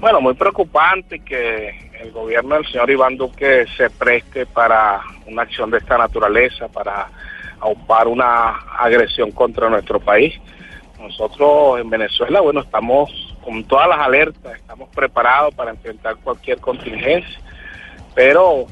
Bueno, 0.01 0.19
muy 0.19 0.33
preocupante 0.33 1.19
que 1.19 1.91
el 2.01 2.11
gobierno 2.11 2.55
del 2.55 2.65
señor 2.65 2.91
Iván 2.91 3.15
Duque 3.15 3.65
se 3.77 3.89
preste 3.89 4.45
para 4.45 5.01
una 5.25 5.43
acción 5.43 5.71
de 5.71 5.77
esta 5.77 5.97
naturaleza, 5.97 6.67
para 6.67 7.07
aupar 7.61 8.09
una 8.09 8.49
agresión 8.77 9.31
contra 9.31 9.69
nuestro 9.69 10.01
país. 10.01 10.33
Nosotros 10.99 11.79
en 11.79 11.89
Venezuela, 11.89 12.41
bueno, 12.41 12.59
estamos 12.59 13.09
con 13.41 13.63
todas 13.63 13.87
las 13.87 13.99
alertas, 13.99 14.57
estamos 14.57 14.89
preparados 14.89 15.55
para 15.55 15.71
enfrentar 15.71 16.17
cualquier 16.17 16.59
contingencia, 16.59 17.39
pero 18.13 18.65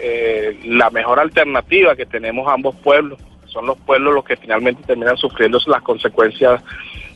eh, 0.00 0.60
la 0.64 0.90
mejor 0.90 1.18
alternativa 1.18 1.96
que 1.96 2.06
tenemos 2.06 2.46
ambos 2.46 2.76
pueblos, 2.76 3.18
son 3.46 3.66
los 3.66 3.76
pueblos 3.78 4.14
los 4.14 4.24
que 4.24 4.36
finalmente 4.36 4.84
terminan 4.84 5.16
sufriendo 5.16 5.58
las 5.66 5.82
consecuencias 5.82 6.62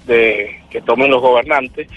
de 0.06 0.60
que 0.70 0.80
tomen 0.82 1.10
los 1.10 1.22
gobernantes, 1.22 1.88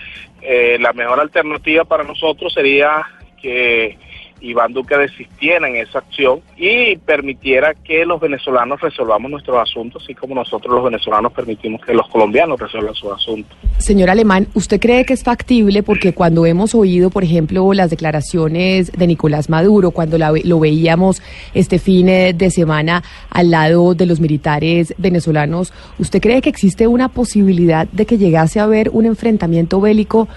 eh, 0.41 0.77
la 0.79 0.93
mejor 0.93 1.19
alternativa 1.19 1.83
para 1.83 2.03
nosotros 2.03 2.53
sería 2.53 3.05
que 3.41 3.97
Iván 4.41 4.73
Duque 4.73 4.97
desistiera 4.97 5.67
en 5.67 5.75
esa 5.77 5.99
acción 5.99 6.41
y 6.55 6.95
permitiera 6.97 7.73
que 7.73 8.05
los 8.05 8.19
venezolanos 8.19 8.81
resolvamos 8.81 9.31
nuestros 9.31 9.57
asuntos, 9.57 10.03
así 10.03 10.13
como 10.13 10.35
nosotros 10.35 10.73
los 10.73 10.83
venezolanos 10.83 11.31
permitimos 11.33 11.81
que 11.85 11.93
los 11.93 12.07
colombianos 12.07 12.59
resuelvan 12.59 12.93
sus 12.95 13.11
asuntos. 13.11 13.57
Señor 13.77 14.09
Alemán, 14.09 14.47
¿usted 14.53 14.79
cree 14.79 15.05
que 15.05 15.13
es 15.13 15.23
factible? 15.23 15.83
Porque 15.83 16.13
cuando 16.13 16.45
hemos 16.45 16.75
oído, 16.75 17.09
por 17.09 17.23
ejemplo, 17.23 17.73
las 17.73 17.89
declaraciones 17.89 18.91
de 18.91 19.07
Nicolás 19.07 19.49
Maduro, 19.49 19.91
cuando 19.91 20.17
lo 20.17 20.59
veíamos 20.59 21.21
este 21.53 21.79
fin 21.79 22.07
de 22.07 22.51
semana 22.51 23.03
al 23.29 23.51
lado 23.51 23.95
de 23.95 24.05
los 24.05 24.19
militares 24.19 24.93
venezolanos, 24.97 25.73
¿usted 25.99 26.21
cree 26.21 26.41
que 26.41 26.49
existe 26.49 26.87
una 26.87 27.09
posibilidad 27.09 27.87
de 27.87 28.05
que 28.05 28.17
llegase 28.17 28.59
a 28.59 28.63
haber 28.63 28.89
un 28.89 29.05
enfrentamiento 29.05 29.81
bélico? 29.81 30.27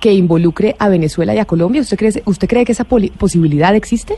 Que 0.00 0.12
involucre 0.12 0.76
a 0.78 0.88
Venezuela 0.88 1.34
y 1.34 1.38
a 1.38 1.44
Colombia? 1.44 1.80
¿Usted 1.80 1.96
cree, 1.96 2.22
usted 2.24 2.48
cree 2.48 2.64
que 2.64 2.72
esa 2.72 2.84
posibilidad 2.84 3.74
existe? 3.74 4.16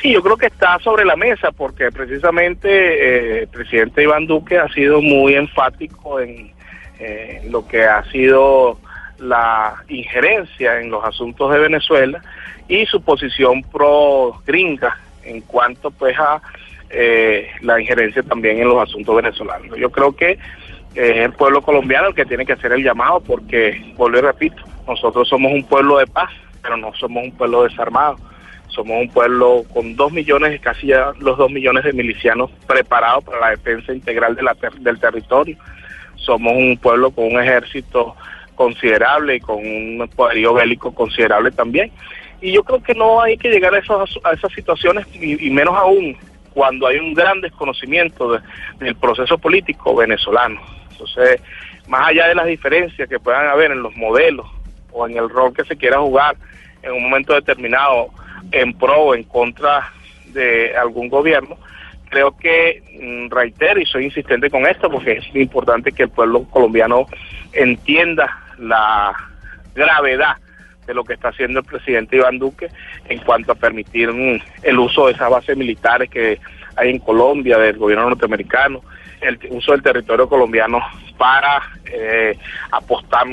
Sí, 0.00 0.12
yo 0.12 0.22
creo 0.22 0.36
que 0.36 0.46
está 0.46 0.78
sobre 0.80 1.04
la 1.04 1.16
mesa 1.16 1.50
porque 1.52 1.90
precisamente 1.90 2.68
eh, 2.68 3.42
el 3.42 3.48
presidente 3.48 4.02
Iván 4.02 4.26
Duque 4.26 4.58
ha 4.58 4.68
sido 4.68 5.00
muy 5.00 5.34
enfático 5.34 6.20
en 6.20 6.52
eh, 6.98 7.42
lo 7.50 7.66
que 7.66 7.84
ha 7.84 8.04
sido 8.10 8.78
la 9.18 9.82
injerencia 9.88 10.80
en 10.80 10.90
los 10.90 11.02
asuntos 11.02 11.50
de 11.50 11.58
Venezuela 11.58 12.20
y 12.68 12.84
su 12.86 13.00
posición 13.02 13.62
pro 13.62 14.40
gringa 14.46 14.98
en 15.24 15.40
cuanto 15.40 15.90
pues 15.90 16.18
a 16.18 16.42
eh, 16.90 17.48
la 17.62 17.80
injerencia 17.80 18.22
también 18.22 18.58
en 18.58 18.68
los 18.68 18.82
asuntos 18.82 19.16
venezolanos. 19.16 19.76
Yo 19.78 19.90
creo 19.90 20.14
que 20.14 20.38
es 20.94 21.16
el 21.16 21.32
pueblo 21.32 21.62
colombiano 21.62 22.08
el 22.08 22.14
que 22.14 22.26
tiene 22.26 22.44
que 22.44 22.52
hacer 22.52 22.72
el 22.72 22.82
llamado 22.82 23.20
porque, 23.20 23.92
vuelvo 23.96 24.18
y 24.18 24.22
repito, 24.22 24.62
nosotros 24.86 25.28
somos 25.28 25.52
un 25.52 25.64
pueblo 25.64 25.98
de 25.98 26.06
paz, 26.06 26.30
pero 26.62 26.76
no 26.76 26.92
somos 26.94 27.24
un 27.24 27.32
pueblo 27.32 27.64
desarmado. 27.64 28.16
Somos 28.68 29.00
un 29.00 29.08
pueblo 29.08 29.64
con 29.72 29.96
dos 29.96 30.12
millones, 30.12 30.60
casi 30.60 30.88
ya 30.88 31.12
los 31.18 31.38
dos 31.38 31.50
millones 31.50 31.84
de 31.84 31.92
milicianos 31.92 32.50
preparados 32.66 33.24
para 33.24 33.40
la 33.40 33.50
defensa 33.50 33.92
integral 33.92 34.34
de 34.34 34.42
la 34.42 34.56
del 34.80 34.98
territorio. 34.98 35.56
Somos 36.16 36.52
un 36.52 36.76
pueblo 36.76 37.10
con 37.10 37.26
un 37.32 37.40
ejército 37.40 38.14
considerable 38.54 39.36
y 39.36 39.40
con 39.40 39.58
un 39.58 40.10
poderío 40.14 40.54
bélico 40.54 40.94
considerable 40.94 41.50
también. 41.52 41.90
Y 42.40 42.52
yo 42.52 42.64
creo 42.64 42.82
que 42.82 42.94
no 42.94 43.22
hay 43.22 43.36
que 43.38 43.50
llegar 43.50 43.74
a, 43.74 43.78
esos, 43.78 44.20
a 44.24 44.32
esas 44.32 44.52
situaciones, 44.52 45.06
y, 45.14 45.48
menos 45.50 45.74
aún 45.76 46.16
cuando 46.52 46.86
hay 46.86 46.98
un 46.98 47.14
gran 47.14 47.40
desconocimiento 47.40 48.40
del 48.78 48.96
proceso 48.96 49.38
político 49.38 49.94
venezolano. 49.94 50.60
Entonces, 50.90 51.40
más 51.86 52.08
allá 52.08 52.28
de 52.28 52.34
las 52.34 52.46
diferencias 52.46 53.08
que 53.08 53.20
puedan 53.20 53.46
haber 53.46 53.70
en 53.70 53.82
los 53.82 53.94
modelos 53.96 54.46
o 54.96 55.06
en 55.06 55.16
el 55.16 55.28
rol 55.28 55.54
que 55.54 55.64
se 55.64 55.76
quiera 55.76 56.00
jugar 56.00 56.36
en 56.82 56.92
un 56.92 57.02
momento 57.02 57.34
determinado 57.34 58.08
en 58.50 58.72
pro 58.72 58.96
o 58.96 59.14
en 59.14 59.24
contra 59.24 59.92
de 60.28 60.76
algún 60.76 61.08
gobierno, 61.08 61.58
creo 62.08 62.36
que 62.36 62.82
mm, 63.00 63.30
reitero 63.30 63.80
y 63.80 63.86
soy 63.86 64.04
insistente 64.04 64.50
con 64.50 64.66
esto 64.66 64.90
porque 64.90 65.18
es 65.18 65.36
importante 65.36 65.92
que 65.92 66.04
el 66.04 66.08
pueblo 66.08 66.44
colombiano 66.44 67.06
entienda 67.52 68.42
la 68.58 69.12
gravedad 69.74 70.36
de 70.86 70.94
lo 70.94 71.04
que 71.04 71.14
está 71.14 71.28
haciendo 71.28 71.60
el 71.60 71.66
presidente 71.66 72.16
Iván 72.16 72.38
Duque 72.38 72.68
en 73.08 73.18
cuanto 73.18 73.52
a 73.52 73.56
permitir 73.56 74.12
mm, 74.12 74.40
el 74.62 74.78
uso 74.78 75.06
de 75.06 75.12
esas 75.12 75.30
bases 75.30 75.56
militares 75.56 76.08
que 76.08 76.38
hay 76.76 76.90
en 76.90 76.98
Colombia 77.00 77.58
del 77.58 77.76
gobierno 77.76 78.08
norteamericano, 78.08 78.82
el 79.20 79.38
uso 79.50 79.72
del 79.72 79.82
territorio 79.82 80.28
colombiano 80.28 80.80
para 81.16 81.62
eh, 81.86 82.38
apostar 82.70 83.26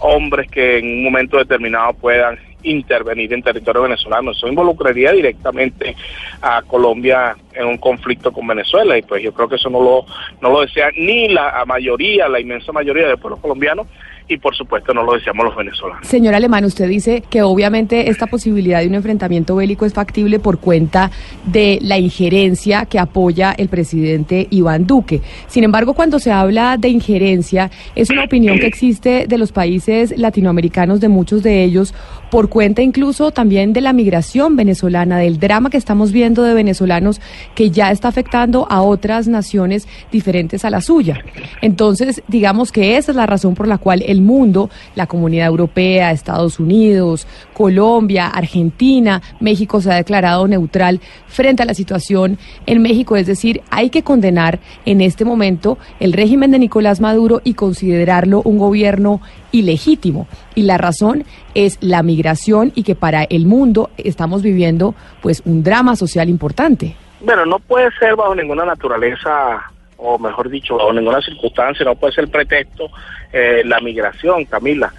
hombres 0.00 0.50
que 0.50 0.78
en 0.78 0.86
un 0.86 1.04
momento 1.04 1.38
determinado 1.38 1.92
puedan 1.94 2.38
intervenir 2.62 3.32
en 3.32 3.42
territorio 3.42 3.82
venezolano. 3.82 4.32
Eso 4.32 4.48
involucraría 4.48 5.12
directamente 5.12 5.96
a 6.42 6.62
Colombia 6.62 7.36
en 7.54 7.66
un 7.66 7.78
conflicto 7.78 8.32
con 8.32 8.46
Venezuela 8.46 8.98
y 8.98 9.02
pues 9.02 9.22
yo 9.22 9.32
creo 9.32 9.48
que 9.48 9.56
eso 9.56 9.70
no 9.70 9.82
lo, 9.82 10.04
no 10.40 10.50
lo 10.50 10.60
desea 10.60 10.90
ni 10.96 11.28
la 11.28 11.64
mayoría, 11.66 12.28
la 12.28 12.40
inmensa 12.40 12.72
mayoría 12.72 13.08
del 13.08 13.18
pueblo 13.18 13.38
colombiano 13.38 13.86
y 14.30 14.38
por 14.38 14.54
supuesto 14.54 14.94
no 14.94 15.02
lo 15.02 15.14
deseamos 15.14 15.44
los 15.44 15.56
venezolanos. 15.56 16.06
Señor 16.06 16.34
Alemán, 16.34 16.64
usted 16.64 16.88
dice 16.88 17.22
que 17.28 17.42
obviamente 17.42 18.08
esta 18.10 18.28
posibilidad 18.28 18.80
de 18.80 18.86
un 18.86 18.94
enfrentamiento 18.94 19.56
bélico 19.56 19.84
es 19.84 19.92
factible 19.92 20.38
por 20.38 20.58
cuenta 20.58 21.10
de 21.44 21.78
la 21.82 21.98
injerencia 21.98 22.86
que 22.86 23.00
apoya 23.00 23.52
el 23.58 23.68
presidente 23.68 24.46
Iván 24.50 24.86
Duque. 24.86 25.20
Sin 25.48 25.64
embargo, 25.64 25.94
cuando 25.94 26.20
se 26.20 26.30
habla 26.30 26.76
de 26.76 26.88
injerencia, 26.88 27.70
es 27.96 28.08
una 28.10 28.24
opinión 28.24 28.58
que 28.58 28.66
existe 28.66 29.26
de 29.26 29.38
los 29.38 29.50
países 29.50 30.16
latinoamericanos, 30.16 31.00
de 31.00 31.08
muchos 31.08 31.42
de 31.42 31.64
ellos, 31.64 31.92
por 32.30 32.48
cuenta 32.48 32.82
incluso 32.82 33.30
también 33.30 33.72
de 33.72 33.80
la 33.80 33.92
migración 33.92 34.56
venezolana, 34.56 35.18
del 35.18 35.38
drama 35.38 35.70
que 35.70 35.76
estamos 35.76 36.12
viendo 36.12 36.42
de 36.42 36.54
venezolanos 36.54 37.20
que 37.54 37.70
ya 37.70 37.90
está 37.90 38.08
afectando 38.08 38.66
a 38.70 38.82
otras 38.82 39.28
naciones 39.28 39.88
diferentes 40.12 40.64
a 40.64 40.70
la 40.70 40.80
suya. 40.80 41.24
Entonces, 41.60 42.22
digamos 42.28 42.72
que 42.72 42.96
esa 42.96 43.12
es 43.12 43.16
la 43.16 43.26
razón 43.26 43.54
por 43.54 43.66
la 43.66 43.78
cual 43.78 44.02
el 44.06 44.22
mundo, 44.22 44.70
la 44.94 45.06
comunidad 45.06 45.48
europea, 45.48 46.12
Estados 46.12 46.60
Unidos, 46.60 47.26
Colombia, 47.60 48.28
Argentina, 48.28 49.20
México 49.38 49.82
se 49.82 49.92
ha 49.92 49.96
declarado 49.96 50.48
neutral 50.48 50.98
frente 51.26 51.62
a 51.62 51.66
la 51.66 51.74
situación 51.74 52.38
en 52.64 52.80
México. 52.80 53.16
Es 53.16 53.26
decir, 53.26 53.60
hay 53.70 53.90
que 53.90 54.02
condenar 54.02 54.60
en 54.86 55.02
este 55.02 55.26
momento 55.26 55.76
el 56.00 56.14
régimen 56.14 56.52
de 56.52 56.58
Nicolás 56.58 57.02
Maduro 57.02 57.42
y 57.44 57.52
considerarlo 57.52 58.40
un 58.46 58.56
gobierno 58.56 59.20
ilegítimo. 59.52 60.26
Y 60.54 60.62
la 60.62 60.78
razón 60.78 61.24
es 61.52 61.76
la 61.82 62.02
migración 62.02 62.72
y 62.74 62.82
que 62.82 62.94
para 62.94 63.24
el 63.24 63.44
mundo 63.44 63.90
estamos 63.98 64.40
viviendo 64.40 64.94
pues 65.20 65.42
un 65.44 65.62
drama 65.62 65.96
social 65.96 66.30
importante. 66.30 66.96
Bueno, 67.20 67.44
no 67.44 67.58
puede 67.58 67.90
ser 67.98 68.16
bajo 68.16 68.34
ninguna 68.34 68.64
naturaleza 68.64 69.70
o 69.98 70.18
mejor 70.18 70.48
dicho, 70.48 70.78
bajo 70.78 70.94
ninguna 70.94 71.20
circunstancia, 71.20 71.84
no 71.84 71.94
puede 71.94 72.14
ser 72.14 72.28
pretexto 72.30 72.88
eh, 73.30 73.60
la 73.66 73.80
migración, 73.80 74.46
Camila. 74.46 74.90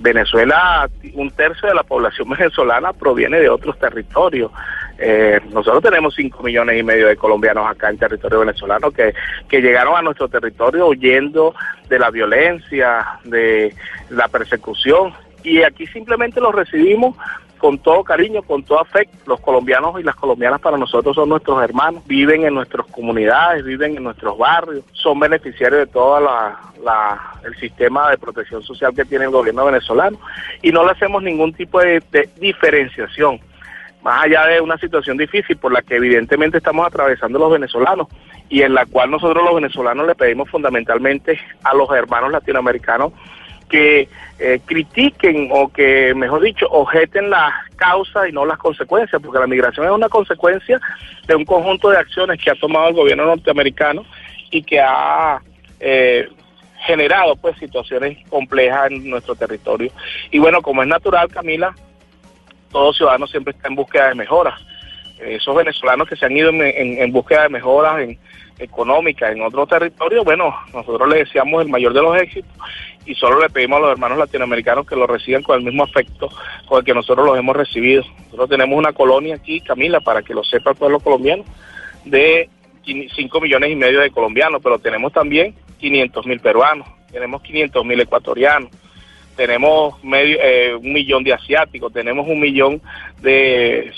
Venezuela, 0.00 0.88
un 1.14 1.30
tercio 1.30 1.68
de 1.68 1.74
la 1.74 1.82
población 1.82 2.28
venezolana 2.38 2.92
proviene 2.92 3.40
de 3.40 3.48
otros 3.48 3.78
territorios. 3.78 4.50
Eh, 4.98 5.40
nosotros 5.52 5.82
tenemos 5.82 6.14
cinco 6.14 6.42
millones 6.42 6.78
y 6.78 6.82
medio 6.82 7.06
de 7.06 7.16
colombianos 7.16 7.70
acá 7.70 7.88
en 7.88 7.98
territorio 7.98 8.40
venezolano 8.40 8.90
que, 8.90 9.14
que 9.48 9.60
llegaron 9.60 9.96
a 9.96 10.02
nuestro 10.02 10.28
territorio 10.28 10.88
huyendo 10.88 11.54
de 11.88 11.98
la 12.00 12.10
violencia, 12.10 13.20
de 13.22 13.72
la 14.10 14.26
persecución, 14.26 15.14
y 15.44 15.62
aquí 15.62 15.86
simplemente 15.86 16.40
los 16.40 16.54
recibimos 16.54 17.16
con 17.58 17.78
todo 17.78 18.02
cariño, 18.04 18.42
con 18.42 18.62
todo 18.62 18.80
afecto. 18.80 19.16
Los 19.26 19.40
colombianos 19.40 20.00
y 20.00 20.02
las 20.02 20.16
colombianas 20.16 20.60
para 20.60 20.78
nosotros 20.78 21.14
son 21.14 21.28
nuestros 21.28 21.62
hermanos, 21.62 22.02
viven 22.06 22.44
en 22.44 22.54
nuestras 22.54 22.86
comunidades, 22.86 23.64
viven 23.64 23.96
en 23.96 24.04
nuestros 24.04 24.38
barrios, 24.38 24.84
son 24.92 25.20
beneficiarios 25.20 25.80
de 25.80 25.86
todo 25.92 26.20
la, 26.20 27.34
el 27.44 27.54
sistema 27.56 28.10
de 28.10 28.18
protección 28.18 28.62
social 28.62 28.94
que 28.94 29.04
tiene 29.04 29.26
el 29.26 29.30
gobierno 29.30 29.64
venezolano 29.66 30.18
y 30.62 30.70
no 30.70 30.84
le 30.84 30.92
hacemos 30.92 31.22
ningún 31.22 31.52
tipo 31.52 31.80
de 31.80 32.02
diferenciación 32.38 33.40
más 34.02 34.24
allá 34.24 34.46
de 34.46 34.60
una 34.60 34.78
situación 34.78 35.16
difícil 35.16 35.56
por 35.56 35.72
la 35.72 35.82
que 35.82 35.96
evidentemente 35.96 36.58
estamos 36.58 36.86
atravesando 36.86 37.38
los 37.38 37.50
venezolanos 37.50 38.06
y 38.48 38.62
en 38.62 38.74
la 38.74 38.86
cual 38.86 39.10
nosotros 39.10 39.44
los 39.44 39.54
venezolanos 39.54 40.06
le 40.06 40.14
pedimos 40.14 40.48
fundamentalmente 40.48 41.38
a 41.64 41.74
los 41.74 41.90
hermanos 41.90 42.32
latinoamericanos 42.32 43.12
que 43.68 44.08
eh, 44.38 44.60
critiquen 44.64 45.48
o 45.52 45.68
que, 45.68 46.14
mejor 46.14 46.42
dicho, 46.42 46.66
objeten 46.70 47.30
las 47.30 47.52
causas 47.76 48.28
y 48.28 48.32
no 48.32 48.44
las 48.44 48.58
consecuencias, 48.58 49.20
porque 49.22 49.38
la 49.38 49.46
migración 49.46 49.86
es 49.86 49.92
una 49.92 50.08
consecuencia 50.08 50.80
de 51.26 51.34
un 51.34 51.44
conjunto 51.44 51.90
de 51.90 51.98
acciones 51.98 52.40
que 52.42 52.50
ha 52.50 52.54
tomado 52.54 52.88
el 52.88 52.94
gobierno 52.94 53.24
norteamericano 53.24 54.04
y 54.50 54.62
que 54.62 54.80
ha 54.80 55.40
eh, 55.80 56.28
generado 56.86 57.36
pues 57.36 57.56
situaciones 57.58 58.18
complejas 58.28 58.90
en 58.90 59.10
nuestro 59.10 59.34
territorio. 59.34 59.92
Y 60.30 60.38
bueno, 60.38 60.62
como 60.62 60.82
es 60.82 60.88
natural, 60.88 61.28
Camila, 61.28 61.74
todo 62.70 62.92
ciudadano 62.92 63.26
siempre 63.26 63.52
está 63.52 63.68
en 63.68 63.74
búsqueda 63.74 64.08
de 64.08 64.14
mejoras. 64.14 64.60
Esos 65.18 65.54
venezolanos 65.56 66.08
que 66.08 66.14
se 66.14 66.26
han 66.26 66.36
ido 66.36 66.50
en 66.50 67.12
búsqueda 67.12 67.42
de 67.42 67.48
mejoras 67.48 68.02
en, 68.02 68.16
económicas 68.58 69.32
en 69.32 69.42
otro 69.42 69.66
territorio, 69.66 70.24
bueno, 70.24 70.54
nosotros 70.72 71.08
le 71.08 71.18
deseamos 71.18 71.62
el 71.62 71.68
mayor 71.68 71.92
de 71.92 72.02
los 72.02 72.16
éxitos 72.20 72.50
y 73.08 73.14
solo 73.14 73.40
le 73.40 73.48
pedimos 73.48 73.78
a 73.78 73.80
los 73.80 73.92
hermanos 73.92 74.18
latinoamericanos 74.18 74.86
que 74.86 74.94
lo 74.94 75.06
reciban 75.06 75.42
con 75.42 75.58
el 75.58 75.64
mismo 75.64 75.82
afecto 75.82 76.28
con 76.66 76.80
el 76.80 76.84
que 76.84 76.92
nosotros 76.92 77.24
los 77.24 77.38
hemos 77.38 77.56
recibido. 77.56 78.04
Nosotros 78.24 78.50
tenemos 78.50 78.78
una 78.78 78.92
colonia 78.92 79.36
aquí, 79.36 79.62
Camila, 79.62 80.00
para 80.00 80.20
que 80.20 80.34
lo 80.34 80.44
sepa 80.44 80.70
el 80.70 80.76
pueblo 80.76 81.00
colombiano, 81.00 81.42
de 82.04 82.50
5 82.84 83.40
millones 83.40 83.70
y 83.70 83.76
medio 83.76 84.00
de 84.00 84.10
colombianos, 84.10 84.60
pero 84.62 84.78
tenemos 84.78 85.12
también 85.12 85.54
500 85.78 86.26
mil 86.26 86.40
peruanos, 86.40 86.86
tenemos 87.10 87.40
500 87.42 87.84
mil 87.84 87.98
ecuatorianos, 87.98 88.70
tenemos 89.36 90.02
medio, 90.04 90.38
eh, 90.42 90.74
un 90.74 90.92
millón 90.92 91.24
de 91.24 91.32
asiáticos, 91.32 91.90
tenemos 91.92 92.28
un 92.28 92.40
millón 92.40 92.82
de, 93.22 93.90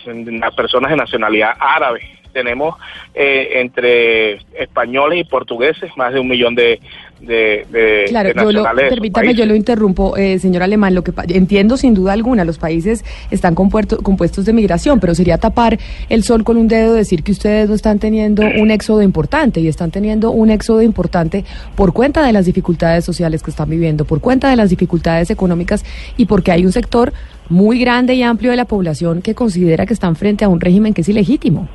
personas 0.57 0.91
de 0.93 0.97
nacionalidad 0.97 1.57
árabe, 1.59 2.03
tenemos 2.33 2.77
eh, 3.15 3.55
entre 3.55 4.35
españoles 4.55 5.19
y 5.19 5.25
portugueses 5.25 5.97
más 5.97 6.13
de 6.13 6.21
un 6.21 6.29
millón 6.29 6.55
de, 6.55 6.81
de, 7.21 7.67
de- 7.71 8.05
Claro, 8.09 8.29
de 8.31 8.35
yo 8.35 8.51
lo, 8.53 8.63
permítame, 8.89 9.35
yo 9.35 9.45
lo 9.47 9.55
interrumpo, 9.55 10.17
eh, 10.17 10.39
señor 10.39 10.63
Alemán. 10.63 10.95
Lo 10.95 11.05
que 11.05 11.13
entiendo 11.29 11.77
sin 11.77 11.93
duda 11.95 12.13
alguna, 12.15 12.45
los 12.45 12.59
países 12.59 13.05
están 13.31 13.55
compuerto- 13.55 13.99
compuestos 14.03 14.45
de 14.47 14.53
migración, 14.53 15.01
pero 15.01 15.15
sería 15.15 15.37
tapar 15.39 15.79
el 16.09 16.23
sol 16.25 16.45
con 16.45 16.57
un 16.57 16.67
dedo 16.69 16.95
decir 16.95 17.23
que 17.23 17.33
ustedes 17.33 17.69
no 17.69 17.75
están 17.75 17.99
teniendo 17.99 18.43
un 18.59 18.71
éxodo 18.71 19.03
importante 19.03 19.61
y 19.61 19.69
están 19.69 19.91
teniendo 19.91 20.31
un 20.31 20.51
éxodo 20.51 20.81
importante 20.83 21.45
por 21.77 21.93
cuenta 21.93 22.25
de 22.25 22.33
las 22.33 22.47
dificultades 22.47 23.05
sociales 23.05 23.43
que 23.43 23.51
están 23.51 23.69
viviendo, 23.69 24.05
por 24.05 24.21
cuenta 24.21 24.49
de 24.49 24.57
las 24.57 24.71
dificultades 24.71 25.31
económicas 25.31 25.85
y 26.17 26.25
porque 26.25 26.53
hay 26.53 26.65
un 26.65 26.73
sector 26.73 27.13
muy 27.49 27.79
grande 27.81 28.15
y 28.15 28.23
amplio 28.23 28.51
de 28.53 28.57
la 28.57 28.65
población 28.65 29.21
que 29.23 29.35
considera 29.35 29.85
que 29.85 29.93
están 29.93 30.17
frente 30.17 30.45
a 30.45 30.49
un 30.49 30.61
régimen 30.61 30.95
que 30.95 31.03
es 31.03 31.09
ilegítimo. 31.09 31.69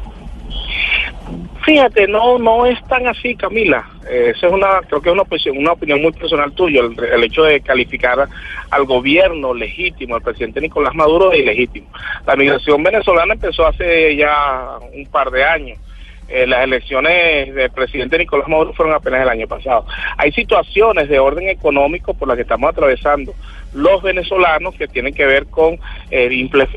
Fíjate, 1.65 2.07
no 2.07 2.37
no 2.37 2.67
es 2.67 2.79
tan 2.87 3.07
así, 3.07 3.35
Camila. 3.35 3.83
Eh, 4.07 4.33
esa 4.35 4.47
es 4.47 4.53
una, 4.53 4.81
creo 4.87 5.01
que 5.01 5.09
es 5.09 5.13
una 5.13 5.23
opinión, 5.23 5.57
una 5.57 5.71
opinión 5.71 5.99
muy 5.99 6.11
personal 6.11 6.51
tuya, 6.51 6.81
el, 6.81 7.03
el 7.03 7.23
hecho 7.23 7.43
de 7.43 7.59
calificar 7.59 8.29
al 8.69 8.85
gobierno 8.85 9.51
legítimo, 9.51 10.15
al 10.15 10.21
presidente 10.21 10.61
Nicolás 10.61 10.93
Maduro 10.93 11.31
de 11.31 11.39
ilegítimo. 11.39 11.87
La 12.27 12.35
migración 12.35 12.83
venezolana 12.83 13.33
empezó 13.33 13.65
hace 13.65 14.15
ya 14.15 14.77
un 14.93 15.07
par 15.07 15.31
de 15.31 15.43
años. 15.43 15.79
Eh, 16.27 16.47
las 16.47 16.63
elecciones 16.63 17.53
del 17.53 17.69
presidente 17.71 18.17
Nicolás 18.17 18.47
Maduro 18.47 18.73
fueron 18.73 18.95
apenas 18.95 19.21
el 19.21 19.29
año 19.29 19.47
pasado. 19.47 19.85
Hay 20.17 20.31
situaciones 20.31 21.09
de 21.09 21.19
orden 21.19 21.49
económico 21.49 22.13
por 22.13 22.27
las 22.27 22.35
que 22.35 22.41
estamos 22.43 22.69
atravesando 22.69 23.33
los 23.75 24.01
venezolanos 24.01 24.73
que 24.75 24.87
tienen 24.87 25.13
que 25.13 25.25
ver 25.25 25.45
con 25.47 25.77
eh, 26.09 26.29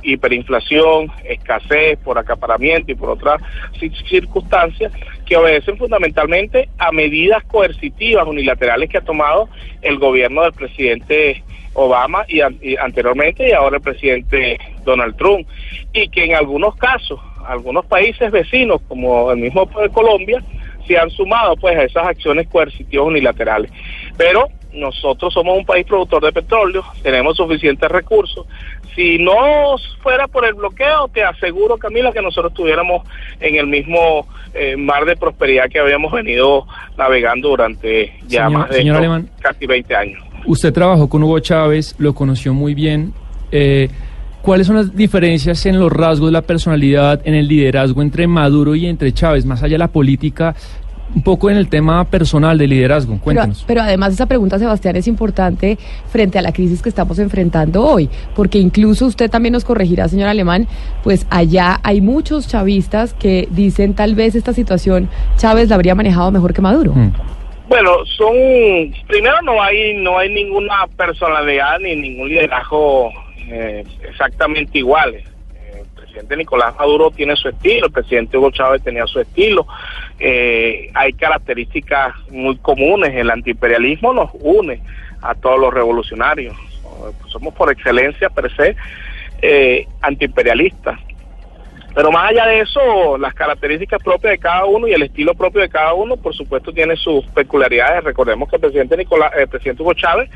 hiperinflación, 0.02 1.10
escasez 1.24 1.98
por 2.00 2.18
acaparamiento 2.18 2.90
y 2.92 2.94
por 2.96 3.10
otras 3.10 3.40
ci- 3.80 3.92
circunstancias 4.08 4.92
que 5.24 5.36
obedecen 5.36 5.78
fundamentalmente 5.78 6.68
a 6.78 6.90
medidas 6.92 7.42
coercitivas 7.44 8.26
unilaterales 8.26 8.90
que 8.90 8.98
ha 8.98 9.02
tomado 9.02 9.48
el 9.82 9.98
gobierno 9.98 10.42
del 10.42 10.52
presidente 10.52 11.42
Obama 11.74 12.24
y, 12.26 12.40
an- 12.40 12.58
y 12.60 12.76
anteriormente 12.76 13.48
y 13.48 13.52
ahora 13.52 13.76
el 13.76 13.82
presidente 13.82 14.58
Donald 14.84 15.16
Trump. 15.16 15.46
Y 15.92 16.08
que 16.08 16.24
en 16.24 16.34
algunos 16.34 16.74
casos 16.76 17.20
algunos 17.46 17.86
países 17.86 18.30
vecinos 18.30 18.80
como 18.88 19.30
el 19.30 19.38
mismo 19.38 19.70
Colombia 19.92 20.42
se 20.86 20.98
han 20.98 21.10
sumado 21.10 21.54
pues 21.56 21.76
a 21.78 21.84
esas 21.84 22.06
acciones 22.06 22.48
coercitivas 22.48 23.06
unilaterales. 23.06 23.70
Pero 24.16 24.48
nosotros 24.73 25.32
somos 25.32 25.57
un 25.59 25.65
país 25.65 25.86
productor 25.86 26.24
de 26.24 26.32
petróleo, 26.32 26.85
tenemos 27.03 27.36
suficientes 27.36 27.89
recursos. 27.90 28.47
Si 28.95 29.19
no 29.19 29.32
fuera 30.03 30.27
por 30.27 30.45
el 30.45 30.55
bloqueo, 30.55 31.09
te 31.12 31.23
aseguro, 31.23 31.77
Camila, 31.78 32.11
que 32.12 32.20
nosotros 32.20 32.51
estuviéramos 32.53 33.03
en 33.40 33.55
el 33.55 33.66
mismo 33.69 34.27
eh, 34.55 34.77
mar 34.77 35.05
de 35.05 35.16
prosperidad 35.16 35.69
que 35.70 35.78
habíamos 35.78 36.11
venido 36.12 36.66
navegando 36.97 37.51
durante 37.51 38.12
ya 38.27 38.47
Señor- 38.47 38.53
más 38.59 38.69
de 38.70 38.74
señor 38.77 38.97
estos 38.97 38.99
Alemán. 39.12 39.31
casi 39.40 39.66
20 39.66 39.95
años. 39.97 40.23
Usted 40.47 40.73
trabajó 40.73 41.09
con 41.09 41.23
Hugo 41.23 41.39
Chávez, 41.40 41.95
lo 41.99 42.15
conoció 42.15 42.53
muy 42.55 42.74
bien. 42.74 43.12
Eh, 43.53 43.89
¿Cuáles 44.43 44.66
son 44.69 44.77
las 44.77 44.97
diferencias 44.97 45.66
en 45.66 45.78
los 45.78 45.93
rasgos 45.93 46.28
de 46.28 46.32
la 46.32 46.43
personalidad, 46.43 47.20
en 47.24 47.35
el 47.35 47.49
liderazgo 47.49 48.01
entre 48.03 48.27
Maduro 48.27 48.74
y 48.74 48.86
entre 48.86 49.12
Chávez, 49.12 49.45
más 49.45 49.62
allá 49.62 49.73
de 49.74 49.78
la 49.78 49.89
política, 49.89 50.55
un 51.14 51.22
poco 51.22 51.51
en 51.51 51.56
el 51.56 51.68
tema 51.68 52.05
personal 52.05 52.59
de 52.59 52.66
liderazgo? 52.66 53.14
Pero, 53.14 53.24
Cuéntanos. 53.24 53.64
pero 53.66 53.82
además 53.82 54.12
esa 54.12 54.26
pregunta, 54.26 54.59
Sebastián, 54.59 54.97
es 54.97 55.09
importante 55.09 55.78
frente 56.10 56.39
a 56.39 56.43
la 56.43 56.52
crisis 56.52 56.82
que 56.82 56.89
estamos 56.89 57.18
enfrentando 57.18 57.85
hoy, 57.85 58.09
porque 58.35 58.59
incluso 58.59 59.06
usted 59.06 59.30
también 59.30 59.52
nos 59.52 59.64
corregirá, 59.64 60.09
señor 60.09 60.28
Alemán, 60.28 60.66
pues 61.02 61.26
allá 61.30 61.80
hay 61.82 62.01
muchos 62.01 62.48
chavistas 62.48 63.14
que 63.14 63.48
dicen 63.51 63.94
tal 63.94 64.14
vez 64.14 64.35
esta 64.35 64.52
situación 64.52 65.09
Chávez 65.36 65.68
la 65.68 65.76
habría 65.76 65.94
manejado 65.94 66.30
mejor 66.30 66.52
que 66.52 66.62
Maduro. 66.62 66.93
Mm. 66.94 67.12
Bueno, 67.68 68.05
son 68.16 68.35
primero 69.06 69.43
no 69.43 69.62
hay 69.62 69.94
no 69.98 70.18
hay 70.18 70.32
ninguna 70.32 70.86
personalidad 70.97 71.78
ni 71.80 71.94
ningún 71.94 72.28
liderazgo 72.28 73.10
eh, 73.51 73.85
exactamente 74.09 74.78
iguales. 74.78 75.24
Presidente 76.19 76.36
Nicolás 76.36 76.74
Maduro 76.77 77.12
tiene 77.12 77.36
su 77.36 77.49
estilo, 77.49 77.86
el 77.86 77.93
presidente 77.93 78.36
Hugo 78.36 78.51
Chávez 78.51 78.82
tenía 78.82 79.07
su 79.07 79.20
estilo. 79.20 79.69
Eh, 80.19 80.90
hay 80.93 81.12
características 81.12 82.12
muy 82.31 82.57
comunes. 82.57 83.15
El 83.15 83.31
antiimperialismo 83.31 84.12
nos 84.12 84.31
une 84.35 84.82
a 85.23 85.36
todos 85.36 85.61
los 85.61 85.73
revolucionarios. 85.73 86.57
Somos 87.28 87.55
por 87.55 87.70
excelencia 87.70 88.31
per 88.31 88.51
se 88.57 88.74
eh, 89.43 89.86
antiimperialistas. 90.03 90.99
Pero 91.95 92.11
más 92.11 92.31
allá 92.31 92.47
de 92.47 92.61
eso, 92.62 93.16
las 93.16 93.32
características 93.35 94.03
propias 94.03 94.32
de 94.32 94.39
cada 94.39 94.65
uno 94.65 94.89
y 94.89 94.95
el 94.95 95.03
estilo 95.03 95.35
propio 95.35 95.61
de 95.61 95.69
cada 95.69 95.95
uno, 95.95 96.16
por 96.16 96.35
supuesto, 96.35 96.73
tiene 96.73 96.97
sus 96.97 97.24
peculiaridades. 97.27 98.03
Recordemos 98.03 98.49
que 98.49 98.57
el 98.57 98.62
presidente 98.62 98.97
Nicolás, 98.97 99.31
el 99.36 99.47
presidente 99.47 99.85
Hugo 99.85 99.95
Chávez 99.95 100.28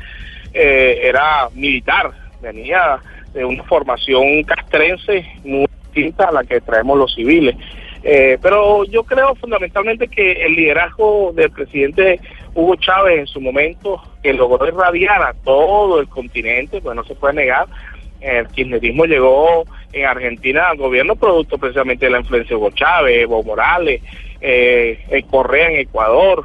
eh, 0.53 1.01
era 1.03 1.49
militar, 1.53 2.11
venía 2.41 3.01
de 3.33 3.45
una 3.45 3.63
formación 3.63 4.43
castrense 4.43 5.25
muy 5.43 5.67
distinta 5.85 6.25
a 6.25 6.31
la 6.31 6.43
que 6.43 6.61
traemos 6.61 6.97
los 6.97 7.13
civiles. 7.13 7.55
Eh, 8.03 8.37
pero 8.41 8.83
yo 8.85 9.03
creo 9.03 9.33
fundamentalmente 9.35 10.09
que 10.09 10.33
el 10.45 10.55
liderazgo 10.55 11.31
del 11.33 11.49
presidente 11.51 12.19
Hugo 12.53 12.75
Chávez 12.75 13.19
en 13.19 13.27
su 13.27 13.39
momento, 13.39 14.01
que 14.21 14.33
logró 14.33 14.67
irradiar 14.67 15.21
a 15.21 15.33
todo 15.33 16.01
el 16.01 16.09
continente, 16.09 16.81
pues 16.81 16.95
no 16.95 17.03
se 17.05 17.15
puede 17.15 17.35
negar, 17.35 17.67
el 18.19 18.47
kirchnerismo 18.47 19.05
llegó 19.05 19.63
en 19.91 20.05
Argentina 20.05 20.69
al 20.69 20.77
gobierno 20.77 21.15
producto 21.15 21.57
precisamente 21.57 22.05
de 22.05 22.11
la 22.11 22.19
influencia 22.19 22.55
de 22.55 22.61
Hugo 22.61 22.71
Chávez, 22.71 23.17
Evo 23.19 23.43
Morales, 23.43 24.01
eh, 24.41 24.99
eh, 25.09 25.23
Correa 25.29 25.69
en 25.69 25.79
Ecuador, 25.79 26.43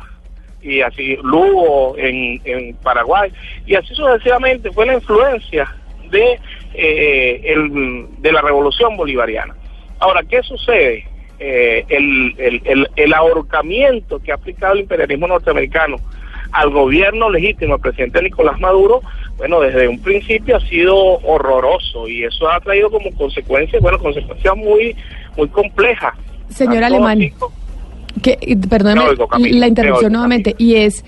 y 0.61 0.81
así 0.81 1.17
Lugo 1.23 1.97
en 1.97 2.75
Paraguay, 2.83 3.33
y 3.65 3.75
así 3.75 3.95
sucesivamente 3.95 4.71
fue 4.73 4.87
la 4.87 4.95
influencia 4.95 5.73
de, 6.11 6.39
eh, 6.75 7.41
el, 7.45 8.07
de 8.19 8.33
la 8.33 8.43
revolución 8.43 8.97
bolivariana. 8.97 9.55
Ahora, 9.99 10.23
¿qué 10.23 10.43
sucede? 10.43 11.07
Eh, 11.41 11.85
el, 11.89 12.35
el, 12.65 12.89
el, 12.97 13.15
ahorcamiento 13.15 14.19
que 14.19 14.33
ha 14.33 14.35
aplicado 14.35 14.75
el 14.75 14.81
imperialismo 14.81 15.29
norteamericano 15.29 15.97
al 16.51 16.71
gobierno 16.71 17.31
legítimo, 17.31 17.75
al 17.75 17.81
presidente 17.81 18.21
Nicolás 18.23 18.59
Maduro, 18.59 19.03
bueno, 19.37 19.61
desde 19.61 19.87
un 19.87 20.01
principio 20.01 20.57
ha 20.57 20.61
sido 20.61 20.97
horroroso 20.97 22.09
y 22.09 22.25
eso 22.25 22.49
ha 22.51 22.59
traído 22.59 22.91
como 22.91 23.13
consecuencia, 23.13 23.79
bueno, 23.81 23.99
consecuencias 23.99 24.57
muy, 24.57 24.97
muy 25.37 25.49
complejas. 25.49 26.15
Señor 26.49 26.83
Alemán, 26.83 27.21
que, 28.21 28.59
perdóneme 28.69 29.11
oigo, 29.11 29.29
la 29.31 29.39
te 29.39 29.69
interrupción 29.69 30.07
oigo, 30.07 30.11
nuevamente, 30.11 30.57
y 30.59 30.75
es 30.75 31.05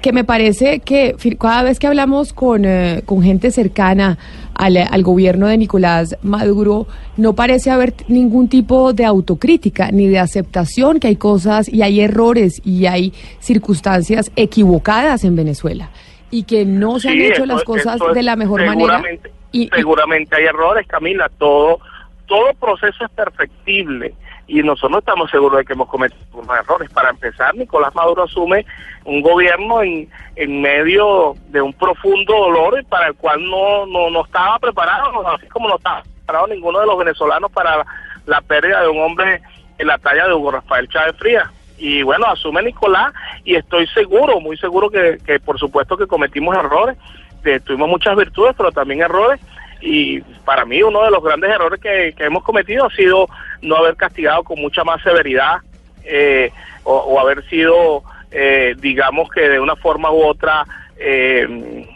que 0.00 0.12
me 0.12 0.24
parece 0.24 0.80
que 0.80 1.14
cada 1.38 1.62
vez 1.62 1.78
que 1.78 1.86
hablamos 1.86 2.32
con, 2.32 2.64
eh, 2.64 3.02
con 3.04 3.22
gente 3.22 3.50
cercana 3.50 4.18
al, 4.60 4.76
al 4.76 5.02
gobierno 5.02 5.46
de 5.46 5.56
Nicolás 5.58 6.16
Maduro, 6.22 6.86
no 7.16 7.34
parece 7.34 7.70
haber 7.70 7.94
ningún 8.08 8.48
tipo 8.48 8.92
de 8.92 9.04
autocrítica 9.04 9.90
ni 9.90 10.06
de 10.08 10.18
aceptación 10.18 11.00
que 11.00 11.08
hay 11.08 11.16
cosas 11.16 11.68
y 11.68 11.82
hay 11.82 12.00
errores 12.00 12.60
y 12.64 12.86
hay 12.86 13.12
circunstancias 13.40 14.30
equivocadas 14.36 15.24
en 15.24 15.36
Venezuela 15.36 15.90
y 16.30 16.44
que 16.44 16.64
no 16.64 17.00
se 17.00 17.08
han 17.08 17.14
Sí, 17.14 17.24
hecho 17.24 17.32
eso- 17.44 17.46
las 17.46 17.64
cosas 17.64 18.00
es 18.08 18.14
de 18.14 18.22
la 18.22 18.36
mejor 18.36 18.60
manera. 18.64 18.98
seguramente, 18.98 19.30
Seguramente 19.74 20.36
hay 20.36 20.44
errores, 20.44 20.86
Camila. 20.86 21.28
Todo, 21.38 21.80
todo 22.26 22.52
proceso 22.60 23.04
es 23.04 23.10
perfectible 23.10 24.14
y 24.50 24.64
nosotros 24.64 24.90
no 24.90 24.98
estamos 24.98 25.30
seguros 25.30 25.58
de 25.58 25.64
que 25.64 25.74
hemos 25.74 25.88
cometido 25.88 26.20
unos 26.32 26.58
errores. 26.58 26.90
Para 26.90 27.10
empezar, 27.10 27.54
Nicolás 27.54 27.94
Maduro 27.94 28.24
asume 28.24 28.66
un 29.04 29.22
gobierno 29.22 29.80
en, 29.80 30.08
en 30.34 30.60
medio 30.60 31.36
de 31.50 31.62
un 31.62 31.72
profundo 31.72 32.34
dolor 32.34 32.84
para 32.86 33.06
el 33.06 33.14
cual 33.14 33.48
no, 33.48 33.86
no, 33.86 34.10
no 34.10 34.24
estaba 34.24 34.58
preparado, 34.58 35.28
así 35.28 35.46
como 35.46 35.68
no 35.68 35.76
estaba 35.76 36.02
preparado 36.02 36.48
ninguno 36.48 36.80
de 36.80 36.86
los 36.86 36.98
venezolanos 36.98 37.52
para 37.52 37.86
la 38.26 38.40
pérdida 38.40 38.82
de 38.82 38.88
un 38.88 38.98
hombre 38.98 39.40
en 39.78 39.86
la 39.86 39.98
talla 39.98 40.26
de 40.26 40.34
Hugo 40.34 40.50
Rafael 40.50 40.88
Chávez 40.88 41.14
Frías. 41.16 41.48
Y 41.78 42.02
bueno, 42.02 42.26
asume 42.26 42.60
Nicolás 42.64 43.12
y 43.44 43.54
estoy 43.54 43.86
seguro, 43.86 44.40
muy 44.40 44.56
seguro 44.56 44.90
que, 44.90 45.18
que 45.24 45.38
por 45.38 45.60
supuesto 45.60 45.96
que 45.96 46.08
cometimos 46.08 46.56
errores, 46.56 46.98
que 47.44 47.60
tuvimos 47.60 47.88
muchas 47.88 48.16
virtudes, 48.16 48.56
pero 48.56 48.72
también 48.72 49.00
errores 49.00 49.40
y 49.80 50.20
para 50.44 50.64
mí 50.64 50.82
uno 50.82 51.04
de 51.04 51.10
los 51.10 51.22
grandes 51.22 51.50
errores 51.50 51.80
que, 51.80 52.14
que 52.16 52.24
hemos 52.24 52.42
cometido 52.42 52.86
ha 52.86 52.90
sido 52.90 53.28
no 53.62 53.76
haber 53.76 53.96
castigado 53.96 54.44
con 54.44 54.60
mucha 54.60 54.84
más 54.84 55.02
severidad 55.02 55.58
eh, 56.04 56.50
o, 56.82 57.20
haber 57.20 57.46
sido, 57.48 58.02
eh, 58.30 58.74
digamos 58.78 59.28
que 59.30 59.48
de 59.48 59.60
una 59.60 59.76
forma 59.76 60.10
u 60.10 60.24
otra, 60.24 60.64
eh, 60.96 61.86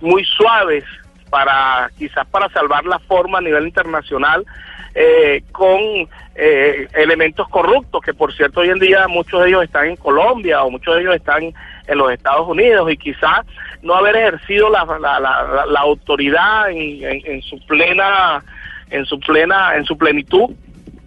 muy 0.00 0.24
suaves 0.24 0.84
para 1.30 1.90
quizás 1.98 2.26
para 2.28 2.48
salvar 2.50 2.84
la 2.84 2.98
forma 3.00 3.38
a 3.38 3.40
nivel 3.40 3.64
internacional 3.64 4.44
eh, 4.94 5.42
con 5.52 5.80
eh, 6.34 6.88
elementos 6.94 7.48
corruptos, 7.48 8.00
que 8.02 8.14
por 8.14 8.34
cierto 8.34 8.60
hoy 8.60 8.70
en 8.70 8.78
día 8.78 9.08
muchos 9.08 9.42
de 9.42 9.48
ellos 9.48 9.64
están 9.64 9.86
en 9.86 9.96
Colombia 9.96 10.62
o 10.62 10.70
muchos 10.70 10.94
de 10.94 11.02
ellos 11.02 11.16
están 11.16 11.52
en 11.86 11.98
los 11.98 12.10
Estados 12.12 12.48
Unidos 12.48 12.90
y 12.92 12.96
quizás 12.96 13.46
no 13.82 13.94
haber 13.94 14.16
ejercido 14.16 14.68
la, 14.70 14.84
la, 15.00 15.20
la, 15.20 15.66
la 15.66 15.80
autoridad 15.80 16.70
en, 16.70 17.02
en, 17.04 17.20
en 17.24 17.42
su 17.42 17.58
plena 17.66 18.42
en 18.90 19.04
su 19.04 19.18
plena 19.20 19.76
en 19.76 19.84
su 19.84 19.96
plenitud 19.98 20.50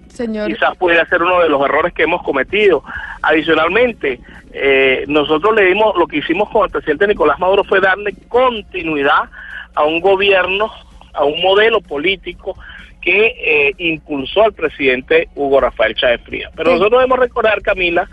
Señor. 0.08 0.48
quizás 0.48 0.76
pudiera 0.78 1.06
ser 1.06 1.22
uno 1.22 1.40
de 1.42 1.50
los 1.50 1.64
errores 1.64 1.94
que 1.94 2.04
hemos 2.04 2.22
cometido. 2.24 2.84
Adicionalmente, 3.22 4.20
eh, 4.52 5.06
nosotros 5.08 5.56
le 5.56 5.66
dimos, 5.66 5.96
lo 5.96 6.08
que 6.08 6.18
hicimos 6.18 6.50
con 6.50 6.66
el 6.66 6.72
presidente 6.72 7.08
Nicolás 7.08 7.40
Maduro 7.40 7.64
fue 7.64 7.80
darle 7.80 8.14
continuidad 8.28 9.30
a 9.76 9.84
un 9.86 10.02
gobierno, 10.02 10.72
a 11.14 11.24
un 11.24 11.42
modelo 11.42 11.80
político 11.80 12.58
que 13.02 13.28
eh, 13.38 13.74
impulsó 13.78 14.44
al 14.44 14.54
presidente 14.54 15.30
Hugo 15.36 15.62
Rafael 15.62 15.96
Chávez 15.96 16.22
Frías. 16.26 16.52
Pero 16.56 16.72
Sí. 16.72 16.78
nosotros 16.78 17.00
debemos 17.00 17.20
recordar, 17.20 17.62
Camila 17.62 18.10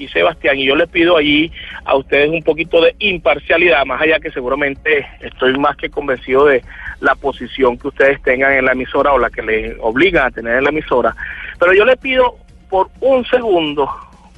y 0.00 0.08
Sebastián, 0.08 0.58
y 0.58 0.64
yo 0.64 0.74
les 0.74 0.88
pido 0.88 1.16
allí 1.16 1.52
a 1.84 1.96
ustedes 1.96 2.30
un 2.30 2.42
poquito 2.42 2.80
de 2.80 2.94
imparcialidad, 2.98 3.84
más 3.84 4.00
allá 4.00 4.18
que 4.18 4.30
seguramente 4.30 5.06
estoy 5.20 5.58
más 5.58 5.76
que 5.76 5.90
convencido 5.90 6.46
de 6.46 6.62
la 7.00 7.14
posición 7.14 7.76
que 7.78 7.88
ustedes 7.88 8.22
tengan 8.22 8.52
en 8.52 8.64
la 8.64 8.72
emisora 8.72 9.12
o 9.12 9.18
la 9.18 9.30
que 9.30 9.42
les 9.42 9.76
obligan 9.80 10.26
a 10.26 10.30
tener 10.30 10.56
en 10.56 10.64
la 10.64 10.70
emisora. 10.70 11.14
Pero 11.58 11.74
yo 11.74 11.84
les 11.84 11.98
pido 11.98 12.36
por 12.68 12.88
un 13.00 13.24
segundo 13.26 13.90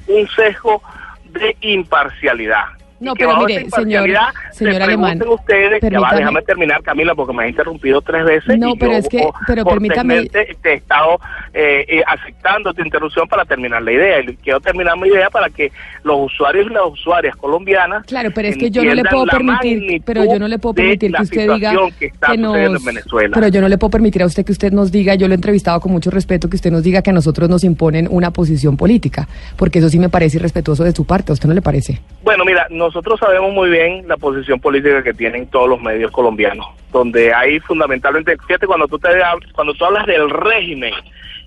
un 0.07 0.27
sesgo 0.29 0.81
de 1.25 1.55
imparcialidad. 1.61 2.65
No, 3.03 3.13
que 3.15 3.25
pero 3.25 3.37
mire, 3.45 3.69
señor- 3.69 4.09
señor 4.51 4.73
se 4.75 4.83
Alemán, 4.83 5.21
ustedes, 5.27 5.81
ya 5.81 5.99
va, 5.99 6.09
permítame. 6.09 6.17
déjame 6.17 6.41
terminar, 6.43 6.83
Camila, 6.83 7.15
porque 7.15 7.33
me 7.33 7.43
ha 7.43 7.47
interrumpido 7.47 8.01
tres 8.01 8.25
veces. 8.25 8.57
No, 8.59 8.69
y 8.69 8.77
pero 8.77 8.91
yo, 8.93 8.97
es 8.99 9.07
que- 9.09 9.27
pero 9.47 9.65
permítame- 9.65 10.29
Te 10.29 10.71
he 10.71 10.73
estado 10.75 11.19
eh, 11.53 11.85
eh, 11.87 12.03
aceptando 12.07 12.73
tu 12.73 12.81
interrupción 12.81 13.27
para 13.27 13.45
terminar 13.45 13.81
la 13.81 13.91
idea. 13.91 14.19
Y 14.21 14.35
quiero 14.37 14.59
terminar 14.59 14.97
mi 14.97 15.09
idea 15.09 15.29
para 15.29 15.49
que 15.49 15.71
los 16.03 16.31
usuarios 16.31 16.67
y 16.69 16.73
las 16.73 16.83
usuarias 16.85 17.35
colombianas. 17.35 18.05
Claro, 18.05 18.29
pero 18.33 18.47
es 18.47 18.57
que 18.57 18.71
yo 18.71 18.83
no 18.83 18.93
le 18.93 19.03
puedo 19.03 19.25
permitir, 19.25 20.01
pero 20.05 20.23
yo 20.25 20.39
no 20.39 20.47
le 20.47 20.59
puedo 20.59 20.75
permitir 20.75 21.11
que 21.13 21.21
usted 21.21 21.49
diga 21.53 21.73
que 21.99 22.05
está 22.07 22.35
nos, 22.35 22.55
en 22.57 22.83
Venezuela. 22.85 23.31
pero 23.33 23.47
yo 23.49 23.61
no 23.61 23.67
le 23.69 23.77
puedo 23.77 23.91
permitir 23.91 24.23
a 24.23 24.25
usted 24.25 24.45
que 24.45 24.51
usted 24.51 24.71
nos 24.71 24.91
diga, 24.91 25.15
yo 25.15 25.27
lo 25.27 25.33
he 25.33 25.35
entrevistado 25.35 25.79
con 25.79 25.91
mucho 25.91 26.09
respeto, 26.09 26.49
que 26.49 26.55
usted 26.55 26.71
nos 26.71 26.83
diga 26.83 27.01
que 27.01 27.09
a 27.09 27.13
nosotros 27.13 27.49
nos 27.49 27.63
imponen 27.63 28.07
una 28.09 28.31
posición 28.31 28.77
política, 28.77 29.27
porque 29.57 29.79
eso 29.79 29.89
sí 29.89 29.99
me 29.99 30.09
parece 30.09 30.37
irrespetuoso 30.37 30.83
de 30.83 30.91
su 30.93 31.05
parte, 31.05 31.31
¿a 31.31 31.33
usted 31.33 31.47
no 31.47 31.53
le 31.55 31.61
parece? 31.61 32.01
Bueno, 32.23 32.45
mira, 32.45 32.65
nosotros 32.93 33.19
sabemos 33.19 33.51
muy 33.51 33.71
bien 33.71 34.07
la 34.07 34.17
posición 34.17 34.59
política 34.59 35.01
que 35.01 35.15
tienen 35.15 35.47
todos 35.47 35.67
los 35.67 35.81
medios 35.81 36.11
colombianos, 36.11 36.67
donde 36.91 37.33
hay 37.33 37.59
fundamentalmente, 37.59 38.37
fíjate, 38.45 38.67
cuando 38.67 38.87
tú, 38.87 38.99
te, 38.99 39.09
cuando 39.55 39.73
tú 39.73 39.83
hablas 39.83 40.05
del 40.05 40.29
régimen, 40.29 40.93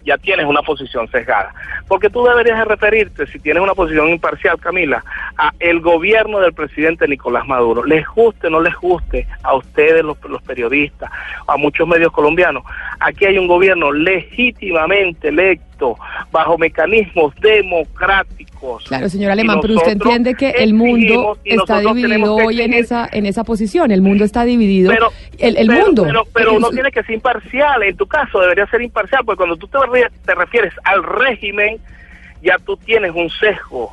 ya 0.05 0.19
tienes 0.19 0.45
una 0.45 0.63
posición 0.63 1.09
sesgada. 1.09 1.55
Porque 1.87 2.11
tú 2.11 2.25
deberías 2.25 2.59
de 2.59 2.65
referirte, 2.65 3.29
si 3.29 3.39
tienes 3.39 3.63
una 3.63 3.75
posición 3.75 4.09
imparcial, 4.09 4.59
Camila, 4.59 5.05
a 5.39 5.53
el 5.61 5.79
gobierno 5.81 6.41
del 6.41 6.53
presidente 6.53 7.07
Nicolás 7.07 7.47
Maduro. 7.47 7.85
Les 7.85 8.05
guste 8.09 8.49
o 8.49 8.51
no 8.51 8.61
les 8.61 8.75
guste 8.75 9.29
a 9.45 9.55
ustedes, 9.55 10.03
los, 10.03 10.17
los 10.29 10.43
periodistas, 10.43 11.09
a 11.47 11.57
muchos 11.57 11.87
medios 11.87 12.11
colombianos. 12.11 12.65
Aquí 12.99 13.25
hay 13.25 13.39
un 13.39 13.47
gobierno 13.47 13.93
legítimamente 13.93 15.31
electo, 15.77 15.97
bajo 16.33 16.59
mecanismos 16.59 17.35
democráticos. 17.37 18.85
Claro, 18.85 19.09
señor 19.09 19.31
Alemán, 19.31 19.59
pero 19.61 19.75
usted 19.75 19.93
entiende 19.93 20.35
que 20.35 20.51
el 20.51 20.75
mundo 20.75 21.39
está 21.45 21.81
dividido 21.81 22.35
hoy 22.35 22.63
en 22.63 22.73
esa 22.73 23.09
en 23.13 23.27
esa 23.27 23.45
posición, 23.45 23.91
el 23.91 24.03
mundo 24.03 24.25
está 24.25 24.45
dividido. 24.45 24.91
Pero- 24.91 25.13
el 25.39 25.57
el 25.57 25.67
pero, 25.69 25.85
mundo. 25.87 26.03
Pero, 26.05 26.25
pero 26.33 26.51
el- 26.53 26.57
uno 26.57 26.71
tiene 26.71 26.91
que 26.91 27.03
ser 27.03 27.15
imparcial. 27.15 27.83
En 27.83 27.97
tu 27.97 28.07
caso 28.07 28.41
debería 28.41 28.67
ser 28.67 28.83
imparcial, 28.83 29.23
porque 29.25 29.39
cuando 29.39 29.57
tú 29.57 29.69
te, 29.69 29.79
te 30.25 30.35
refieres 30.35 30.73
al 30.85 31.03
régimen, 31.03 31.79
ya 32.43 32.59
tú 32.59 32.77
tienes 32.77 33.13
un 33.15 33.29
sesgo 33.31 33.93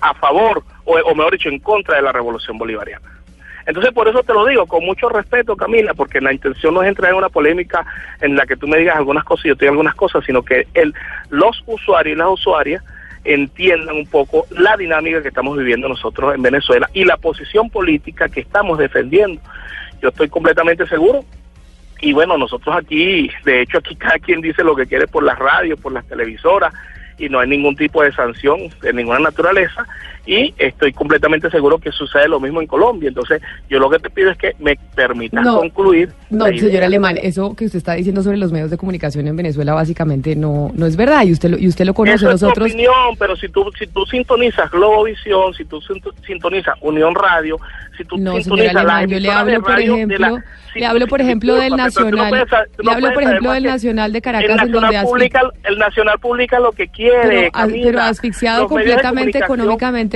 a 0.00 0.14
favor, 0.14 0.62
o, 0.84 0.92
o 0.96 1.14
mejor 1.14 1.32
dicho, 1.32 1.48
en 1.48 1.58
contra 1.58 1.96
de 1.96 2.02
la 2.02 2.12
revolución 2.12 2.56
bolivariana. 2.56 3.17
Entonces, 3.68 3.92
por 3.92 4.08
eso 4.08 4.22
te 4.22 4.32
lo 4.32 4.46
digo, 4.46 4.64
con 4.66 4.82
mucho 4.82 5.10
respeto, 5.10 5.54
Camila, 5.54 5.92
porque 5.92 6.22
la 6.22 6.32
intención 6.32 6.72
no 6.72 6.82
es 6.82 6.88
entrar 6.88 7.12
en 7.12 7.18
una 7.18 7.28
polémica 7.28 7.84
en 8.18 8.34
la 8.34 8.46
que 8.46 8.56
tú 8.56 8.66
me 8.66 8.78
digas 8.78 8.96
algunas 8.96 9.24
cosas 9.24 9.44
y 9.44 9.48
yo 9.48 9.56
te 9.56 9.66
diga 9.66 9.72
algunas 9.72 9.94
cosas, 9.94 10.24
sino 10.24 10.42
que 10.42 10.66
el, 10.72 10.94
los 11.28 11.62
usuarios 11.66 12.16
y 12.16 12.18
las 12.18 12.30
usuarias 12.30 12.82
entiendan 13.24 13.94
un 13.94 14.06
poco 14.06 14.46
la 14.48 14.74
dinámica 14.78 15.20
que 15.20 15.28
estamos 15.28 15.58
viviendo 15.58 15.86
nosotros 15.86 16.34
en 16.34 16.40
Venezuela 16.40 16.88
y 16.94 17.04
la 17.04 17.18
posición 17.18 17.68
política 17.68 18.30
que 18.30 18.40
estamos 18.40 18.78
defendiendo. 18.78 19.42
Yo 20.00 20.08
estoy 20.08 20.30
completamente 20.30 20.86
seguro 20.86 21.26
y 22.00 22.14
bueno, 22.14 22.38
nosotros 22.38 22.74
aquí, 22.74 23.30
de 23.44 23.60
hecho 23.60 23.78
aquí 23.78 23.96
cada 23.96 24.18
quien 24.18 24.40
dice 24.40 24.64
lo 24.64 24.74
que 24.74 24.86
quiere 24.86 25.06
por 25.06 25.22
las 25.24 25.38
radios, 25.38 25.78
por 25.78 25.92
las 25.92 26.06
televisoras 26.06 26.72
y 27.18 27.28
no 27.28 27.38
hay 27.38 27.48
ningún 27.48 27.76
tipo 27.76 28.02
de 28.02 28.12
sanción 28.12 28.70
de 28.80 28.94
ninguna 28.94 29.18
naturaleza 29.18 29.86
y 30.30 30.54
estoy 30.58 30.92
completamente 30.92 31.48
seguro 31.50 31.78
que 31.78 31.90
sucede 31.90 32.28
lo 32.28 32.38
mismo 32.38 32.60
en 32.60 32.66
Colombia. 32.66 33.08
Entonces 33.08 33.40
yo 33.70 33.78
lo 33.78 33.88
que 33.88 33.98
te 33.98 34.10
pido 34.10 34.30
es 34.30 34.36
que 34.36 34.54
me 34.58 34.76
permitas 34.94 35.42
No, 35.42 35.56
concluir. 35.58 36.12
No, 36.28 36.44
señor 36.44 36.82
Alemán, 36.84 37.16
eso 37.22 37.56
que 37.56 37.64
usted 37.64 37.78
está 37.78 37.94
diciendo 37.94 38.22
sobre 38.22 38.36
los 38.36 38.52
medios 38.52 38.70
de 38.70 38.76
comunicación 38.76 39.26
en 39.26 39.36
Venezuela 39.36 39.72
básicamente 39.72 40.36
no 40.36 40.70
no 40.74 40.84
es 40.84 40.96
verdad 40.96 41.24
y 41.24 41.32
usted 41.32 41.48
lo, 41.48 41.56
y 41.58 41.66
usted 41.66 41.86
lo 41.86 41.94
conoce. 41.94 42.16
Eso 42.16 42.30
es 42.30 42.40
tu 42.40 42.46
Nosotros 42.46 42.66
opinión, 42.68 43.16
pero 43.18 43.36
si 43.36 43.48
tú, 43.48 43.70
si 43.78 43.86
tú 43.86 44.04
sintonizas 44.04 44.70
Globovisión, 44.70 45.54
si 45.54 45.64
tú 45.64 45.80
sinto- 45.80 46.12
sintonizas 46.26 46.74
Unión 46.82 47.14
Radio, 47.14 47.56
si 47.96 48.04
tú 48.04 48.18
No, 48.18 48.36
sintonizas 48.36 48.76
Alemán, 48.76 49.08
yo 49.08 49.18
le 49.18 49.30
hablo, 49.30 49.62
por 49.62 49.80
ejemplo, 49.80 50.18
la- 50.18 50.44
le 50.74 50.86
hablo, 50.86 51.06
por 51.06 51.20
ejemplo, 51.22 51.54
del 51.54 51.70
no 51.70 51.76
Nacional, 51.78 52.28
puedes 52.28 52.46
le 52.78 52.92
hablo, 52.92 53.12
por 53.14 53.22
ejemplo, 53.22 53.52
del 53.52 53.64
Nacional 53.64 54.12
de 54.12 54.18
el 54.18 54.22
Caracas, 54.22 54.50
en 54.50 54.56
Nacional, 54.56 54.80
donde 54.82 54.98
asfi- 54.98 55.04
publica, 55.10 55.40
el 55.64 55.78
Nacional 55.78 56.18
publica 56.20 56.60
lo 56.60 56.72
que 56.72 56.88
quiere, 56.88 57.22
pero, 57.22 57.52
Camila. 57.52 57.86
pero 57.86 58.00
asfixiado 58.02 58.68
completamente 58.68 59.40
comunicación, 59.40 59.56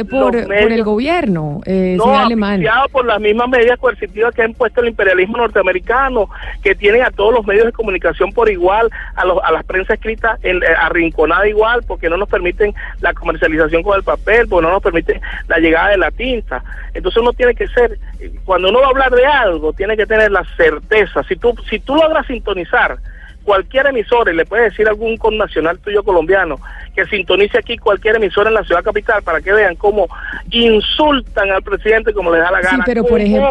por, 0.04 0.34
el 0.72 0.84
gobierno, 0.84 1.60
eh, 1.66 1.94
no, 1.96 2.04
Alemán. 2.18 2.60
por 2.90 3.04
las 3.06 3.20
mismas 3.20 3.48
medidas 3.48 3.78
coercitivas 3.78 4.34
que 4.34 4.42
ha 4.42 4.46
impuesto 4.46 4.80
el 4.80 4.88
imperialismo 4.88 5.36
norteamericano, 5.38 6.28
que 6.62 6.74
tienen 6.74 7.02
a 7.02 7.10
todos 7.10 7.34
los 7.34 7.46
medios 7.46 7.66
de 7.66 7.72
comunicación 7.72 8.32
por 8.32 8.50
igual, 8.50 8.90
a, 9.16 9.24
los, 9.24 9.38
a 9.42 9.50
las 9.52 9.64
prensa 9.64 9.94
escrita 9.94 10.38
en- 10.42 10.62
eh, 10.62 10.66
arrinconada 10.78 11.46
igual, 11.48 11.82
porque 11.86 12.08
no 12.08 12.16
nos 12.16 12.28
permiten 12.28 12.74
la 13.00 13.12
comercialización 13.14 13.82
con 13.82 13.96
el 13.96 14.02
papel, 14.02 14.48
porque 14.48 14.66
no 14.66 14.72
nos 14.72 14.82
permite 14.82 15.20
la 15.48 15.58
llegada 15.58 15.90
de 15.90 15.98
la 15.98 16.10
tinta. 16.10 16.62
Entonces 16.94 17.20
uno 17.22 17.32
tiene 17.32 17.54
que 17.54 17.68
ser, 17.68 17.98
eh, 18.20 18.32
cuando 18.44 18.68
uno 18.70 18.80
va 18.80 18.86
a 18.86 18.90
hablar 18.90 19.10
de 19.12 19.24
algo, 19.26 19.72
tiene 19.72 19.96
que 19.96 20.06
tener 20.06 20.30
la 20.30 20.44
certeza. 20.56 21.22
Si 21.24 21.36
tú, 21.36 21.54
si 21.68 21.78
tú 21.80 21.94
logras 21.96 22.26
sintonizar 22.26 22.98
cualquier 23.44 23.86
emisora 23.86 24.32
y 24.32 24.36
le 24.36 24.44
puedes 24.46 24.70
decir 24.70 24.86
a 24.86 24.90
algún 24.90 25.16
connacional 25.16 25.78
tuyo 25.78 26.02
colombiano 26.02 26.58
que 26.94 27.04
sintonice 27.06 27.58
aquí 27.58 27.76
cualquier 27.78 28.16
emisora 28.16 28.48
en 28.50 28.54
la 28.54 28.64
ciudad 28.64 28.82
capital 28.84 29.22
para 29.22 29.40
que 29.40 29.52
vean 29.52 29.74
cómo 29.76 30.06
insultan 30.50 31.50
al 31.50 31.62
presidente 31.62 32.12
como 32.12 32.30
les 32.32 32.42
da 32.42 32.50
la 32.50 32.60
Sí, 32.60 32.66
gana. 32.70 32.84
pero 32.86 33.04
por 33.04 33.20
ejemplo, 33.20 33.48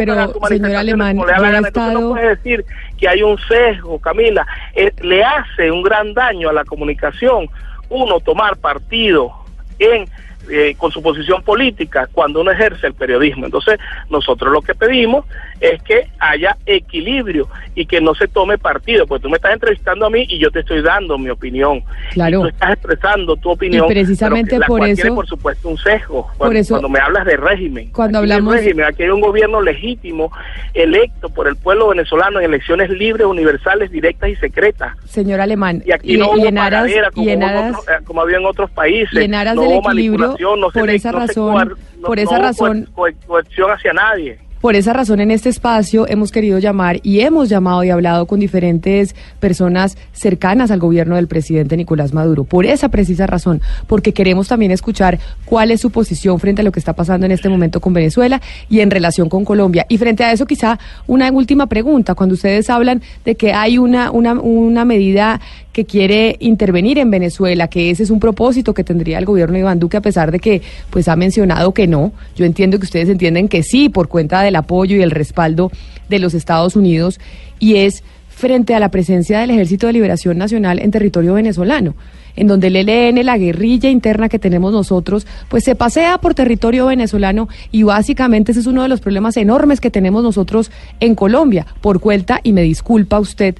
señor 0.47 0.75
Alemán, 0.75 1.15
como 1.17 1.25
les 1.27 1.35
da 1.35 1.41
la 1.41 1.51
gana. 1.51 1.67
Estado- 1.67 1.99
no 2.01 2.09
puede 2.11 2.29
decir 2.29 2.65
que 2.97 3.07
hay 3.07 3.23
un 3.23 3.37
sesgo, 3.47 3.99
Camila. 3.99 4.45
Eh, 4.75 4.91
le 5.01 5.23
hace 5.23 5.71
un 5.71 5.81
gran 5.83 6.13
daño 6.13 6.49
a 6.49 6.53
la 6.53 6.63
comunicación 6.65 7.49
uno 7.89 8.19
tomar 8.19 8.55
partido 8.57 9.31
en 9.79 10.05
eh, 10.49 10.73
con 10.75 10.91
su 10.91 11.03
posición 11.03 11.43
política 11.43 12.09
cuando 12.11 12.41
uno 12.41 12.51
ejerce 12.51 12.87
el 12.87 12.93
periodismo. 12.95 13.45
Entonces, 13.45 13.79
nosotros 14.09 14.51
lo 14.51 14.61
que 14.61 14.73
pedimos 14.73 15.25
es 15.61 15.81
que 15.83 16.07
haya 16.19 16.57
equilibrio 16.65 17.47
y 17.75 17.85
que 17.85 18.01
no 18.01 18.15
se 18.15 18.27
tome 18.27 18.57
partido, 18.57 19.05
porque 19.05 19.21
tú 19.21 19.29
me 19.29 19.35
estás 19.37 19.53
entrevistando 19.53 20.07
a 20.07 20.09
mí 20.09 20.25
y 20.27 20.39
yo 20.39 20.49
te 20.51 20.59
estoy 20.61 20.81
dando 20.81 21.17
mi 21.19 21.29
opinión. 21.29 21.83
Claro. 22.13 22.39
Y 22.39 22.41
tú 22.41 22.47
estás 22.47 22.71
expresando 22.71 23.35
tu 23.37 23.51
opinión. 23.51 23.85
Y 23.85 23.93
precisamente 23.93 24.57
la 24.57 24.65
por 24.65 24.79
cual 24.79 24.89
eso- 24.89 25.01
tiene, 25.03 25.15
por 25.15 25.27
supuesto, 25.27 25.69
un 25.69 25.77
sesgo. 25.77 26.27
Cuando, 26.37 26.57
eso- 26.59 26.73
cuando 26.73 26.89
me 26.89 26.99
hablas 26.99 27.25
de 27.25 27.37
régimen. 27.37 27.91
Cuando 27.91 28.17
Aquí 28.17 28.25
hay 28.25 28.31
hablamos- 28.31 28.55
régimen, 28.55 28.85
aquí 28.85 29.03
hay 29.03 29.09
un 29.09 29.21
gobierno 29.21 29.61
legítimo, 29.61 30.31
electo 30.73 31.29
por 31.29 31.47
el 31.47 31.55
pueblo 31.55 31.89
venezolano 31.89 32.39
en 32.39 32.45
elecciones 32.45 32.89
libres, 32.89 33.27
universales, 33.27 33.91
directas 33.91 34.29
y 34.31 34.35
secretas. 34.37 34.97
Señor 35.05 35.41
Alemán, 35.41 35.83
Y 35.85 35.91
aquí 35.91 36.17
no 36.17 36.31
hubo 36.31 36.45
en 36.45 36.57
aras, 36.57 36.91
como, 37.13 37.27
y 37.27 37.29
en 37.29 37.43
aras- 37.43 37.77
otros- 37.77 37.87
eh, 37.87 38.03
como 38.05 38.21
había 38.21 38.37
en 38.37 38.45
otros 38.45 38.71
países. 38.71 39.13
y 39.21 39.23
en 39.25 39.35
aras 39.35 39.55
no 39.55 39.61
del 39.61 39.71
hubo 39.77 39.89
equilibrio, 39.91 40.35
no 40.57 40.71
se 40.71 40.79
por 40.79 40.87
le- 40.89 40.95
esa 40.95 41.11
no 41.11 41.21
se 41.21 41.27
razón- 41.27 41.53
coar- 41.53 41.75
no- 41.99 42.07
por 42.07 42.19
esa 42.19 42.39
razón- 42.39 42.87
co- 42.95 43.03
co- 43.03 43.27
coerción 43.27 43.69
hacia 43.71 43.93
nadie. 43.93 44.39
Por 44.61 44.75
esa 44.75 44.93
razón, 44.93 45.19
en 45.21 45.31
este 45.31 45.49
espacio 45.49 46.07
hemos 46.07 46.31
querido 46.31 46.59
llamar 46.59 46.99
y 47.01 47.21
hemos 47.21 47.49
llamado 47.49 47.83
y 47.83 47.89
hablado 47.89 48.27
con 48.27 48.39
diferentes 48.39 49.15
personas 49.39 49.97
cercanas 50.11 50.69
al 50.69 50.77
gobierno 50.77 51.15
del 51.15 51.27
presidente 51.27 51.75
Nicolás 51.75 52.13
Maduro. 52.13 52.43
Por 52.43 52.67
esa 52.67 52.89
precisa 52.89 53.25
razón, 53.25 53.59
porque 53.87 54.13
queremos 54.13 54.47
también 54.47 54.71
escuchar 54.71 55.17
cuál 55.45 55.71
es 55.71 55.81
su 55.81 55.89
posición 55.89 56.39
frente 56.39 56.61
a 56.61 56.63
lo 56.63 56.71
que 56.71 56.79
está 56.79 56.93
pasando 56.93 57.25
en 57.25 57.31
este 57.31 57.49
momento 57.49 57.79
con 57.79 57.93
Venezuela 57.93 58.39
y 58.69 58.81
en 58.81 58.91
relación 58.91 59.29
con 59.29 59.45
Colombia. 59.45 59.87
Y 59.89 59.97
frente 59.97 60.23
a 60.23 60.31
eso, 60.31 60.45
quizá 60.45 60.77
una 61.07 61.31
última 61.31 61.65
pregunta. 61.65 62.13
Cuando 62.13 62.35
ustedes 62.35 62.69
hablan 62.69 63.01
de 63.25 63.33
que 63.33 63.53
hay 63.53 63.79
una, 63.79 64.11
una, 64.11 64.33
una 64.33 64.85
medida 64.85 65.41
que 65.73 65.85
quiere 65.85 66.35
intervenir 66.39 66.97
en 66.97 67.09
Venezuela, 67.09 67.67
que 67.67 67.91
ese 67.91 68.03
es 68.03 68.09
un 68.09 68.19
propósito 68.19 68.73
que 68.73 68.83
tendría 68.83 69.17
el 69.17 69.25
gobierno 69.25 69.53
de 69.53 69.61
Iván 69.61 69.79
Duque, 69.79 69.97
a 69.97 70.01
pesar 70.01 70.31
de 70.31 70.39
que 70.39 70.61
pues 70.89 71.07
ha 71.07 71.15
mencionado 71.15 71.73
que 71.73 71.87
no. 71.87 72.11
Yo 72.35 72.45
entiendo 72.45 72.77
que 72.79 72.85
ustedes 72.85 73.09
entienden 73.09 73.47
que 73.47 73.63
sí, 73.63 73.89
por 73.89 74.07
cuenta 74.07 74.41
del 74.41 74.55
apoyo 74.55 74.97
y 74.97 75.01
el 75.01 75.11
respaldo 75.11 75.71
de 76.09 76.19
los 76.19 76.33
Estados 76.33 76.75
Unidos, 76.75 77.19
y 77.59 77.77
es 77.77 78.03
frente 78.29 78.73
a 78.73 78.79
la 78.79 78.89
presencia 78.89 79.39
del 79.39 79.51
Ejército 79.51 79.87
de 79.87 79.93
Liberación 79.93 80.37
Nacional 80.37 80.79
en 80.79 80.91
territorio 80.91 81.33
venezolano 81.33 81.95
en 82.35 82.47
donde 82.47 82.67
el 82.67 82.89
ELN, 82.89 83.25
la 83.25 83.37
guerrilla 83.37 83.89
interna 83.89 84.29
que 84.29 84.39
tenemos 84.39 84.71
nosotros, 84.71 85.27
pues 85.49 85.63
se 85.63 85.75
pasea 85.75 86.17
por 86.19 86.33
territorio 86.33 86.85
venezolano 86.85 87.49
y 87.71 87.83
básicamente 87.83 88.51
ese 88.51 88.61
es 88.61 88.67
uno 88.67 88.83
de 88.83 88.89
los 88.89 89.01
problemas 89.01 89.37
enormes 89.37 89.81
que 89.81 89.91
tenemos 89.91 90.23
nosotros 90.23 90.71
en 90.99 91.15
Colombia, 91.15 91.67
por 91.81 91.99
cuenta, 91.99 92.39
y 92.43 92.53
me 92.53 92.61
disculpa 92.61 93.19
usted 93.19 93.55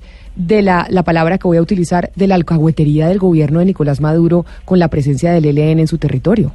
de 0.48 0.62
la, 0.62 0.88
la 0.90 1.04
palabra 1.04 1.38
que 1.38 1.48
voy 1.48 1.58
a 1.58 1.62
utilizar, 1.62 2.12
de 2.16 2.28
la 2.28 2.36
alcahuetería 2.36 3.08
del 3.08 3.20
gobierno 3.20 3.60
de 3.60 3.66
Nicolás 3.66 4.02
Maduro 4.02 4.46
con 4.66 4.80
la 4.80 4.88
presencia 4.88 5.32
del 5.32 5.46
ELN 5.46 5.80
en 5.80 5.88
su 5.88 5.98
territorio. 5.98 6.52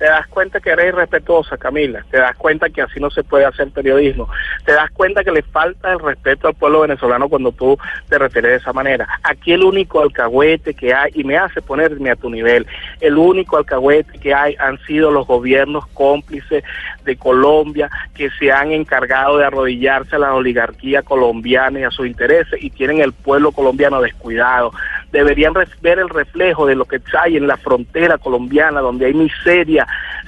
Te 0.00 0.06
das 0.06 0.26
cuenta 0.28 0.60
que 0.60 0.70
eres 0.70 0.94
irrespetuosa, 0.94 1.58
Camila. 1.58 2.02
Te 2.10 2.16
das 2.16 2.34
cuenta 2.36 2.70
que 2.70 2.80
así 2.80 2.98
no 2.98 3.10
se 3.10 3.22
puede 3.22 3.44
hacer 3.44 3.68
periodismo. 3.70 4.30
Te 4.64 4.72
das 4.72 4.90
cuenta 4.92 5.22
que 5.22 5.30
le 5.30 5.42
falta 5.42 5.92
el 5.92 5.98
respeto 5.98 6.48
al 6.48 6.54
pueblo 6.54 6.80
venezolano 6.80 7.28
cuando 7.28 7.52
tú 7.52 7.76
te 8.08 8.18
refieres 8.18 8.52
de 8.52 8.56
esa 8.56 8.72
manera. 8.72 9.06
Aquí 9.22 9.52
el 9.52 9.62
único 9.62 10.00
alcahuete 10.00 10.72
que 10.72 10.94
hay, 10.94 11.12
y 11.14 11.22
me 11.22 11.36
hace 11.36 11.60
ponerme 11.60 12.10
a 12.10 12.16
tu 12.16 12.30
nivel, 12.30 12.66
el 13.02 13.18
único 13.18 13.58
alcahuete 13.58 14.18
que 14.18 14.32
hay 14.32 14.56
han 14.58 14.78
sido 14.86 15.10
los 15.10 15.26
gobiernos 15.26 15.86
cómplices 15.88 16.64
de 17.04 17.16
Colombia 17.16 17.90
que 18.14 18.30
se 18.38 18.50
han 18.50 18.72
encargado 18.72 19.36
de 19.36 19.44
arrodillarse 19.44 20.16
a 20.16 20.20
la 20.20 20.32
oligarquía 20.32 21.02
colombiana 21.02 21.78
y 21.78 21.84
a 21.84 21.90
sus 21.90 22.06
intereses 22.06 22.58
y 22.62 22.70
tienen 22.70 23.02
el 23.02 23.12
pueblo 23.12 23.52
colombiano 23.52 24.00
descuidado. 24.00 24.72
Deberían 25.12 25.52
ver 25.82 25.98
el 25.98 26.08
reflejo 26.08 26.66
de 26.66 26.74
lo 26.76 26.84
que 26.84 27.00
hay 27.20 27.36
en 27.36 27.46
la 27.46 27.56
frontera 27.56 28.16
colombiana, 28.18 28.80
donde 28.80 29.06
hay 29.06 29.14
miseria. 29.14 29.86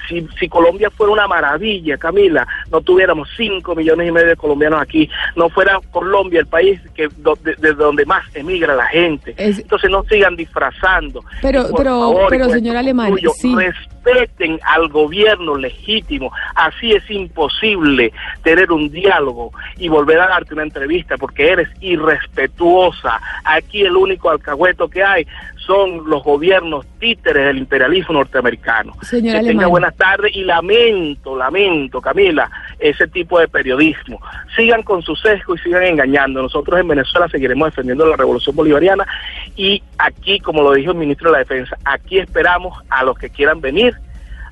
Si, 0.09 0.27
si 0.37 0.49
Colombia 0.49 0.89
fuera 0.89 1.13
una 1.13 1.27
maravilla, 1.27 1.97
Camila, 1.97 2.45
no 2.71 2.81
tuviéramos 2.81 3.29
cinco 3.37 3.73
millones 3.75 4.09
y 4.09 4.11
medio 4.11 4.27
de 4.27 4.35
colombianos 4.35 4.81
aquí, 4.81 5.09
no 5.37 5.47
fuera 5.49 5.79
Colombia 5.91 6.41
el 6.41 6.47
país 6.47 6.81
que 6.93 7.07
do- 7.17 7.37
de, 7.41 7.55
de 7.55 7.73
donde 7.73 8.05
más 8.05 8.23
emigra 8.35 8.75
la 8.75 8.85
gente. 8.87 9.33
Entonces 9.61 9.89
no 9.89 10.03
sigan 10.03 10.35
disfrazando. 10.35 11.23
Pero- 11.41 11.63
pero- 11.77 11.99
favor, 12.01 12.25
pero, 12.29 12.49
señor 12.49 12.75
Alemán, 12.75 13.11
sí. 13.33 13.55
Respeten 14.03 14.59
al 14.63 14.89
gobierno 14.89 15.55
legítimo. 15.55 16.31
Así 16.55 16.91
es 16.91 17.09
imposible 17.09 18.11
tener 18.43 18.71
un 18.71 18.89
diálogo 18.89 19.51
y 19.77 19.87
volver 19.87 20.19
a 20.19 20.27
darte 20.27 20.53
una 20.53 20.63
entrevista 20.63 21.17
porque 21.17 21.51
eres 21.51 21.69
irrespetuosa. 21.81 23.19
Aquí 23.43 23.81
el 23.81 23.95
único 23.95 24.29
alcahueto 24.29 24.87
que 24.89 25.03
hay 25.03 25.27
son 25.65 26.09
los 26.09 26.23
gobiernos 26.23 26.85
títeres 26.99 27.45
del 27.45 27.57
imperialismo 27.57 28.13
norteamericano. 28.13 28.93
Señor 29.01 29.33
que 29.33 29.39
Alemán. 29.39 29.47
tenga 29.47 29.67
buenas 29.67 29.95
tardes 29.95 30.35
y 30.35 30.43
lamento, 30.43 31.35
lamento, 31.37 32.01
Camila, 32.01 32.49
ese 32.79 33.07
tipo 33.07 33.39
de 33.39 33.47
periodismo. 33.47 34.19
Sigan 34.55 34.83
con 34.83 35.01
su 35.01 35.15
sesgo 35.15 35.55
y 35.55 35.59
sigan 35.59 35.83
engañando. 35.83 36.41
Nosotros 36.41 36.79
en 36.79 36.87
Venezuela 36.87 37.27
seguiremos 37.29 37.69
defendiendo 37.69 38.05
la 38.05 38.17
revolución 38.17 38.55
bolivariana 38.55 39.05
y 39.55 39.81
aquí, 39.97 40.39
como 40.39 40.61
lo 40.61 40.73
dijo 40.73 40.91
el 40.91 40.97
ministro 40.97 41.29
de 41.29 41.33
la 41.33 41.39
Defensa, 41.39 41.77
aquí 41.85 42.19
esperamos 42.19 42.77
a 42.89 43.03
los 43.03 43.17
que 43.17 43.29
quieran 43.29 43.61
venir 43.61 43.95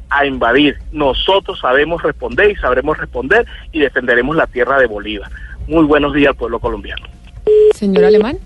a 0.09 0.25
invadir. 0.25 0.77
Nosotros 0.91 1.59
sabemos 1.59 2.03
responder 2.03 2.51
y 2.51 2.55
sabremos 2.55 2.97
responder 2.97 3.45
y 3.71 3.79
defenderemos 3.79 4.35
la 4.35 4.47
tierra 4.47 4.77
de 4.79 4.85
Bolívar. 4.85 5.29
Muy 5.67 5.85
buenos 5.85 6.13
días 6.13 6.29
al 6.29 6.35
pueblo 6.35 6.59
colombiano. 6.59 7.05
Señor 7.73 8.05
Alemán. 8.05 8.37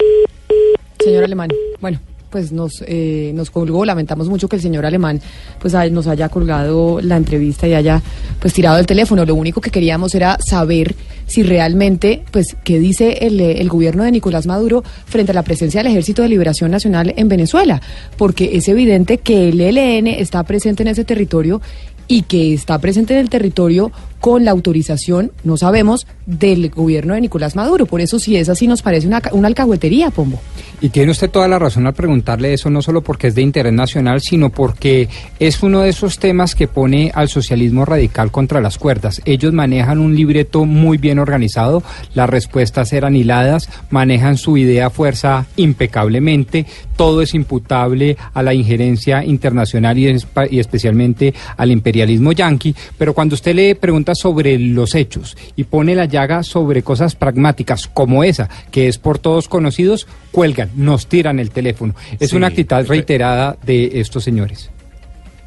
Señor 1.00 1.24
Alemán. 1.24 1.50
Bueno, 1.82 2.00
pues 2.36 2.52
nos, 2.52 2.84
eh, 2.86 3.32
nos 3.34 3.50
colgó. 3.50 3.86
Lamentamos 3.86 4.28
mucho 4.28 4.50
que 4.50 4.58
el 4.58 4.62
señor 4.62 4.86
Alemán 4.86 5.22
pues 5.58 5.74
nos 5.90 6.06
haya 6.06 6.28
colgado 6.28 7.00
la 7.00 7.16
entrevista 7.16 7.66
y 7.66 7.74
haya 7.74 8.02
pues 8.42 8.54
tirado 8.54 8.78
el 8.78 8.86
teléfono. 8.86 9.24
Lo 9.24 9.36
único 9.36 9.62
que 9.62 9.70
queríamos 9.70 10.14
era 10.16 10.38
saber 10.46 10.96
si 11.28 11.44
realmente, 11.44 12.24
pues, 12.32 12.58
qué 12.66 12.78
dice 12.78 13.20
el, 13.22 13.40
eh, 13.40 13.62
el 13.62 13.70
gobierno 13.70 14.04
de 14.04 14.12
Nicolás 14.12 14.48
Maduro 14.48 14.84
frente 15.06 15.32
a 15.32 15.34
la 15.34 15.44
presencia 15.44 15.80
del 15.80 15.94
Ejército 15.94 16.24
de 16.24 16.28
Liberación 16.28 16.72
Nacional 16.72 17.14
en 17.16 17.30
Venezuela. 17.30 17.82
Porque 18.18 18.58
es 18.58 18.68
evidente 18.68 19.20
que 19.20 19.48
el 19.48 19.62
ELN 19.62 20.08
está 20.08 20.44
presente 20.44 20.84
en 20.84 20.90
ese 20.90 21.06
territorio 21.06 21.62
y 22.10 22.24
que 22.24 22.54
está 22.54 22.80
presente 22.80 23.14
en 23.14 23.22
el 23.22 23.30
territorio 23.30 23.94
con 24.26 24.44
la 24.44 24.50
autorización, 24.50 25.32
no 25.44 25.56
sabemos, 25.56 26.08
del 26.26 26.72
gobierno 26.72 27.14
de 27.14 27.22
Nicolás 27.22 27.56
Maduro. 27.56 27.86
Por 27.86 28.02
eso, 28.02 28.18
si 28.18 28.36
es 28.36 28.50
así, 28.50 28.66
nos 28.66 28.82
parece 28.82 29.06
una, 29.06 29.22
una 29.34 29.48
alcahuetería, 29.48 30.10
Pombo. 30.10 30.42
Y 30.82 30.90
tiene 30.90 31.12
usted 31.12 31.30
toda 31.30 31.48
la 31.48 31.60
razón 31.60 31.86
al 31.86 31.94
preguntarle 31.94 32.52
eso, 32.52 32.72
no 32.72 32.82
solo 32.82 33.04
porque 33.04 33.28
es 33.28 33.36
de 33.36 33.44
interés 33.44 33.74
nacional, 33.74 34.22
sino 34.22 34.50
porque 34.50 35.10
es 35.40 35.62
uno 35.62 35.82
de 35.82 35.90
esos 35.90 36.18
temas 36.18 36.56
que 36.56 36.68
pone 36.68 37.12
al 37.14 37.30
socialismo 37.30 37.86
radical 37.86 38.32
contra 38.32 38.62
las 38.62 38.80
cuerdas. 38.80 39.22
Ellos 39.26 39.54
manejan 39.54 40.00
un 40.00 40.16
libreto 40.16 40.66
muy 40.66 40.98
bien 40.98 41.20
organizado, 41.20 41.84
las 42.16 42.28
respuestas 42.28 42.94
eran 42.94 43.16
hiladas, 43.16 43.70
manejan 43.92 44.38
su 44.38 44.58
idea 44.58 44.90
fuerza 44.90 45.46
impecablemente, 45.56 46.66
todo 46.98 47.22
es 47.22 47.36
imputable 47.36 48.18
a 48.34 48.42
la 48.42 48.56
injerencia 48.56 49.24
internacional 49.24 50.00
y, 50.00 50.18
y 50.50 50.60
especialmente 50.60 51.34
al 51.58 51.70
imperialismo 51.70 52.32
yanqui, 52.32 52.76
pero 52.98 53.14
cuando 53.14 53.36
usted 53.36 53.54
le 53.54 53.76
pregunta 53.76 54.15
sobre 54.16 54.58
los 54.58 54.96
hechos 54.96 55.38
y 55.56 55.66
pone 55.66 55.94
la 55.96 56.06
llaga 56.06 56.42
sobre 56.44 56.82
cosas 56.84 57.16
pragmáticas 57.16 57.88
como 57.94 58.24
esa, 58.24 58.50
que 58.72 58.88
es 58.88 58.98
por 58.98 59.20
todos 59.20 59.48
conocidos, 59.48 60.08
cuelgan, 60.32 60.70
nos 60.76 61.08
tiran 61.08 61.40
el 61.40 61.52
teléfono. 61.52 61.94
Es 62.20 62.32
Sí, 62.32 62.36
una 62.36 62.48
actitud 62.48 62.86
reiterada 62.88 63.58
de 63.66 64.00
estos 64.00 64.24
señores. 64.24 64.70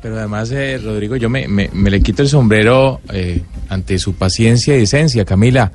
Pero 0.00 0.16
además, 0.16 0.50
eh, 0.52 0.78
Rodrigo, 0.78 1.16
yo 1.16 1.28
me, 1.28 1.48
me- 1.48 1.70
me 1.72 1.90
le 1.90 2.00
quito 2.00 2.22
el 2.22 2.28
sombrero 2.28 3.00
eh, 3.12 3.42
ante 3.68 3.98
su 3.98 4.14
paciencia 4.14 4.76
y 4.76 4.80
decencia, 4.80 5.24
Camila. 5.24 5.72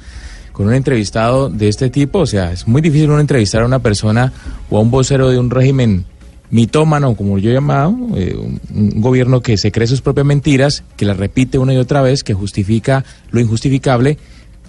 Con 0.54 0.68
un 0.68 0.74
entrevistado 0.76 1.50
de 1.50 1.68
este 1.68 1.90
tipo, 1.90 2.20
o 2.20 2.26
sea, 2.28 2.52
es 2.52 2.68
muy 2.68 2.82
difícil 2.82 3.10
uno 3.10 3.20
entrevistar 3.20 3.64
a 3.64 3.66
una 3.66 3.80
persona 3.80 4.32
o 4.70 4.78
a 4.78 4.82
un 4.82 4.92
vocero 4.92 5.30
de 5.32 5.40
un 5.40 5.50
régimen 5.50 6.06
mitómano, 6.54 7.16
como 7.16 7.40
yo 7.40 7.50
he 7.50 7.54
llamado, 7.54 7.96
eh, 8.16 8.36
un, 8.38 8.62
un 8.76 9.02
gobierno 9.02 9.42
que 9.42 9.58
se 9.58 9.72
cree 9.72 9.88
sus 9.88 10.02
propias 10.02 10.26
mentiras, 10.26 10.84
que 10.96 11.04
las 11.04 11.18
repite 11.18 11.58
una 11.58 11.74
y 11.74 11.78
otra 11.78 12.04
vez, 12.04 12.24
que 12.24 12.36
justifica 12.36 13.04
lo 13.32 13.42
injustificable. 13.42 14.20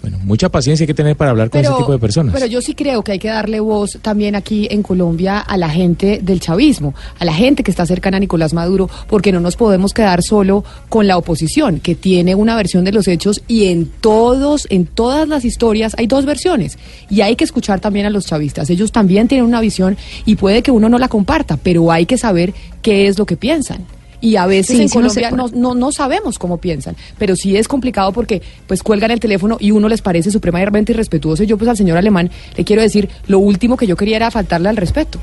Bueno, 0.05 0.19
mucha 0.23 0.49
paciencia 0.49 0.83
hay 0.83 0.87
que 0.87 0.93
tener 0.93 1.17
para 1.17 1.31
hablar 1.31 1.49
con 1.49 1.61
ese 1.61 1.73
tipo 1.73 1.91
de 1.91 1.97
personas. 1.97 2.31
Pero 2.31 2.45
yo 2.45 2.61
sí 2.61 2.75
creo 2.75 3.01
que 3.01 3.13
hay 3.13 3.17
que 3.17 3.29
darle 3.29 3.59
voz 3.59 3.97
también 4.03 4.35
aquí 4.35 4.67
en 4.69 4.83
Colombia 4.83 5.39
a 5.39 5.57
la 5.57 5.67
gente 5.67 6.19
del 6.21 6.39
chavismo, 6.39 6.93
a 7.17 7.25
la 7.25 7.33
gente 7.33 7.63
que 7.63 7.71
está 7.71 7.87
cercana 7.87 8.17
a 8.17 8.19
Nicolás 8.19 8.53
Maduro, 8.53 8.87
porque 9.07 9.31
no 9.31 9.39
nos 9.39 9.55
podemos 9.55 9.93
quedar 9.93 10.21
solo 10.21 10.63
con 10.89 11.07
la 11.07 11.17
oposición, 11.17 11.79
que 11.79 11.95
tiene 11.95 12.35
una 12.35 12.55
versión 12.55 12.85
de 12.85 12.91
los 12.91 13.07
hechos 13.07 13.41
y 13.47 13.65
en 13.65 13.87
todos, 13.99 14.67
en 14.69 14.85
todas 14.85 15.27
las 15.27 15.43
historias 15.43 15.95
hay 15.97 16.05
dos 16.05 16.23
versiones. 16.25 16.77
Y 17.09 17.21
hay 17.21 17.35
que 17.35 17.43
escuchar 17.43 17.79
también 17.79 18.05
a 18.05 18.11
los 18.11 18.27
chavistas. 18.27 18.69
Ellos 18.69 18.91
también 18.91 19.27
tienen 19.27 19.47
una 19.47 19.59
visión 19.59 19.97
y 20.23 20.35
puede 20.35 20.61
que 20.61 20.69
uno 20.69 20.87
no 20.87 20.99
la 20.99 21.07
comparta, 21.07 21.57
pero 21.57 21.91
hay 21.91 22.05
que 22.05 22.19
saber 22.19 22.53
qué 22.83 23.07
es 23.07 23.17
lo 23.17 23.25
que 23.25 23.37
piensan. 23.37 23.87
Y 24.25 24.37
a 24.37 24.47
veces 24.47 24.75
Sí, 24.75 24.81
en 24.81 24.89
sí, 24.89 24.95
Colombia 24.95 25.29
no, 25.29 25.49
no, 25.49 25.75
no 25.75 25.91
sabemos 25.91 26.39
cómo 26.39 26.57
piensan, 26.57 26.95
pero 27.19 27.35
sí 27.35 27.55
es 27.57 27.67
complicado 27.67 28.11
porque 28.11 28.41
pues 28.65 28.81
cuelgan 28.81 29.11
el 29.11 29.19
teléfono 29.19 29.57
y 29.59 29.69
uno 29.69 29.87
les 29.87 30.01
parece 30.01 30.31
supremamente 30.31 30.93
irrespetuoso. 30.93 31.43
Y 31.43 31.45
yo 31.45 31.59
pues 31.59 31.69
al 31.69 31.77
señor 31.77 31.95
alemán 31.95 32.31
le 32.57 32.63
quiero 32.65 32.81
decir, 32.81 33.07
lo 33.27 33.37
último 33.37 33.77
que 33.77 33.85
yo 33.85 33.95
quería 33.95 34.15
era 34.15 34.31
faltarle 34.31 34.69
al 34.69 34.77
respeto. 34.77 35.19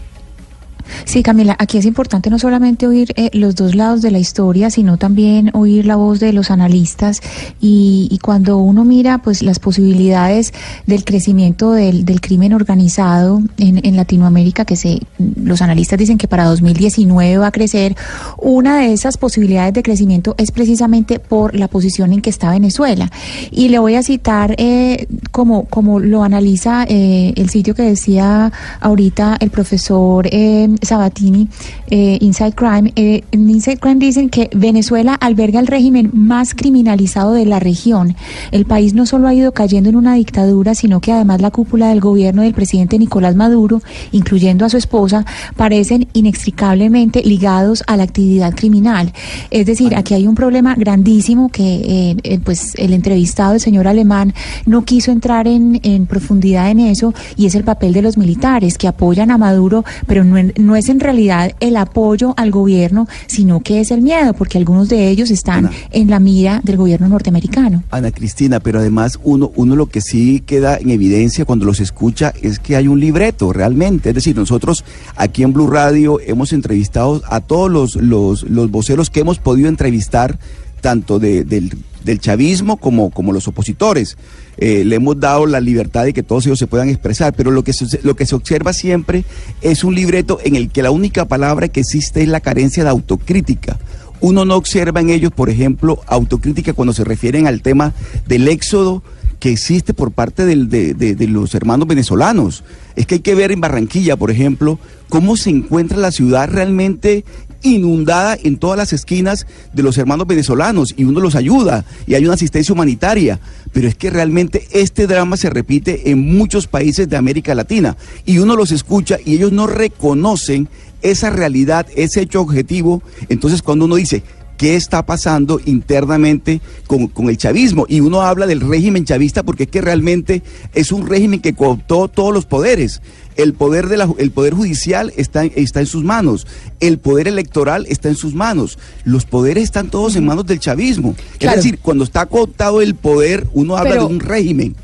Sí, 1.05 1.23
Camila, 1.23 1.57
aquí 1.59 1.79
es 1.79 1.87
importante 1.87 2.31
no 2.31 2.39
solamente 2.39 2.87
oír 2.87 3.13
eh, 3.17 3.31
los 3.33 3.55
dos 3.55 3.75
lados 3.75 4.03
de 4.03 4.11
la 4.11 4.19
historia, 4.19 4.71
sino 4.71 4.97
también 4.97 5.51
oír 5.55 5.87
la 5.87 5.97
voz 5.97 6.21
de 6.21 6.33
los 6.33 6.51
analistas 6.51 7.21
y, 7.61 8.09
y 8.11 8.19
cuando 8.19 8.59
uno 8.59 8.85
mira 8.85 9.19
pues 9.19 9.43
las 9.43 9.59
posibilidades 9.59 10.53
del 10.87 11.05
crecimiento 11.05 11.73
del, 11.73 12.05
del 12.05 12.21
crimen 12.21 12.53
organizado 12.53 13.43
en, 13.59 13.85
en, 13.85 13.97
Latinoamérica, 13.97 14.65
que 14.65 14.77
se, 14.77 15.01
los 15.19 15.63
analistas 15.63 15.99
dicen 15.99 16.19
que 16.19 16.29
para 16.29 16.45
2019 16.45 17.39
va 17.39 17.49
a 17.49 17.53
crecer, 17.53 17.97
una 18.39 18.79
de 18.79 18.93
esas 18.93 19.17
posibilidades 19.17 19.75
de 19.75 19.83
crecimiento 19.83 20.35
es 20.39 20.51
precisamente 20.51 21.19
por 21.19 21.55
la 21.55 21.69
posición 21.69 22.13
en 22.13 22.23
que 22.23 22.31
está 22.31 22.51
Venezuela. 22.51 23.11
Y 23.51 23.69
le 23.69 23.79
voy 23.79 23.95
a 23.95 24.03
citar 24.03 24.55
eh, 24.59 25.07
como, 25.31 25.65
como 25.67 26.01
lo 26.01 26.23
analiza 26.23 26.85
eh, 26.89 27.33
el 27.37 27.51
sitio 27.51 27.75
que 27.75 27.83
decía 27.83 28.53
ahorita 28.81 29.37
el 29.41 29.51
profesor 29.51 30.27
eh, 30.31 30.69
Sabatini, 30.83 31.49
eh, 31.89 32.19
Inside 32.21 32.53
Crime. 32.53 32.93
Eh, 32.97 33.23
en 33.31 33.49
Inside 33.49 33.79
Crime 33.79 33.97
dicen 33.97 34.29
que 34.29 34.51
Venezuela 34.55 35.15
alberga 35.15 35.61
el 35.61 35.67
régimen 35.67 36.11
más 36.13 36.55
criminalizado 36.55 37.33
de 37.33 37.47
la 37.47 37.61
región. 37.61 38.17
El 38.51 38.67
país 38.67 38.95
no 38.95 39.07
solo 39.07 39.29
ha 39.29 39.35
ido 39.35 39.53
cayendo 39.53 39.89
en 39.89 39.97
una 39.97 40.15
dictadura, 40.15 40.75
sino 40.75 41.01
que 41.01 41.13
además 41.13 41.41
la 41.41 41.51
cúpula 41.51 41.89
del 41.89 42.01
gobierno 42.01 42.43
del 42.43 42.55
presidente 42.55 42.99
Nicolás 42.99 43.37
Maduro, 43.37 43.83
incluyendo 44.11 44.65
a 44.65 44.69
su 44.69 44.77
esposa, 44.77 45.25
parecen 45.57 46.09
inextricablemente 46.13 47.23
ligados 47.23 47.83
a 47.87 47.97
la 47.97 48.03
actividad 48.03 48.55
criminal. 48.55 49.13
Es 49.51 49.67
decir, 49.67 49.95
aquí 49.95 50.15
hay 50.15 50.27
un 50.27 50.35
problema 50.35 50.75
grandísimo 50.75 51.49
que 51.49 52.17
eh, 52.23 52.41
pues 52.45 52.75
el 52.77 52.93
entrevistado, 52.93 53.55
el 53.55 53.61
señor 53.61 53.87
Alemán, 53.87 54.35
no 54.67 54.85
quiso 54.85 55.13
entrar 55.13 55.47
en, 55.47 55.81
en 55.83 56.07
profundidad 56.07 56.71
en 56.71 56.81
eso 56.81 57.15
y 57.37 57.47
es 57.47 57.55
el 57.55 57.65
papel 57.65 57.93
de 57.93 58.03
los 58.03 58.17
militares 58.17 58.79
que 58.79 58.89
apoyan 58.89 59.31
a 59.31 59.39
Maduro, 59.39 59.85
pero 60.07 60.25
no, 60.25 60.39
no 60.63 60.77
es 60.77 60.89
en 60.89 61.01
realidad 61.01 61.53
el 61.61 61.77
apoyo 61.77 62.35
al 62.37 62.51
gobierno, 62.51 63.09
sino 63.27 63.61
que 63.61 63.81
es 63.81 63.91
el 63.91 64.03
miedo, 64.03 64.33
porque 64.35 64.59
algunos 64.59 64.89
de 64.89 65.09
ellos 65.09 65.31
están 65.31 65.67
Ana, 65.67 65.71
en 65.91 66.11
la 66.11 66.21
mira 66.21 66.61
del 66.65 66.77
gobierno 66.77 67.09
norteamericano. 67.09 67.83
Ana 67.91 68.11
Cristina, 68.11 68.61
pero 68.61 68.79
además 68.79 69.19
uno, 69.23 69.53
uno 69.57 69.77
lo 69.77 69.87
que 69.87 70.01
sí 70.01 70.43
queda 70.45 70.77
en 70.77 70.91
evidencia 70.91 71.45
cuando 71.45 71.65
los 71.65 71.81
escucha 71.81 72.33
es 72.43 72.59
que 72.59 72.77
hay 72.77 72.89
un 72.89 73.01
libreto 73.01 73.53
realmente. 73.53 74.11
Es 74.11 74.15
decir, 74.15 74.37
nosotros 74.37 74.85
aquí 75.17 75.43
en 75.43 75.53
Blue 75.53 75.69
Radio 75.69 76.19
hemos 76.21 76.53
entrevistado 76.53 77.23
a 77.29 77.41
todos 77.41 77.71
los, 77.71 77.97
los, 77.97 78.45
los 78.45 78.71
voceros 78.71 79.11
que 79.11 79.21
hemos 79.21 79.39
podido 79.39 79.69
entrevistar, 79.69 80.39
tanto 80.81 81.19
de, 81.19 81.45
del, 81.45 81.73
del 82.05 82.21
chavismo 82.21 82.77
como, 82.77 83.11
como 83.11 83.33
los 83.33 83.49
opositores. 83.49 84.17
Eh, 84.59 84.85
le 84.85 84.97
hemos 84.97 85.19
dado 85.19 85.47
la 85.47 85.61
libertad 85.61 86.05
de 86.05 86.13
que 86.13 86.23
todos 86.23 86.47
ellos 86.47 86.59
se 86.59 86.67
puedan 86.67 86.89
expresar, 86.89 87.35
pero 87.35 87.51
lo 87.51 87.65
que, 87.65 87.73
se, 87.73 88.01
lo 88.03 88.17
que 88.17 88.27
se 88.27 88.35
observa 88.35 88.73
siempre 88.73 89.25
es 89.61 89.85
un 89.85 89.95
libreto 89.95 90.39
en 90.45 90.57
el 90.57 90.71
que 90.71 90.83
la 90.83 90.91
única 90.91 91.27
palabra 91.27 91.69
que 91.69 91.81
existe 91.81 92.23
es 92.23 92.29
la 92.29 92.41
carencia 92.41 92.85
de 92.85 92.91
autocrítica. 92.91 93.79
Uno 94.21 94.45
no 94.45 94.57
observa 94.57 95.01
en 95.01 95.11
ellos, 95.11 95.33
por 95.33 95.51
ejemplo, 95.51 96.01
autocrítica 96.07 96.75
cuando 96.75 96.93
se 96.93 97.03
refieren 97.03 97.47
al 97.47 97.61
tema 97.61 97.93
del 98.29 98.47
éxodo 98.47 99.03
que 99.41 99.51
existe 99.51 99.93
por 99.93 100.13
parte 100.13 100.47
de, 100.47 100.55
de, 100.95 101.27
los 101.27 101.57
hermanos 101.57 101.89
venezolanos. 101.89 102.63
Es 102.95 103.07
que 103.07 103.17
hay 103.17 103.21
que 103.21 103.35
ver 103.35 103.51
en 103.51 103.61
Barranquilla, 103.61 104.17
por 104.17 104.31
ejemplo, 104.31 104.79
cómo 105.09 105.37
se 105.37 105.51
encuentra 105.51 105.99
la 105.99 106.13
ciudad 106.13 106.49
realmente 106.49 107.25
inundada 107.63 108.37
en 108.43 108.57
todas 108.57 108.77
las 108.77 108.93
esquinas 108.93 109.47
de 109.73 109.83
los 109.83 109.99
hermanos 109.99 110.27
venezolanos 110.27 110.95
y 110.97 111.05
uno 111.05 111.21
los 111.21 111.35
ayuda 111.35 111.85
y 112.07 112.15
hay 112.15 112.25
una 112.25 112.35
asistencia 112.35 112.73
humanitaria. 112.73 113.41
Pero 113.73 113.89
es 113.89 113.95
que 113.95 114.11
realmente 114.11 114.67
este 114.73 115.07
drama 115.07 115.37
se 115.37 115.51
repite 115.51 116.11
en 116.11 116.19
muchos 116.37 116.67
países 116.67 117.09
de 117.09 117.17
América 117.17 117.55
Latina 117.55 117.97
y 118.27 118.39
uno 118.39 118.57
los 118.57 118.73
escucha 118.73 119.19
y 119.25 119.35
ellos 119.35 119.53
no 119.53 119.67
reconocen 119.67 120.69
esa 121.03 121.31
realidad, 121.31 121.87
ese 121.97 122.21
hecho 122.21 122.41
objetivo. 122.41 123.03
Entonces 123.29 123.63
cuando 123.63 123.87
uno 123.87 123.97
dice, 123.97 124.23
qué 124.63 124.77
está 124.77 125.05
pasando 125.05 125.61
internamente 125.65 126.61
con, 126.87 127.09
con, 127.09 127.29
el 127.29 127.37
chavismo. 127.37 127.85
Y 127.89 128.01
uno 128.01 128.23
habla 128.23 128.47
del 128.47 128.61
régimen 128.61 129.05
chavista 129.05 129.43
porque 129.43 129.65
es 129.65 129.69
que 129.69 129.81
realmente 129.81 130.43
es 130.73 130.93
un 130.93 131.07
régimen 131.09 131.41
que 131.41 131.55
cooptó 131.55 132.07
todos 132.07 132.33
los 132.33 132.47
poderes. 132.47 133.03
El 133.37 133.55
poder, 133.55 133.89
de 133.89 133.97
la, 133.97 134.09
el 134.19 134.31
poder 134.31 134.55
judicial 134.55 135.13
está, 135.17 135.45
está 135.45 135.81
en 135.81 135.87
sus 135.87 136.05
manos, 136.05 136.47
el 136.81 136.99
poder 136.99 137.29
electoral 137.29 137.87
está 137.89 138.09
en 138.09 138.17
sus 138.17 138.35
manos, 138.35 138.79
los 139.05 139.25
poderes 139.25 139.65
están 139.65 139.91
todos 139.91 140.17
en 140.17 140.25
manos 140.25 140.47
del 140.47 140.61
chavismo. 140.61 141.15
Claro. 141.39 141.59
Es 141.59 141.65
decir, 141.65 141.79
cuando 141.81 142.05
está 142.05 142.27
cooptado 142.27 142.81
el 142.81 142.95
poder, 142.95 143.47
uno 143.53 143.77
habla 143.77 143.91
Pero... 143.91 144.09
de 144.09 144.15
un 144.15 144.21
régimen. 144.21 144.77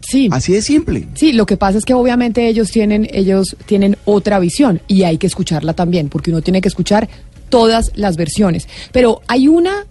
Sí. 0.00 0.28
Así 0.30 0.52
de 0.52 0.62
simple. 0.62 1.06
Sí, 1.14 1.32
lo 1.32 1.46
que 1.46 1.56
pasa 1.56 1.78
es 1.78 1.84
que 1.84 1.94
obviamente 1.94 2.48
ellos 2.48 2.70
tienen, 2.70 3.08
ellos 3.12 3.56
tienen 3.66 3.96
otra 4.04 4.38
visión 4.40 4.82
y 4.88 5.04
hay 5.04 5.16
que 5.16 5.26
escucharla 5.26 5.74
también, 5.74 6.08
porque 6.08 6.30
uno 6.30 6.42
tiene 6.42 6.60
que 6.60 6.68
escuchar 6.68 7.08
todas 7.48 7.92
las 7.94 8.16
versiones. 8.16 8.68
Pero 8.92 9.20
hay 9.28 9.48
una 9.48 9.86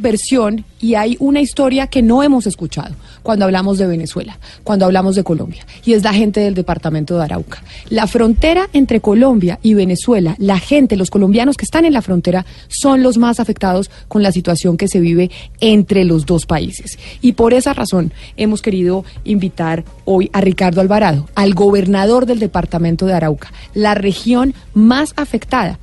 versión 0.00 0.64
y 0.80 0.94
hay 0.94 1.16
una 1.20 1.40
historia 1.40 1.86
que 1.86 2.02
no 2.02 2.22
hemos 2.22 2.46
escuchado 2.46 2.94
cuando 3.22 3.44
hablamos 3.44 3.78
de 3.78 3.86
Venezuela, 3.86 4.38
cuando 4.64 4.86
hablamos 4.86 5.14
de 5.14 5.24
Colombia, 5.24 5.66
y 5.84 5.92
es 5.92 6.02
la 6.02 6.14
gente 6.14 6.40
del 6.40 6.54
departamento 6.54 7.16
de 7.16 7.24
Arauca. 7.24 7.62
La 7.90 8.06
frontera 8.06 8.68
entre 8.72 9.00
Colombia 9.00 9.58
y 9.62 9.74
Venezuela, 9.74 10.34
la 10.38 10.58
gente, 10.58 10.96
los 10.96 11.10
colombianos 11.10 11.56
que 11.56 11.64
están 11.64 11.84
en 11.84 11.92
la 11.92 12.02
frontera, 12.02 12.46
son 12.68 13.02
los 13.02 13.18
más 13.18 13.40
afectados 13.40 13.90
con 14.08 14.22
la 14.22 14.32
situación 14.32 14.76
que 14.76 14.88
se 14.88 15.00
vive 15.00 15.30
entre 15.60 16.04
los 16.04 16.24
dos 16.24 16.46
países. 16.46 16.98
Y 17.20 17.32
por 17.32 17.52
esa 17.52 17.74
razón 17.74 18.12
hemos 18.36 18.62
querido 18.62 19.04
invitar 19.24 19.84
hoy 20.06 20.30
a 20.32 20.40
Ricardo 20.40 20.80
Alvarado, 20.80 21.28
al 21.34 21.54
gobernador 21.54 22.24
del 22.24 22.38
departamento 22.38 23.06
de 23.06 23.12
Arauca, 23.12 23.52
la 23.74 23.94
región 23.94 24.54
más 24.72 25.12
afectada 25.16 25.78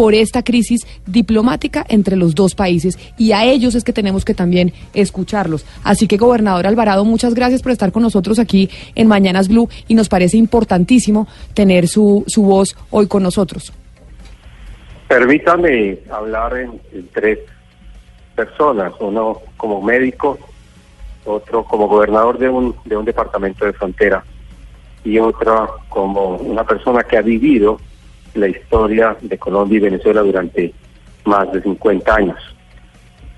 por 0.00 0.14
esta 0.14 0.42
crisis 0.42 0.86
diplomática 1.04 1.84
entre 1.86 2.16
los 2.16 2.34
dos 2.34 2.54
países 2.54 2.98
y 3.18 3.32
a 3.32 3.44
ellos 3.44 3.74
es 3.74 3.84
que 3.84 3.92
tenemos 3.92 4.24
que 4.24 4.32
también 4.32 4.72
escucharlos. 4.94 5.66
Así 5.84 6.08
que, 6.08 6.16
gobernador 6.16 6.66
Alvarado, 6.66 7.04
muchas 7.04 7.34
gracias 7.34 7.60
por 7.60 7.70
estar 7.70 7.92
con 7.92 8.02
nosotros 8.02 8.38
aquí 8.38 8.70
en 8.94 9.08
Mañanas 9.08 9.48
Blue 9.48 9.68
y 9.88 9.94
nos 9.94 10.08
parece 10.08 10.38
importantísimo 10.38 11.28
tener 11.52 11.86
su, 11.86 12.24
su 12.28 12.44
voz 12.44 12.78
hoy 12.88 13.08
con 13.08 13.22
nosotros. 13.22 13.74
Permítame 15.06 15.98
hablar 16.10 16.56
en, 16.56 16.80
en 16.94 17.06
tres 17.12 17.40
personas, 18.34 18.94
uno 19.00 19.42
como 19.58 19.82
médico, 19.82 20.38
otro 21.26 21.62
como 21.64 21.88
gobernador 21.88 22.38
de 22.38 22.48
un, 22.48 22.74
de 22.86 22.96
un 22.96 23.04
departamento 23.04 23.66
de 23.66 23.74
frontera 23.74 24.24
y 25.04 25.18
otra 25.18 25.68
como 25.90 26.36
una 26.36 26.64
persona 26.64 27.02
que 27.02 27.18
ha 27.18 27.20
vivido 27.20 27.78
la 28.34 28.48
historia 28.48 29.16
de 29.20 29.38
Colombia 29.38 29.76
y 29.76 29.80
Venezuela 29.80 30.22
durante 30.22 30.72
más 31.24 31.50
de 31.52 31.62
50 31.62 32.14
años. 32.14 32.38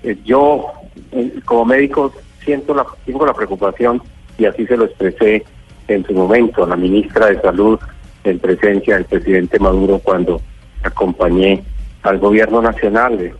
Eh, 0.03 0.17
yo, 0.23 0.71
eh, 1.11 1.39
como 1.45 1.65
médico, 1.65 2.13
siento 2.43 2.73
la, 2.73 2.85
tengo 3.05 3.25
la 3.25 3.33
preocupación, 3.33 4.01
y 4.37 4.45
así 4.45 4.65
se 4.65 4.77
lo 4.77 4.85
expresé 4.85 5.43
en 5.87 6.05
su 6.05 6.13
momento 6.13 6.63
a 6.63 6.67
la 6.67 6.75
ministra 6.75 7.27
de 7.27 7.41
Salud, 7.41 7.79
en 8.23 8.39
presencia 8.39 8.95
del 8.95 9.05
presidente 9.05 9.59
Maduro, 9.59 9.99
cuando 9.99 10.41
acompañé 10.83 11.63
al 12.03 12.19
gobierno 12.19 12.61
nacional 12.61 13.33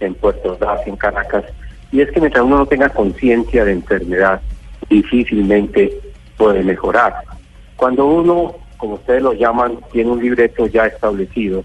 en 0.00 0.14
Puerto 0.14 0.52
Ordaz, 0.52 0.86
en 0.86 0.96
Caracas, 0.96 1.44
y 1.92 2.00
es 2.00 2.10
que 2.10 2.20
mientras 2.20 2.44
uno 2.44 2.58
no 2.58 2.66
tenga 2.66 2.88
conciencia 2.88 3.64
de 3.64 3.72
enfermedad, 3.72 4.40
difícilmente 4.88 5.92
puede 6.36 6.62
mejorar. 6.62 7.14
Cuando 7.76 8.06
uno 8.06 8.54
como 8.80 8.94
ustedes 8.94 9.22
lo 9.22 9.34
llaman, 9.34 9.78
tiene 9.92 10.10
un 10.10 10.22
libreto 10.22 10.66
ya 10.66 10.86
establecido, 10.86 11.62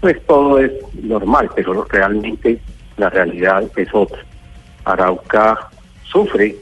pues 0.00 0.20
todo 0.26 0.58
es 0.58 0.72
normal, 1.02 1.48
pero 1.54 1.84
realmente 1.84 2.60
la 2.96 3.08
realidad 3.08 3.64
es 3.76 3.88
otra. 3.94 4.18
Arauca 4.84 5.68
sufre 6.04 6.56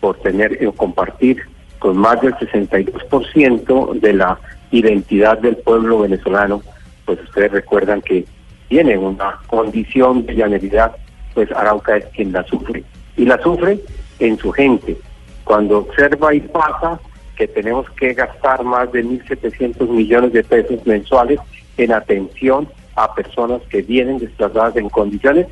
por 0.00 0.16
tener 0.20 0.64
o 0.66 0.72
compartir 0.72 1.42
con 1.78 1.96
más 1.96 2.20
del 2.20 2.34
62% 2.34 4.00
de 4.00 4.12
la 4.12 4.38
identidad 4.70 5.38
del 5.38 5.56
pueblo 5.56 6.00
venezolano, 6.00 6.62
pues 7.04 7.20
ustedes 7.22 7.52
recuerdan 7.52 8.00
que 8.02 8.24
tiene 8.68 8.96
una 8.96 9.38
condición 9.46 10.26
de 10.26 10.36
llaneridad, 10.36 10.94
pues 11.34 11.50
Arauca 11.52 11.96
es 11.96 12.04
quien 12.06 12.32
la 12.32 12.44
sufre. 12.44 12.84
Y 13.16 13.24
la 13.24 13.40
sufre 13.42 13.80
en 14.18 14.38
su 14.38 14.52
gente. 14.52 14.96
Cuando 15.44 15.78
observa 15.78 16.34
y 16.34 16.40
pasa, 16.40 17.00
que 17.38 17.46
tenemos 17.46 17.88
que 17.90 18.14
gastar 18.14 18.64
más 18.64 18.90
de 18.90 19.04
1.700 19.04 19.88
millones 19.88 20.32
de 20.32 20.42
pesos 20.42 20.84
mensuales 20.84 21.38
en 21.76 21.92
atención 21.92 22.68
a 22.96 23.14
personas 23.14 23.62
que 23.70 23.80
vienen 23.80 24.18
desplazadas 24.18 24.74
en 24.74 24.88
condiciones, 24.88 25.46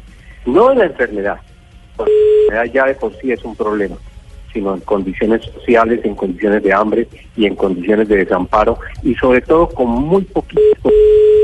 no 0.44 0.70
de 0.70 0.74
la 0.74 0.86
enfermedad, 0.86 1.40
la 1.96 2.04
enfermedad 2.04 2.74
ya 2.74 2.86
de 2.86 2.94
por 2.96 3.16
sí 3.20 3.30
es 3.30 3.44
un 3.44 3.54
problema, 3.54 3.96
sino 4.52 4.74
en 4.74 4.80
condiciones 4.80 5.44
sociales, 5.44 6.00
en 6.04 6.16
condiciones 6.16 6.64
de 6.64 6.72
hambre 6.72 7.06
y 7.36 7.46
en 7.46 7.54
condiciones 7.54 8.08
de 8.08 8.16
desamparo 8.16 8.80
y 9.04 9.14
sobre 9.14 9.40
todo 9.42 9.68
con 9.68 9.88
muy 9.88 10.24
poquito 10.24 10.90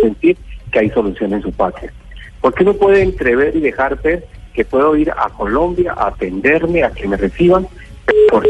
sentir 0.03 0.37
que 0.73 0.81
hay 0.81 0.91
solución 0.91 1.35
en 1.35 1.43
su 1.43 1.53
patria. 1.53 1.93
¿Por 2.41 2.53
qué 2.53 2.65
no 2.65 2.75
puede 2.75 3.01
entrever 3.01 3.55
y 3.55 3.61
dejar 3.61 4.03
ver 4.03 4.27
que 4.55 4.65
puedo 4.65 4.97
ir 4.97 5.13
a 5.13 5.29
Colombia 5.29 5.95
a 5.97 6.09
atenderme, 6.09 6.83
a 6.83 6.91
que 6.91 7.07
me 7.07 7.17
reciban, 7.17 7.69
por 8.31 8.47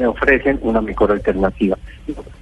me 0.00 0.06
ofrecen 0.06 0.58
una 0.62 0.80
mejor 0.80 1.10
alternativa. 1.12 1.76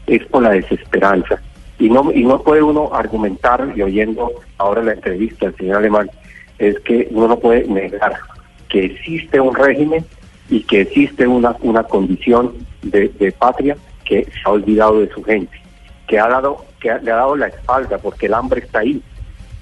Es 0.06 0.24
por 0.26 0.42
la 0.42 0.50
desesperanza. 0.50 1.40
Y 1.78 1.88
no, 1.90 2.10
y 2.12 2.24
no 2.24 2.42
puede 2.42 2.62
uno 2.62 2.90
argumentar, 2.92 3.72
y 3.74 3.82
oyendo 3.82 4.32
ahora 4.58 4.82
la 4.82 4.92
entrevista 4.92 5.46
del 5.46 5.56
señor 5.56 5.76
Alemán, 5.78 6.10
es 6.58 6.78
que 6.80 7.08
uno 7.10 7.28
no 7.28 7.38
puede 7.38 7.66
negar 7.66 8.14
que 8.68 8.84
existe 8.86 9.40
un 9.40 9.54
régimen 9.54 10.04
y 10.48 10.60
que 10.62 10.82
existe 10.82 11.26
una, 11.26 11.56
una 11.60 11.82
condición 11.84 12.54
de, 12.82 13.08
de 13.08 13.32
patria 13.32 13.76
que 14.04 14.24
se 14.24 14.30
ha 14.44 14.50
olvidado 14.50 15.00
de 15.00 15.08
su 15.10 15.22
gente, 15.22 15.60
que 16.06 16.18
ha 16.18 16.28
dado, 16.28 16.64
que 16.80 16.90
ha- 16.90 16.98
le 16.98 17.10
ha 17.10 17.16
dado 17.16 17.36
la 17.36 17.48
espalda 17.48 17.98
porque 17.98 18.26
el 18.26 18.34
hambre 18.34 18.60
está 18.60 18.78
ahí. 18.80 19.02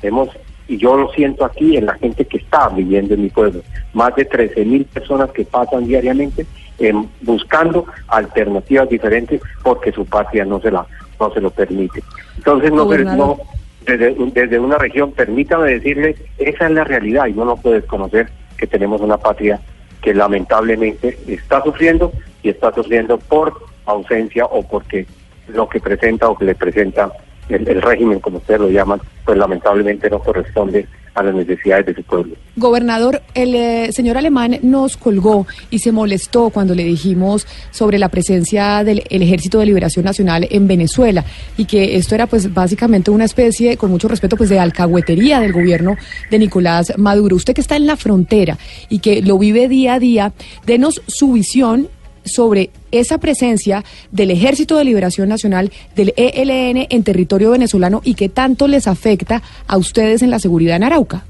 Hemos, 0.03 0.29
y 0.69 0.77
yo 0.77 0.97
lo 0.97 1.11
siento 1.13 1.45
aquí 1.45 1.77
en 1.77 1.87
la 1.87 1.95
gente 1.95 2.25
que 2.27 2.37
está 2.39 2.69
viviendo 2.69 3.15
en 3.15 3.23
mi 3.23 3.31
pueblo, 3.31 3.63
más 3.93 4.15
de 4.15 4.25
13 4.25 4.65
mil 4.65 4.85
personas 4.85 5.31
que 5.33 5.45
pasan 5.45 5.87
diariamente 5.87 6.47
em, 6.79 7.07
buscando 7.23 7.87
alternativas 8.09 8.89
diferentes 8.89 9.41
porque 9.63 9.93
su 9.93 10.05
patria 10.07 10.45
no 10.45 10.61
se 10.61 10.71
la 10.71 10.87
no 11.21 11.33
se 11.33 11.41
lo 11.41 11.51
permite. 11.51 12.03
Entonces 12.37 12.73
no, 12.73 12.85
no 12.85 13.39
desde, 13.87 14.15
desde 14.33 14.59
una 14.59 14.79
región, 14.79 15.13
permítame 15.13 15.73
decirle, 15.73 16.17
esa 16.39 16.67
es 16.67 16.71
la 16.73 16.85
realidad 16.85 17.27
y 17.27 17.33
no 17.33 17.45
lo 17.45 17.57
puede 17.57 17.81
desconocer 17.81 18.29
que 18.57 18.67
tenemos 18.67 19.01
una 19.01 19.19
patria 19.19 19.61
que 20.03 20.15
lamentablemente 20.15 21.19
está 21.27 21.63
sufriendo 21.63 22.13
y 22.43 22.51
está 22.51 22.73
sufriendo 22.73 23.19
por 23.19 23.55
ausencia 23.87 24.47
o 24.47 24.63
porque 24.67 25.07
lo 25.49 25.69
que 25.69 25.81
presenta 25.81 26.29
o 26.29 26.37
que 26.37 26.47
le 26.47 26.55
presenta 26.55 27.13
el, 27.49 27.69
el 27.69 27.83
régimen, 27.83 28.21
como 28.21 28.39
ustedes 28.39 28.61
lo 28.61 28.69
llaman, 28.69 29.01
pues 29.25 29.37
lamentablemente 29.37 30.09
no 30.11 30.19
corresponde 30.19 30.87
a 31.15 31.23
las 31.23 31.35
necesidades 31.35 31.87
de 31.87 31.95
su 31.95 32.03
pueblo. 32.03 32.35
Gobernador, 32.57 33.23
el 33.35 33.55
eh, 33.55 33.93
señor 33.93 34.17
alemán 34.17 34.59
nos 34.63 34.97
colgó 34.97 35.47
y 35.71 35.79
se 35.79 35.93
molestó 35.93 36.51
cuando 36.51 36.75
le 36.75 36.85
dijimos 36.85 37.47
sobre 37.71 37.99
la 37.99 38.09
presencia 38.09 38.85
del 38.85 39.05
el 39.11 39.23
Ejército 39.23 39.59
de 39.59 39.67
Liberación 39.67 40.05
Nacional 40.05 40.47
en 40.51 40.67
Venezuela 40.67 41.25
y 41.57 41.65
que 41.67 41.97
esto 41.97 42.15
era 42.15 42.27
pues 42.27 42.53
básicamente 42.53 43.11
una 43.11 43.25
especie, 43.25 43.77
con 43.77 43.91
mucho 43.91 44.09
respeto, 44.09 44.37
pues 44.37 44.51
de 44.51 44.59
alcahuetería 44.59 45.41
del 45.41 45.53
gobierno 45.53 45.97
de 46.31 46.39
Nicolás 46.39 46.93
Maduro. 46.97 47.37
Usted 47.37 47.55
que 47.55 47.61
está 47.61 47.77
en 47.77 47.87
la 47.87 47.97
frontera 47.97 48.59
y 48.89 48.99
que 48.99 49.23
lo 49.23 49.39
vive 49.39 49.69
día 49.69 49.95
a 49.95 49.99
día, 49.99 50.33
denos 50.67 51.03
su 51.07 51.33
visión 51.33 51.89
sobre 52.25 52.71
esa 52.91 53.19
presencia 53.19 53.85
del 54.11 54.31
Ejército 54.31 54.77
de 54.77 54.85
Liberación 54.85 55.29
Nacional, 55.29 55.71
del 55.95 56.13
ELN 56.17 56.87
en 56.89 57.05
territorio 57.05 57.51
venezolano 57.51 58.01
y 58.05 58.15
qué 58.15 58.29
tanto 58.29 58.69
les 58.69 58.87
afecta 58.87 59.43
a 59.67 59.77
ustedes 59.77 60.23
en 60.23 60.31
la 60.31 60.39
seguridad 60.39 60.77
en 60.77 60.85
Arauca. 60.85 61.25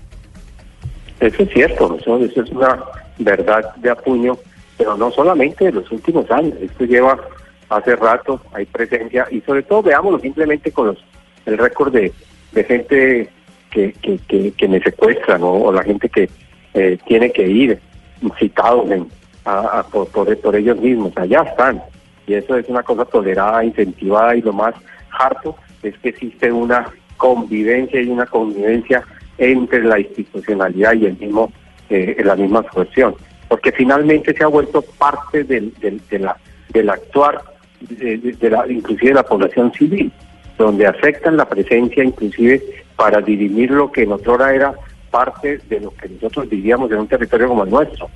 Eso 1.20 1.42
es 1.42 1.50
cierto, 1.52 1.96
eso, 2.00 2.18
eso 2.18 2.42
es 2.42 2.50
una 2.50 2.82
verdad 3.18 3.74
de 3.76 3.90
apuño, 3.90 4.36
pero 4.76 4.96
no 4.96 5.10
solamente 5.10 5.66
de 5.66 5.72
los 5.72 5.90
últimos 5.90 6.30
años, 6.30 6.54
esto 6.60 6.84
lleva 6.84 7.18
hace 7.68 7.96
rato, 7.96 8.40
hay 8.52 8.66
presencia, 8.66 9.26
y 9.30 9.40
sobre 9.40 9.62
todo 9.62 9.82
veámoslo 9.82 10.18
simplemente 10.20 10.70
con 10.70 10.88
los 10.88 10.98
el 11.46 11.58
récord 11.58 11.92
de, 11.92 12.12
gente 12.54 13.28
que, 13.70 13.92
que, 13.92 14.18
que, 14.26 14.52
que 14.52 14.68
me 14.68 14.80
secuestran 14.80 15.42
o 15.42 15.70
la 15.70 15.82
gente 15.82 16.08
que 16.08 16.28
eh, 16.72 16.98
tiene 17.06 17.30
que 17.30 17.46
ir 17.46 17.78
citados 18.38 18.90
en, 18.90 19.06
a, 19.44 19.84
por, 19.90 20.08
por, 20.08 20.56
ellos 20.56 20.78
mismos, 20.78 21.12
allá 21.16 21.42
están, 21.42 21.82
y 22.26 22.34
eso 22.34 22.56
es 22.56 22.68
una 22.68 22.82
cosa 22.82 23.04
tolerada, 23.04 23.64
incentivada, 23.64 24.34
y 24.36 24.42
lo 24.42 24.52
más 24.52 24.74
harto 25.10 25.56
es 25.82 25.96
que 25.98 26.08
existe 26.10 26.50
una 26.50 26.86
convivencia 27.16 28.00
y 28.00 28.08
una 28.08 28.26
convivencia 28.26 29.02
entre 29.38 29.84
la 29.84 30.00
institucionalidad 30.00 30.94
y 30.94 31.06
el 31.06 31.18
mismo 31.18 31.52
eh, 31.90 32.16
la 32.24 32.34
misma 32.34 32.64
subversión, 32.72 33.14
porque 33.48 33.70
finalmente 33.70 34.34
se 34.34 34.42
ha 34.42 34.46
vuelto 34.46 34.80
parte 34.82 35.44
del, 35.44 35.74
del, 35.74 36.00
de 36.08 36.18
la, 36.18 36.36
del 36.70 36.88
actuar 36.88 37.42
de 37.80 38.50
la, 38.50 38.66
inclusive 38.66 39.08
de 39.08 39.14
la 39.14 39.22
población 39.22 39.70
civil, 39.72 40.10
donde 40.56 40.86
afectan 40.86 41.36
la 41.36 41.46
presencia 41.46 42.02
inclusive 42.02 42.62
para 42.96 43.20
dirimir 43.20 43.70
lo 43.70 43.92
que 43.92 44.04
en 44.04 44.12
otrora 44.12 44.54
era 44.54 44.74
parte 45.10 45.58
de 45.68 45.80
lo 45.80 45.94
que 45.94 46.08
nosotros 46.08 46.48
vivíamos 46.48 46.90
en 46.90 47.00
un 47.00 47.06
territorio 47.06 47.48
como 47.48 47.64
el 47.64 47.70
nuestro. 47.70 48.08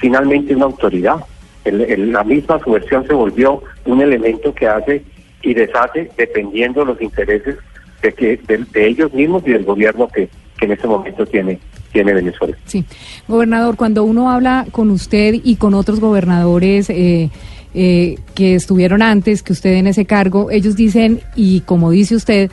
Finalmente 0.00 0.54
una 0.54 0.66
autoridad. 0.66 1.16
El- 1.64 2.12
la 2.12 2.24
misma 2.24 2.58
subversión 2.60 3.06
se 3.06 3.12
volvió 3.12 3.62
un 3.84 4.00
elemento 4.00 4.54
que 4.54 4.66
hace 4.66 5.02
y 5.42 5.54
deshace 5.54 6.10
dependiendo 6.16 6.80
de 6.80 6.86
los 6.86 7.02
intereses 7.02 7.56
de, 8.02 8.12
que, 8.12 8.36
de, 8.46 8.64
de 8.72 8.86
ellos 8.86 9.12
mismos 9.12 9.42
y 9.46 9.50
del 9.50 9.64
gobierno 9.64 10.08
que, 10.08 10.28
en 10.60 10.72
este 10.72 10.86
momento 10.86 11.24
tiene, 11.26 11.58
tiene 11.92 12.12
Venezuela. 12.12 12.54
Sí, 12.66 12.84
gobernador, 13.26 13.76
cuando 13.76 14.04
uno 14.04 14.30
habla 14.30 14.66
con 14.72 14.90
usted 14.90 15.34
y 15.42 15.56
con 15.56 15.72
otros 15.72 16.00
gobernadores 16.00 16.90
eh, 16.90 17.30
eh, 17.72 18.16
que 18.34 18.54
estuvieron 18.56 19.00
antes 19.00 19.42
que 19.42 19.54
usted 19.54 19.72
en 19.74 19.86
ese 19.86 20.04
cargo, 20.04 20.50
ellos 20.50 20.76
dicen, 20.76 21.20
y 21.34 21.60
como 21.60 21.90
dice 21.90 22.14
usted, 22.14 22.50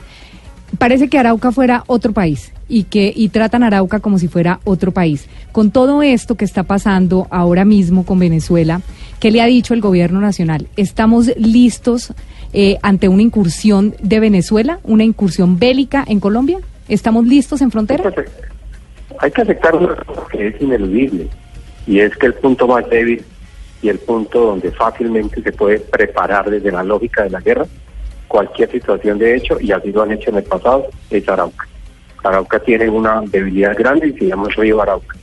parece 0.78 1.08
que 1.08 1.18
Arauca 1.18 1.52
fuera 1.52 1.84
otro 1.86 2.12
país 2.12 2.52
y 2.68 2.84
que 2.84 3.12
y 3.14 3.30
tratan 3.30 3.62
Arauca 3.62 4.00
como 4.00 4.18
si 4.18 4.28
fuera 4.28 4.60
otro 4.64 4.92
país. 4.92 5.28
Con 5.52 5.70
todo 5.70 6.02
esto 6.02 6.36
que 6.36 6.44
está 6.44 6.62
pasando 6.62 7.26
ahora 7.30 7.64
mismo 7.64 8.04
con 8.04 8.18
Venezuela, 8.18 8.80
¿qué 9.20 9.30
le 9.30 9.40
ha 9.40 9.46
dicho 9.46 9.74
el 9.74 9.80
gobierno 9.80 10.20
nacional? 10.20 10.68
¿Estamos 10.76 11.32
listos 11.36 12.12
eh, 12.52 12.78
ante 12.82 13.08
una 13.08 13.22
incursión 13.22 13.94
de 14.00 14.20
Venezuela, 14.20 14.80
una 14.84 15.04
incursión 15.04 15.58
bélica 15.58 16.04
en 16.06 16.20
Colombia? 16.20 16.58
¿Estamos 16.88 17.26
listos 17.26 17.60
en 17.62 17.70
frontera? 17.70 18.12
Hay 19.20 19.30
que 19.30 19.42
aceptar 19.42 19.74
una 19.74 19.96
cosa 19.96 20.22
que 20.30 20.48
es 20.48 20.60
ineludible 20.60 21.28
y 21.86 22.00
es 22.00 22.16
que 22.16 22.26
el 22.26 22.34
punto 22.34 22.68
más 22.68 22.88
débil 22.88 23.24
y 23.82 23.88
el 23.88 23.98
punto 23.98 24.40
donde 24.40 24.70
fácilmente 24.72 25.42
se 25.42 25.52
puede 25.52 25.80
preparar 25.80 26.50
desde 26.50 26.70
la 26.70 26.82
lógica 26.82 27.24
de 27.24 27.30
la 27.30 27.40
guerra 27.40 27.66
cualquier 28.28 28.70
situación 28.70 29.18
de 29.18 29.36
hecho, 29.36 29.58
y 29.60 29.72
así 29.72 29.90
lo 29.90 30.02
han 30.02 30.12
hecho 30.12 30.30
en 30.30 30.36
el 30.36 30.44
pasado, 30.44 30.86
es 31.10 31.28
Arauca. 31.28 31.66
Arauca 32.24 32.58
tiene 32.60 32.88
una 32.88 33.22
debilidad 33.22 33.76
grande 33.76 34.08
y 34.08 34.12
se 34.12 34.26
llama 34.26 34.48
el 34.48 34.54
río 34.54 34.82
Arauca. 34.82 35.16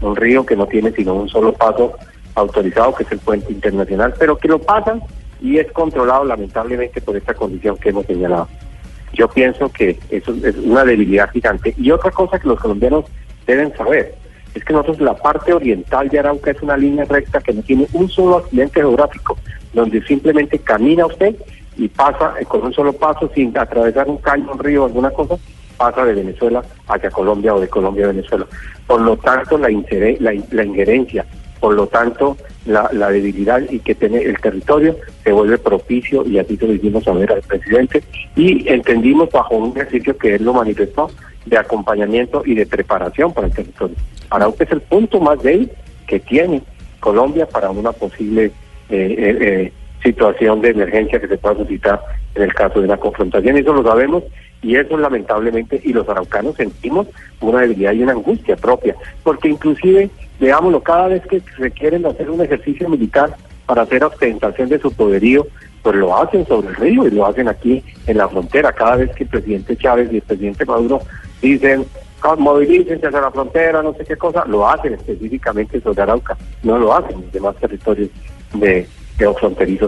Un 0.00 0.16
río 0.16 0.46
que 0.46 0.56
no 0.56 0.66
tiene 0.66 0.92
sino 0.92 1.14
un 1.14 1.28
solo 1.28 1.52
paso 1.52 1.94
autorizado, 2.34 2.94
que 2.94 3.02
es 3.04 3.12
el 3.12 3.18
puente 3.18 3.52
internacional, 3.52 4.14
pero 4.18 4.38
que 4.38 4.48
lo 4.48 4.58
pasan 4.58 5.02
y 5.40 5.58
es 5.58 5.70
controlado 5.72 6.24
lamentablemente 6.24 7.00
por 7.00 7.16
esta 7.16 7.34
condición 7.34 7.76
que 7.76 7.90
hemos 7.90 8.06
señalado. 8.06 8.48
Yo 9.12 9.28
pienso 9.28 9.68
que 9.70 9.98
eso 10.10 10.34
es 10.44 10.56
una 10.56 10.84
debilidad 10.84 11.30
gigante. 11.30 11.74
Y 11.76 11.90
otra 11.90 12.10
cosa 12.10 12.38
que 12.38 12.48
los 12.48 12.60
colombianos 12.60 13.04
deben 13.46 13.74
saber 13.76 14.14
es 14.54 14.64
que 14.64 14.72
nosotros 14.72 15.00
la 15.00 15.14
parte 15.14 15.52
oriental 15.52 16.08
de 16.08 16.18
Arauca 16.18 16.50
es 16.50 16.62
una 16.62 16.76
línea 16.76 17.04
recta 17.04 17.40
que 17.40 17.52
no 17.52 17.62
tiene 17.62 17.86
un 17.92 18.08
solo 18.08 18.38
accidente 18.38 18.80
geográfico, 18.80 19.36
donde 19.72 20.02
simplemente 20.02 20.58
camina 20.58 21.06
usted 21.06 21.36
y 21.76 21.88
pasa 21.88 22.34
eh, 22.40 22.44
con 22.44 22.64
un 22.64 22.72
solo 22.72 22.92
paso 22.92 23.30
sin 23.34 23.56
atravesar 23.56 24.08
un 24.08 24.18
caño, 24.18 24.50
un 24.52 24.58
río, 24.58 24.84
alguna 24.84 25.10
cosa, 25.10 25.36
pasa 25.78 26.04
de 26.04 26.12
Venezuela 26.12 26.62
hacia 26.88 27.10
Colombia 27.10 27.54
o 27.54 27.60
de 27.60 27.68
Colombia 27.68 28.04
a 28.04 28.08
Venezuela. 28.08 28.46
Por 28.86 29.00
lo 29.00 29.16
tanto, 29.16 29.56
la, 29.56 29.70
la, 29.70 30.34
la 30.50 30.64
injerencia, 30.64 31.24
por 31.60 31.74
lo 31.74 31.86
tanto, 31.86 32.36
la, 32.66 32.90
la 32.92 33.10
debilidad 33.10 33.62
y 33.70 33.78
que 33.78 33.94
tiene 33.94 34.18
el 34.18 34.38
territorio 34.38 34.96
se 35.24 35.32
vuelve 35.32 35.56
propicio 35.56 36.24
y 36.26 36.38
así 36.38 36.56
se 36.56 36.66
lo 36.66 36.74
hicimos 36.74 37.04
saber 37.04 37.32
al 37.32 37.42
presidente 37.42 38.02
y 38.36 38.68
entendimos 38.68 39.30
bajo 39.30 39.56
un 39.56 39.70
ejercicio 39.76 40.16
que 40.18 40.34
él 40.34 40.44
lo 40.44 40.52
manifestó 40.52 41.10
de 41.46 41.56
acompañamiento 41.56 42.42
y 42.44 42.54
de 42.54 42.66
preparación 42.66 43.32
para 43.32 43.46
el 43.46 43.54
territorio. 43.54 43.96
Arauca 44.30 44.64
es 44.64 44.72
el 44.72 44.82
punto 44.82 45.20
más 45.20 45.42
débil 45.42 45.70
que 46.06 46.20
tiene 46.20 46.62
Colombia 47.00 47.46
para 47.46 47.70
una 47.70 47.92
posible 47.92 48.46
eh, 48.46 48.50
eh, 48.90 49.38
eh, 49.40 49.72
situación 50.02 50.60
de 50.60 50.70
emergencia 50.70 51.20
que 51.20 51.28
se 51.28 51.38
pueda 51.38 51.56
suscitar 51.56 52.00
en 52.34 52.42
el 52.42 52.54
caso 52.54 52.80
de 52.80 52.86
una 52.86 52.96
confrontación. 52.96 53.56
Eso 53.56 53.72
lo 53.72 53.82
sabemos 53.82 54.24
y 54.62 54.76
eso 54.76 54.96
lamentablemente, 54.96 55.80
y 55.84 55.92
los 55.92 56.08
araucanos 56.08 56.56
sentimos 56.56 57.06
una 57.40 57.60
debilidad 57.60 57.92
y 57.92 58.02
una 58.02 58.12
angustia 58.12 58.56
propia, 58.56 58.96
porque 59.22 59.48
inclusive, 59.48 60.10
veámoslo, 60.40 60.82
cada 60.82 61.08
vez 61.08 61.22
que 61.26 61.42
requieren 61.56 62.06
hacer 62.06 62.28
un 62.30 62.40
ejercicio 62.40 62.88
militar 62.88 63.34
para 63.66 63.82
hacer 63.82 64.02
ostentación 64.02 64.68
de 64.68 64.78
su 64.80 64.92
poderío, 64.92 65.46
pues 65.82 65.94
lo 65.96 66.16
hacen 66.16 66.46
sobre 66.46 66.68
el 66.68 66.76
río 66.76 67.06
y 67.06 67.10
lo 67.12 67.26
hacen 67.26 67.48
aquí 67.48 67.84
en 68.06 68.18
la 68.18 68.28
frontera. 68.28 68.72
Cada 68.72 68.96
vez 68.96 69.14
que 69.14 69.24
el 69.24 69.30
presidente 69.30 69.76
Chávez 69.76 70.12
y 70.12 70.16
el 70.16 70.22
presidente 70.22 70.64
Maduro 70.64 71.00
dicen 71.40 71.84
"Ah, 72.22 72.34
movilícense 72.36 73.06
hacia 73.06 73.20
la 73.20 73.30
frontera, 73.30 73.80
no 73.82 73.94
sé 73.94 74.04
qué 74.04 74.16
cosa, 74.16 74.44
lo 74.46 74.68
hacen 74.68 74.94
específicamente 74.94 75.80
sobre 75.80 76.02
Arauca, 76.02 76.36
no 76.64 76.78
lo 76.78 76.92
hacen 76.92 77.16
en 77.16 77.22
los 77.22 77.32
demás 77.32 77.56
territorios 77.56 78.10
de, 78.54 78.68
de 78.68 78.88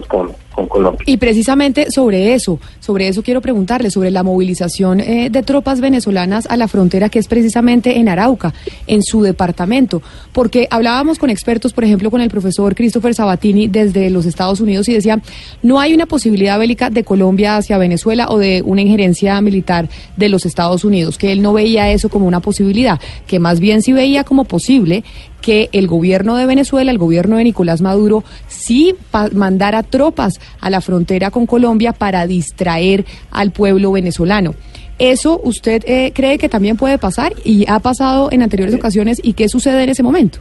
con, 0.07 0.31
con 0.53 0.67
Colombia. 0.67 1.03
Y 1.05 1.17
precisamente 1.17 1.89
sobre 1.91 2.33
eso, 2.33 2.59
sobre 2.79 3.07
eso 3.07 3.23
quiero 3.23 3.41
preguntarle, 3.41 3.89
sobre 3.89 4.11
la 4.11 4.23
movilización 4.23 4.99
eh, 4.99 5.29
de 5.29 5.43
tropas 5.43 5.81
venezolanas 5.81 6.45
a 6.47 6.57
la 6.57 6.67
frontera 6.67 7.09
que 7.09 7.19
es 7.19 7.27
precisamente 7.27 7.97
en 7.97 8.09
Arauca, 8.09 8.53
en 8.87 9.03
su 9.03 9.21
departamento, 9.21 10.01
porque 10.33 10.67
hablábamos 10.69 11.17
con 11.17 11.29
expertos, 11.29 11.73
por 11.73 11.83
ejemplo, 11.83 12.11
con 12.11 12.21
el 12.21 12.29
profesor 12.29 12.75
Christopher 12.75 13.13
Sabatini 13.13 13.67
desde 13.67 14.09
los 14.09 14.25
Estados 14.25 14.59
Unidos 14.59 14.89
y 14.89 14.93
decía, 14.93 15.21
no 15.61 15.79
hay 15.79 15.93
una 15.93 16.05
posibilidad 16.05 16.59
bélica 16.59 16.89
de 16.89 17.03
Colombia 17.03 17.57
hacia 17.57 17.77
Venezuela 17.77 18.27
o 18.29 18.37
de 18.37 18.61
una 18.65 18.81
injerencia 18.81 19.39
militar 19.41 19.89
de 20.17 20.29
los 20.29 20.45
Estados 20.45 20.83
Unidos, 20.83 21.17
que 21.17 21.31
él 21.31 21.41
no 21.41 21.53
veía 21.53 21.91
eso 21.91 22.09
como 22.09 22.27
una 22.27 22.39
posibilidad, 22.39 22.99
que 23.27 23.39
más 23.39 23.59
bien 23.59 23.81
sí 23.81 23.93
veía 23.93 24.23
como 24.23 24.43
posible 24.45 25.03
que 25.41 25.69
el 25.71 25.87
gobierno 25.87 26.37
de 26.37 26.45
Venezuela, 26.45 26.91
el 26.91 26.97
gobierno 26.97 27.37
de 27.37 27.43
Nicolás 27.43 27.81
Maduro, 27.81 28.23
sí 28.47 28.95
mandara 29.33 29.83
tropas 29.83 30.39
a 30.59 30.69
la 30.69 30.81
frontera 30.81 31.31
con 31.31 31.45
Colombia 31.45 31.91
para 31.93 32.27
distraer 32.27 33.05
al 33.31 33.51
pueblo 33.51 33.91
venezolano. 33.91 34.53
¿Eso 34.99 35.41
usted 35.43 35.83
eh, 35.87 36.11
cree 36.13 36.37
que 36.37 36.47
también 36.47 36.77
puede 36.77 36.99
pasar 36.99 37.33
y 37.43 37.65
ha 37.67 37.79
pasado 37.79 38.29
en 38.31 38.43
anteriores 38.43 38.75
ocasiones 38.75 39.19
y 39.23 39.33
qué 39.33 39.49
sucede 39.49 39.83
en 39.83 39.89
ese 39.89 40.03
momento? 40.03 40.39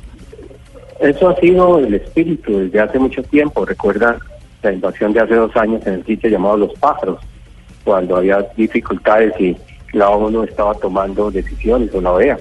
Eso 1.01 1.31
ha 1.31 1.37
sido 1.37 1.79
el 1.79 1.95
espíritu 1.95 2.59
desde 2.59 2.79
hace 2.79 2.99
mucho 2.99 3.23
tiempo. 3.23 3.65
Recuerda 3.65 4.19
la 4.63 4.73
invasión 4.73 5.15
de 5.15 5.21
hace 5.21 5.35
dos 5.35 5.57
años 5.57 5.87
en 5.87 5.95
el 5.95 6.05
sitio 6.05 6.29
llamado 6.29 6.59
Los 6.59 6.75
Pájaros, 6.75 7.19
cuando 7.85 8.17
había 8.17 8.47
dificultades 8.55 9.33
y 9.41 9.57
la 9.93 10.11
ONU 10.11 10.43
estaba 10.45 10.75
tomando 10.75 11.31
decisiones 11.31 11.95
o 11.95 12.01
la 12.03 12.13
OEA. 12.13 12.39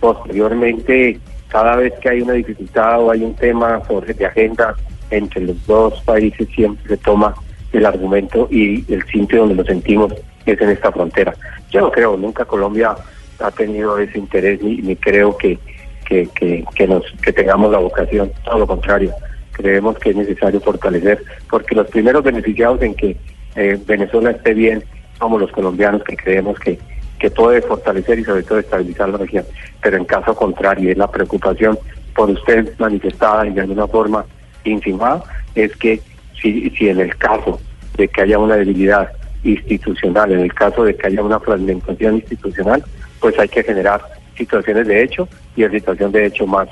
Posteriormente, 0.00 1.20
cada 1.50 1.76
vez 1.76 1.92
que 2.00 2.08
hay 2.08 2.22
una 2.22 2.34
dificultad 2.34 3.00
o 3.00 3.10
hay 3.10 3.22
un 3.22 3.34
tema 3.34 3.82
sobre 3.86 4.14
de 4.14 4.26
agenda 4.26 4.74
entre 5.10 5.42
los 5.42 5.66
dos 5.66 6.00
países, 6.02 6.48
siempre 6.54 6.88
se 6.88 6.96
toma 6.98 7.34
el 7.72 7.84
argumento 7.86 8.48
y 8.50 8.84
el 8.92 9.04
sitio 9.06 9.40
donde 9.40 9.56
lo 9.56 9.64
sentimos 9.64 10.14
es 10.46 10.60
en 10.60 10.70
esta 10.70 10.92
frontera. 10.92 11.34
Yo 11.70 11.80
no 11.80 11.90
creo, 11.90 12.16
nunca 12.16 12.44
Colombia 12.44 12.94
ha 13.40 13.50
tenido 13.50 13.98
ese 13.98 14.18
interés 14.18 14.62
ni, 14.62 14.76
ni 14.78 14.96
creo 14.96 15.36
que, 15.36 15.58
que, 16.06 16.28
que, 16.34 16.64
que, 16.74 16.86
nos, 16.86 17.04
que 17.22 17.32
tengamos 17.32 17.70
la 17.72 17.78
vocación, 17.78 18.30
todo 18.44 18.58
lo 18.58 18.66
contrario. 18.66 19.12
Creemos 19.52 19.98
que 19.98 20.10
es 20.10 20.16
necesario 20.16 20.60
fortalecer, 20.60 21.22
porque 21.50 21.74
los 21.74 21.88
primeros 21.88 22.22
beneficiados 22.22 22.80
en 22.82 22.94
que 22.94 23.16
eh, 23.56 23.78
Venezuela 23.86 24.30
esté 24.30 24.54
bien 24.54 24.84
somos 25.18 25.40
los 25.40 25.52
colombianos 25.52 26.02
que 26.04 26.16
creemos 26.16 26.58
que, 26.58 26.78
que 27.20 27.30
puede 27.30 27.62
fortalecer 27.62 28.18
y 28.18 28.24
sobre 28.24 28.42
todo 28.42 28.58
estabilizar 28.58 29.10
la 29.10 29.18
región. 29.18 29.44
Pero 29.82 29.96
en 29.98 30.04
caso 30.06 30.34
contrario, 30.34 30.90
es 30.90 30.96
la 30.96 31.10
preocupación 31.10 31.78
por 32.14 32.30
usted 32.30 32.72
manifestada 32.78 33.46
y 33.46 33.52
de 33.52 33.60
alguna 33.60 33.86
forma 33.86 34.24
insinuada, 34.64 35.22
es 35.54 35.76
que 35.76 36.00
si, 36.40 36.70
si 36.70 36.88
en 36.88 36.98
el 36.98 37.14
caso 37.16 37.60
de 37.96 38.08
que 38.08 38.22
haya 38.22 38.38
una 38.38 38.56
debilidad 38.56 39.12
institucional, 39.44 40.32
en 40.32 40.40
el 40.40 40.54
caso 40.54 40.84
de 40.84 40.96
que 40.96 41.06
haya 41.06 41.22
una 41.22 41.38
fragmentación 41.38 42.16
institucional, 42.16 42.82
pues 43.20 43.38
hay 43.38 43.48
que 43.48 43.62
generar 43.62 44.00
situaciones 44.36 44.86
de 44.86 45.02
hecho 45.02 45.28
y 45.56 45.64
en 45.64 45.72
situación 45.72 46.12
de 46.12 46.26
hecho 46.26 46.46
más, 46.46 46.68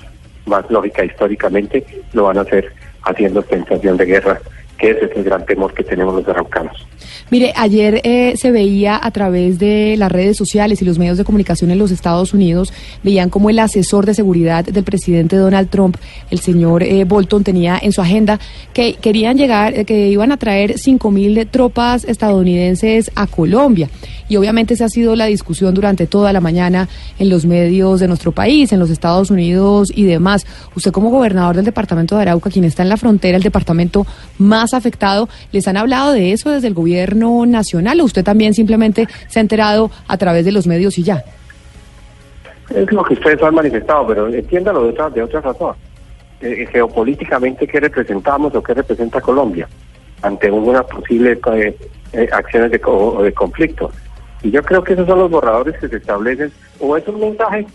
más 0.46 0.68
lógica 0.70 1.04
históricamente 1.04 1.84
lo 2.14 2.24
van 2.24 2.38
a 2.38 2.42
hacer 2.42 2.72
haciendo 3.02 3.42
sensación 3.42 3.96
de 3.96 4.06
guerra, 4.06 4.40
que 4.78 4.90
ese 4.90 5.06
es 5.06 5.16
el 5.16 5.24
gran 5.24 5.44
temor 5.44 5.74
que 5.74 5.82
tenemos 5.82 6.14
los 6.14 6.26
araucanos. 6.28 6.86
Mire, 7.30 7.52
ayer 7.56 8.00
eh, 8.04 8.34
se 8.36 8.50
veía 8.50 8.98
a 9.02 9.10
través 9.10 9.58
de 9.58 9.96
las 9.98 10.10
redes 10.10 10.36
sociales 10.36 10.80
y 10.80 10.84
los 10.86 10.98
medios 10.98 11.18
de 11.18 11.24
comunicación 11.24 11.70
en 11.70 11.78
los 11.78 11.90
Estados 11.90 12.32
Unidos, 12.32 12.72
veían 13.02 13.28
como 13.28 13.50
el 13.50 13.58
asesor 13.58 14.06
de 14.06 14.14
seguridad 14.14 14.64
del 14.64 14.84
presidente 14.84 15.36
Donald 15.36 15.68
Trump, 15.68 15.96
el 16.30 16.38
señor 16.38 16.82
eh, 16.82 17.04
Bolton, 17.04 17.44
tenía 17.44 17.78
en 17.80 17.92
su 17.92 18.00
agenda 18.00 18.40
que 18.72 18.94
querían 18.94 19.36
llegar, 19.36 19.74
eh, 19.74 19.84
que 19.84 20.08
iban 20.08 20.32
a 20.32 20.38
traer 20.38 20.74
5.000 20.74 21.50
tropas 21.50 22.04
estadounidenses 22.04 23.10
a 23.14 23.26
Colombia. 23.26 23.90
Y 24.28 24.36
obviamente 24.36 24.74
esa 24.74 24.86
ha 24.86 24.88
sido 24.90 25.16
la 25.16 25.26
discusión 25.26 25.74
durante 25.74 26.06
toda 26.06 26.32
la 26.32 26.40
mañana 26.40 26.88
en 27.18 27.30
los 27.30 27.46
medios 27.46 28.00
de 28.00 28.08
nuestro 28.08 28.32
país, 28.32 28.72
en 28.72 28.78
los 28.78 28.90
Estados 28.90 29.30
Unidos 29.30 29.90
y 29.94 30.04
demás. 30.04 30.46
Usted 30.74 30.92
como 30.92 31.10
gobernador 31.10 31.56
del 31.56 31.64
departamento 31.64 32.16
de 32.16 32.22
Arauca, 32.22 32.50
quien 32.50 32.64
está 32.64 32.82
en 32.82 32.90
la 32.90 32.96
frontera, 32.96 33.36
el 33.36 33.42
departamento 33.42 34.06
más 34.38 34.67
afectado, 34.74 35.28
¿les 35.52 35.66
han 35.68 35.76
hablado 35.76 36.12
de 36.12 36.32
eso 36.32 36.50
desde 36.50 36.68
el 36.68 36.74
gobierno 36.74 37.46
nacional 37.46 38.00
o 38.00 38.04
usted 38.04 38.24
también 38.24 38.54
simplemente 38.54 39.06
se 39.28 39.38
ha 39.38 39.42
enterado 39.42 39.90
a 40.06 40.16
través 40.16 40.44
de 40.44 40.52
los 40.52 40.66
medios 40.66 40.98
y 40.98 41.02
ya? 41.02 41.24
Es 42.74 42.92
lo 42.92 43.02
que 43.02 43.14
ustedes 43.14 43.42
han 43.42 43.54
manifestado, 43.54 44.06
pero 44.06 44.28
entiéndalo 44.28 44.84
de 44.84 44.90
otra, 44.90 45.10
de 45.10 45.22
otra 45.22 45.40
razón. 45.40 45.74
Eh, 46.40 46.68
geopolíticamente, 46.70 47.66
¿qué 47.66 47.80
representamos 47.80 48.54
o 48.54 48.62
qué 48.62 48.74
representa 48.74 49.20
Colombia 49.20 49.66
ante 50.22 50.50
una 50.50 50.82
posible 50.82 51.38
eh, 51.54 51.76
eh, 52.12 52.28
acciones 52.30 52.70
de, 52.70 52.78
co- 52.78 53.22
de 53.22 53.32
conflicto? 53.32 53.90
Y 54.42 54.50
yo 54.50 54.62
creo 54.62 54.84
que 54.84 54.92
esos 54.92 55.06
son 55.08 55.18
los 55.18 55.30
borradores 55.30 55.76
que 55.80 55.88
se 55.88 55.96
establecen, 55.96 56.52
o 56.78 56.96
es 56.96 57.08
un 57.08 57.18
mensaje 57.18 57.66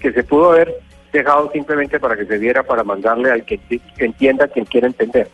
que 0.00 0.12
se 0.12 0.22
pudo 0.22 0.50
haber 0.52 0.74
dejado 1.12 1.50
simplemente 1.52 1.98
para 1.98 2.14
que 2.16 2.26
se 2.26 2.36
viera, 2.36 2.62
para 2.62 2.84
mandarle 2.84 3.30
al 3.30 3.44
que 3.44 3.58
entienda 3.98 4.46
quien 4.48 4.64
quiera 4.66 4.86
entender. 4.88 5.28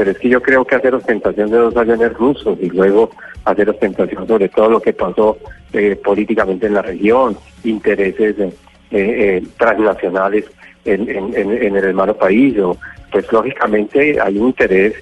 Pero 0.00 0.12
es 0.12 0.18
que 0.18 0.30
yo 0.30 0.40
creo 0.40 0.64
que 0.64 0.76
hacer 0.76 0.94
ostentación 0.94 1.50
de 1.50 1.58
dos 1.58 1.76
aviones 1.76 2.14
rusos 2.14 2.56
y 2.58 2.70
luego 2.70 3.10
hacer 3.44 3.68
ostentación 3.68 4.26
sobre 4.26 4.48
todo 4.48 4.70
lo 4.70 4.80
que 4.80 4.94
pasó 4.94 5.36
eh, 5.74 5.94
políticamente 6.02 6.68
en 6.68 6.72
la 6.72 6.80
región, 6.80 7.36
intereses 7.64 8.34
eh, 8.38 8.52
eh, 8.92 9.42
transnacionales 9.58 10.46
en, 10.86 11.06
el 11.36 11.84
hermano 11.84 12.14
país, 12.14 12.56
pues 13.12 13.30
lógicamente 13.30 14.18
hay 14.18 14.38
un 14.38 14.46
interés 14.46 14.94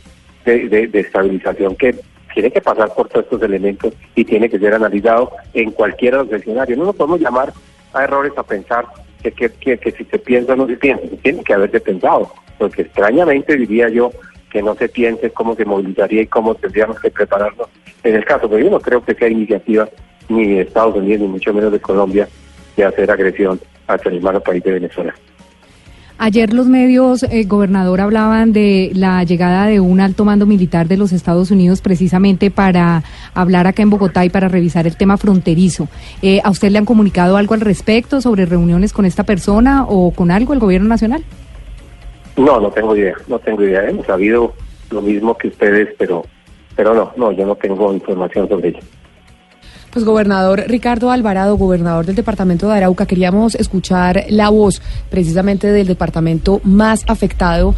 de, 0.45 0.69
de- 0.69 0.99
estabilización 0.99 1.77
que 1.77 1.95
tiene 2.35 2.51
que 2.51 2.61
pasar 2.61 2.93
por 2.93 3.09
todos 3.09 3.27
estos 3.27 3.43
elementos 3.43 3.95
y 4.17 4.25
tiene 4.25 4.51
que 4.51 4.59
ser 4.59 4.75
analizado 4.75 5.31
en 5.55 5.71
cualquiera 5.71 6.19
de 6.19 6.25
los 6.25 6.33
escenarios. 6.43 6.77
No 6.77 6.87
nos 6.87 6.97
podemos 6.97 7.21
llamar 7.21 7.53
a 7.93 8.03
errores 8.03 8.33
a 8.37 8.43
pensar 8.43 8.85
que, 9.23 9.31
que, 9.31 9.95
si 9.97 10.05
se 10.07 10.19
piensa 10.19 10.55
o 10.55 10.57
no 10.57 10.67
se 10.67 10.77
piensa, 10.77 11.05
tiene 11.23 11.45
que 11.45 11.55
haberse 11.55 11.79
pensado, 11.79 12.33
porque 12.59 12.83
extrañamente 12.83 13.57
diría 13.57 13.89
yo 13.91 14.11
que 14.51 14.63
no 14.63 14.75
se 14.75 14.89
piense 14.89 15.31
cómo 15.31 15.55
se 15.55 15.65
movilizaría 15.65 16.23
y 16.23 16.27
cómo 16.27 16.55
tendríamos 16.55 16.99
que 17.01 17.11
prepararnos 17.11 17.69
en 18.03 18.15
el 18.15 18.25
caso, 18.25 18.49
pero 18.49 18.65
yo 18.65 18.71
no 18.71 18.81
creo 18.81 19.05
que 19.05 19.15
sea 19.15 19.29
iniciativa 19.29 19.89
ni 20.29 20.47
de 20.47 20.61
Estados 20.63 20.97
Unidos, 20.97 21.21
ni 21.21 21.29
mucho 21.29 21.53
menos 21.53 21.73
de 21.73 21.81
Colombia, 21.81 22.29
de 22.77 22.85
hacer 22.85 23.11
agresión 23.11 23.61
hacia 23.87 24.11
el 24.11 24.19
hermano 24.19 24.41
país 24.41 24.63
de 24.63 24.73
Venezuela. 24.73 25.15
Ayer 26.21 26.53
los 26.53 26.67
medios, 26.67 27.23
eh, 27.23 27.45
gobernador, 27.45 28.01
hablaban 28.01 28.53
de 28.53 28.91
la 28.93 29.23
llegada 29.23 29.67
de 29.67 29.79
un 29.79 30.01
alto 30.01 30.25
mando 30.25 30.47
militar 30.47 30.89
de 30.89 30.97
los 30.97 31.13
Estados 31.13 31.53
Unidos 31.53 31.81
precisamente 31.81 32.51
para 32.51 33.05
hablar 33.35 33.69
acá 33.69 33.83
en 33.83 33.91
Bogotá 33.91 34.25
y 34.25 34.29
para 34.29 34.49
revisar 34.49 34.89
el 34.89 34.97
tema 34.97 35.17
fronterizo. 35.17 35.89
Eh, 36.21 36.41
¿A 36.43 36.51
usted 36.51 36.73
le 36.73 36.79
han 36.79 36.87
comunicado 36.87 37.37
algo 37.37 37.55
al 37.55 37.61
respecto 37.61 38.21
sobre 38.21 38.47
reuniones 38.47 38.93
con 38.93 39.05
esta 39.05 39.23
persona 39.23 39.85
o 39.85 40.11
con 40.11 40.33
algo 40.33 40.53
el 40.55 40.59
gobierno 40.59 40.89
nacional? 40.89 41.23
No, 42.39 42.61
no 42.61 42.71
tengo 42.71 42.97
idea, 42.97 43.15
no 43.27 43.39
tengo 43.41 43.65
idea. 43.65 43.89
Hemos 43.89 44.07
sabido 44.07 44.55
lo 44.91 45.03
mismo 45.03 45.37
que 45.37 45.49
ustedes, 45.49 45.89
pero, 45.99 46.25
pero 46.77 46.95
no, 46.95 47.13
no, 47.17 47.33
yo 47.33 47.45
no 47.45 47.57
tengo 47.57 47.93
información 47.93 48.49
sobre 48.49 48.69
ello. 48.69 48.81
Pues 49.93 50.05
gobernador 50.05 50.65
Ricardo 50.69 51.11
Alvarado, 51.11 51.57
gobernador 51.57 52.07
del 52.07 52.15
departamento 52.15 52.69
de 52.69 52.77
Arauca, 52.77 53.07
queríamos 53.07 53.55
escuchar 53.55 54.27
la 54.29 54.51
voz 54.51 54.81
precisamente 55.11 55.67
del 55.67 55.89
departamento 55.89 56.61
más 56.63 57.05
afectado 57.09 57.75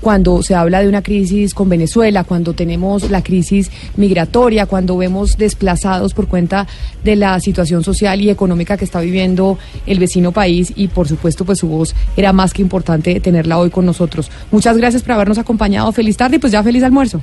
cuando 0.00 0.42
se 0.42 0.54
habla 0.54 0.80
de 0.80 0.88
una 0.88 1.02
crisis 1.02 1.54
con 1.54 1.68
Venezuela, 1.68 2.24
cuando 2.24 2.52
tenemos 2.52 3.10
la 3.10 3.22
crisis 3.22 3.70
migratoria, 3.96 4.66
cuando 4.66 4.96
vemos 4.96 5.38
desplazados 5.38 6.14
por 6.14 6.28
cuenta 6.28 6.66
de 7.04 7.16
la 7.16 7.40
situación 7.40 7.82
social 7.82 8.20
y 8.20 8.30
económica 8.30 8.76
que 8.76 8.84
está 8.84 9.00
viviendo 9.00 9.58
el 9.86 9.98
vecino 9.98 10.32
país 10.32 10.72
y 10.76 10.88
por 10.88 11.08
supuesto 11.08 11.44
pues 11.44 11.58
su 11.58 11.68
voz 11.68 11.94
era 12.16 12.32
más 12.32 12.52
que 12.52 12.62
importante 12.62 13.18
tenerla 13.20 13.58
hoy 13.58 13.70
con 13.70 13.86
nosotros. 13.86 14.30
Muchas 14.50 14.76
gracias 14.76 15.02
por 15.02 15.12
habernos 15.12 15.38
acompañado. 15.38 15.90
Feliz 15.92 16.16
tarde 16.16 16.36
y 16.36 16.38
pues 16.38 16.52
ya 16.52 16.62
feliz 16.62 16.82
almuerzo. 16.82 17.20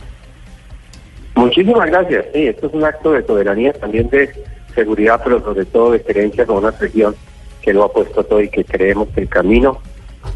Muchísimas 1.36 1.88
gracias. 1.88 2.26
Sí, 2.34 2.48
esto 2.48 2.68
es 2.68 2.74
un 2.74 2.84
acto 2.84 3.12
de 3.12 3.26
soberanía, 3.26 3.74
también 3.74 4.10
de 4.10 4.30
seguridad, 4.74 5.22
pero 5.24 5.44
sobre 5.44 5.66
todo 5.66 5.92
de 5.92 6.02
creencia 6.02 6.46
con 6.46 6.58
una 6.58 6.72
región 6.72 7.16
que 7.62 7.74
lo 7.74 7.84
ha 7.84 7.92
puesto 7.92 8.24
todo 8.24 8.42
y 8.42 8.50
que 8.50 8.64
creemos 8.64 9.10
que 9.10 9.22
el 9.22 9.30
camino 9.30 9.80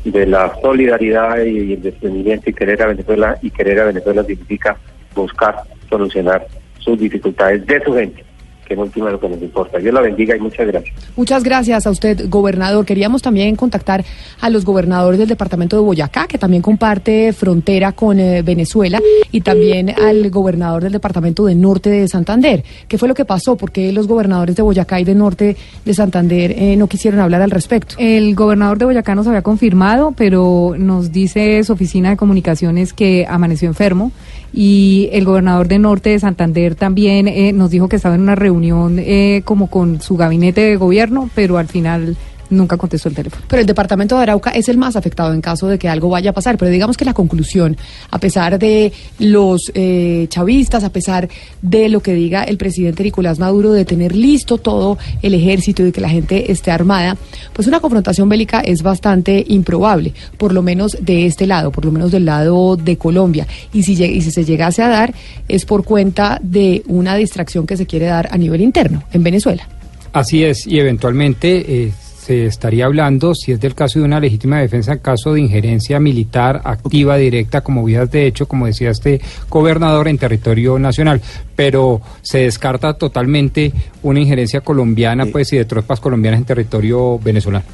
de 0.04 0.26
la 0.26 0.54
solidaridad 0.62 1.44
y 1.44 1.74
el 1.74 1.82
desprendimiento 1.82 2.50
y 2.50 2.54
querer 2.54 2.82
a 2.82 2.88
Venezuela 2.88 3.38
y 3.42 3.50
querer 3.52 3.80
a 3.80 3.86
Venezuela 3.86 4.24
significa 4.24 4.78
buscar 5.16 5.56
solucionar 5.90 6.48
sus 6.80 7.00
dificultades 7.00 7.66
de 7.66 7.84
su 7.84 7.94
gente, 7.94 8.24
que 8.70 8.76
en 8.76 8.82
última 8.82 9.08
es 9.08 9.14
lo 9.14 9.20
que 9.20 9.28
nos 9.28 9.42
importa. 9.42 9.80
Dios 9.80 9.94
la 9.94 10.02
bendiga 10.02 10.38
y 10.38 10.40
muchas 10.40 10.68
gracias. 10.68 10.96
Muchas 11.18 11.44
gracias 11.44 11.88
a 11.88 11.90
usted, 11.90 12.30
gobernador. 12.30 12.86
Queríamos 12.86 13.22
también 13.22 13.56
contactar 13.56 14.06
a 14.40 14.50
los 14.50 14.64
gobernadores 14.64 15.20
del 15.20 15.28
departamento 15.28 15.76
de 15.76 15.82
Boyacá, 15.82 16.28
que 16.28 16.38
también 16.38 16.62
comparte 16.62 17.34
frontera 17.34 17.92
con 17.94 18.20
eh, 18.20 18.44
Venezuela, 18.44 19.02
y 19.32 19.42
también 19.42 19.90
al 19.90 20.30
gobernador 20.30 20.84
del 20.84 20.94
departamento 20.94 21.46
de 21.46 21.56
Norte 21.56 21.90
de 21.90 22.08
Santander. 22.08 22.64
¿Qué 22.88 22.98
fue 22.98 23.08
lo 23.08 23.16
que 23.16 23.26
pasó? 23.26 23.56
¿Por 23.56 23.72
qué 23.72 23.92
los 23.92 24.08
gobernadores 24.08 24.56
de 24.56 24.62
Boyacá 24.62 25.00
y 25.00 25.04
de 25.04 25.16
Norte 25.16 25.58
de 25.84 25.94
Santander 25.94 26.52
eh, 26.52 26.76
no 26.78 26.88
quisieron 26.88 27.20
hablar 27.20 27.42
al 27.42 27.52
respecto? 27.52 27.96
El 27.98 28.36
gobernador 28.36 28.78
de 28.78 28.86
Boyacá 28.86 29.16
nos 29.16 29.26
había 29.26 29.42
confirmado, 29.42 30.14
pero 30.16 30.76
nos 30.78 31.12
dice 31.12 31.64
su 31.64 31.74
oficina 31.74 32.12
de 32.12 32.18
comunicaciones 32.18 32.94
que 32.94 33.26
amaneció 33.28 33.68
enfermo. 33.68 34.12
Y 34.54 35.10
el 35.12 35.26
gobernador 35.26 35.68
de 35.68 35.80
Norte 35.80 36.10
de 36.10 36.20
Santander 36.20 36.76
también 36.76 37.28
eh, 37.28 37.54
nos 37.54 37.70
dijo 37.70 37.88
que 37.88 37.98
estaba 37.98 38.16
en 38.16 38.22
una 38.22 38.36
reunión 38.36 38.98
eh, 39.00 39.42
como 39.46 39.68
con 39.68 40.02
su 40.02 40.18
gabinete 40.18 40.62
de 40.62 40.76
gobierno, 40.76 41.30
pero 41.36 41.58
al 41.58 41.68
final 41.68 42.18
nunca 42.50 42.78
contestó 42.78 43.10
el 43.10 43.16
teléfono. 43.16 43.44
Pero 43.48 43.62
el 43.62 43.68
departamento 43.68 44.16
de 44.16 44.24
Arauca 44.24 44.52
es 44.52 44.70
el 44.70 44.78
más 44.78 44.96
afectado 44.96 45.34
en 45.34 45.42
caso 45.42 45.68
de 45.68 45.78
que 45.78 45.88
algo 45.88 46.10
vaya 46.10 46.32
a 46.32 46.34
pasar. 46.34 46.58
Pero 46.58 46.72
digamos 46.72 46.98
que 46.98 47.06
la 47.06 47.14
conclusión, 47.14 47.78
a 48.10 48.20
pesar 48.20 48.60
de 48.60 48.92
los 49.20 49.72
eh, 49.74 50.28
chavistas, 50.30 50.84
a 50.84 50.92
pesar 50.92 51.30
de 51.62 51.90
lo 51.90 52.02
que 52.02 52.14
diga 52.14 52.44
el 52.44 52.58
presidente 52.58 53.04
Nicolás 53.04 53.40
Maduro 53.40 53.72
de 53.72 53.86
tener 53.86 54.16
listo 54.16 54.58
todo 54.58 54.98
el 55.22 55.34
ejército 55.34 55.82
y 55.82 55.86
de 55.86 55.92
que 55.92 56.02
la 56.02 56.10
gente 56.10 56.52
esté 56.52 56.72
armada, 56.72 57.18
pues 57.54 57.68
una 57.68 57.80
confrontación 57.80 58.30
bélica 58.30 58.62
es 58.62 58.82
bastante 58.82 59.44
improbable, 59.48 60.14
por 60.38 60.54
lo 60.54 60.62
menos 60.62 60.98
de 61.02 61.26
este 61.26 61.46
lado, 61.46 61.72
por 61.72 61.86
lo 61.86 61.92
menos 61.92 62.12
del 62.12 62.26
lado 62.26 62.76
de 62.76 62.98
Colombia. 62.98 63.48
Y 63.74 63.84
si, 63.84 63.94
y 64.04 64.22
si 64.22 64.32
se 64.32 64.46
llegase 64.46 64.82
a 64.82 64.88
dar, 64.88 65.14
es 65.48 65.66
por 65.66 65.84
cuenta 65.84 66.40
de 66.42 66.84
una 66.88 67.16
distracción 67.16 67.66
que 67.66 67.78
se 67.78 67.86
quiere 67.86 68.08
dar 68.08 68.30
a 68.32 68.38
nivel 68.38 68.62
interno 68.62 69.04
en 69.12 69.24
Venezuela. 69.24 69.68
Así 70.14 70.44
es, 70.44 70.66
y 70.66 70.80
eventualmente 70.80 71.84
eh, 71.86 71.92
se 72.30 72.46
estaría 72.46 72.86
hablando, 72.86 73.34
si 73.34 73.54
es 73.54 73.60
del 73.60 73.74
caso 73.74 73.98
de 73.98 74.06
una 74.06 74.20
legítima 74.20 74.60
defensa, 74.60 74.94
en 74.94 75.00
caso 75.00 75.34
de 75.34 75.42
injerencia 75.42 76.00
militar 76.00 76.62
activa, 76.64 77.18
directa, 77.18 77.62
como 77.62 77.84
vías 77.84 78.12
de 78.12 78.28
hecho, 78.28 78.48
como 78.48 78.68
decía 78.68 78.92
este 78.92 79.20
gobernador, 79.50 80.08
en 80.08 80.20
territorio 80.20 80.78
nacional. 80.78 81.22
Pero 81.56 82.02
se 82.22 82.42
descarta 82.42 82.94
totalmente 82.94 83.74
una 84.04 84.20
injerencia 84.20 84.62
colombiana, 84.62 85.26
pues, 85.26 85.52
y 85.54 85.58
de 85.58 85.66
tropas 85.66 86.00
colombianas 86.00 86.42
en 86.42 86.46
territorio 86.46 87.18
venezolano. 87.18 87.66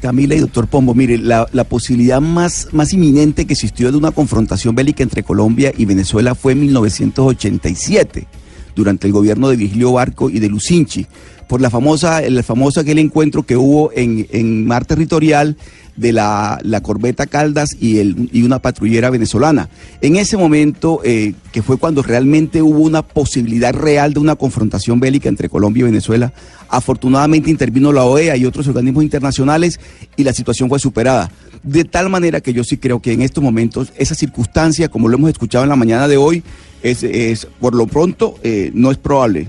Camila 0.00 0.34
y 0.34 0.40
doctor 0.40 0.66
Pombo, 0.66 0.94
mire, 0.94 1.16
la, 1.16 1.46
la 1.52 1.62
posibilidad 1.62 2.20
más, 2.20 2.70
más 2.72 2.92
inminente 2.92 3.46
que 3.46 3.52
existió 3.52 3.92
de 3.92 3.98
una 3.98 4.10
confrontación 4.10 4.74
bélica 4.74 5.04
entre 5.04 5.22
Colombia 5.22 5.72
y 5.78 5.84
Venezuela 5.84 6.34
fue 6.34 6.54
en 6.54 6.60
1987, 6.62 8.26
durante 8.74 9.06
el 9.06 9.12
gobierno 9.12 9.48
de 9.48 9.54
Vigilio 9.54 9.92
Barco 9.92 10.28
y 10.28 10.40
de 10.40 10.48
Lucinchi, 10.48 11.06
por 11.52 11.60
la 11.60 11.68
famosa, 11.68 12.22
el 12.22 12.42
famoso 12.42 12.80
aquel 12.80 12.98
encuentro 12.98 13.42
que 13.42 13.58
hubo 13.58 13.92
en, 13.94 14.26
en 14.30 14.66
mar 14.66 14.86
territorial 14.86 15.58
de 15.96 16.14
la, 16.14 16.58
la 16.62 16.80
corbeta 16.80 17.26
Caldas 17.26 17.76
y, 17.78 17.98
el, 17.98 18.30
y 18.32 18.42
una 18.44 18.60
patrullera 18.60 19.10
venezolana. 19.10 19.68
En 20.00 20.16
ese 20.16 20.38
momento, 20.38 21.02
eh, 21.04 21.34
que 21.52 21.60
fue 21.60 21.76
cuando 21.76 22.02
realmente 22.02 22.62
hubo 22.62 22.78
una 22.78 23.02
posibilidad 23.02 23.74
real 23.74 24.14
de 24.14 24.20
una 24.20 24.34
confrontación 24.34 24.98
bélica 24.98 25.28
entre 25.28 25.50
Colombia 25.50 25.82
y 25.82 25.84
Venezuela, 25.84 26.32
afortunadamente 26.70 27.50
intervino 27.50 27.92
la 27.92 28.04
OEA 28.04 28.34
y 28.38 28.46
otros 28.46 28.66
organismos 28.68 29.04
internacionales 29.04 29.78
y 30.16 30.24
la 30.24 30.32
situación 30.32 30.70
fue 30.70 30.78
superada. 30.78 31.30
De 31.62 31.84
tal 31.84 32.08
manera 32.08 32.40
que 32.40 32.54
yo 32.54 32.64
sí 32.64 32.78
creo 32.78 33.02
que 33.02 33.12
en 33.12 33.20
estos 33.20 33.44
momentos 33.44 33.92
esa 33.98 34.14
circunstancia, 34.14 34.88
como 34.88 35.06
lo 35.06 35.18
hemos 35.18 35.28
escuchado 35.28 35.64
en 35.64 35.68
la 35.68 35.76
mañana 35.76 36.08
de 36.08 36.16
hoy, 36.16 36.42
es, 36.82 37.02
es 37.02 37.46
por 37.60 37.74
lo 37.74 37.86
pronto 37.86 38.36
eh, 38.42 38.70
no 38.72 38.90
es 38.90 38.96
probable. 38.96 39.48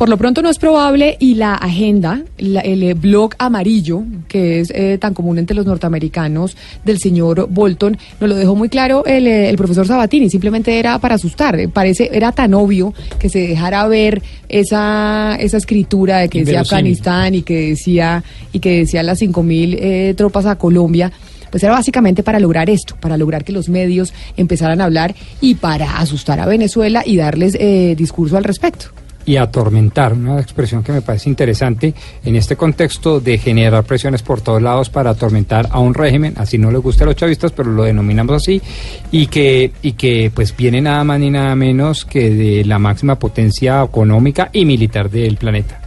Por 0.00 0.08
lo 0.08 0.16
pronto 0.16 0.40
no 0.40 0.48
es 0.48 0.56
probable 0.58 1.18
y 1.20 1.34
la 1.34 1.52
agenda, 1.56 2.22
la- 2.38 2.62
el 2.62 2.82
eh, 2.84 2.94
blog 2.94 3.32
amarillo, 3.36 4.02
que 4.28 4.60
es 4.60 4.70
eh, 4.74 4.96
tan 4.98 5.12
común 5.12 5.36
entre 5.38 5.54
los 5.54 5.66
norteamericanos 5.66 6.56
del 6.86 6.98
señor 6.98 7.48
Bolton, 7.50 7.98
nos 8.18 8.30
lo 8.30 8.34
dejó 8.34 8.56
muy 8.56 8.70
claro 8.70 9.04
el, 9.04 9.26
eh, 9.26 9.50
el 9.50 9.58
profesor 9.58 9.86
Sabatini, 9.86 10.30
simplemente 10.30 10.78
era 10.78 10.98
para 11.00 11.16
asustar, 11.16 11.60
Eh, 11.60 11.68
parece, 11.68 12.08
era 12.14 12.32
tan 12.32 12.54
obvio 12.54 12.94
que 13.18 13.28
se 13.28 13.40
dejara 13.48 13.86
ver 13.88 14.22
esa, 14.48 15.36
esa 15.38 15.58
escritura 15.58 16.16
de 16.20 16.30
que 16.30 16.38
decía. 16.46 16.60
Afganistán 16.62 17.34
y 17.34 17.42
que 17.42 17.68
decía, 17.68 18.24
y 18.54 18.58
que 18.58 18.78
decía 18.78 19.02
las 19.02 19.18
cinco 19.18 19.42
mil 19.42 19.76
eh, 19.78 20.14
tropas 20.16 20.46
a 20.46 20.56
Colombia. 20.56 21.12
Pues 21.50 21.62
era 21.62 21.72
básicamente 21.74 22.22
para 22.22 22.40
lograr 22.40 22.70
esto, 22.70 22.96
para 22.98 23.18
lograr 23.18 23.44
que 23.44 23.52
los 23.52 23.68
medios 23.68 24.14
empezaran 24.38 24.80
a 24.80 24.84
hablar 24.84 25.14
y 25.42 25.56
para 25.56 25.98
asustar 25.98 26.40
a 26.40 26.46
Venezuela 26.46 27.02
y 27.04 27.16
darles 27.18 27.54
eh, 27.60 27.94
discurso 27.98 28.38
al 28.38 28.44
respecto. 28.44 28.86
Y 29.24 29.36
atormentar, 29.36 30.12
una 30.12 30.40
expresión 30.40 30.82
que 30.82 30.92
me 30.92 31.02
parece 31.02 31.28
interesante 31.28 31.94
en 32.24 32.36
este 32.36 32.56
contexto 32.56 33.20
de 33.20 33.38
generar 33.38 33.84
presiones 33.84 34.22
por 34.22 34.40
todos 34.40 34.62
lados 34.62 34.90
para 34.90 35.10
atormentar 35.10 35.68
a 35.70 35.78
un 35.78 35.94
régimen, 35.94 36.34
así 36.36 36.58
no 36.58 36.70
le 36.70 36.78
gusta 36.78 37.04
a 37.04 37.06
los 37.06 37.16
chavistas, 37.16 37.52
pero 37.52 37.70
lo 37.70 37.84
denominamos 37.84 38.36
así, 38.36 38.60
y 39.10 39.26
que, 39.26 39.72
y 39.82 39.92
que 39.92 40.30
pues 40.34 40.56
viene 40.56 40.80
nada 40.80 41.04
más 41.04 41.20
ni 41.20 41.30
nada 41.30 41.54
menos 41.54 42.04
que 42.04 42.30
de 42.30 42.64
la 42.64 42.78
máxima 42.78 43.18
potencia 43.18 43.82
económica 43.82 44.50
y 44.52 44.64
militar 44.64 45.10
del 45.10 45.36
planeta. 45.36 45.80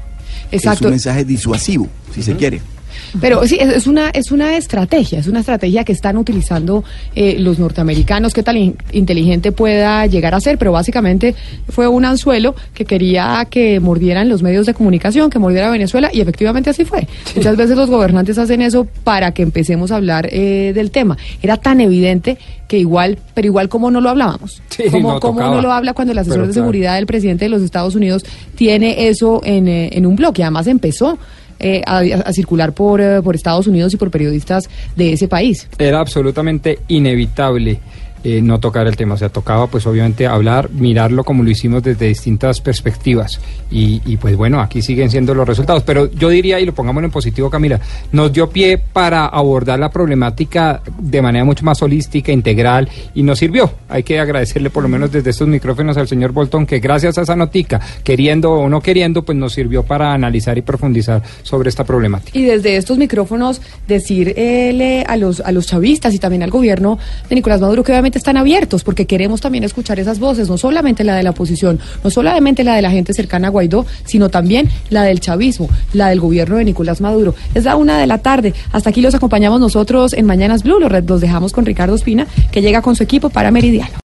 Es 0.52 0.66
un 0.66 0.90
mensaje 0.90 1.26
disuasivo, 1.26 1.88
si 2.14 2.22
se 2.22 2.36
quiere. 2.36 2.73
Pero 3.22 3.46
sí, 3.48 3.58
es, 3.60 3.70
es 3.76 3.88
una, 3.88 4.10
es 4.10 4.32
una 4.32 4.58
estrategia, 4.58 5.20
es 5.20 5.28
una 5.28 5.40
estrategia 5.42 5.84
que 5.84 5.92
están 5.94 6.18
utilizando 6.18 6.84
eh, 7.16 7.38
los 7.40 7.60
norteamericanos, 7.60 8.34
qué 8.34 8.42
tan 8.44 8.58
in- 8.58 8.76
inteligente 8.92 9.52
pueda 9.52 10.06
llegar 10.08 10.34
a 10.34 10.40
ser, 10.40 10.58
pero 10.58 10.72
básicamente 10.72 11.36
fue 11.70 11.88
un 11.88 12.06
anzuelo 12.06 12.56
que 12.74 12.86
quería 12.86 13.46
que 13.50 13.80
mordieran 13.80 14.30
los 14.30 14.42
medios 14.42 14.66
de 14.66 14.74
comunicación, 14.74 15.30
que 15.30 15.40
mordiera 15.40 15.70
Venezuela, 15.70 16.10
y 16.12 16.22
efectivamente 16.22 16.70
así 16.70 16.86
fue. 16.86 17.08
Muchas 17.36 17.56
veces 17.56 17.78
los 17.78 17.90
gobernantes 17.90 18.38
hacen 18.38 18.62
eso 18.62 18.88
para 19.04 19.32
que 19.34 19.44
empecemos 19.44 19.92
a 19.92 19.98
hablar 19.98 20.28
eh, 20.32 20.72
del 20.74 20.92
tema. 20.92 21.18
Era 21.42 21.58
tan 21.58 21.82
evidente 21.82 22.38
que 22.68 22.80
igual, 22.80 23.20
pero 23.36 23.46
igual 23.48 23.70
como 23.70 23.92
no 23.92 24.02
lo 24.02 24.10
hablábamos. 24.10 24.62
Sí, 24.70 24.84
como 24.90 25.14
no 25.14 25.20
cómo 25.20 25.40
tocaba. 25.40 25.56
no 25.58 25.62
lo 25.62 25.72
habla 25.72 25.94
cuando 25.94 26.14
el 26.14 26.18
asesor 26.18 26.38
Pero 26.38 26.48
de 26.48 26.54
claro. 26.54 26.64
seguridad 26.66 26.96
del 26.96 27.06
presidente 27.06 27.46
de 27.46 27.50
los 27.50 27.62
Estados 27.62 27.94
Unidos 27.96 28.24
tiene 28.56 29.08
eso 29.10 29.42
en, 29.44 29.68
eh, 29.68 29.90
en 29.94 30.06
un 30.08 30.16
blog 30.16 30.34
y 30.40 30.42
además 30.42 30.66
empezó 30.68 31.20
eh, 31.64 31.82
a, 31.86 32.00
a 32.00 32.34
circular 32.34 32.74
por, 32.74 33.00
eh, 33.00 33.22
por 33.22 33.36
Estados 33.36 33.68
Unidos 33.68 33.94
y 33.94 33.98
por 33.98 34.12
periodistas 34.12 34.70
de 34.98 35.14
ese 35.14 35.30
país. 35.30 35.70
Era 35.78 36.02
absolutamente 36.02 36.80
inevitable 36.90 37.80
eh, 38.24 38.42
no 38.42 38.60
tocar 38.60 38.88
el 38.88 38.96
tema, 38.96 39.16
o 39.16 39.18
sea, 39.18 39.30
tocaba 39.30 39.68
pues 39.68 39.86
obviamente 39.86 40.26
hablar, 40.26 40.70
mirarlo 40.72 41.24
como 41.24 41.44
lo 41.44 41.50
hicimos 41.50 41.84
desde 41.84 42.08
distintas 42.08 42.62
perspectivas 42.62 43.40
y, 43.70 44.18
pues 44.18 44.36
bueno, 44.36 44.62
aquí 44.62 44.82
siguen 44.82 45.10
siendo 45.10 45.34
los 45.34 45.48
resultados, 45.48 45.84
pero 45.84 46.10
yo 46.12 46.30
diría, 46.30 46.60
y 46.60 46.66
lo 46.66 46.74
pongamos 46.74 47.04
en 47.04 47.12
positivo 47.12 47.50
Camila, 47.50 47.80
nos 48.12 48.32
dio 48.32 48.50
pie 48.50 48.78
para 48.78 49.26
abordar 49.26 49.80
la 49.80 49.90
problemática 49.90 50.82
de 51.00 51.22
manera 51.22 51.44
mucho 51.44 51.66
más 51.66 51.82
holística, 51.82 52.32
integral 52.32 52.88
y 53.16 53.24
nos 53.24 53.40
sirvió. 53.40 53.72
Hay 53.90 54.04
que 54.04 54.20
agradecerle 54.20 54.70
por 54.70 54.84
lo 54.84 54.90
menos 54.90 55.12
desde 55.12 55.32
estos 55.32 55.48
micrófonos 55.48 55.98
al 55.98 56.08
señor 56.08 56.32
Bolton 56.32 56.66
que 56.66 56.80
gracias 56.80 57.18
a 57.18 57.24
esa 57.24 57.36
notica, 57.36 57.82
queriendo 58.04 58.52
o 58.52 58.70
no 58.70 58.80
queriendo, 58.80 59.24
pues 59.24 59.38
nos 59.38 59.54
sirvió 59.54 59.84
para 59.84 60.14
analizar 60.14 60.58
y 60.58 60.62
profundizar 60.62 61.24
sobre 61.42 61.70
esta 61.70 61.84
problemática. 61.84 62.38
Y 62.38 62.44
desde 62.44 62.78
estos 62.78 62.98
micrófonos 62.98 63.62
decirle 63.88 65.04
a 65.08 65.18
los, 65.18 65.40
a 65.40 65.52
los 65.52 65.68
chavistas 65.68 66.14
y 66.14 66.20
también 66.20 66.44
al 66.44 66.52
gobierno 66.52 67.00
de 67.28 67.36
Nicolás 67.36 67.60
Maduro 67.60 67.84
que 67.84 67.92
obviamente 67.92 68.13
están 68.18 68.38
abiertos 68.38 68.84
porque 68.84 69.06
queremos 69.06 69.42
también 69.42 69.64
escuchar 69.64 70.00
esas 70.00 70.20
voces, 70.20 70.50
no 70.50 70.58
solamente 70.58 71.04
la 71.04 71.16
de 71.16 71.24
la 71.24 71.32
oposición, 71.32 71.80
no 72.04 72.10
solamente 72.10 72.64
la 72.64 72.76
de 72.76 72.82
la 72.82 72.92
gente 72.92 73.14
cercana 73.14 73.48
a 73.48 73.52
Guaidó, 73.52 73.86
sino 74.06 74.30
también 74.30 74.70
la 74.90 75.04
del 75.04 75.20
chavismo, 75.20 75.70
la 75.94 76.10
del 76.10 76.20
gobierno 76.20 76.58
de 76.58 76.66
Nicolás 76.66 77.02
Maduro. 77.02 77.36
Es 77.54 77.66
la 77.66 77.76
una 77.76 77.98
de 77.98 78.08
la 78.08 78.20
tarde. 78.20 78.54
Hasta 78.72 78.90
aquí 78.90 79.02
los 79.02 79.16
acompañamos 79.16 79.60
nosotros 79.60 80.14
en 80.14 80.26
Mañanas 80.26 80.64
Blue. 80.64 80.80
Los, 80.80 80.92
los 81.06 81.22
dejamos 81.22 81.54
con 81.54 81.66
Ricardo 81.66 81.96
Espina, 81.96 82.28
que 82.52 82.62
llega 82.62 82.82
con 82.82 82.96
su 82.96 83.04
equipo 83.04 83.30
para 83.30 83.52
Meridiano. 83.52 83.94